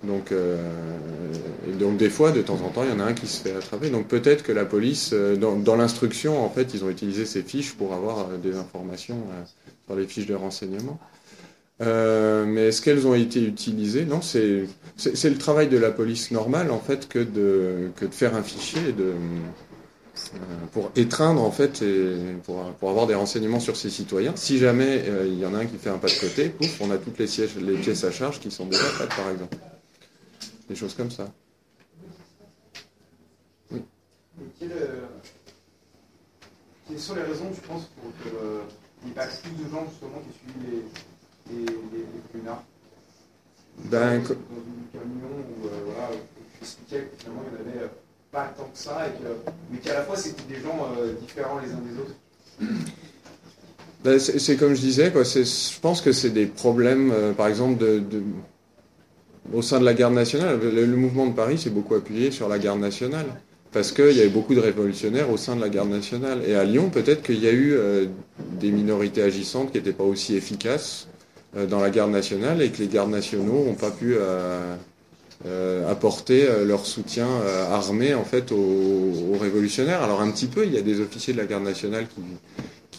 Donc, 0.06 0.32
euh, 0.32 0.56
donc 1.78 1.96
des 1.96 2.10
fois, 2.10 2.32
de 2.32 2.42
temps 2.42 2.60
en 2.64 2.68
temps, 2.68 2.82
il 2.84 2.90
y 2.90 2.92
en 2.92 3.00
a 3.00 3.04
un 3.04 3.14
qui 3.14 3.26
se 3.26 3.40
fait 3.40 3.54
attraper. 3.54 3.90
Donc 3.90 4.06
peut-être 4.08 4.42
que 4.42 4.52
la 4.52 4.64
police, 4.64 5.10
euh, 5.12 5.36
dans, 5.36 5.76
l'instruction, 5.76 6.44
en 6.44 6.50
fait, 6.50 6.74
ils 6.74 6.84
ont 6.84 6.90
utilisé 6.90 7.26
ces 7.26 7.42
fiches 7.42 7.72
pour 7.72 7.94
avoir 7.94 8.20
euh, 8.20 8.36
des 8.38 8.56
informations 8.56 9.16
euh, 9.16 9.42
sur 9.86 9.96
les 9.96 10.06
fiches 10.06 10.26
de 10.26 10.34
renseignement. 10.34 10.98
Mais 11.80 12.68
est-ce 12.68 12.80
qu'elles 12.80 13.06
ont 13.06 13.14
été 13.14 13.42
utilisées? 13.42 14.04
Non, 14.04 14.20
c'est 14.22 14.66
le 14.96 15.38
travail 15.38 15.68
de 15.68 15.76
la 15.76 15.90
police 15.90 16.30
normale 16.30 16.70
en 16.70 16.78
fait 16.78 17.08
que 17.08 17.18
de 17.18 17.90
faire 18.10 18.36
un 18.36 18.42
fichier 18.42 18.92
de 18.92 19.12
pour 20.70 20.92
étreindre 20.94 21.42
en 21.42 21.50
fait 21.50 21.82
et 21.82 22.36
pour, 22.44 22.88
avoir 22.88 23.08
des 23.08 23.16
renseignements 23.16 23.60
sur 23.60 23.76
ses 23.76 23.90
citoyens. 23.90 24.32
Si 24.36 24.58
jamais 24.58 25.04
il 25.26 25.38
y 25.38 25.44
en 25.44 25.52
a 25.52 25.58
un 25.58 25.66
qui 25.66 25.76
fait 25.76 25.90
un 25.90 25.98
pas 25.98 26.08
de 26.08 26.18
côté, 26.18 26.48
pouf, 26.48 26.80
on 26.80 26.90
a 26.92 26.96
toutes 26.96 27.18
les, 27.18 27.26
sièges, 27.26 27.56
les 27.60 27.74
pièces 27.74 28.04
à 28.04 28.12
charge 28.12 28.38
qui 28.38 28.52
sont 28.52 28.66
déjà 28.66 28.84
faites 28.84 29.08
par 29.08 29.28
exemple. 29.30 29.56
Des 30.68 30.74
choses 30.74 30.94
comme 30.94 31.10
ça. 31.10 31.30
Et 33.72 33.76
quelle, 34.58 34.72
euh, 34.72 35.06
quelles 36.88 36.98
sont 36.98 37.14
les 37.14 37.22
raisons, 37.22 37.50
tu 37.54 37.60
penses, 37.62 37.88
pour 38.00 38.10
qu'il 38.22 38.32
n'y 39.04 39.10
ait 39.10 39.14
pas 39.14 39.26
plus 39.26 39.50
de 39.64 39.70
gens 39.70 39.84
justement 39.90 40.20
qui 40.26 40.38
suivent 40.38 40.62
les, 40.70 41.54
les, 41.54 41.66
les, 41.66 41.98
les 41.98 42.20
communards 42.32 42.64
Ben, 43.90 44.18
Dans 44.20 44.28
une 44.28 44.88
camion 44.92 45.28
où, 45.62 45.66
euh, 45.66 45.70
voilà, 45.86 46.08
tu 46.56 46.62
expliquais 46.64 47.02
que 47.04 47.16
finalement 47.22 47.42
il 47.46 47.52
n'y 47.52 47.68
en 47.68 47.70
avait 47.72 47.84
euh, 47.84 47.88
pas 48.32 48.46
tant 48.56 48.64
que 48.64 48.78
ça, 48.78 49.06
et 49.08 49.10
que, 49.12 49.28
mais 49.70 49.78
qu'à 49.78 49.94
la 49.94 50.02
fois 50.02 50.16
c'était 50.16 50.42
des 50.54 50.60
gens 50.60 50.88
euh, 50.98 51.12
différents 51.20 51.58
les 51.60 51.70
uns 51.72 51.78
des 51.80 51.98
autres. 52.00 52.14
Ben, 54.02 54.18
c'est 54.18 54.56
comme 54.56 54.74
je 54.74 54.80
disais, 54.80 55.10
quoi, 55.12 55.24
c'est- 55.24 55.44
je 55.74 55.80
pense 55.80 56.00
que 56.02 56.12
c'est 56.12 56.30
des 56.30 56.46
problèmes, 56.46 57.10
euh, 57.10 57.32
par 57.32 57.46
exemple, 57.46 57.78
de, 57.78 58.00
de- 58.00 58.22
au 59.52 59.62
sein 59.62 59.80
de 59.80 59.84
la 59.84 59.94
garde 59.94 60.14
nationale. 60.14 60.58
Le, 60.60 60.86
mouvement 60.86 61.26
de 61.26 61.34
Paris 61.34 61.58
s'est 61.58 61.70
beaucoup 61.70 61.94
appuyé 61.94 62.30
sur 62.30 62.48
la 62.48 62.58
garde 62.58 62.80
nationale, 62.80 63.26
parce 63.72 63.92
qu'il 63.92 64.12
y 64.12 64.20
avait 64.20 64.28
beaucoup 64.28 64.54
de 64.54 64.60
révolutionnaires 64.60 65.30
au 65.30 65.36
sein 65.36 65.56
de 65.56 65.60
la 65.60 65.68
garde 65.68 65.90
nationale. 65.90 66.40
Et 66.46 66.54
à 66.54 66.64
Lyon, 66.64 66.90
peut-être 66.90 67.22
qu'il 67.22 67.42
y 67.42 67.48
a 67.48 67.52
eu 67.52 67.72
euh, 67.72 68.06
des 68.60 68.70
minorités 68.70 69.22
agissantes 69.22 69.72
qui 69.72 69.78
n'étaient 69.78 69.92
pas 69.92 70.04
aussi 70.04 70.36
efficaces 70.36 71.08
euh, 71.56 71.66
dans 71.66 71.80
la 71.80 71.90
garde 71.90 72.10
nationale, 72.10 72.62
et 72.62 72.70
que 72.70 72.78
les 72.78 72.88
gardes 72.88 73.10
nationaux 73.10 73.64
n'ont 73.64 73.74
pas 73.74 73.90
pu 73.90 74.14
euh, 74.16 74.76
apporter 75.90 76.46
leur 76.64 76.86
soutien 76.86 77.28
armé 77.70 78.14
en 78.14 78.24
fait 78.24 78.50
aux, 78.50 79.36
révolutionnaires. 79.38 80.02
Alors 80.02 80.22
un 80.22 80.30
petit 80.30 80.46
peu, 80.46 80.64
il 80.64 80.72
y 80.72 80.78
a 80.78 80.82
des 80.82 81.00
officiers 81.00 81.34
de 81.34 81.38
la 81.38 81.44
garde 81.44 81.64
nationale 81.64 82.06
qui 82.06 82.22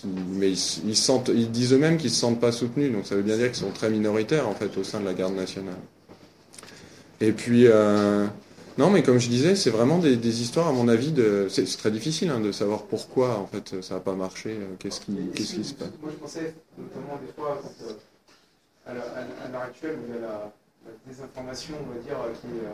mais 0.05 0.51
ils, 0.51 0.95
sentent, 0.95 1.31
ils 1.34 1.49
disent 1.49 1.73
eux-mêmes 1.73 1.97
qu'ils 1.97 2.11
se 2.11 2.19
sentent 2.19 2.39
pas 2.39 2.51
soutenus, 2.51 2.91
donc 2.91 3.05
ça 3.05 3.15
veut 3.15 3.23
bien 3.23 3.38
dire 3.38 3.47
qu'ils 3.47 3.63
sont 3.63 3.72
très 3.72 3.89
minoritaires 3.89 4.47
en 4.47 4.53
fait 4.53 4.77
au 4.77 4.84
sein 4.84 4.99
de 4.99 5.05
la 5.05 5.13
garde 5.13 5.35
nationale. 5.35 5.77
Et 7.21 7.31
puis, 7.31 7.67
euh, 7.67 8.25
non, 8.77 8.89
mais 8.89 9.03
comme 9.03 9.19
je 9.19 9.29
disais, 9.29 9.55
c'est 9.55 9.69
vraiment 9.69 9.99
des, 9.99 10.17
des 10.17 10.41
histoires, 10.41 10.67
à 10.67 10.71
mon 10.73 10.87
avis, 10.87 11.11
de, 11.11 11.47
c'est 11.49 11.65
très 11.77 11.91
difficile 11.91 12.29
hein, 12.29 12.39
de 12.41 12.51
savoir 12.51 12.83
pourquoi 12.83 13.37
en 13.39 13.47
fait 13.47 13.81
ça 13.81 13.95
n'a 13.95 13.99
pas 14.01 14.13
marché, 14.13 14.49
euh, 14.51 14.75
qu'est-ce 14.79 14.99
qui, 15.01 15.15
qu'est-ce 15.33 15.55
qui 15.55 15.63
se 15.63 15.73
passe. 15.73 15.89
Moi 16.01 16.11
je 16.11 16.17
pensais 16.17 16.53
notamment 16.77 17.19
des 17.25 17.31
fois 17.33 17.59
quand, 17.61 17.85
euh, 17.87 17.93
à 18.87 18.93
l'heure 18.93 19.61
actuelle 19.61 19.95
où 19.99 20.05
il 20.09 20.15
y 20.15 20.17
a 20.17 20.21
la, 20.21 20.51
la 20.85 20.91
désinformation, 21.07 21.75
on 21.81 21.93
va 21.93 21.99
dire, 22.01 22.17
qui 22.41 22.47
est. 22.47 22.67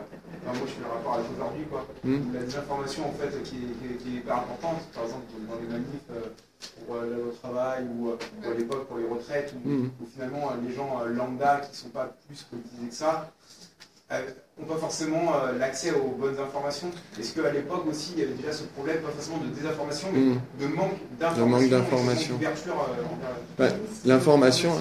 enfin, 0.44 0.58
moi 0.58 0.66
je 0.66 0.72
fais 0.72 0.80
le 0.82 0.90
rapport 0.92 1.14
avec 1.14 1.26
aujourd'hui, 1.36 1.64
quoi. 1.70 1.86
Mm. 2.04 2.14
Où 2.14 2.32
La 2.34 2.40
désinformation 2.42 3.08
en 3.08 3.12
fait 3.12 3.42
qui 3.44 3.56
est, 3.56 3.72
qui 3.78 3.94
est- 3.94 3.96
qui 3.96 4.08
est 4.16 4.18
hyper 4.20 4.36
importante, 4.38 4.82
par 4.92 5.04
exemple 5.04 5.24
dans 5.48 5.56
les 5.56 5.68
manifs 5.72 6.10
pour 6.84 6.96
euh, 6.96 7.16
le 7.28 7.32
travail 7.42 7.84
ou, 7.94 8.08
ou 8.10 8.12
à 8.50 8.54
l'époque 8.54 8.86
pour 8.88 8.98
les 8.98 9.06
retraites, 9.06 9.54
où, 9.64 9.68
Mm. 9.68 9.90
où 10.02 10.06
finalement 10.12 10.50
les 10.66 10.74
gens 10.74 10.98
lambda 11.06 11.60
qui 11.60 11.70
ne 11.70 11.76
sont 11.76 11.88
pas 11.90 12.12
plus 12.26 12.42
politisés 12.50 12.88
que 12.88 12.94
ça. 12.94 13.30
N'ont 14.58 14.66
pas 14.66 14.76
forcément 14.80 15.32
euh, 15.34 15.58
l'accès 15.58 15.92
aux 15.92 16.16
bonnes 16.18 16.38
informations. 16.38 16.90
Est-ce 17.18 17.34
qu'à 17.34 17.50
l'époque 17.50 17.86
aussi, 17.88 18.12
il 18.16 18.20
y 18.20 18.24
avait 18.26 18.34
déjà 18.34 18.52
ce 18.52 18.64
problème, 18.64 18.98
pas 18.98 19.10
forcément 19.10 19.38
de 19.38 19.48
désinformation, 19.48 20.08
mais 20.12 20.20
Mm. 20.20 20.40
de 20.60 20.66
manque 20.66 21.68
d'information 21.68 22.38
euh, 23.60 23.70
L'information, 24.04 24.70
euh, 24.72 24.76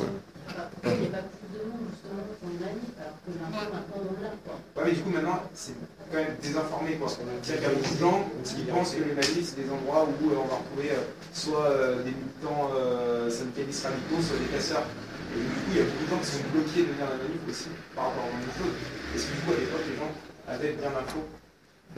Pourquoi 0.82 0.92
il 0.94 1.00
n'y 1.02 1.08
a 1.08 1.10
pas 1.12 1.24
plus 1.24 1.48
de 1.58 1.64
monde 1.64 1.88
justement 1.92 2.24
quand 2.28 2.48
on 2.48 2.60
manif 2.60 2.92
alors 3.00 3.16
que 3.24 3.32
l'info 3.32 3.72
maintenant 3.72 4.02
on 4.02 4.22
l'a 4.22 4.34
quoi 4.44 4.56
Ouais, 4.76 4.84
mais 4.90 4.92
du 4.96 5.02
coup, 5.02 5.10
maintenant, 5.12 5.40
c'est 5.54 5.74
quand 6.12 6.18
même 6.18 6.36
désinformé. 6.42 6.92
quoi. 6.96 7.08
C'est-à-dire 7.08 7.40
qu'il 7.44 7.64
y 7.64 7.66
a 7.66 7.76
beaucoup 7.76 7.96
de 7.96 8.00
gens 8.00 8.20
qui 8.44 8.62
pensent 8.66 8.92
que 8.96 9.04
les 9.04 9.14
manifs, 9.16 9.46
c'est 9.56 9.62
des 9.64 9.70
endroits 9.72 10.04
où 10.10 10.30
euh, 10.30 10.42
on 10.44 10.48
va 10.48 10.58
retrouver 10.60 10.90
euh, 10.92 11.06
soit 11.34 11.66
euh, 11.72 12.04
des 12.04 12.12
militants 12.12 12.72
euh, 12.76 13.30
syndicalistes 13.30 13.86
radicaux, 13.86 14.20
soit 14.22 14.40
des 14.40 14.52
casseurs. 14.52 14.84
Et 15.32 15.40
du 15.40 15.48
coup, 15.48 15.70
il 15.72 15.78
y 15.78 15.82
a 15.82 15.88
beaucoup 15.88 16.04
de 16.04 16.10
gens 16.12 16.20
qui 16.20 16.28
sont 16.36 16.44
bloqués 16.52 16.84
de 16.84 16.92
venir 16.92 17.06
à 17.08 17.16
la 17.16 17.20
manif 17.24 17.40
aussi 17.48 17.70
par 17.96 18.12
rapport 18.12 18.26
à 18.28 18.28
la 18.28 18.36
même 18.42 18.52
chose. 18.60 18.76
Est-ce 19.16 19.26
que 19.26 19.46
coup, 19.46 19.52
à 19.52 19.60
l'époque, 19.60 19.82
les 19.90 19.98
gens 19.98 20.12
avaient 20.48 20.74
bien 20.80 20.90
l'info 20.90 21.20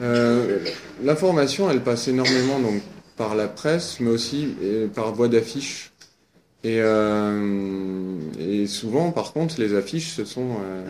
Euh, 0.00 0.58
L'information, 1.02 1.70
elle 1.70 1.82
passe 1.82 2.08
énormément 2.08 2.58
donc 2.60 2.82
par 3.16 3.34
la 3.34 3.46
presse, 3.48 4.00
mais 4.00 4.10
aussi 4.10 4.48
par 4.94 5.14
voie 5.14 5.28
d'affiches. 5.28 5.90
Et, 6.64 6.78
euh, 6.80 8.16
et 8.40 8.66
souvent, 8.66 9.10
par 9.12 9.34
contre, 9.34 9.60
les 9.60 9.74
affiches, 9.74 10.14
ce 10.14 10.24
sont, 10.24 10.56
euh, 10.64 10.82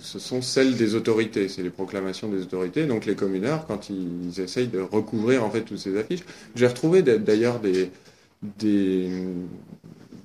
ce 0.00 0.20
sont 0.20 0.40
celles 0.40 0.76
des 0.76 0.94
autorités. 0.94 1.48
C'est 1.48 1.62
les 1.62 1.70
proclamations 1.70 2.28
des 2.28 2.42
autorités. 2.42 2.86
Donc 2.86 3.06
les 3.06 3.16
communards, 3.16 3.66
quand 3.66 3.90
ils, 3.90 4.40
essayent 4.40 4.68
de 4.68 4.78
recouvrir 4.80 5.44
en 5.44 5.50
fait 5.50 5.62
toutes 5.62 5.80
ces 5.80 5.98
affiches, 5.98 6.20
j'ai 6.54 6.66
retrouvé 6.68 7.02
d'a- 7.02 7.18
d'ailleurs 7.18 7.58
des, 7.58 7.90
des, 8.60 9.10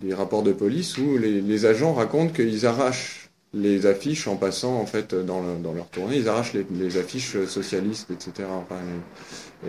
des 0.01 0.13
rapports 0.13 0.43
de 0.43 0.53
police 0.53 0.99
où 0.99 1.17
les, 1.17 1.41
les 1.41 1.65
agents 1.65 1.93
racontent 1.93 2.31
qu'ils 2.31 2.67
arrachent 2.67 3.24
les 3.56 3.86
affiches 3.86 4.27
en 4.27 4.36
passant 4.36 4.76
en 4.76 4.86
fait 4.86 5.15
dans, 5.15 5.41
le- 5.41 5.57
dans 5.64 5.73
leur 5.73 5.88
tournée, 5.88 6.18
ils 6.18 6.30
arrachent 6.30 6.53
les, 6.53 6.98
affiches 6.98 7.38
socialistes, 7.45 8.11
etc. 8.11 8.48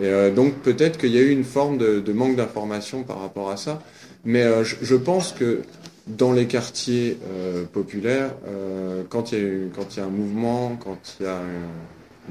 Et, 0.01 0.05
euh, 0.05 0.31
donc 0.31 0.55
peut-être 0.55 0.97
qu'il 0.97 1.11
y 1.11 1.17
a 1.17 1.21
eu 1.21 1.29
une 1.31 1.45
forme 1.45 1.77
de, 1.77 2.13
manque 2.13 2.35
d'information 2.35 3.03
par 3.03 3.21
rapport 3.21 3.49
à 3.49 3.57
ça, 3.57 3.81
mais 4.25 4.43
euh, 4.43 4.63
je, 4.63 4.95
pense 4.95 5.31
que 5.31 5.61
dans 6.07 6.33
les 6.33 6.47
quartiers 6.47 7.17
euh, 7.31 7.63
populaires, 7.65 8.31
quand 9.09 9.31
il 9.31 9.37
y 9.37 9.41
a 9.41 9.47
quand 9.75 9.95
il 9.95 9.99
y 9.99 10.01
a 10.01 10.05
un 10.05 10.09
mouvement, 10.09 10.77
quand 10.83 10.99
il 11.19 11.25
y 11.25 11.29
a 11.29 11.39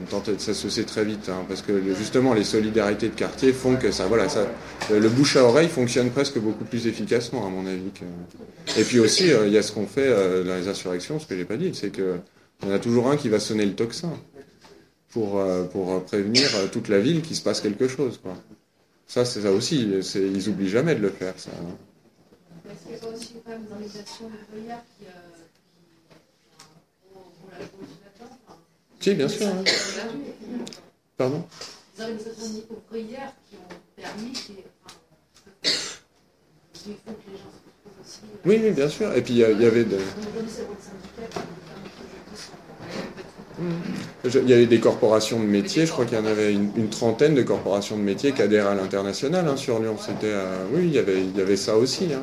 tentative, 0.05 0.40
ça 0.40 0.55
se 0.55 0.68
sait 0.68 0.85
très 0.85 1.05
vite, 1.05 1.28
hein, 1.28 1.44
parce 1.48 1.62
que 1.62 1.94
justement 1.94 2.35
les 2.35 2.44
solidarités 2.44 3.09
de 3.09 3.14
quartier 3.14 3.52
font 3.52 3.77
que 3.77 3.90
ça, 3.90 4.06
voilà, 4.06 4.28
ça, 4.28 4.47
le 4.90 5.09
bouche 5.09 5.36
à 5.36 5.44
oreille 5.44 5.68
fonctionne 5.68 6.10
presque 6.10 6.39
beaucoup 6.39 6.64
plus 6.64 6.86
efficacement 6.86 7.47
à 7.47 7.51
mon 7.51 7.66
avis. 7.66 7.90
Et 8.78 8.82
puis 8.85 8.98
aussi, 9.01 9.32
euh, 9.32 9.47
il 9.47 9.52
y 9.52 9.59
a 9.59 9.62
ce 9.62 9.73
qu'on 9.73 9.86
fait 9.86 10.06
euh, 10.06 10.44
dans 10.44 10.56
les 10.56 10.68
insurrections, 10.68 11.18
ce 11.18 11.27
que 11.27 11.36
j'ai 11.36 11.44
pas 11.44 11.56
dit, 11.56 11.73
c'est 11.74 11.90
que 11.90 12.16
y 12.64 12.66
en 12.70 12.73
a 12.73 12.78
toujours 12.78 13.10
un 13.10 13.16
qui 13.16 13.28
va 13.28 13.40
sonner 13.40 13.64
le 13.66 13.74
tocsin 13.74 14.12
pour 15.10 15.39
euh, 15.39 15.64
pour 15.64 16.05
prévenir 16.05 16.47
euh, 16.56 16.66
toute 16.70 16.89
la 16.89 16.98
ville 17.01 17.23
qu'il 17.23 17.36
se 17.36 17.43
passe 17.43 17.60
quelque 17.60 17.89
chose. 17.89 18.20
Ça, 19.06 19.24
c'est 19.24 19.43
ça 19.43 19.52
aussi. 19.52 19.89
Ils 20.14 20.48
oublient 20.48 20.68
jamais 20.68 20.94
de 20.94 21.01
le 21.01 21.10
faire, 21.10 21.35
ça. 21.39 21.51
hein. 21.52 21.74
Est-ce 22.68 22.82
qu'il 22.82 23.09
n'y 23.09 23.14
a 23.14 23.16
aussi 23.16 23.35
une 23.47 23.52
organisation 23.73 24.27
de 24.27 24.32
qui, 24.35 24.66
euh, 24.66 24.74
qui 24.98 25.06
a 25.06 25.12
un 26.64 27.12
gros 27.12 27.23
rôle 27.40 27.55
à 27.55 27.59
jouer 27.60 27.86
là-dedans 28.05 28.36
enfin, 28.48 28.59
Si, 29.07 29.15
bien 29.15 29.28
sûr, 29.28 29.47
hein. 29.47 29.62
Pardon 31.16 31.45
organisations 32.01 32.65
ouvrières 32.91 33.33
qui 33.49 33.55
ont 33.55 34.03
permis, 34.03 34.33
qui, 34.33 34.55
enfin, 34.85 34.97
il 35.62 36.93
faut 37.07 37.12
que 37.12 37.31
les 37.31 37.39
gens 37.39 37.53
se 37.55 37.62
retrouvent 37.69 38.01
aussi. 38.05 38.19
Oui, 38.45 38.61
oui, 38.65 38.70
bien 38.73 38.89
sûr. 38.89 39.12
Et 39.16 39.23
puis 39.23 39.35
il 39.35 39.39
y, 39.39 39.45
avait 39.45 39.85
de, 39.85 39.97
Je- 44.24 44.41
Il 44.41 44.49
y 44.51 44.53
avait 44.53 44.66
des 44.66 44.81
corporations 44.81 45.39
de 45.39 45.45
métiers, 45.47 45.87
je 45.87 45.93
crois 45.93 46.05
qu'il 46.05 46.19
y 46.19 46.20
en 46.20 46.27
avait 46.27 46.53
une, 46.53 46.70
une 46.77 46.89
trentaine 46.91 47.37
de 47.37 47.43
corporations 47.45 47.97
de 47.97 48.03
métiers 48.03 48.33
qui 48.33 48.43
adhèrent 48.43 48.66
à 48.66 48.74
l'international 48.74 49.47
hein, 49.49 49.57
sur 49.57 49.78
Lyon. 49.78 49.97
C'était, 50.01 50.33
euh, 50.33 50.65
oui, 50.73 50.81
il 50.87 50.93
y 50.93 50.99
avait, 50.99 51.20
il 51.20 51.37
y 51.37 51.41
avait 51.41 51.57
ça 51.57 51.77
aussi. 51.77 52.09
hein. 52.12 52.20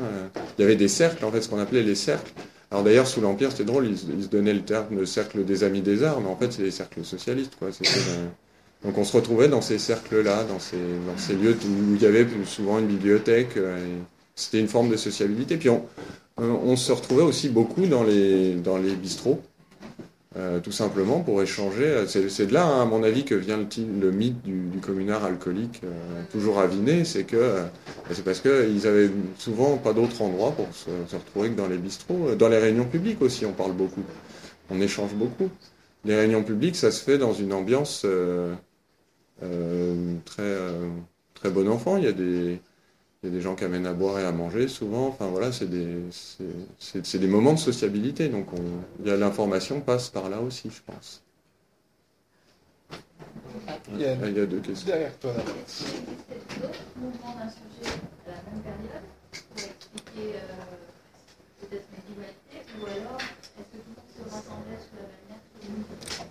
Il 0.58 0.62
y 0.62 0.66
avait 0.66 0.76
des 0.76 0.90
cercles, 0.90 1.24
en 1.24 1.32
fait, 1.32 1.42
ce 1.42 1.48
qu'on 1.48 1.60
appelait 1.60 1.82
les 1.82 1.96
cercles. 1.96 2.32
Alors 2.74 2.84
d'ailleurs, 2.84 3.08
sous 3.08 3.22
l'Empire, 3.22 3.52
c'était 3.52 3.66
drôle, 3.66 3.86
ils, 3.88 3.98
se- 4.00 4.28
donnaient 4.30 4.54
le 4.54 4.64
terme 4.66 4.98
de 4.98 5.06
cercle 5.06 5.46
des 5.46 5.64
amis 5.64 5.82
des 5.82 6.04
arts, 6.04 6.20
mais 6.22 6.28
en 6.30 6.36
fait, 6.36 6.52
c'est 6.52 6.64
les 6.64 6.72
cercles 6.72 7.06
socialistes. 7.06 7.54
Quoi. 7.60 7.68
Euh, 7.70 8.28
Donc 8.84 8.98
on 8.98 9.04
se 9.04 9.16
retrouvait 9.16 9.48
dans 9.48 9.62
ces 9.62 9.78
cercles-là, 9.78 10.44
dans 10.46 10.60
ces, 10.60 11.36
lieux 11.36 11.56
où 11.66 11.96
il 11.96 12.02
y 12.02 12.06
avait 12.08 12.28
souvent 12.48 12.80
une 12.80 12.88
bibliothèque. 12.88 13.58
euh, 13.58 13.78
C'était 14.36 14.60
une 14.60 14.68
forme 14.68 14.90
de 14.90 14.98
sociabilité. 14.98 15.58
Puis 15.58 15.70
on, 15.70 15.86
euh, 16.42 16.50
on 16.64 16.76
se 16.76 16.92
retrouvait 16.92 17.24
aussi 17.24 17.50
beaucoup 17.50 17.86
dans 17.86 18.04
les, 18.04 18.56
dans 18.56 18.78
les 18.78 18.96
bistrots. 18.96 19.42
Euh, 20.36 20.60
tout 20.60 20.72
simplement 20.72 21.20
pour 21.20 21.44
échanger. 21.44 22.06
C'est 22.08 22.28
c'est 22.30 22.48
de 22.48 22.54
là, 22.54 22.66
hein, 22.66 22.82
à 22.82 22.86
mon 22.86 23.04
avis, 23.04 23.24
que 23.24 23.36
vient 23.36 23.58
le, 23.58 24.12
mythe 24.12 24.42
du, 24.42 24.80
communard 24.82 25.24
alcoolique, 25.24 25.82
euh, 25.84 26.24
toujours 26.32 26.60
aviné. 26.60 27.06
C'est 27.06 27.24
que 27.24 27.36
euh, 27.36 27.64
c'est 28.12 28.26
parce 28.26 28.40
qu'ils 28.40 28.88
avaient 28.88 29.12
souvent 29.38 29.78
pas 29.78 29.94
d'autre 29.94 30.24
endroit 30.24 30.52
pour 30.52 30.68
se, 30.74 30.90
retrouver 31.16 31.52
que 31.52 31.58
dans 31.58 31.68
les 31.68 31.78
bistrots. 31.78 32.30
Euh, 32.30 32.36
Dans 32.36 32.50
les 32.50 32.58
réunions 32.58 32.86
publiques 32.86 33.22
aussi, 33.22 33.46
on 33.46 33.54
parle 33.54 33.74
beaucoup. 33.74 34.04
On 34.72 34.82
échange 34.82 35.14
beaucoup. 35.14 35.50
Les 36.06 36.16
réunions 36.16 36.44
publiques, 36.44 36.76
ça 36.76 36.92
se 36.92 37.04
fait 37.04 37.18
dans 37.18 37.34
une 37.34 37.54
ambiance 37.54 38.04
euh, 38.06 38.54
euh, 39.42 40.16
très, 40.26 40.42
euh, 40.44 40.90
très 41.34 41.50
bon 41.50 41.70
enfant. 41.70 41.98
Il 41.98 42.04
y 42.04 42.08
a 42.08 42.12
des 42.12 42.60
il 43.24 43.30
y 43.30 43.32
a 43.32 43.36
des 43.36 43.42
gens 43.42 43.56
qui 43.56 43.64
amènent 43.64 43.86
à 43.86 43.94
boire 43.94 44.20
et 44.20 44.26
à 44.26 44.34
manger 44.34 44.68
souvent. 44.68 45.08
Enfin 45.08 45.28
voilà, 45.28 45.54
c'est 45.54 45.70
des, 45.70 47.28
moments 47.28 47.54
de 47.54 47.60
sociabilité. 47.60 48.28
Donc 48.28 48.48
a, 49.06 49.16
l'information 49.16 49.80
passe 49.80 50.10
par 50.10 50.30
là 50.30 50.42
aussi, 50.42 50.70
je 50.70 50.82
pense. 50.92 51.24
Ah, 53.66 53.78
il 53.94 54.02
y 54.02 54.06
a, 54.06 54.46
deux 54.46 54.60
questions. 54.60 54.88
Derrière 54.88 55.18
toi. 55.20 55.32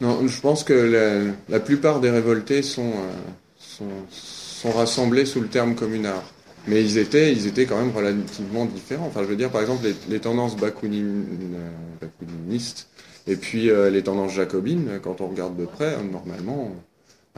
Non, 0.02 0.28
je 0.28 0.40
pense 0.42 0.62
que 0.62 1.32
la, 1.48 1.60
plupart 1.60 2.00
des 2.00 2.10
révoltés 2.10 2.60
euh, 2.78 3.90
sont 4.10 4.72
rassemblés 4.72 5.24
sous 5.24 5.40
le 5.40 5.48
terme 5.48 5.74
communard. 5.74 6.31
Mais 6.68 6.82
ils 6.82 6.98
étaient, 6.98 7.32
ils 7.32 7.46
étaient 7.46 7.66
quand 7.66 7.78
même 7.78 7.94
relativement 7.94 8.66
différents. 8.66 9.06
Enfin, 9.06 9.22
je 9.22 9.26
veux 9.26 9.36
dire, 9.36 9.50
par 9.50 9.60
exemple, 9.60 9.84
les, 10.08 10.20
tendances 10.20 10.56
euh, 10.60 11.70
bakounistes 12.00 12.88
et 13.26 13.36
puis 13.36 13.70
euh, 13.70 13.90
les 13.90 14.02
tendances 14.02 14.32
jacobines, 14.32 15.00
quand 15.02 15.20
on 15.20 15.28
regarde 15.28 15.56
de 15.56 15.64
près, 15.64 15.94
euh, 15.94 16.02
normalement, 16.02 16.72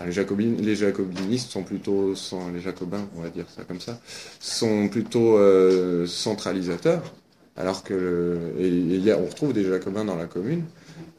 les, 0.05 0.13
jacobinistes 0.13 1.51
sont 1.51 1.63
plutôt, 1.63 2.15
les 2.53 2.61
jacobins, 2.61 3.07
on 3.17 3.23
va 3.23 3.31
dire 3.31 3.47
ça 3.55 3.63
comme 3.65 3.81
ça, 3.81 3.99
sont 4.41 4.89
plutôt 4.89 5.39
centralisateurs, 6.07 7.15
alors 7.57 7.85
que 7.85 8.53
on 8.59 9.25
retrouve 9.25 9.53
des 9.53 9.65
jacobins 9.65 10.05
dans 10.05 10.17
la 10.17 10.27
commune. 10.27 10.65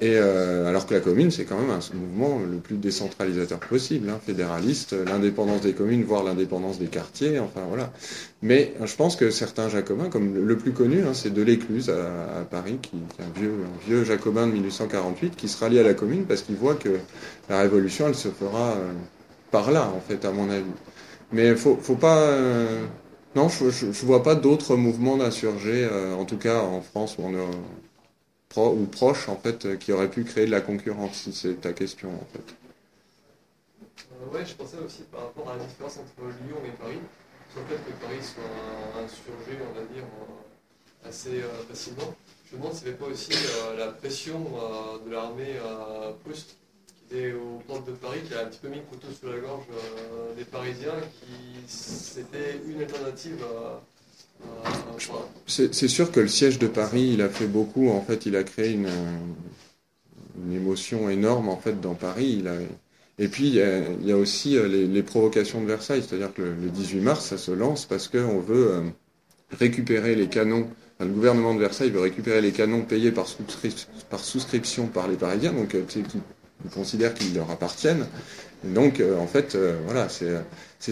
Et 0.02 0.16
euh, 0.16 0.68
alors 0.68 0.86
que 0.86 0.94
la 0.94 1.00
commune, 1.00 1.32
c'est 1.32 1.46
quand 1.46 1.58
même 1.58 1.70
un 1.70 1.80
mouvement 1.96 2.40
le 2.40 2.58
plus 2.58 2.76
décentralisateur 2.78 3.60
possible, 3.60 4.10
hein, 4.10 4.20
fédéraliste, 4.26 4.94
l'indépendance 5.08 5.62
des 5.62 5.74
communes, 5.74 6.04
voire 6.04 6.24
l'indépendance 6.24 6.80
des 6.80 6.88
quartiers, 6.88 7.40
enfin 7.40 7.62
voilà. 7.70 7.92
Mais 8.42 8.74
euh, 8.82 8.86
je 8.86 8.96
pense 8.96 9.16
que 9.16 9.30
certains 9.32 9.70
jacobins, 9.70 10.10
comme 10.10 10.36
le, 10.36 10.58
plus 10.58 10.74
connu, 10.74 11.02
hein, 11.04 11.14
c'est 11.14 11.34
Delécluse 11.34 11.90
à, 11.90 12.42
à 12.42 12.44
Paris, 12.44 12.78
qui, 12.82 12.98
est 12.98 13.24
un 13.24 13.50
vieux, 13.88 14.04
jacobin 14.04 14.48
de 14.48 14.52
1848, 14.54 15.36
qui 15.36 15.48
se 15.48 15.58
rallie 15.58 15.80
à 15.80 15.84
la 15.84 15.94
commune 15.94 16.26
parce 16.26 16.42
qu'il 16.42 16.56
voit 16.56 16.76
que 16.76 16.98
la 17.50 17.60
révolution, 17.62 18.08
elle 18.08 18.16
se 18.16 18.30
fera 18.30 18.72
euh, 18.74 18.92
par 19.52 19.72
là, 19.72 19.90
en 19.96 20.02
fait, 20.02 20.26
à 20.26 20.32
mon 20.32 20.50
avis. 20.50 20.64
Mais 21.32 21.56
faut, 21.56 21.78
faut 21.82 21.96
pas. 21.96 22.18
euh, 22.20 22.86
non, 23.36 23.50
je, 23.50 23.70
je 23.70 24.06
vois 24.06 24.24
pas 24.24 24.36
d'autres 24.36 24.76
mouvements 24.78 25.18
d'insurgés, 25.18 25.86
euh, 25.92 26.16
en 26.16 26.26
tout 26.26 26.38
cas 26.38 26.60
en 26.62 26.82
France 26.82 27.18
ou 27.20 27.26
en 27.26 27.32
Europe 27.32 27.56
pro- 28.56 28.72
ou 28.74 28.86
proches 28.86 29.28
en 29.28 29.36
fait 29.36 29.66
euh, 29.66 29.76
qui 29.76 29.92
auraient 29.92 30.10
pu 30.10 30.24
créer 30.24 30.46
de 30.46 30.52
la 30.52 30.62
concurrence 30.62 31.24
si 31.24 31.34
c'est 31.34 31.60
ta 31.62 31.74
question 31.74 32.10
en 32.10 32.26
fait. 32.32 32.56
Euh, 34.14 34.34
ouais, 34.34 34.46
je 34.46 34.56
pensais 34.56 34.78
aussi 34.78 35.04
par 35.12 35.22
rapport 35.26 35.50
à 35.52 35.58
la 35.58 35.64
différence 35.66 35.98
entre 35.98 36.28
Lyon 36.48 36.58
et 36.66 36.72
Paris, 36.82 37.00
sur 37.52 37.62
le 37.62 37.68
fait 37.68 37.84
que 37.86 37.92
Paris 38.06 38.24
soit 38.24 39.04
insurgé, 39.04 39.60
on 39.62 39.74
va 39.80 39.86
dire, 39.94 40.04
assez 41.06 41.42
euh, 41.42 41.64
facilement. 41.70 42.16
Je 42.50 42.56
me 42.56 42.62
demande 42.62 42.76
s'il 42.76 42.88
n'y 42.88 42.94
avait 42.94 43.00
pas 43.00 43.12
aussi 43.12 43.32
euh, 43.34 43.78
la 43.78 43.88
pression 43.88 44.40
de 45.06 45.12
l'armée 45.12 45.56
euh, 45.58 46.12
prusse 46.24 46.46
qui 46.88 47.16
était 47.16 47.34
aux 47.34 47.60
portes 47.68 47.88
de 47.88 47.92
Paris, 47.94 48.22
qui 48.26 48.34
a 48.34 48.42
un 48.42 48.46
petit 48.46 48.60
peu 48.60 48.70
mis 48.70 48.78
le 48.78 48.84
couteau 48.84 49.08
sous 49.20 49.30
la 49.30 49.40
gorge 49.40 49.66
des 50.38 50.46
Parisiens, 50.46 51.00
qui 51.20 51.62
c'était 51.68 52.62
une 52.66 52.82
alternative 52.82 53.44
à. 53.44 53.82
C'est 55.48 55.88
sûr 55.88 56.12
que 56.12 56.20
le 56.20 56.28
siège 56.28 56.58
de 56.58 56.68
Paris, 56.68 57.12
il 57.14 57.22
a 57.22 57.30
fait 57.30 57.46
beaucoup. 57.48 57.90
En 57.90 58.02
fait, 58.02 58.26
il 58.26 58.36
a 58.36 58.44
créé 58.44 58.74
une, 58.74 58.90
émotion 60.52 61.10
énorme 61.10 61.50
en 61.50 61.58
fait 61.58 61.80
dans 61.80 61.94
Paris. 61.94 62.44
Et 63.18 63.28
puis 63.28 63.48
il 63.48 63.56
y 63.56 64.12
a, 64.12 64.18
aussi 64.18 64.58
euh, 64.58 64.68
les, 64.68 65.04
provocations 65.04 65.62
de 65.62 65.68
Versailles, 65.68 66.04
c'est-à-dire 66.08 66.34
que 66.34 66.42
le, 66.42 66.54
le 66.54 66.70
18 66.70 67.00
mars, 67.00 67.26
ça 67.26 67.38
se 67.38 67.52
lance 67.52 67.86
parce 67.86 68.08
qu'on 68.08 68.40
veut 68.40 68.72
euh, 68.72 68.82
récupérer 69.58 70.16
les 70.16 70.28
canons. 70.28 70.68
enfin, 70.96 71.08
le 71.08 71.14
gouvernement 71.14 71.54
de 71.54 71.60
Versailles 71.60 71.92
veut 71.92 72.02
récupérer 72.02 72.42
les 72.42 72.52
canons 72.52 72.82
payés 72.82 73.12
par, 73.12 73.28
souscri- 73.28 73.88
par 74.10 74.20
souscription 74.20 74.88
par 74.88 75.08
les 75.08 75.16
Parisiens, 75.16 75.54
donc 75.54 75.76
euh, 75.76 75.84
ils 76.66 76.72
considèrent 76.72 77.14
qu'ils 77.14 77.34
leur 77.36 77.50
appartiennent. 77.52 78.06
Donc, 78.64 79.00
en 79.20 79.28
fait, 79.28 79.56
voilà, 79.86 80.10
c'est 80.10 80.34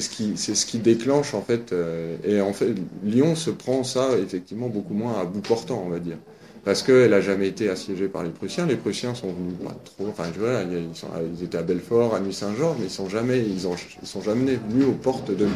c'est 0.01 0.55
ce 0.55 0.65
qui 0.65 0.79
déclenche 0.79 1.33
en 1.33 1.41
fait. 1.41 1.71
euh, 1.73 2.17
et 2.23 2.41
en 2.41 2.53
fait, 2.53 2.73
Lyon 3.03 3.35
se 3.35 3.49
prend 3.51 3.83
ça 3.83 4.17
effectivement 4.17 4.69
beaucoup 4.69 4.93
moins 4.93 5.19
à 5.19 5.25
bout 5.25 5.41
portant, 5.41 5.83
on 5.85 5.89
va 5.89 5.99
dire, 5.99 6.17
parce 6.63 6.81
qu'elle 6.83 7.13
a 7.13 7.19
jamais 7.21 7.47
été 7.47 7.69
assiégée 7.69 8.07
par 8.07 8.23
les 8.23 8.29
Prussiens. 8.29 8.65
Les 8.65 8.77
Prussiens 8.77 9.13
sont 9.15 9.33
venus 9.33 9.55
pas 9.63 9.75
trop. 9.83 10.07
Enfin, 10.07 10.25
je 10.33 10.39
vois, 10.39 10.61
ils, 10.61 10.95
sont- 10.95 11.07
ils 11.37 11.43
étaient 11.43 11.57
à 11.57 11.63
Belfort, 11.63 12.15
à 12.15 12.19
Nuit-Saint-Georges, 12.21 12.77
mais 12.79 12.85
ils 12.85 12.89
sont 12.91 13.09
jamais 13.09 13.39
ils 13.39 13.67
ont 13.67 13.75
ils 14.01 14.07
sont 14.07 14.21
jamais 14.21 14.55
venus 14.69 14.85
aux 14.87 14.93
portes 14.93 15.29
de 15.31 15.45
Lyon. 15.45 15.53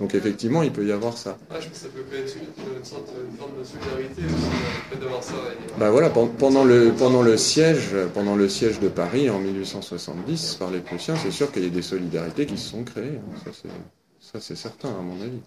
Donc 0.00 0.14
effectivement, 0.16 0.62
il 0.64 0.72
peut 0.72 0.84
y 0.84 0.90
avoir 0.92 1.16
ça. 1.16 1.38
Ah, 1.50 1.54
je 1.60 1.68
pense 1.68 1.78
que 1.78 1.84
ça 1.84 1.88
peut 1.94 2.02
créer 2.10 2.22
une, 2.22 2.84
sorte, 2.84 3.08
une 3.30 3.36
forme 3.38 3.52
de 3.58 3.64
solidarité 3.64 4.22
aussi, 4.24 4.46
euh, 4.46 4.90
le 4.90 4.96
fait 4.96 5.00
d'avoir 5.04 5.22
ça. 5.22 5.34
et- 5.34 5.78
Bah 5.78 5.90
voilà, 5.90 6.10
pen- 6.10 6.30
pendant 6.38 6.64
le, 6.64 6.92
pendant 6.98 7.22
le 7.22 7.36
siège, 7.36 7.90
pendant 8.12 8.34
le 8.34 8.48
siège 8.48 8.80
de 8.80 8.88
Paris 8.88 9.30
en 9.30 9.38
1870 9.38 10.56
par 10.58 10.70
les 10.72 10.80
Prussiens, 10.80 11.14
c'est 11.22 11.30
sûr 11.30 11.52
qu'il 11.52 11.62
y 11.62 11.66
a 11.66 11.70
des 11.70 11.82
solidarités 11.82 12.46
qui 12.46 12.58
se 12.58 12.70
sont 12.70 12.82
créées. 12.82 13.18
hein. 13.18 13.38
Ça 13.44 13.50
c'est, 13.52 13.68
ça 14.32 14.40
c'est 14.40 14.56
certain 14.56 14.88
à 14.88 15.02
mon 15.02 15.20
avis. 15.22 15.40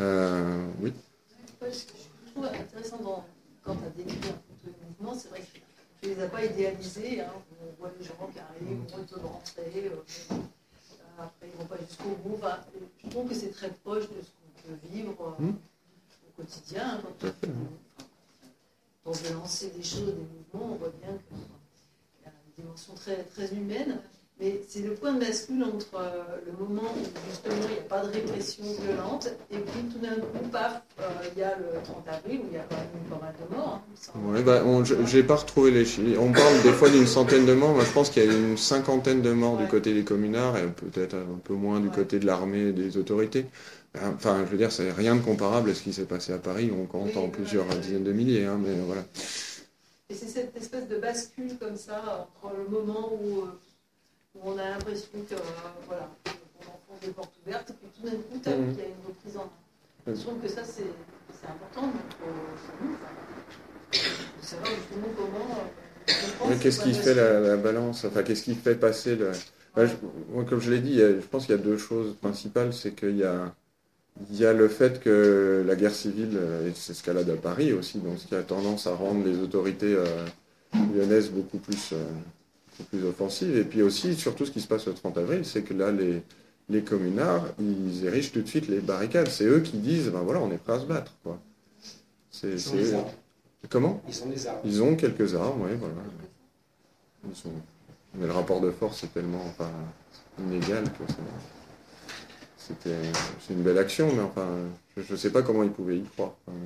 Euh, 0.00 0.66
oui. 0.82 0.92
Trouve 2.34 2.46
intéressant 2.46 2.98
dans- 2.98 3.24
quand 3.62 3.76
tu 3.76 3.84
as 3.84 3.90
décrit 3.90 4.16
un 4.28 4.32
peu 4.32 4.54
tous 4.62 4.66
les 4.66 4.86
mouvements, 4.88 5.14
c'est 5.18 5.28
vrai 5.28 5.40
que 5.40 5.58
tu 6.02 6.08
ne 6.08 6.14
les 6.14 6.22
as 6.22 6.28
pas 6.28 6.44
idéalisés. 6.44 7.20
Hein. 7.20 7.32
On 7.62 7.80
voit 7.80 7.92
les 7.98 8.04
gens 8.04 8.14
qui 8.32 8.38
arrivent, 8.40 8.80
on 8.92 8.96
voit 8.96 9.04
de 9.04 9.24
rentrer, 9.24 9.88
euh, 9.88 10.36
après 11.18 11.46
ils 11.48 11.52
ne 11.52 11.56
vont 11.58 11.66
pas 11.66 11.76
jusqu'au 11.88 12.10
bout. 12.24 12.34
Enfin, 12.36 12.58
je 13.04 13.08
trouve 13.10 13.28
que 13.28 13.34
c'est 13.34 13.50
très 13.52 13.70
proche 13.70 14.04
de 14.10 14.20
ce 14.20 14.30
qu'on 14.30 14.68
peut 14.68 14.78
vivre 14.88 15.36
euh, 15.40 15.42
Mm. 15.44 15.50
au 16.28 16.42
quotidien. 16.42 17.00
Quand 17.20 19.10
on 19.10 19.12
veut 19.12 19.34
lancer 19.34 19.70
des 19.70 19.82
choses, 19.82 20.06
des 20.14 20.26
mouvements, 20.52 20.72
on 20.74 20.76
voit 20.76 20.92
bien 21.00 21.16
qu'il 21.28 21.36
y 22.24 22.26
a 22.26 22.30
une 22.30 22.64
dimension 22.64 22.94
très, 22.94 23.22
très 23.24 23.52
humaine. 23.54 24.00
Mais 24.40 24.60
c'est 24.68 24.80
le 24.80 24.94
point 24.94 25.12
de 25.14 25.20
bascule 25.20 25.62
entre 25.62 25.94
euh, 25.94 26.24
le 26.44 26.52
moment 26.64 26.82
où 26.96 27.30
justement 27.30 27.54
il 27.68 27.72
n'y 27.74 27.78
a 27.78 27.82
pas 27.88 28.04
de 28.04 28.12
répression 28.12 28.64
violente 28.82 29.28
et 29.50 29.58
puis 29.58 29.82
tout 29.92 29.98
d'un 30.00 30.16
coup, 30.16 30.48
paf, 30.50 30.82
euh, 30.98 31.04
il 31.32 31.38
y 31.40 31.42
a 31.44 31.56
le 31.56 31.80
30 31.84 32.08
avril 32.08 32.40
où 32.40 32.46
il 32.50 32.54
y 32.54 32.58
a 32.58 32.64
quand 32.68 32.76
même 32.76 33.08
pas 33.08 33.24
mal 33.24 33.34
de 33.40 33.56
morts. 33.56 33.80
hein. 34.08 34.32
Ouais, 34.32 34.42
bah, 34.42 34.62
j'ai 35.06 35.22
pas 35.22 35.36
retrouvé 35.36 35.70
les 35.70 35.84
chiffres. 35.84 36.20
On 36.20 36.32
parle 36.32 36.62
des 36.64 36.72
fois 36.72 36.90
d'une 36.90 37.06
centaine 37.06 37.46
de 37.46 37.54
morts. 37.54 37.74
Moi, 37.74 37.84
je 37.84 37.92
pense 37.92 38.10
qu'il 38.10 38.24
y 38.24 38.28
a 38.28 38.32
une 38.32 38.56
cinquantaine 38.56 39.22
de 39.22 39.30
morts 39.30 39.56
du 39.56 39.68
côté 39.68 39.94
des 39.94 40.02
communards 40.02 40.56
et 40.56 40.66
peut-être 40.66 41.14
un 41.14 41.38
peu 41.44 41.54
moins 41.54 41.78
du 41.78 41.90
côté 41.90 42.18
de 42.18 42.26
l'armée 42.26 42.68
et 42.68 42.72
des 42.72 42.96
autorités. 42.96 43.46
Enfin, 44.16 44.40
je 44.44 44.50
veux 44.50 44.58
dire, 44.58 44.72
c'est 44.72 44.90
rien 44.90 45.14
de 45.14 45.20
comparable 45.20 45.70
à 45.70 45.74
ce 45.74 45.82
qui 45.82 45.92
s'est 45.92 46.06
passé 46.06 46.32
à 46.32 46.38
Paris. 46.38 46.72
où 46.72 46.82
On 46.82 46.86
compte 46.86 47.16
en 47.16 47.28
plusieurs 47.28 47.66
dizaines 47.66 48.02
de 48.02 48.12
milliers, 48.12 48.46
hein, 48.46 48.58
mais 48.60 48.74
voilà. 48.84 49.04
Et 50.10 50.14
c'est 50.14 50.26
cette 50.26 50.56
espèce 50.56 50.88
de 50.88 50.96
bascule 50.96 51.56
comme 51.60 51.76
ça 51.76 52.28
entre 52.42 52.52
le 52.56 52.68
moment 52.68 53.12
où, 53.12 53.42
euh, 53.42 53.44
où 54.34 54.40
on 54.50 54.58
a 54.58 54.70
l'impression 54.70 55.08
que 55.28 55.34
euh, 55.34 55.38
voilà, 55.86 56.08
on 56.26 56.62
enfonce 56.62 57.00
des 57.06 57.12
portes 57.12 57.32
ouvertes 57.46 57.70
et 57.70 57.74
puis 57.74 57.88
tout 57.96 58.04
d'un 58.08 58.16
coup, 58.16 58.60
Mhm. 58.62 58.70
il 58.72 58.78
y 58.78 58.82
a 58.82 58.88
une 58.88 59.06
reprise 59.06 59.36
en 59.36 59.44
main. 59.44 60.14
Je 60.14 60.20
trouve 60.22 60.38
que 60.40 60.48
ça, 60.48 60.62
c'est 60.64 60.84
important 61.48 61.82
donc, 61.82 61.92
nous. 62.82 62.96
de 63.92 64.44
savoir 64.46 64.66
justement 64.70 65.06
comment. 65.16 66.50
euh, 66.50 66.54
qu'est-ce 66.60 66.80
qui 66.82 66.92
fait 66.94 67.14
la, 67.14 67.40
la 67.40 67.56
balance 67.56 68.04
Enfin, 68.04 68.22
qu'est-ce 68.22 68.42
qui 68.42 68.54
fait 68.54 68.74
passer 68.74 69.16
le. 69.16 69.32
Je- 69.76 69.82
moi, 70.32 70.44
comme 70.44 70.60
je 70.60 70.70
l'ai 70.70 70.80
dit, 70.80 70.98
je 70.98 71.26
pense 71.30 71.46
qu'il 71.46 71.54
y 71.56 71.58
a 71.58 71.62
deux 71.62 71.78
choses 71.78 72.14
principales. 72.20 72.72
C'est 72.72 72.92
qu'il 72.92 73.16
y 73.16 73.24
a, 73.24 73.52
il 74.30 74.36
y 74.36 74.44
a 74.46 74.52
le 74.52 74.68
fait 74.68 75.00
que 75.00 75.64
la 75.66 75.74
guerre 75.74 75.94
civile 75.94 76.36
euh, 76.36 76.72
s'escalade 76.74 77.28
à 77.30 77.36
Paris 77.36 77.72
aussi, 77.72 77.98
donc 77.98 78.18
ce 78.18 78.26
qui 78.26 78.34
a 78.36 78.42
tendance 78.42 78.86
à 78.86 78.94
rendre 78.94 79.24
les 79.26 79.38
autorités 79.38 79.94
euh, 79.94 80.04
lyonnaises 80.94 81.30
beaucoup 81.30 81.58
plus, 81.58 81.92
euh, 81.92 82.04
plus 82.82 83.04
offensives. 83.04 83.56
Et 83.56 83.64
puis 83.64 83.82
aussi, 83.82 84.14
surtout, 84.16 84.44
ce 84.46 84.50
qui 84.50 84.60
se 84.60 84.66
passe 84.66 84.86
le 84.86 84.94
30 84.94 85.16
avril, 85.18 85.44
c'est 85.44 85.62
que 85.62 85.72
là, 85.74 85.92
les, 85.92 86.22
les 86.68 86.82
communards, 86.82 87.46
ils 87.60 88.04
érigent 88.04 88.32
tout 88.32 88.42
de 88.42 88.48
suite 88.48 88.66
les 88.68 88.80
barricades. 88.80 89.28
C'est 89.28 89.44
eux 89.44 89.60
qui 89.60 89.76
disent, 89.78 90.08
ben 90.10 90.20
voilà, 90.22 90.40
on 90.40 90.50
est 90.50 90.58
prêt 90.58 90.72
à 90.74 90.80
se 90.80 90.86
battre. 90.86 91.12
Quoi. 91.22 91.38
C'est, 92.30 92.48
Ils 92.54 92.68
ont 92.70 92.76
des 92.76 92.94
armes. 92.94 93.04
Comment 93.70 94.02
Ils 94.08 94.22
ont 94.22 94.26
des 94.28 94.46
armes. 94.46 94.58
Ils 94.64 94.82
ont 94.82 94.96
quelques 94.96 95.34
armes, 95.36 95.62
oui, 95.62 95.70
voilà. 95.78 95.94
Ils 97.30 97.36
sont- 97.36 97.50
Mais 98.14 98.26
le 98.26 98.32
rapport 98.32 98.60
de 98.60 98.70
force 98.70 99.02
est 99.04 99.12
tellement 99.14 99.44
enfin, 99.46 99.70
inégal 100.38 100.84
que 100.84 101.04
c'était, 102.58 102.96
c'est 103.40 103.54
une 103.54 103.62
belle 103.62 103.78
action, 103.78 104.08
mais 104.14 104.22
enfin, 104.22 104.46
je 104.96 105.12
ne 105.12 105.16
sais 105.16 105.30
pas 105.30 105.42
comment 105.42 105.62
ils 105.62 105.70
pouvaient 105.70 105.98
y 105.98 106.04
croire. 106.04 106.34
Enfin, 106.46 106.56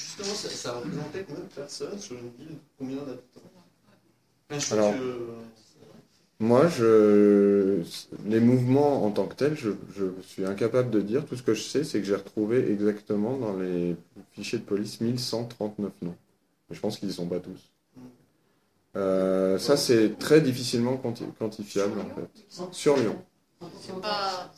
Justement, 0.00 0.34
ça, 0.34 0.48
ça 0.48 0.72
représentait 0.72 1.24
combien 1.26 1.44
de 1.44 1.48
personnes 1.48 1.98
sur 1.98 2.16
une 2.16 2.30
ville? 2.38 2.56
Combien 2.78 2.96
d'habitants? 2.98 3.40
Alors, 4.72 4.92
que- 4.98 5.28
Moi, 6.40 6.68
je... 6.68 7.82
les 8.26 8.40
mouvements 8.40 9.04
en 9.04 9.10
tant 9.10 9.26
que 9.26 9.34
tels, 9.34 9.56
je, 9.56 9.70
je 9.96 10.06
suis 10.22 10.44
incapable 10.44 10.90
de 10.90 11.00
dire. 11.02 11.24
Tout 11.26 11.36
ce 11.36 11.42
que 11.42 11.54
je 11.54 11.62
sais, 11.62 11.84
c'est 11.84 12.00
que 12.00 12.06
j'ai 12.06 12.14
retrouvé 12.16 12.70
exactement 12.72 13.36
dans 13.36 13.56
les 13.56 13.94
fichiers 14.32 14.58
de 14.58 14.64
police 14.64 15.00
1139 15.00 15.92
noms. 16.02 16.16
Mais 16.68 16.76
je 16.76 16.80
pense 16.80 16.98
qu'ils 16.98 17.08
ne 17.08 17.12
sont 17.12 17.26
pas 17.28 17.40
tous. 17.40 17.70
Euh, 18.96 19.58
ça, 19.58 19.76
c'est 19.76 20.18
très 20.18 20.40
difficilement 20.40 20.96
quanti- 20.96 21.24
quantifiable, 21.38 22.00
en 22.00 22.14
fait. 22.14 22.44
Sur 22.72 22.96
Lyon. 22.96 23.22
C'est 23.80 24.00
pas. 24.00 24.50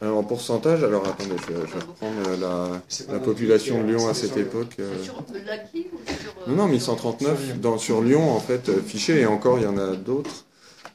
Alors, 0.00 0.18
en 0.18 0.22
pourcentage, 0.22 0.84
alors 0.84 1.04
attendez, 1.08 1.34
je 1.48 1.52
vais, 1.52 1.60
reprendre 1.60 2.30
la, 2.40 2.80
la 3.12 3.18
population 3.18 3.82
de 3.82 3.88
Lyon 3.88 4.08
à 4.08 4.14
cette 4.14 4.36
époque. 4.36 4.76
euh. 4.78 4.92
Euh, 4.94 6.46
Non, 6.46 6.54
non, 6.54 6.68
1139 6.68 7.60
dans, 7.60 7.78
sur 7.78 8.00
Lyon, 8.02 8.30
en 8.30 8.38
fait, 8.38 8.68
euh, 8.68 8.80
fiché, 8.80 9.20
et 9.20 9.26
encore, 9.26 9.58
il 9.58 9.64
y 9.64 9.66
en 9.66 9.76
a 9.76 9.96
d'autres. 9.96 10.44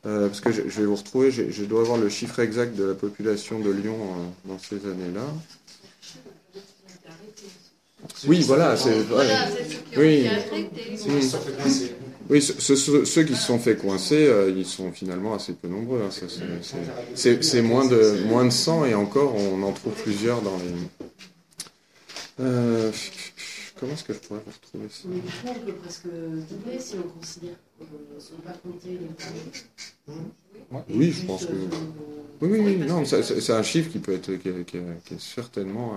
Euh, 0.06 0.28
parce 0.28 0.40
que 0.42 0.52
je, 0.52 0.64
je 0.70 0.80
vais 0.82 0.86
vous 0.86 0.96
retrouver, 0.96 1.32
je, 1.32 1.50
je 1.50 1.64
dois 1.66 1.82
avoir 1.82 1.98
le 1.98 2.08
chiffre 2.10 2.40
exact 2.40 2.76
de 2.76 2.84
la 2.86 2.94
population 2.94 3.60
de 3.60 3.72
Lyon 3.72 3.96
euh, 4.02 4.50
dans 4.50 4.60
ces 4.60 4.76
années-là. 4.76 5.22
Oui, 8.28 8.42
voilà, 8.48 8.76
c'est 8.78 9.00
Voilà, 9.04 9.50
ouais. 9.98 9.98
Oui. 9.98 10.28
Oui, 12.30 12.41
ceux, 12.41 12.76
qui 13.24 13.36
se 13.36 13.45
sont 13.45 13.60
fait 13.60 13.76
coincer, 13.76 14.26
euh, 14.28 14.50
ils 14.56 14.66
sont 14.66 14.91
finalement 14.91 15.34
assez 15.36 15.54
peu 15.54 15.68
nombreux. 15.68 16.02
hein, 16.04 16.10
c'est- 17.16 17.62
moins 17.62 17.86
de 17.86 18.24
moins 18.28 18.45
de 18.45 18.50
100 18.50 18.86
et 18.86 18.94
encore, 18.95 19.36
on 19.36 19.62
en 19.64 19.72
trouve 19.74 19.94
plusieurs 19.94 20.41
dans 20.41 20.58
les. 20.58 20.74
Euh, 22.40 22.91
comment 23.80 23.94
est-ce 23.94 24.04
que 24.06 24.14
je 24.14 24.20
pourrais 24.20 24.40
retrouver 24.40 24.88
ça? 24.90 25.08
On 25.48 25.54
peut 25.66 25.74
presque 25.74 26.06
doubler 26.06 26.80
si 26.80 26.95
on 26.98 27.10
considère 27.20 27.56
familles. 29.18 30.23
Oui, 30.89 31.11
je 31.11 31.26
pense 31.26 31.45
que. 31.45 31.53
Oui, 32.41 32.49
oui, 32.51 32.60
oui, 32.60 32.77
non, 32.77 33.05
c'est 33.05 33.53
un 33.53 33.64
chiffre 33.64 33.89
qui 33.89 33.99
peut 33.99 34.14
être, 34.14 34.31
certainement 35.18 35.93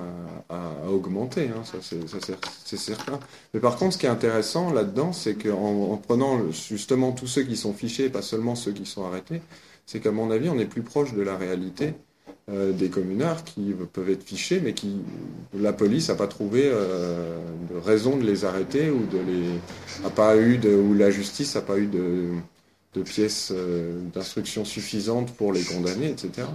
à, 0.49 0.89
augmenter, 0.89 1.49
hein, 1.49 1.63
c'est 1.81 2.77
certain. 2.77 3.19
Mais 3.53 3.61
par 3.61 3.77
contre, 3.77 3.95
ce 3.95 3.99
qui 3.99 4.07
est 4.07 4.11
intéressant 4.11 4.73
là-dedans, 4.73 5.13
c'est 5.13 5.35
qu'en 5.35 5.93
en 5.93 5.97
prenant 5.97 6.53
justement 6.53 7.13
tous 7.13 7.27
ceux 7.27 7.43
qui 7.43 7.57
sont 7.57 7.73
fichés, 7.73 8.11
pas 8.11 8.23
seulement 8.23 8.55
ceux 8.55 8.73
qui 8.73 8.87
sont 8.87 9.05
arrêtés, 9.05 9.41
c'est 9.87 10.01
qu'à 10.01 10.13
mon 10.13 10.31
avis, 10.31 10.49
on 10.49 10.59
est 10.59 10.67
plus 10.67 10.83
proche 10.83 11.15
de 11.15 11.23
la 11.23 11.37
réalité 11.37 11.95
euh, 12.49 12.73
des 12.73 12.91
communards 12.91 13.43
qui 13.45 13.75
peuvent 13.93 14.11
être 14.11 14.23
fichés, 14.23 14.61
mais 14.63 14.73
qui 14.73 14.99
la 15.53 15.73
police 15.73 16.09
n'a 16.11 16.15
pas 16.15 16.29
trouvé 16.29 16.63
euh, 16.65 17.39
de 17.71 17.77
raison 17.77 18.17
de 18.17 18.25
les 18.25 18.45
arrêter 18.45 18.89
ou 18.89 19.05
de 19.07 19.19
les 19.19 19.49
a 20.05 20.11
pas 20.11 20.37
eu 20.37 20.61
ou 20.75 20.95
la 20.95 21.11
justice 21.11 21.57
n'a 21.57 21.61
pas 21.61 21.77
eu 21.79 21.87
de 21.87 23.03
pièces 23.03 23.53
euh, 23.55 23.99
d'instruction 24.15 24.65
suffisantes 24.65 25.33
pour 25.35 25.53
les 25.53 25.63
condamner, 25.63 26.09
etc. 26.09 26.47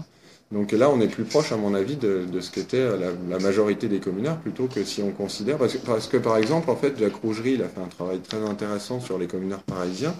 Donc 0.51 0.71
là, 0.73 0.89
on 0.89 0.99
est 0.99 1.07
plus 1.07 1.23
proche, 1.23 1.51
à 1.51 1.57
mon 1.57 1.73
avis, 1.73 1.95
de, 1.95 2.25
ce 2.41 2.51
qu'était 2.51 2.85
la, 3.29 3.39
majorité 3.39 3.87
des 3.87 3.99
communards, 3.99 4.39
plutôt 4.39 4.67
que 4.67 4.83
si 4.83 5.01
on 5.01 5.11
considère... 5.11 5.57
Parce 5.57 5.73
que, 5.73 5.77
parce 5.77 6.07
que, 6.07 6.17
par 6.17 6.37
exemple, 6.37 6.69
en 6.69 6.75
fait, 6.75 6.97
Jacques 6.99 7.15
Rougerie, 7.15 7.53
il 7.53 7.63
a 7.63 7.69
fait 7.69 7.79
un 7.79 7.87
travail 7.87 8.19
très 8.19 8.37
intéressant 8.37 8.99
sur 8.99 9.17
les 9.17 9.27
communards 9.27 9.63
parisiens, 9.63 10.13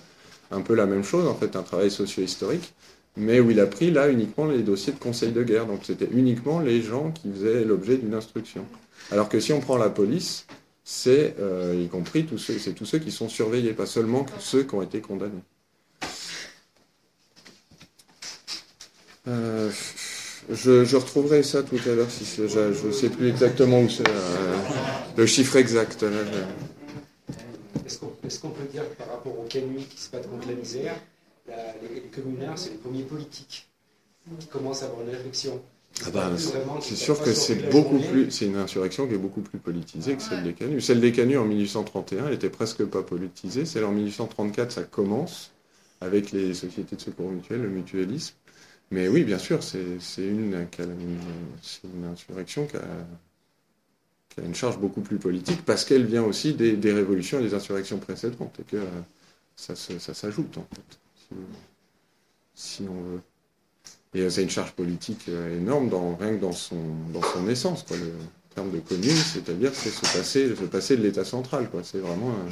un 0.51 0.61
peu 0.61 0.73
la 0.73 0.85
même 0.85 1.03
chose, 1.03 1.27
en 1.27 1.35
fait, 1.35 1.57
un 1.57 1.63
travail 1.63 1.91
socio-historique, 1.91 2.73
mais 3.17 3.39
où 3.39 3.51
il 3.51 3.59
a 3.59 3.67
pris, 3.67 3.91
là, 3.91 4.09
uniquement 4.09 4.45
les 4.45 4.63
dossiers 4.63 4.93
de 4.93 4.99
conseil 4.99 5.31
de 5.31 5.43
guerre. 5.43 5.65
Donc 5.65 5.81
c'était 5.83 6.09
uniquement 6.11 6.59
les 6.59 6.81
gens 6.81 7.11
qui 7.11 7.31
faisaient 7.31 7.65
l'objet 7.65 7.97
d'une 7.97 8.13
instruction. 8.13 8.65
Alors 9.11 9.29
que 9.29 9.39
si 9.39 9.51
on 9.53 9.59
prend 9.59 9.77
la 9.77 9.89
police, 9.89 10.45
c'est, 10.83 11.35
euh, 11.39 11.79
y 11.83 11.87
compris 11.87 12.25
tous 12.25 12.37
ceux, 12.37 12.57
c'est 12.57 12.73
tous 12.73 12.85
ceux 12.85 12.99
qui 12.99 13.11
sont 13.11 13.29
surveillés, 13.29 13.73
pas 13.73 13.85
seulement 13.85 14.25
ceux 14.39 14.63
qui 14.63 14.75
ont 14.75 14.81
été 14.81 15.01
condamnés. 15.01 15.43
Euh, 19.27 19.69
je, 20.49 20.95
retrouverai 20.95 21.43
ça 21.43 21.61
tout 21.61 21.79
à 21.85 21.93
l'heure 21.93 22.09
si 22.09 22.25
je 22.25 22.87
ne 22.87 22.91
sais 22.91 23.09
plus 23.09 23.29
exactement 23.29 23.81
où 23.81 23.89
c'est 23.89 24.07
euh, 24.07 24.57
le 25.15 25.25
chiffre 25.27 25.57
exact. 25.57 26.03
Est-ce 27.85 28.39
qu'on 28.39 28.49
peut 28.49 28.65
dire 28.71 28.83
par 28.97 29.09
rapport 29.09 29.37
aux 29.37 29.47
canuts 29.47 29.85
qui 29.89 30.01
se 30.01 30.09
battent 30.09 30.29
contre 30.29 30.47
la 30.47 30.55
misère, 30.55 30.95
les, 31.81 32.01
les 32.01 32.07
communards, 32.07 32.57
c'est 32.57 32.71
les 32.71 32.77
premiers 32.77 33.03
politiques 33.03 33.67
qui 34.39 34.47
commencent 34.47 34.83
à 34.83 34.87
avoir 34.87 35.01
une 35.01 35.09
réflexion 35.09 35.61
Ah 36.05 36.09
bah, 36.11 36.31
c'est 36.81 36.95
sûr 36.95 37.21
que 37.21 37.33
c'est 37.33 37.69
beaucoup 37.69 37.99
journée. 37.99 38.07
plus, 38.25 38.31
c'est 38.31 38.45
une 38.45 38.55
insurrection 38.57 39.07
qui 39.07 39.13
est 39.15 39.17
beaucoup 39.17 39.41
plus 39.41 39.59
politisée 39.59 40.15
que 40.15 40.21
celle 40.21 40.43
des 40.43 40.53
canuts. 40.53 40.81
Celle 40.81 41.01
des 41.01 41.11
canuts 41.11 41.37
en 41.37 41.45
1831, 41.45 42.27
elle 42.27 42.33
était 42.33 42.49
presque 42.49 42.85
pas 42.85 43.03
politisée. 43.03 43.65
Celle 43.65 43.85
en 43.85 43.91
1834, 43.91 44.71
ça 44.71 44.83
commence 44.83 45.51
avec 46.01 46.31
les 46.31 46.53
sociétés 46.53 46.95
de 46.95 47.01
secours 47.01 47.29
mutuels, 47.31 47.61
le 47.61 47.69
mutualisme. 47.69 48.35
Mais 48.91 49.07
oui, 49.07 49.23
bien 49.23 49.39
sûr, 49.39 49.63
c'est 49.63 49.81
une, 50.17 50.55
insurrection 52.11 52.65
qui 52.67 52.77
a, 52.77 52.81
qui 54.29 54.39
a 54.41 54.43
une 54.43 54.55
charge 54.55 54.77
beaucoup 54.79 55.01
plus 55.01 55.17
politique 55.17 55.63
parce 55.65 55.85
qu'elle 55.85 56.05
vient 56.05 56.23
aussi 56.23 56.53
des, 56.53 56.75
des 56.75 56.93
révolutions 56.93 57.39
et 57.39 57.43
des 57.43 57.53
insurrections 57.53 57.97
précédentes 57.99 58.59
et 58.59 58.63
que 58.63 58.77
euh, 58.77 58.85
ça, 59.55 59.75
se- 59.75 59.99
ça 59.99 60.13
s'ajoute 60.13 60.57
en 60.57 60.67
fait, 60.73 60.99
si, 62.55 62.83
on 62.89 63.01
veut. 63.01 63.21
Et 64.13 64.21
euh, 64.21 64.29
c'est 64.29 64.43
une 64.43 64.49
charge 64.49 64.73
politique 64.73 65.25
euh, 65.29 65.57
énorme, 65.57 65.89
dans, 65.89 66.15
rien 66.15 66.35
que 66.35 66.41
dans 66.41 66.51
son, 66.51 66.75
dans 67.13 67.21
son 67.21 67.47
essence, 67.47 67.83
quoi, 67.83 67.97
le 67.97 68.13
terme 68.53 68.71
de 68.71 68.79
commune, 68.79 69.09
c'est-à-dire 69.09 69.73
c'est 69.73 69.89
se 69.89 70.01
passer, 70.01 70.55
se 70.55 70.63
passer 70.65 70.97
de 70.97 71.03
l'État 71.03 71.23
central, 71.23 71.69
quoi. 71.69 71.81
C'est 71.83 71.99
vraiment 71.99 72.31
un- 72.31 72.49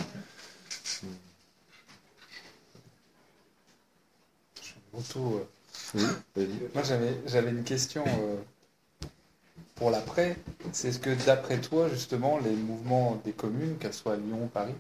Oui, 5.96 6.04
euh, 6.38 6.46
Moi, 6.74 6.84
j'avais, 7.26 7.52
une 7.52 7.64
question 7.64 8.04
euh, 8.06 8.36
pour 9.76 9.92
l'après. 9.92 10.38
C'est 10.72 10.92
ce 10.92 11.00
que, 11.00 11.10
d'après 11.26 11.60
toi, 11.60 11.90
justement, 11.90 12.40
les 12.40 12.52
mouvements 12.52 13.22
des 13.24 13.32
communes, 13.32 13.78
qu'elles 13.78 13.94
soient 13.94 14.14
à 14.14 14.18
Lyon 14.18 14.44
ou 14.44 14.48
Paris, 14.48 14.76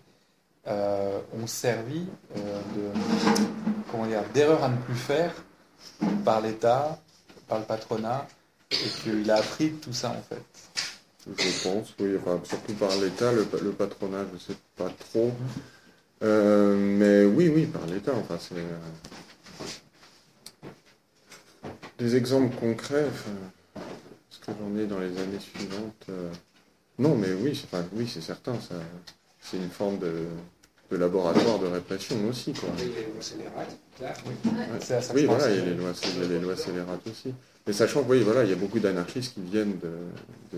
euh, 0.67 1.19
ont 1.41 1.47
servi 1.47 2.05
de, 2.35 3.68
comment 3.91 4.05
dire, 4.07 4.23
d'erreur 4.33 4.63
à 4.63 4.69
ne 4.69 4.77
plus 4.77 4.95
faire 4.95 5.33
par 6.25 6.41
l'État, 6.41 6.99
par 7.47 7.59
le 7.59 7.65
patronat, 7.65 8.27
et 8.71 8.75
qu'il 9.03 9.29
a 9.31 9.37
appris 9.37 9.71
de 9.71 9.75
tout 9.77 9.93
ça, 9.93 10.09
en 10.11 10.21
fait. 10.21 10.43
Je 11.37 11.63
pense, 11.63 11.93
oui, 11.99 12.15
enfin, 12.21 12.39
surtout 12.43 12.73
par 12.73 12.95
l'État, 12.97 13.31
le, 13.31 13.47
le 13.61 13.71
patronat, 13.71 14.25
je 14.33 14.37
sais 14.39 14.57
pas 14.77 14.89
trop. 15.11 15.31
Euh, 16.23 16.75
mais 16.77 17.25
oui, 17.25 17.49
oui, 17.53 17.65
par 17.65 17.85
l'État, 17.85 18.13
enfin, 18.15 18.37
c'est. 18.39 18.55
euh, 18.55 18.77
Des 21.97 22.15
exemples 22.15 22.55
concrets, 22.57 23.05
enfin, 23.09 23.81
est-ce 24.31 24.39
que 24.39 24.51
j'en 24.57 24.77
ai 24.79 24.85
dans 24.85 24.99
les 24.99 25.17
années 25.19 25.39
suivantes 25.39 26.05
euh, 26.09 26.31
Non, 26.97 27.15
mais 27.15 27.33
oui, 27.33 27.59
enfin, 27.65 27.83
oui, 27.93 28.09
c'est 28.11 28.21
certain, 28.21 28.53
ça, 28.61 28.75
c'est 29.41 29.57
une 29.57 29.69
forme 29.69 29.99
de, 29.99 30.25
de 30.91 30.97
laboratoire 30.97 31.59
de 31.59 31.67
répression 31.67 32.15
aussi, 32.29 32.53
quoi. 32.53 32.69
Il 32.79 32.85
y 32.85 32.91
a 32.91 32.95
les 32.95 33.05
lois 33.05 33.21
scélérates, 33.21 33.77
clair. 33.97 34.13
Ouais. 34.25 34.79
C'est 34.81 34.95
à 34.95 35.01
ça 35.01 35.13
que 35.13 35.19
Oui, 35.19 35.25
voilà, 35.25 35.49
il 35.51 35.57
y 35.57 35.61
a 35.61 35.65
les 35.65 35.75
lois, 35.75 35.91
il 36.03 36.21
y 36.21 36.25
a 36.25 36.27
les 36.27 36.39
lois 36.39 36.55
scélérates 36.55 37.07
aussi. 37.07 37.33
Mais 37.67 37.73
sachant 37.73 38.03
que, 38.03 38.11
oui, 38.11 38.21
voilà, 38.23 38.43
il 38.43 38.49
y 38.49 38.53
a 38.53 38.55
beaucoup 38.55 38.79
d'anarchistes 38.79 39.35
qui 39.35 39.41
viennent 39.41 39.77
de, 39.79 39.87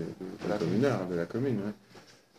de- 0.06 0.44
de 0.44 0.48
la 0.48 0.56
communard, 0.56 1.06
de 1.10 1.16
la 1.16 1.26
commune. 1.26 1.56
ouais. 1.56 1.72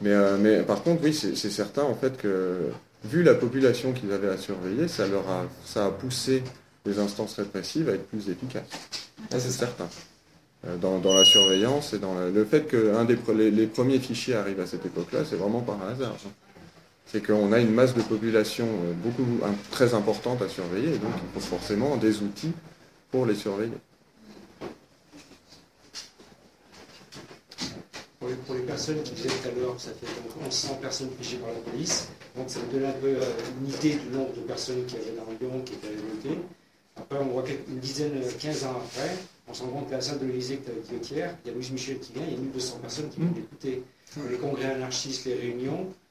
Mais, 0.01 0.09
euh, 0.09 0.37
mais 0.39 0.63
par 0.63 0.81
contre, 0.81 1.03
oui, 1.03 1.13
c'est 1.13 1.35
certain, 1.35 1.83
en 1.83 1.93
fait, 1.93 2.17
que 2.17 2.69
vu 3.05 3.21
la 3.21 3.35
population 3.35 3.93
qu'ils 3.93 4.11
avaient 4.11 4.29
à 4.29 4.37
surveiller, 4.37 4.87
ça 4.87 5.07
leur 5.07 5.29
a, 5.29 5.45
ça 5.65 5.85
a 5.85 5.91
poussé 5.91 6.43
les 6.85 6.97
instances 6.99 7.35
répressives 7.35 7.89
à 7.89 7.93
être 7.93 8.07
plus 8.07 8.29
efficaces. 8.29 8.63
C'est 9.29 9.39
certain. 9.39 9.87
Euh, 10.65 10.77
Dans, 10.77 10.97
dans 10.97 11.13
la 11.13 11.23
surveillance 11.25 11.93
et 11.93 11.99
dans 11.99 12.15
la- 12.15 12.29
le 12.29 12.43
fait 12.45 12.61
que 12.67 12.95
un 12.95 13.05
des, 13.05 13.17
les, 13.35 13.51
les 13.51 13.67
premiers 13.67 13.99
fichiers 13.99 14.33
arrivent 14.33 14.61
à 14.61 14.65
cette 14.65 14.85
époque-là, 14.85 15.19
c'est 15.29 15.35
vraiment 15.35 15.61
par 15.61 15.77
hasard. 15.83 16.15
hein. 16.25 16.29
C'est 17.13 17.23
qu'on 17.23 17.51
a 17.51 17.59
une 17.59 17.69
masse 17.71 17.93
de 17.93 18.01
population 18.01 18.65
euh, 18.65 18.93
beaucoup 18.93 19.23
un- 19.45 19.53
très 19.69 19.93
importante 19.93 20.41
à 20.41 20.49
surveiller, 20.49 20.95
et 20.95 20.97
donc 20.97 21.11
il 21.23 21.39
faut 21.41 21.47
forcément 21.57 21.95
des 21.95 22.21
outils 22.23 22.51
pour 23.11 23.27
les 23.27 23.35
surveiller. 23.35 23.71
Pour 28.19 28.29
les, 28.29 28.35
pour 28.35 28.55
les 28.55 28.61
personnes 28.61 29.03
qui 29.03 29.11
disaient 29.13 29.29
tout 29.29 29.47
à 29.47 29.51
l'heure, 29.59 29.75
ça 29.79 29.91
fait 29.91 30.07
donc 30.07 30.41
1100 30.43 30.75
personnes 30.81 31.09
fichées 31.21 31.37
par 31.37 31.49
la 31.49 31.59
police. 31.59 32.07
Donc 32.35 32.49
ça 32.49 32.59
me 32.61 32.73
donne 32.73 32.89
un 32.89 32.93
peu 32.93 33.07
euh, 33.09 33.21
une 33.61 33.69
idée 33.69 33.93
du 33.93 34.07
nombre 34.09 34.33
de 34.35 34.41
personnes 34.41 34.83
qui 34.87 34.95
avaient 34.95 35.15
dans 35.15 35.29
Lyon, 35.39 35.61
qui 35.63 35.73
étaient 35.73 35.89
révoltées. 35.89 36.41
Après, 36.95 37.19
on 37.19 37.25
voit 37.25 37.43
une 37.69 37.79
dizaine, 37.79 38.13
euh, 38.15 38.31
15 38.39 38.63
ans 38.65 38.81
après, 38.83 39.15
on 39.47 39.53
se 39.53 39.61
rend 39.61 39.69
compte 39.69 39.89
que 39.89 39.93
la 39.93 40.01
salle 40.01 40.17
de 40.17 40.25
l'Élysée 40.25 40.57
que 40.57 40.71
tu 40.71 40.95
as 40.95 40.99
dit 40.99 41.13
hier, 41.13 41.37
il 41.45 41.49
y 41.49 41.51
a 41.51 41.53
Louise 41.53 41.69
Michel 41.71 41.99
qui 41.99 42.13
vient, 42.13 42.23
il 42.27 42.33
y 42.33 42.37
a 42.37 42.39
1200 42.39 42.77
personnes 42.81 43.09
qui 43.09 43.19
vont 43.19 43.29
l'écouter. 43.35 43.83
Les 44.31 44.37
congrès 44.37 44.65
anarchistes, 44.73 45.25
les 45.25 45.33
réunions, 45.35 45.87
euh, 45.89 46.02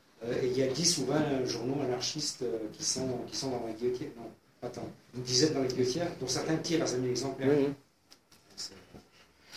et 0.42 0.46
il 0.46 0.56
y 0.56 0.62
a 0.62 0.66
10 0.68 0.98
ou 0.98 1.06
20 1.06 1.44
journaux 1.46 1.80
anarchistes 1.84 2.42
euh, 2.42 2.58
qui, 2.72 2.84
sont, 2.84 3.08
qui 3.28 3.36
sont 3.36 3.50
dans 3.50 3.62
la 3.66 3.72
guillotière. 3.72 4.08
Non, 4.16 4.30
attends, 4.62 4.88
une 5.16 5.22
dizaine 5.22 5.54
dans 5.54 5.60
la 5.60 5.66
guillotière, 5.66 6.06
dont 6.20 6.28
certains 6.28 6.56
tirent 6.56 6.82
à 6.82 6.86
5000 6.86 7.10
exemplaires. 7.10 7.48
Oui, 7.50 7.68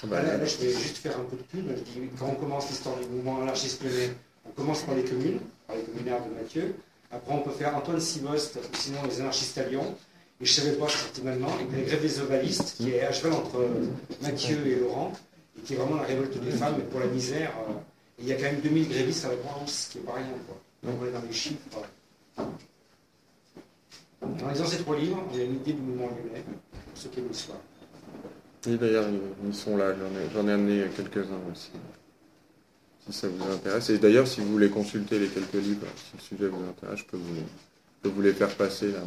Ah 0.03 0.07
bah, 0.07 0.21
Là, 0.21 0.37
là, 0.37 0.45
je 0.45 0.57
vais 0.57 0.71
juste 0.71 0.97
faire 0.97 1.17
un 1.19 1.23
peu 1.23 1.37
de 1.37 1.43
pub. 1.43 1.67
Je 1.69 1.81
dis, 1.83 2.09
quand 2.19 2.27
on 2.27 2.35
commence 2.35 2.69
l'histoire 2.69 2.97
du 2.99 3.07
mouvement 3.07 3.41
anarchiste 3.41 3.83
lyonnais, 3.83 4.11
on 4.47 4.51
commence 4.51 4.81
par 4.83 4.95
les 4.95 5.03
communes, 5.03 5.39
par 5.67 5.75
les 5.75 5.83
communaires 5.83 6.23
de 6.25 6.33
Mathieu. 6.41 6.75
Après, 7.11 7.33
on 7.33 7.39
peut 7.41 7.51
faire 7.51 7.75
Antoine 7.75 7.99
Sivost, 8.01 8.57
ou 8.57 8.75
sinon 8.75 8.99
les 9.07 9.21
anarchistes 9.21 9.57
à 9.57 9.63
Lyon. 9.63 9.95
Et 10.41 10.45
je 10.45 10.51
savais 10.51 10.73
pas, 10.73 10.87
je 10.87 10.97
sortais 10.97 11.21
maintenant, 11.21 11.47
et 11.59 11.75
la 11.77 11.83
grève 11.83 12.01
des 12.01 12.19
ovalistes, 12.19 12.75
qui 12.75 12.91
est 12.91 13.01
à 13.01 13.11
cheval 13.13 13.33
entre 13.33 13.59
euh, 13.59 13.85
Mathieu 14.21 14.67
et 14.67 14.75
Laurent, 14.75 15.13
et 15.57 15.61
qui 15.61 15.73
est 15.73 15.77
vraiment 15.77 15.95
la 15.95 16.03
révolte 16.03 16.37
des 16.43 16.51
femmes 16.51 16.81
pour 16.91 16.99
la 16.99 17.05
misère. 17.07 17.53
euh, 17.69 17.73
et 18.17 18.21
il 18.23 18.27
y 18.27 18.33
a 18.33 18.35
quand 18.35 18.43
même 18.43 18.61
2000 18.61 18.89
grévistes 18.89 19.25
à 19.25 19.29
la 19.29 19.37
France, 19.37 19.87
ce 19.87 19.91
qui 19.91 19.97
n'est 19.99 20.03
pas 20.05 20.13
rien. 20.13 20.25
Quoi. 20.47 20.61
Donc 20.91 21.01
on 21.01 21.05
est 21.05 21.11
dans 21.11 21.21
les 21.21 21.33
chiffres. 21.33 21.83
En 22.37 22.49
lisant 24.51 24.65
ces 24.65 24.77
trois 24.77 24.97
livres, 24.97 25.21
on 25.31 25.35
a 25.37 25.41
une 25.41 25.55
idée 25.55 25.73
du 25.73 25.81
mouvement 25.81 26.07
lyonnais, 26.07 26.43
pour 26.43 26.81
ceux 26.95 27.09
qui 27.09 27.19
aiment 27.19 27.27
l'histoire. 27.29 27.59
Et 28.67 28.77
d'ailleurs, 28.77 29.05
ils- 29.45 29.53
sont 29.53 29.77
là, 29.77 29.93
j'en 29.93 30.07
ai, 30.19 30.27
j'en 30.33 30.47
ai 30.47 30.53
amené 30.53 30.87
quelques-uns 30.95 31.39
aussi. 31.51 31.69
Si 33.05 33.13
ça 33.13 33.27
vous 33.27 33.43
intéresse. 33.51 33.89
Et 33.91 33.99
d'ailleurs, 33.99 34.27
si 34.27 34.41
vous 34.41 34.51
voulez 34.51 34.69
consulter 34.71 35.19
les 35.19 35.27
quelques 35.27 35.53
livres, 35.53 35.85
si 35.95 36.15
le 36.17 36.21
sujet 36.37 36.47
vous 36.49 36.63
intéresse, 36.67 36.99
je 36.99 37.05
peux 37.05 37.17
vous, 37.17 37.35
je 37.35 37.41
peux 38.01 38.09
vous 38.09 38.21
les 38.23 38.33
faire 38.33 38.49
passer 38.55 38.91
Ah, 38.97 38.99
là. 38.99 39.05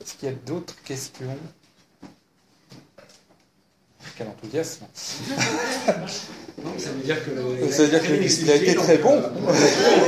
Est-ce 0.00 0.14
qu'il 0.14 0.28
y 0.30 0.32
a 0.32 0.34
d'autres 0.34 0.80
questions? 0.82 1.36
Quel 4.16 4.26
enthousiasme. 4.28 4.84
Non, 6.64 6.72
ça 6.76 6.90
veut 6.90 7.04
dire 7.04 7.24
que. 7.24 7.30
Donc, 7.30 7.70
ça 7.72 7.84
veut 7.84 7.88
dire 7.88 8.02
qu'il 8.02 8.50
a 8.50 8.54
été 8.56 8.74
très 8.74 8.98
bon. 8.98 9.22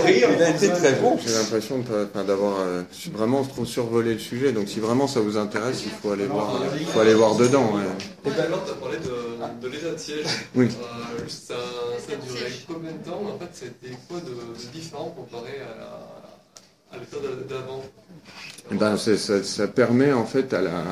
Il 0.09 0.43
a 0.43 0.51
été 0.51 0.69
très 0.69 0.93
bon. 0.95 1.17
J'ai 1.25 1.33
l'impression 1.33 1.85
d'avoir 2.27 2.59
euh, 2.59 2.83
vraiment 3.13 3.45
trop 3.45 3.65
survolé 3.65 4.15
le 4.15 4.19
sujet. 4.19 4.51
Donc 4.51 4.69
si 4.69 4.81
vraiment 4.81 5.07
ça 5.07 5.21
vous 5.21 5.37
intéresse, 5.37 5.83
il 5.85 5.93
faut 5.93 6.11
aller 6.11 6.27
voir, 6.27 6.61
il 6.79 6.85
faut 6.87 6.99
aller 6.99 7.15
voir 7.15 7.37
dedans. 7.37 7.73
ouais. 7.77 7.83
Et 8.33 8.41
alors, 8.41 8.65
tu 8.65 8.73
as 8.73 8.75
parlé 8.75 8.99
de, 8.99 9.63
de 9.63 9.69
l'état 9.73 9.93
de 9.93 9.97
siège. 9.99 10.27
Oui. 10.57 10.67
Euh, 10.67 11.23
ça, 11.29 11.55
ça 11.55 12.13
a 12.15 12.17
duré 12.27 12.51
combien 12.67 12.91
de 12.91 13.09
temps? 13.09 13.23
En 13.33 13.39
fait, 13.39 13.51
c'était 13.53 13.95
quoi 14.09 14.19
de 14.19 14.35
différent 14.73 15.15
comparé 15.17 15.53
à, 15.61 15.79
la- 15.79 16.20
ben, 18.73 18.97
c'est- 18.97 19.17
ça, 19.17 19.43
ça 19.43 19.69
permet 19.69 20.13
en 20.13 20.25
fait 20.27 20.53
à 20.55 20.63
la 20.63 20.85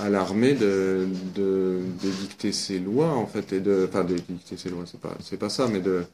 à 0.00 0.08
l'armée 0.08 0.54
de 0.54 1.06
de- 1.34 1.80
d'édicter 2.00 2.52
ses 2.52 2.78
lois 2.78 3.14
en 3.14 3.26
fait 3.26 3.52
et 3.52 3.60
de 3.60 3.86
enfin 3.88 4.04
d'édicter 4.04 4.56
ses 4.56 4.70
lois 4.70 4.84
c'est 4.86 5.00
pas 5.00 5.16
c'est 5.22 5.36
pas 5.36 5.48
ça 5.50 5.66
mais 5.68 5.80
de 5.80 6.04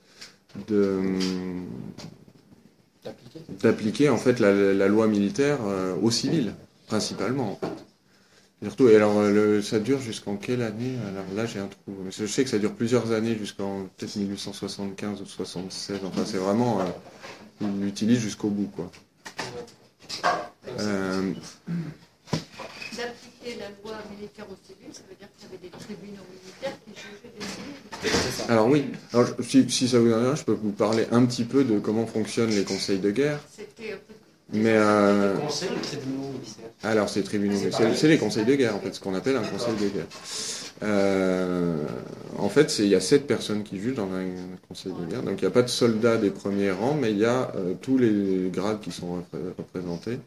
de 0.68 1.00
d'appliquer 3.60 4.08
en 4.08 4.16
fait 4.16 4.40
la, 4.40 4.52
la 4.74 4.88
loi 4.88 5.06
militaire 5.06 5.58
euh, 5.66 5.94
aux 6.02 6.10
civils 6.10 6.52
principalement 6.86 7.52
en 7.52 7.56
fait. 7.56 7.72
Surtout, 8.62 8.88
et 8.88 8.96
alors 8.96 9.18
euh, 9.18 9.32
le, 9.32 9.62
ça 9.62 9.78
dure 9.80 10.00
jusqu'en 10.00 10.36
quelle 10.36 10.62
année? 10.62 10.96
Alors 11.08 11.24
là 11.36 11.46
j'ai 11.46 11.60
un 11.60 11.66
trou. 11.68 11.94
Je 12.10 12.26
sais 12.26 12.44
que 12.44 12.50
ça 12.50 12.58
dure 12.58 12.74
plusieurs 12.74 13.12
années 13.12 13.36
jusqu'en 13.38 13.84
peut-être 13.96 14.16
1875 14.16 15.22
ou 15.22 15.26
76. 15.26 16.00
Enfin 16.04 16.22
c'est 16.26 16.38
vraiment 16.38 16.80
euh, 16.80 16.84
ils 17.62 17.80
l'utilisent 17.82 18.20
jusqu'au 18.20 18.50
bout 18.50 18.68
quoi. 18.76 18.90
Euh, 20.80 21.32
D'appliquer 22.96 23.58
la 23.58 23.68
loi 23.82 23.98
militaire 24.16 24.46
aux 24.50 24.56
civils, 24.66 24.92
ça 24.92 25.00
veut 25.08 25.16
dire 25.16 25.28
qu'il 25.36 25.48
y 25.48 25.52
avait 25.52 25.62
des 25.62 25.70
tribunaux 25.70 26.22
militaires 26.30 26.76
qui 26.84 26.92
jugeaient 26.94 27.34
des 27.38 28.10
civils. 28.10 28.50
Alors 28.50 28.68
oui, 28.68 28.86
alors, 29.12 29.26
je- 29.38 29.42
si, 29.42 29.68
si 29.70 29.88
ça 29.88 29.98
vous 29.98 30.12
intéresse, 30.12 30.40
je 30.40 30.44
peux 30.44 30.52
vous 30.60 30.70
parler 30.72 31.06
un 31.10 31.24
petit 31.26 31.44
peu 31.44 31.64
de 31.64 31.78
comment 31.78 32.06
fonctionnent 32.06 32.50
les 32.50 32.64
conseils 32.64 32.98
de 32.98 33.10
guerre. 33.10 33.40
C'était 33.50 33.92
un 33.94 33.96
peu 33.96 34.14
Mais 34.52 34.74
euh, 34.76 35.34
tribunaux 35.48 36.30
militaires 36.32 36.70
alors 36.84 37.08
c'est 37.08 37.22
tribunaux, 37.22 37.56
C'est 37.62 37.70
pareil. 37.70 37.88
c'est 37.94 38.00
c'est 38.00 38.08
les 38.08 38.18
conseils 38.18 38.44
de 38.44 38.54
guerre 38.54 38.76
en 38.76 38.80
fait, 38.80 38.92
ce 38.94 39.00
qu'on 39.00 39.14
appelle 39.14 39.36
un 39.36 39.42
conseil 39.42 39.74
de 39.74 39.88
guerre. 39.88 40.06
Euh, 40.84 41.76
en 42.38 42.48
fait, 42.48 42.78
il 42.78 42.88
y 42.88 42.94
a 42.94 43.00
sept 43.00 43.26
personnes 43.26 43.62
qui 43.62 43.80
jugent 43.80 43.94
dans 43.94 44.12
un 44.12 44.26
conseil 44.68 44.92
de 44.92 45.10
guerre, 45.10 45.22
donc 45.22 45.40
il 45.40 45.44
n'y 45.44 45.48
a 45.48 45.52
pas 45.52 45.62
de 45.62 45.68
soldats 45.68 46.16
des 46.16 46.30
premiers 46.30 46.72
rangs, 46.72 46.96
mais 47.00 47.10
il 47.10 47.18
y 47.18 47.24
a 47.24 47.52
euh, 47.56 47.74
tous 47.80 47.96
les 47.96 48.50
grades 48.52 48.80
qui 48.80 48.90
sont 48.90 49.18
repré- 49.18 49.54
représentés. 49.56 50.18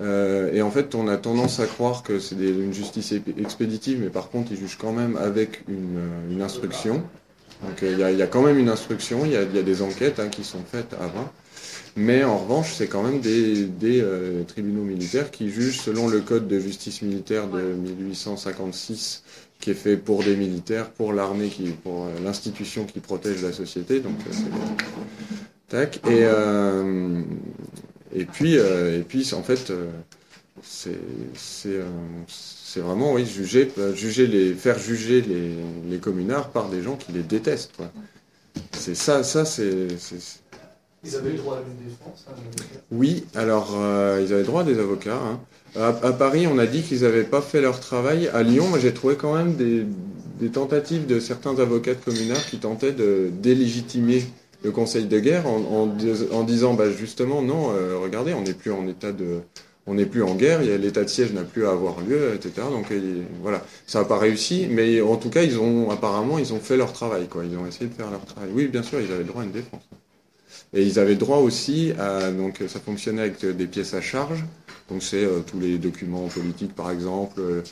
Euh, 0.00 0.52
et 0.52 0.62
en 0.62 0.70
fait, 0.70 0.94
on 0.94 1.06
a 1.06 1.16
tendance 1.16 1.60
à 1.60 1.66
croire 1.66 2.02
que 2.02 2.18
c'est 2.18 2.34
une 2.34 2.72
justice 2.72 3.12
expéditive, 3.38 4.00
mais 4.00 4.10
par 4.10 4.30
contre, 4.30 4.52
ils 4.52 4.58
jugent 4.58 4.78
quand 4.78 4.92
même 4.92 5.16
avec 5.16 5.64
une, 5.68 6.42
instruction. 6.42 7.02
Donc 7.62 7.82
il 7.82 7.98
y, 7.98 8.22
a, 8.22 8.26
quand 8.26 8.42
même 8.42 8.58
une 8.58 8.68
instruction, 8.68 9.24
il 9.24 9.32
y 9.32 9.36
a, 9.36 9.44
des 9.44 9.82
enquêtes 9.82 10.18
hein, 10.18 10.28
qui 10.28 10.44
sont 10.44 10.62
faites 10.70 10.94
avant. 10.94 11.30
Mais 11.96 12.24
en 12.24 12.38
revanche, 12.38 12.74
c'est 12.74 12.88
quand 12.88 13.02
même 13.02 13.20
des, 13.20 13.68
tribunaux 14.48 14.82
militaires 14.82 15.30
qui 15.30 15.50
jugent 15.50 15.80
selon 15.80 16.08
le 16.08 16.20
code 16.20 16.48
de 16.48 16.58
justice 16.58 17.02
militaire 17.02 17.46
de 17.48 17.60
1856, 17.60 19.22
qui 19.60 19.70
est 19.70 19.74
fait 19.74 19.96
pour 19.96 20.22
des 20.22 20.36
militaires, 20.36 20.90
pour 20.90 21.12
l'armée, 21.12 21.50
pour 21.82 22.04
euh, 22.04 22.08
l'institution 22.22 22.84
qui 22.84 23.00
protège 23.00 23.42
la 23.42 23.52
société. 23.52 24.00
Donc, 24.00 24.16
euh, 24.28 24.32
tac. 25.68 25.96
Et, 26.06 26.20
euh, 26.24 27.22
et 28.14 28.24
puis, 28.26 28.54
et 28.54 29.04
puis, 29.08 29.32
en 29.34 29.42
fait, 29.42 29.72
c'est 30.62 30.98
c'est 31.34 32.80
vraiment, 32.80 33.12
oui, 33.12 33.24
juger, 33.24 33.70
juger 33.94 34.26
les, 34.26 34.52
faire 34.54 34.78
juger 34.78 35.20
les, 35.20 35.54
les 35.88 35.98
communards 35.98 36.50
par 36.50 36.68
des 36.68 36.82
gens 36.82 36.96
qui 36.96 37.12
les 37.12 37.22
détestent. 37.22 37.72
C'est 38.72 38.94
ça, 38.94 39.22
ça, 39.22 39.44
c'est- 39.44 39.88
Ils 41.04 41.16
avaient 41.16 41.30
le 41.32 41.38
droit 41.38 41.56
à 41.56 41.60
une 41.60 41.86
défense. 41.88 42.24
hein, 42.28 42.32
oui, 42.90 43.24
alors 43.34 43.74
euh, 43.76 44.22
ils 44.26 44.32
avaient 44.32 44.42
droit 44.44 44.62
à 44.62 44.64
des 44.64 44.78
avocats. 44.78 45.18
hein. 45.22 45.40
À, 45.76 46.12
Paris, 46.12 46.46
on 46.46 46.58
a 46.58 46.66
dit 46.66 46.82
qu'ils 46.82 47.00
n'avaient 47.02 47.24
pas 47.24 47.42
fait 47.42 47.60
leur 47.60 47.80
travail. 47.80 48.28
À 48.28 48.42
Lyon, 48.44 48.66
j'ai 48.80 48.94
trouvé 48.94 49.16
quand 49.16 49.34
même 49.34 49.54
des, 49.56 50.48
tentatives 50.50 51.06
de 51.06 51.18
certains 51.18 51.58
avocats 51.58 51.94
de 51.94 52.00
communards 52.04 52.44
qui 52.46 52.58
tentaient 52.58 52.92
de 52.92 53.30
délégitimer 53.42 54.24
le 54.62 54.70
Conseil 54.70 55.06
de 55.06 55.18
guerre 55.18 55.46
en, 55.48 55.56
en 55.56 55.86
dis- 55.86 56.28
en 56.32 56.44
disant, 56.44 56.74
bah, 56.74 56.90
justement, 56.90 57.42
non, 57.42 57.70
euh, 57.72 57.98
regardez, 58.00 58.34
on 58.34 58.42
n'est 58.42 58.54
plus 58.54 58.70
en 58.72 58.86
état 58.86 59.10
de, 59.12 59.40
on 59.86 59.94
n'est 59.94 60.06
plus 60.06 60.22
en 60.22 60.34
guerre, 60.36 60.62
l'état 60.62 61.02
de 61.02 61.08
siège 61.08 61.32
n'a 61.32 61.42
plus 61.42 61.66
à 61.66 61.72
avoir 61.72 62.00
lieu, 62.00 62.34
etc. 62.34 62.68
Donc 62.70 62.86
voilà, 63.42 63.62
ça 63.86 63.98
n'a 63.98 64.04
pas 64.04 64.18
réussi, 64.18 64.68
mais 64.70 65.00
en 65.00 65.16
tout 65.16 65.28
cas, 65.30 65.42
ils 65.42 65.58
ont 65.58 65.90
apparemment, 65.90 66.38
ils 66.38 66.52
ont 66.54 66.60
fait 66.60 66.76
leur 66.76 66.92
travail, 66.92 67.26
quoi. 67.28 67.42
Ils 67.44 67.56
ont 67.58 67.66
essayé 67.66 67.86
de 67.90 67.94
faire 67.94 68.10
leur 68.10 68.24
travail. 68.24 68.50
Oui, 68.54 68.68
bien 68.68 68.82
sûr, 68.82 69.00
ils 69.00 69.12
avaient 69.12 69.24
droit 69.24 69.42
à 69.42 69.44
une 69.44 69.52
défense. 69.52 69.82
Et 70.74 70.82
ils 70.82 70.98
avaient 70.98 71.14
droit 71.14 71.38
aussi 71.38 71.92
à 71.98 72.30
donc 72.32 72.60
ça 72.66 72.80
fonctionnait 72.80 73.22
avec 73.22 73.44
des 73.44 73.66
pièces 73.66 73.94
à 73.94 74.00
charge. 74.00 74.44
Donc 74.90 75.02
c'est 75.02 75.24
euh, 75.24 75.40
tous 75.40 75.60
les 75.60 75.78
documents 75.78 76.26
politiques 76.28 76.74
par 76.74 76.90
exemple, 76.90 77.40
euh, 77.40 77.62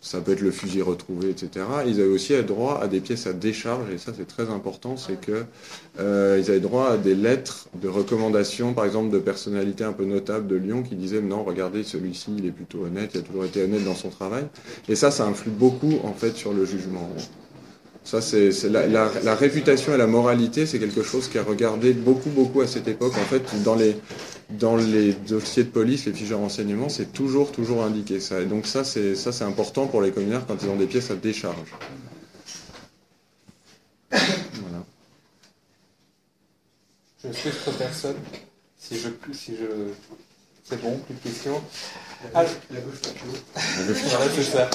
ça 0.00 0.20
peut 0.20 0.32
être 0.32 0.40
le 0.40 0.50
fusil 0.50 0.80
retrouvé, 0.80 1.30
etc. 1.30 1.66
Ils 1.86 2.00
avaient 2.00 2.08
aussi 2.08 2.34
droit 2.42 2.80
à 2.82 2.88
des 2.88 3.00
pièces 3.00 3.26
à 3.26 3.32
décharge 3.32 3.90
et 3.90 3.98
ça 3.98 4.12
c'est 4.16 4.26
très 4.26 4.48
important, 4.48 4.96
c'est 4.96 5.20
que 5.20 5.44
euh, 6.00 6.40
avaient 6.40 6.60
droit 6.60 6.90
à 6.90 6.96
des 6.96 7.14
lettres 7.14 7.68
de 7.80 7.88
recommandation, 7.88 8.72
par 8.74 8.84
exemple 8.84 9.10
de 9.10 9.18
personnalités 9.18 9.84
un 9.84 9.92
peu 9.92 10.04
notables 10.04 10.46
de 10.46 10.56
Lyon 10.56 10.82
qui 10.82 10.96
disaient 10.96 11.20
non 11.20 11.44
regardez 11.44 11.82
celui-ci 11.82 12.32
il 12.38 12.46
est 12.46 12.52
plutôt 12.52 12.84
honnête, 12.84 13.10
il 13.14 13.20
a 13.20 13.22
toujours 13.22 13.44
été 13.44 13.62
honnête 13.62 13.84
dans 13.84 13.94
son 13.94 14.08
travail. 14.08 14.44
Et 14.88 14.94
ça 14.94 15.10
ça 15.10 15.26
influe 15.26 15.50
beaucoup 15.50 15.98
en 16.04 16.14
fait 16.14 16.36
sur 16.36 16.52
le 16.52 16.64
jugement. 16.64 17.10
Ça, 18.04 18.20
c'est 18.20 18.50
la, 18.68 18.86
la- 18.88 19.10
la 19.22 19.34
réputation 19.36 19.94
et 19.94 19.96
la 19.96 20.08
moralité, 20.08 20.66
c'est 20.66 20.78
quelque 20.80 21.02
chose 21.04 21.28
qui 21.28 21.38
a 21.38 21.42
regardé 21.44 21.92
beaucoup, 21.92 22.30
beaucoup 22.30 22.60
à 22.60 22.66
cette 22.66 22.88
époque. 22.88 23.12
En 23.16 23.24
fait, 23.24 23.42
dans 23.62 23.76
les, 23.76 23.96
dans 24.50 24.76
les 24.76 25.12
dossiers 25.12 25.62
de 25.64 25.68
police, 25.70 26.06
les 26.06 26.12
fiches 26.12 26.30
de 26.30 26.34
renseignement, 26.34 26.88
c'est 26.88 27.12
toujours, 27.12 27.52
toujours 27.52 27.84
indiqué 27.84 28.18
ça. 28.18 28.40
Et 28.40 28.46
donc 28.46 28.66
ça, 28.66 28.82
c'est 28.82 29.14
ça, 29.14 29.30
c'est 29.30 29.44
important 29.44 29.86
pour 29.86 30.02
les 30.02 30.10
communards 30.10 30.46
quand 30.46 30.56
ils 30.62 30.68
ont 30.68 30.76
des 30.76 30.86
pièces 30.86 31.10
à 31.12 31.14
décharge. 31.14 31.56
Voilà. 34.10 34.84
Je 37.24 37.32
suis 37.32 37.48
autre 37.50 37.78
personne. 37.78 38.16
Si 38.78 38.98
je, 38.98 39.08
si 39.32 39.52
je, 39.56 39.64
c'est 40.64 40.80
bon, 40.82 40.98
plus 40.98 41.14
de 41.14 41.20
questions. 41.20 41.62
Ah, 42.34 42.42
La 42.70 42.80
gauche 42.80 42.96
la 43.04 43.84
Voilà, 43.94 44.32
c'est 44.34 44.42
ça. 44.42 44.68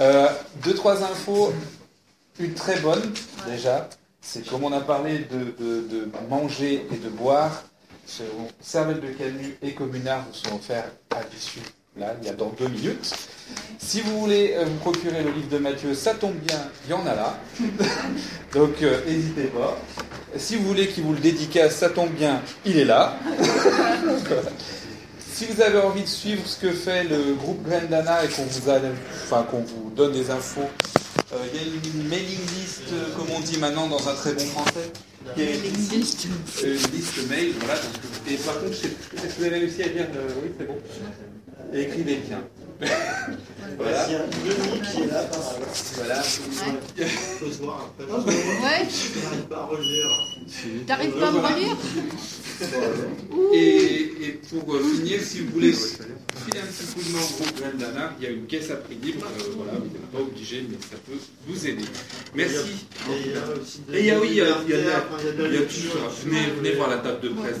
Euh, 0.00 0.28
deux, 0.62 0.74
trois 0.74 1.02
infos. 1.02 1.52
Une 2.40 2.54
très 2.54 2.78
bonne, 2.80 3.12
déjà. 3.46 3.88
C'est 4.20 4.46
comme 4.48 4.64
on 4.64 4.72
a 4.72 4.80
parlé 4.80 5.20
de, 5.30 5.64
de- 5.64 5.88
de 5.88 6.08
manger 6.28 6.86
et 6.92 6.96
de 6.96 7.08
boire. 7.08 7.62
Ce 8.06 8.22
cervelle 8.60 9.00
de 9.00 9.08
canut 9.08 9.56
et 9.62 9.72
communard 9.74 10.24
vous 10.28 10.34
sont 10.34 10.56
offerts 10.56 10.90
à 11.14 11.20
l'issue, 11.32 11.60
là, 11.96 12.14
il 12.22 12.26
y 12.26 12.30
a 12.30 12.34
dans 12.34 12.48
deux 12.58 12.68
minutes. 12.68 13.14
Si 13.78 14.00
vous 14.00 14.18
voulez 14.20 14.54
euh, 14.56 14.64
vous 14.64 14.76
procurer 14.76 15.22
le 15.22 15.30
livre 15.30 15.48
de 15.48 15.58
Matthieu, 15.58 15.94
ça 15.94 16.14
tombe 16.14 16.36
bien, 16.36 16.58
il 16.86 16.90
y 16.90 16.94
en 16.94 17.06
a 17.06 17.14
là. 17.14 17.38
Donc, 18.54 18.82
euh, 18.82 19.04
n'hésitez 19.06 19.44
pas. 19.48 19.76
Si 20.36 20.56
vous 20.56 20.64
voulez 20.68 20.88
qu'il 20.88 21.04
vous 21.04 21.12
le 21.12 21.20
dédicace, 21.20 21.76
ça 21.76 21.90
tombe 21.90 22.10
bien, 22.10 22.40
il 22.64 22.78
est 22.78 22.84
là. 22.84 23.16
Si 25.38 25.46
vous 25.46 25.62
avez 25.62 25.78
envie 25.78 26.02
de 26.02 26.08
suivre 26.08 26.42
ce 26.44 26.56
que 26.58 26.72
fait 26.72 27.04
le 27.04 27.34
groupe 27.34 27.62
Grendana 27.62 28.24
et 28.24 28.28
qu'on 28.28 28.42
vous, 28.42 28.68
a- 28.70 28.80
enfin, 29.22 29.46
qu'on 29.48 29.60
vous 29.60 29.92
donne 29.94 30.10
des 30.12 30.28
infos, 30.32 30.62
euh, 31.32 31.36
il 31.54 31.60
y 31.60 31.62
a 31.62 31.66
une 31.68 32.08
mailing 32.08 32.40
list, 32.58 32.82
euh, 32.92 33.14
comme 33.16 33.28
on 33.36 33.38
dit 33.38 33.56
maintenant 33.58 33.86
dans 33.86 34.08
un 34.08 34.14
très 34.14 34.32
bon 34.32 34.44
français. 34.46 34.90
Il 35.36 35.44
y 35.44 35.46
a 35.46 35.50
une 35.54 35.62
liste, 36.00 36.24
une 36.64 36.72
liste 36.72 37.28
mail, 37.30 37.52
voilà. 37.60 37.74
donc, 37.74 37.92
et 38.28 38.34
par 38.34 38.58
contre, 38.58 38.72
je 38.72 38.78
sais- 38.78 38.86
est-ce 38.88 39.34
que 39.34 39.38
vous 39.38 39.44
avez 39.44 39.58
réussi 39.58 39.82
à 39.84 39.88
dire 39.90 40.06
euh, 40.16 40.28
oui, 40.42 40.50
c'est 40.58 40.66
bon 40.66 40.78
Et 41.72 41.82
écrivez 41.82 42.16
bien. 42.16 42.40
Voilà. 42.80 44.06
Il 44.08 44.12
y 44.12 44.16
a 44.16 44.18
Denis 44.20 44.80
qui 44.92 45.02
est 45.02 45.06
là, 45.06 45.22
par 45.24 45.40
Voilà. 45.96 46.22
faut 46.22 47.50
se 47.50 47.58
voir 47.62 47.90
après. 47.98 48.12
Ouais. 48.12 48.88
Je 48.88 49.20
n'arrive 49.20 49.46
pas 49.48 49.56
à 49.56 49.64
relire. 49.66 50.10
T'arrives 50.86 51.18
pas 51.18 51.28
à 51.28 51.32
me 51.32 51.38
relire 51.38 51.76
Et, 53.54 54.12
et 54.24 54.40
pour 54.50 54.74
euh, 54.74 54.82
finir, 54.82 55.20
si 55.22 55.40
vous 55.40 55.52
voulez 55.52 55.72
filer 55.72 56.60
un 56.60 56.66
petit 56.66 56.86
coup 56.94 57.00
de 57.02 57.12
main 57.12 57.18
au 57.22 57.42
groupe 57.42 57.62
il 58.18 58.24
y 58.24 58.26
a 58.26 58.30
une 58.30 58.46
caisse 58.46 58.70
à 58.70 58.76
prix 58.76 58.96
libre. 59.02 59.26
euh, 59.26 59.44
voilà, 59.56 59.72
vous 59.72 59.84
n'êtes 59.84 60.10
pas 60.12 60.20
obligé, 60.20 60.64
mais 60.68 60.76
ça 60.80 60.96
peut 61.06 61.18
vous 61.46 61.66
aider. 61.66 61.84
Merci. 62.34 62.86
Et 63.10 63.20
il 63.26 63.32
y 63.32 63.36
a 63.36 63.42
aussi 63.60 63.80
Et 63.92 63.98
il 64.00 64.06
y 64.06 64.10
a, 64.10 64.20
oui, 64.20 64.28
il 64.30 64.36
y 64.36 64.40
a, 64.40 64.44
il 64.64 64.70
y 64.70 64.74
a, 64.74 64.78
il 65.20 65.24
y 65.24 65.28
a 65.28 65.32
de 65.32 65.42
la 65.42 65.48
il 65.50 65.54
y 65.54 65.56
a 65.56 65.60
tout 65.60 65.62
lecture. 65.62 65.92
ça. 65.92 66.24
Venez, 66.24 66.40
venez 66.56 66.72
voir 66.72 66.90
la 66.90 66.98
table 66.98 67.20
de 67.20 67.28
presse. 67.30 67.56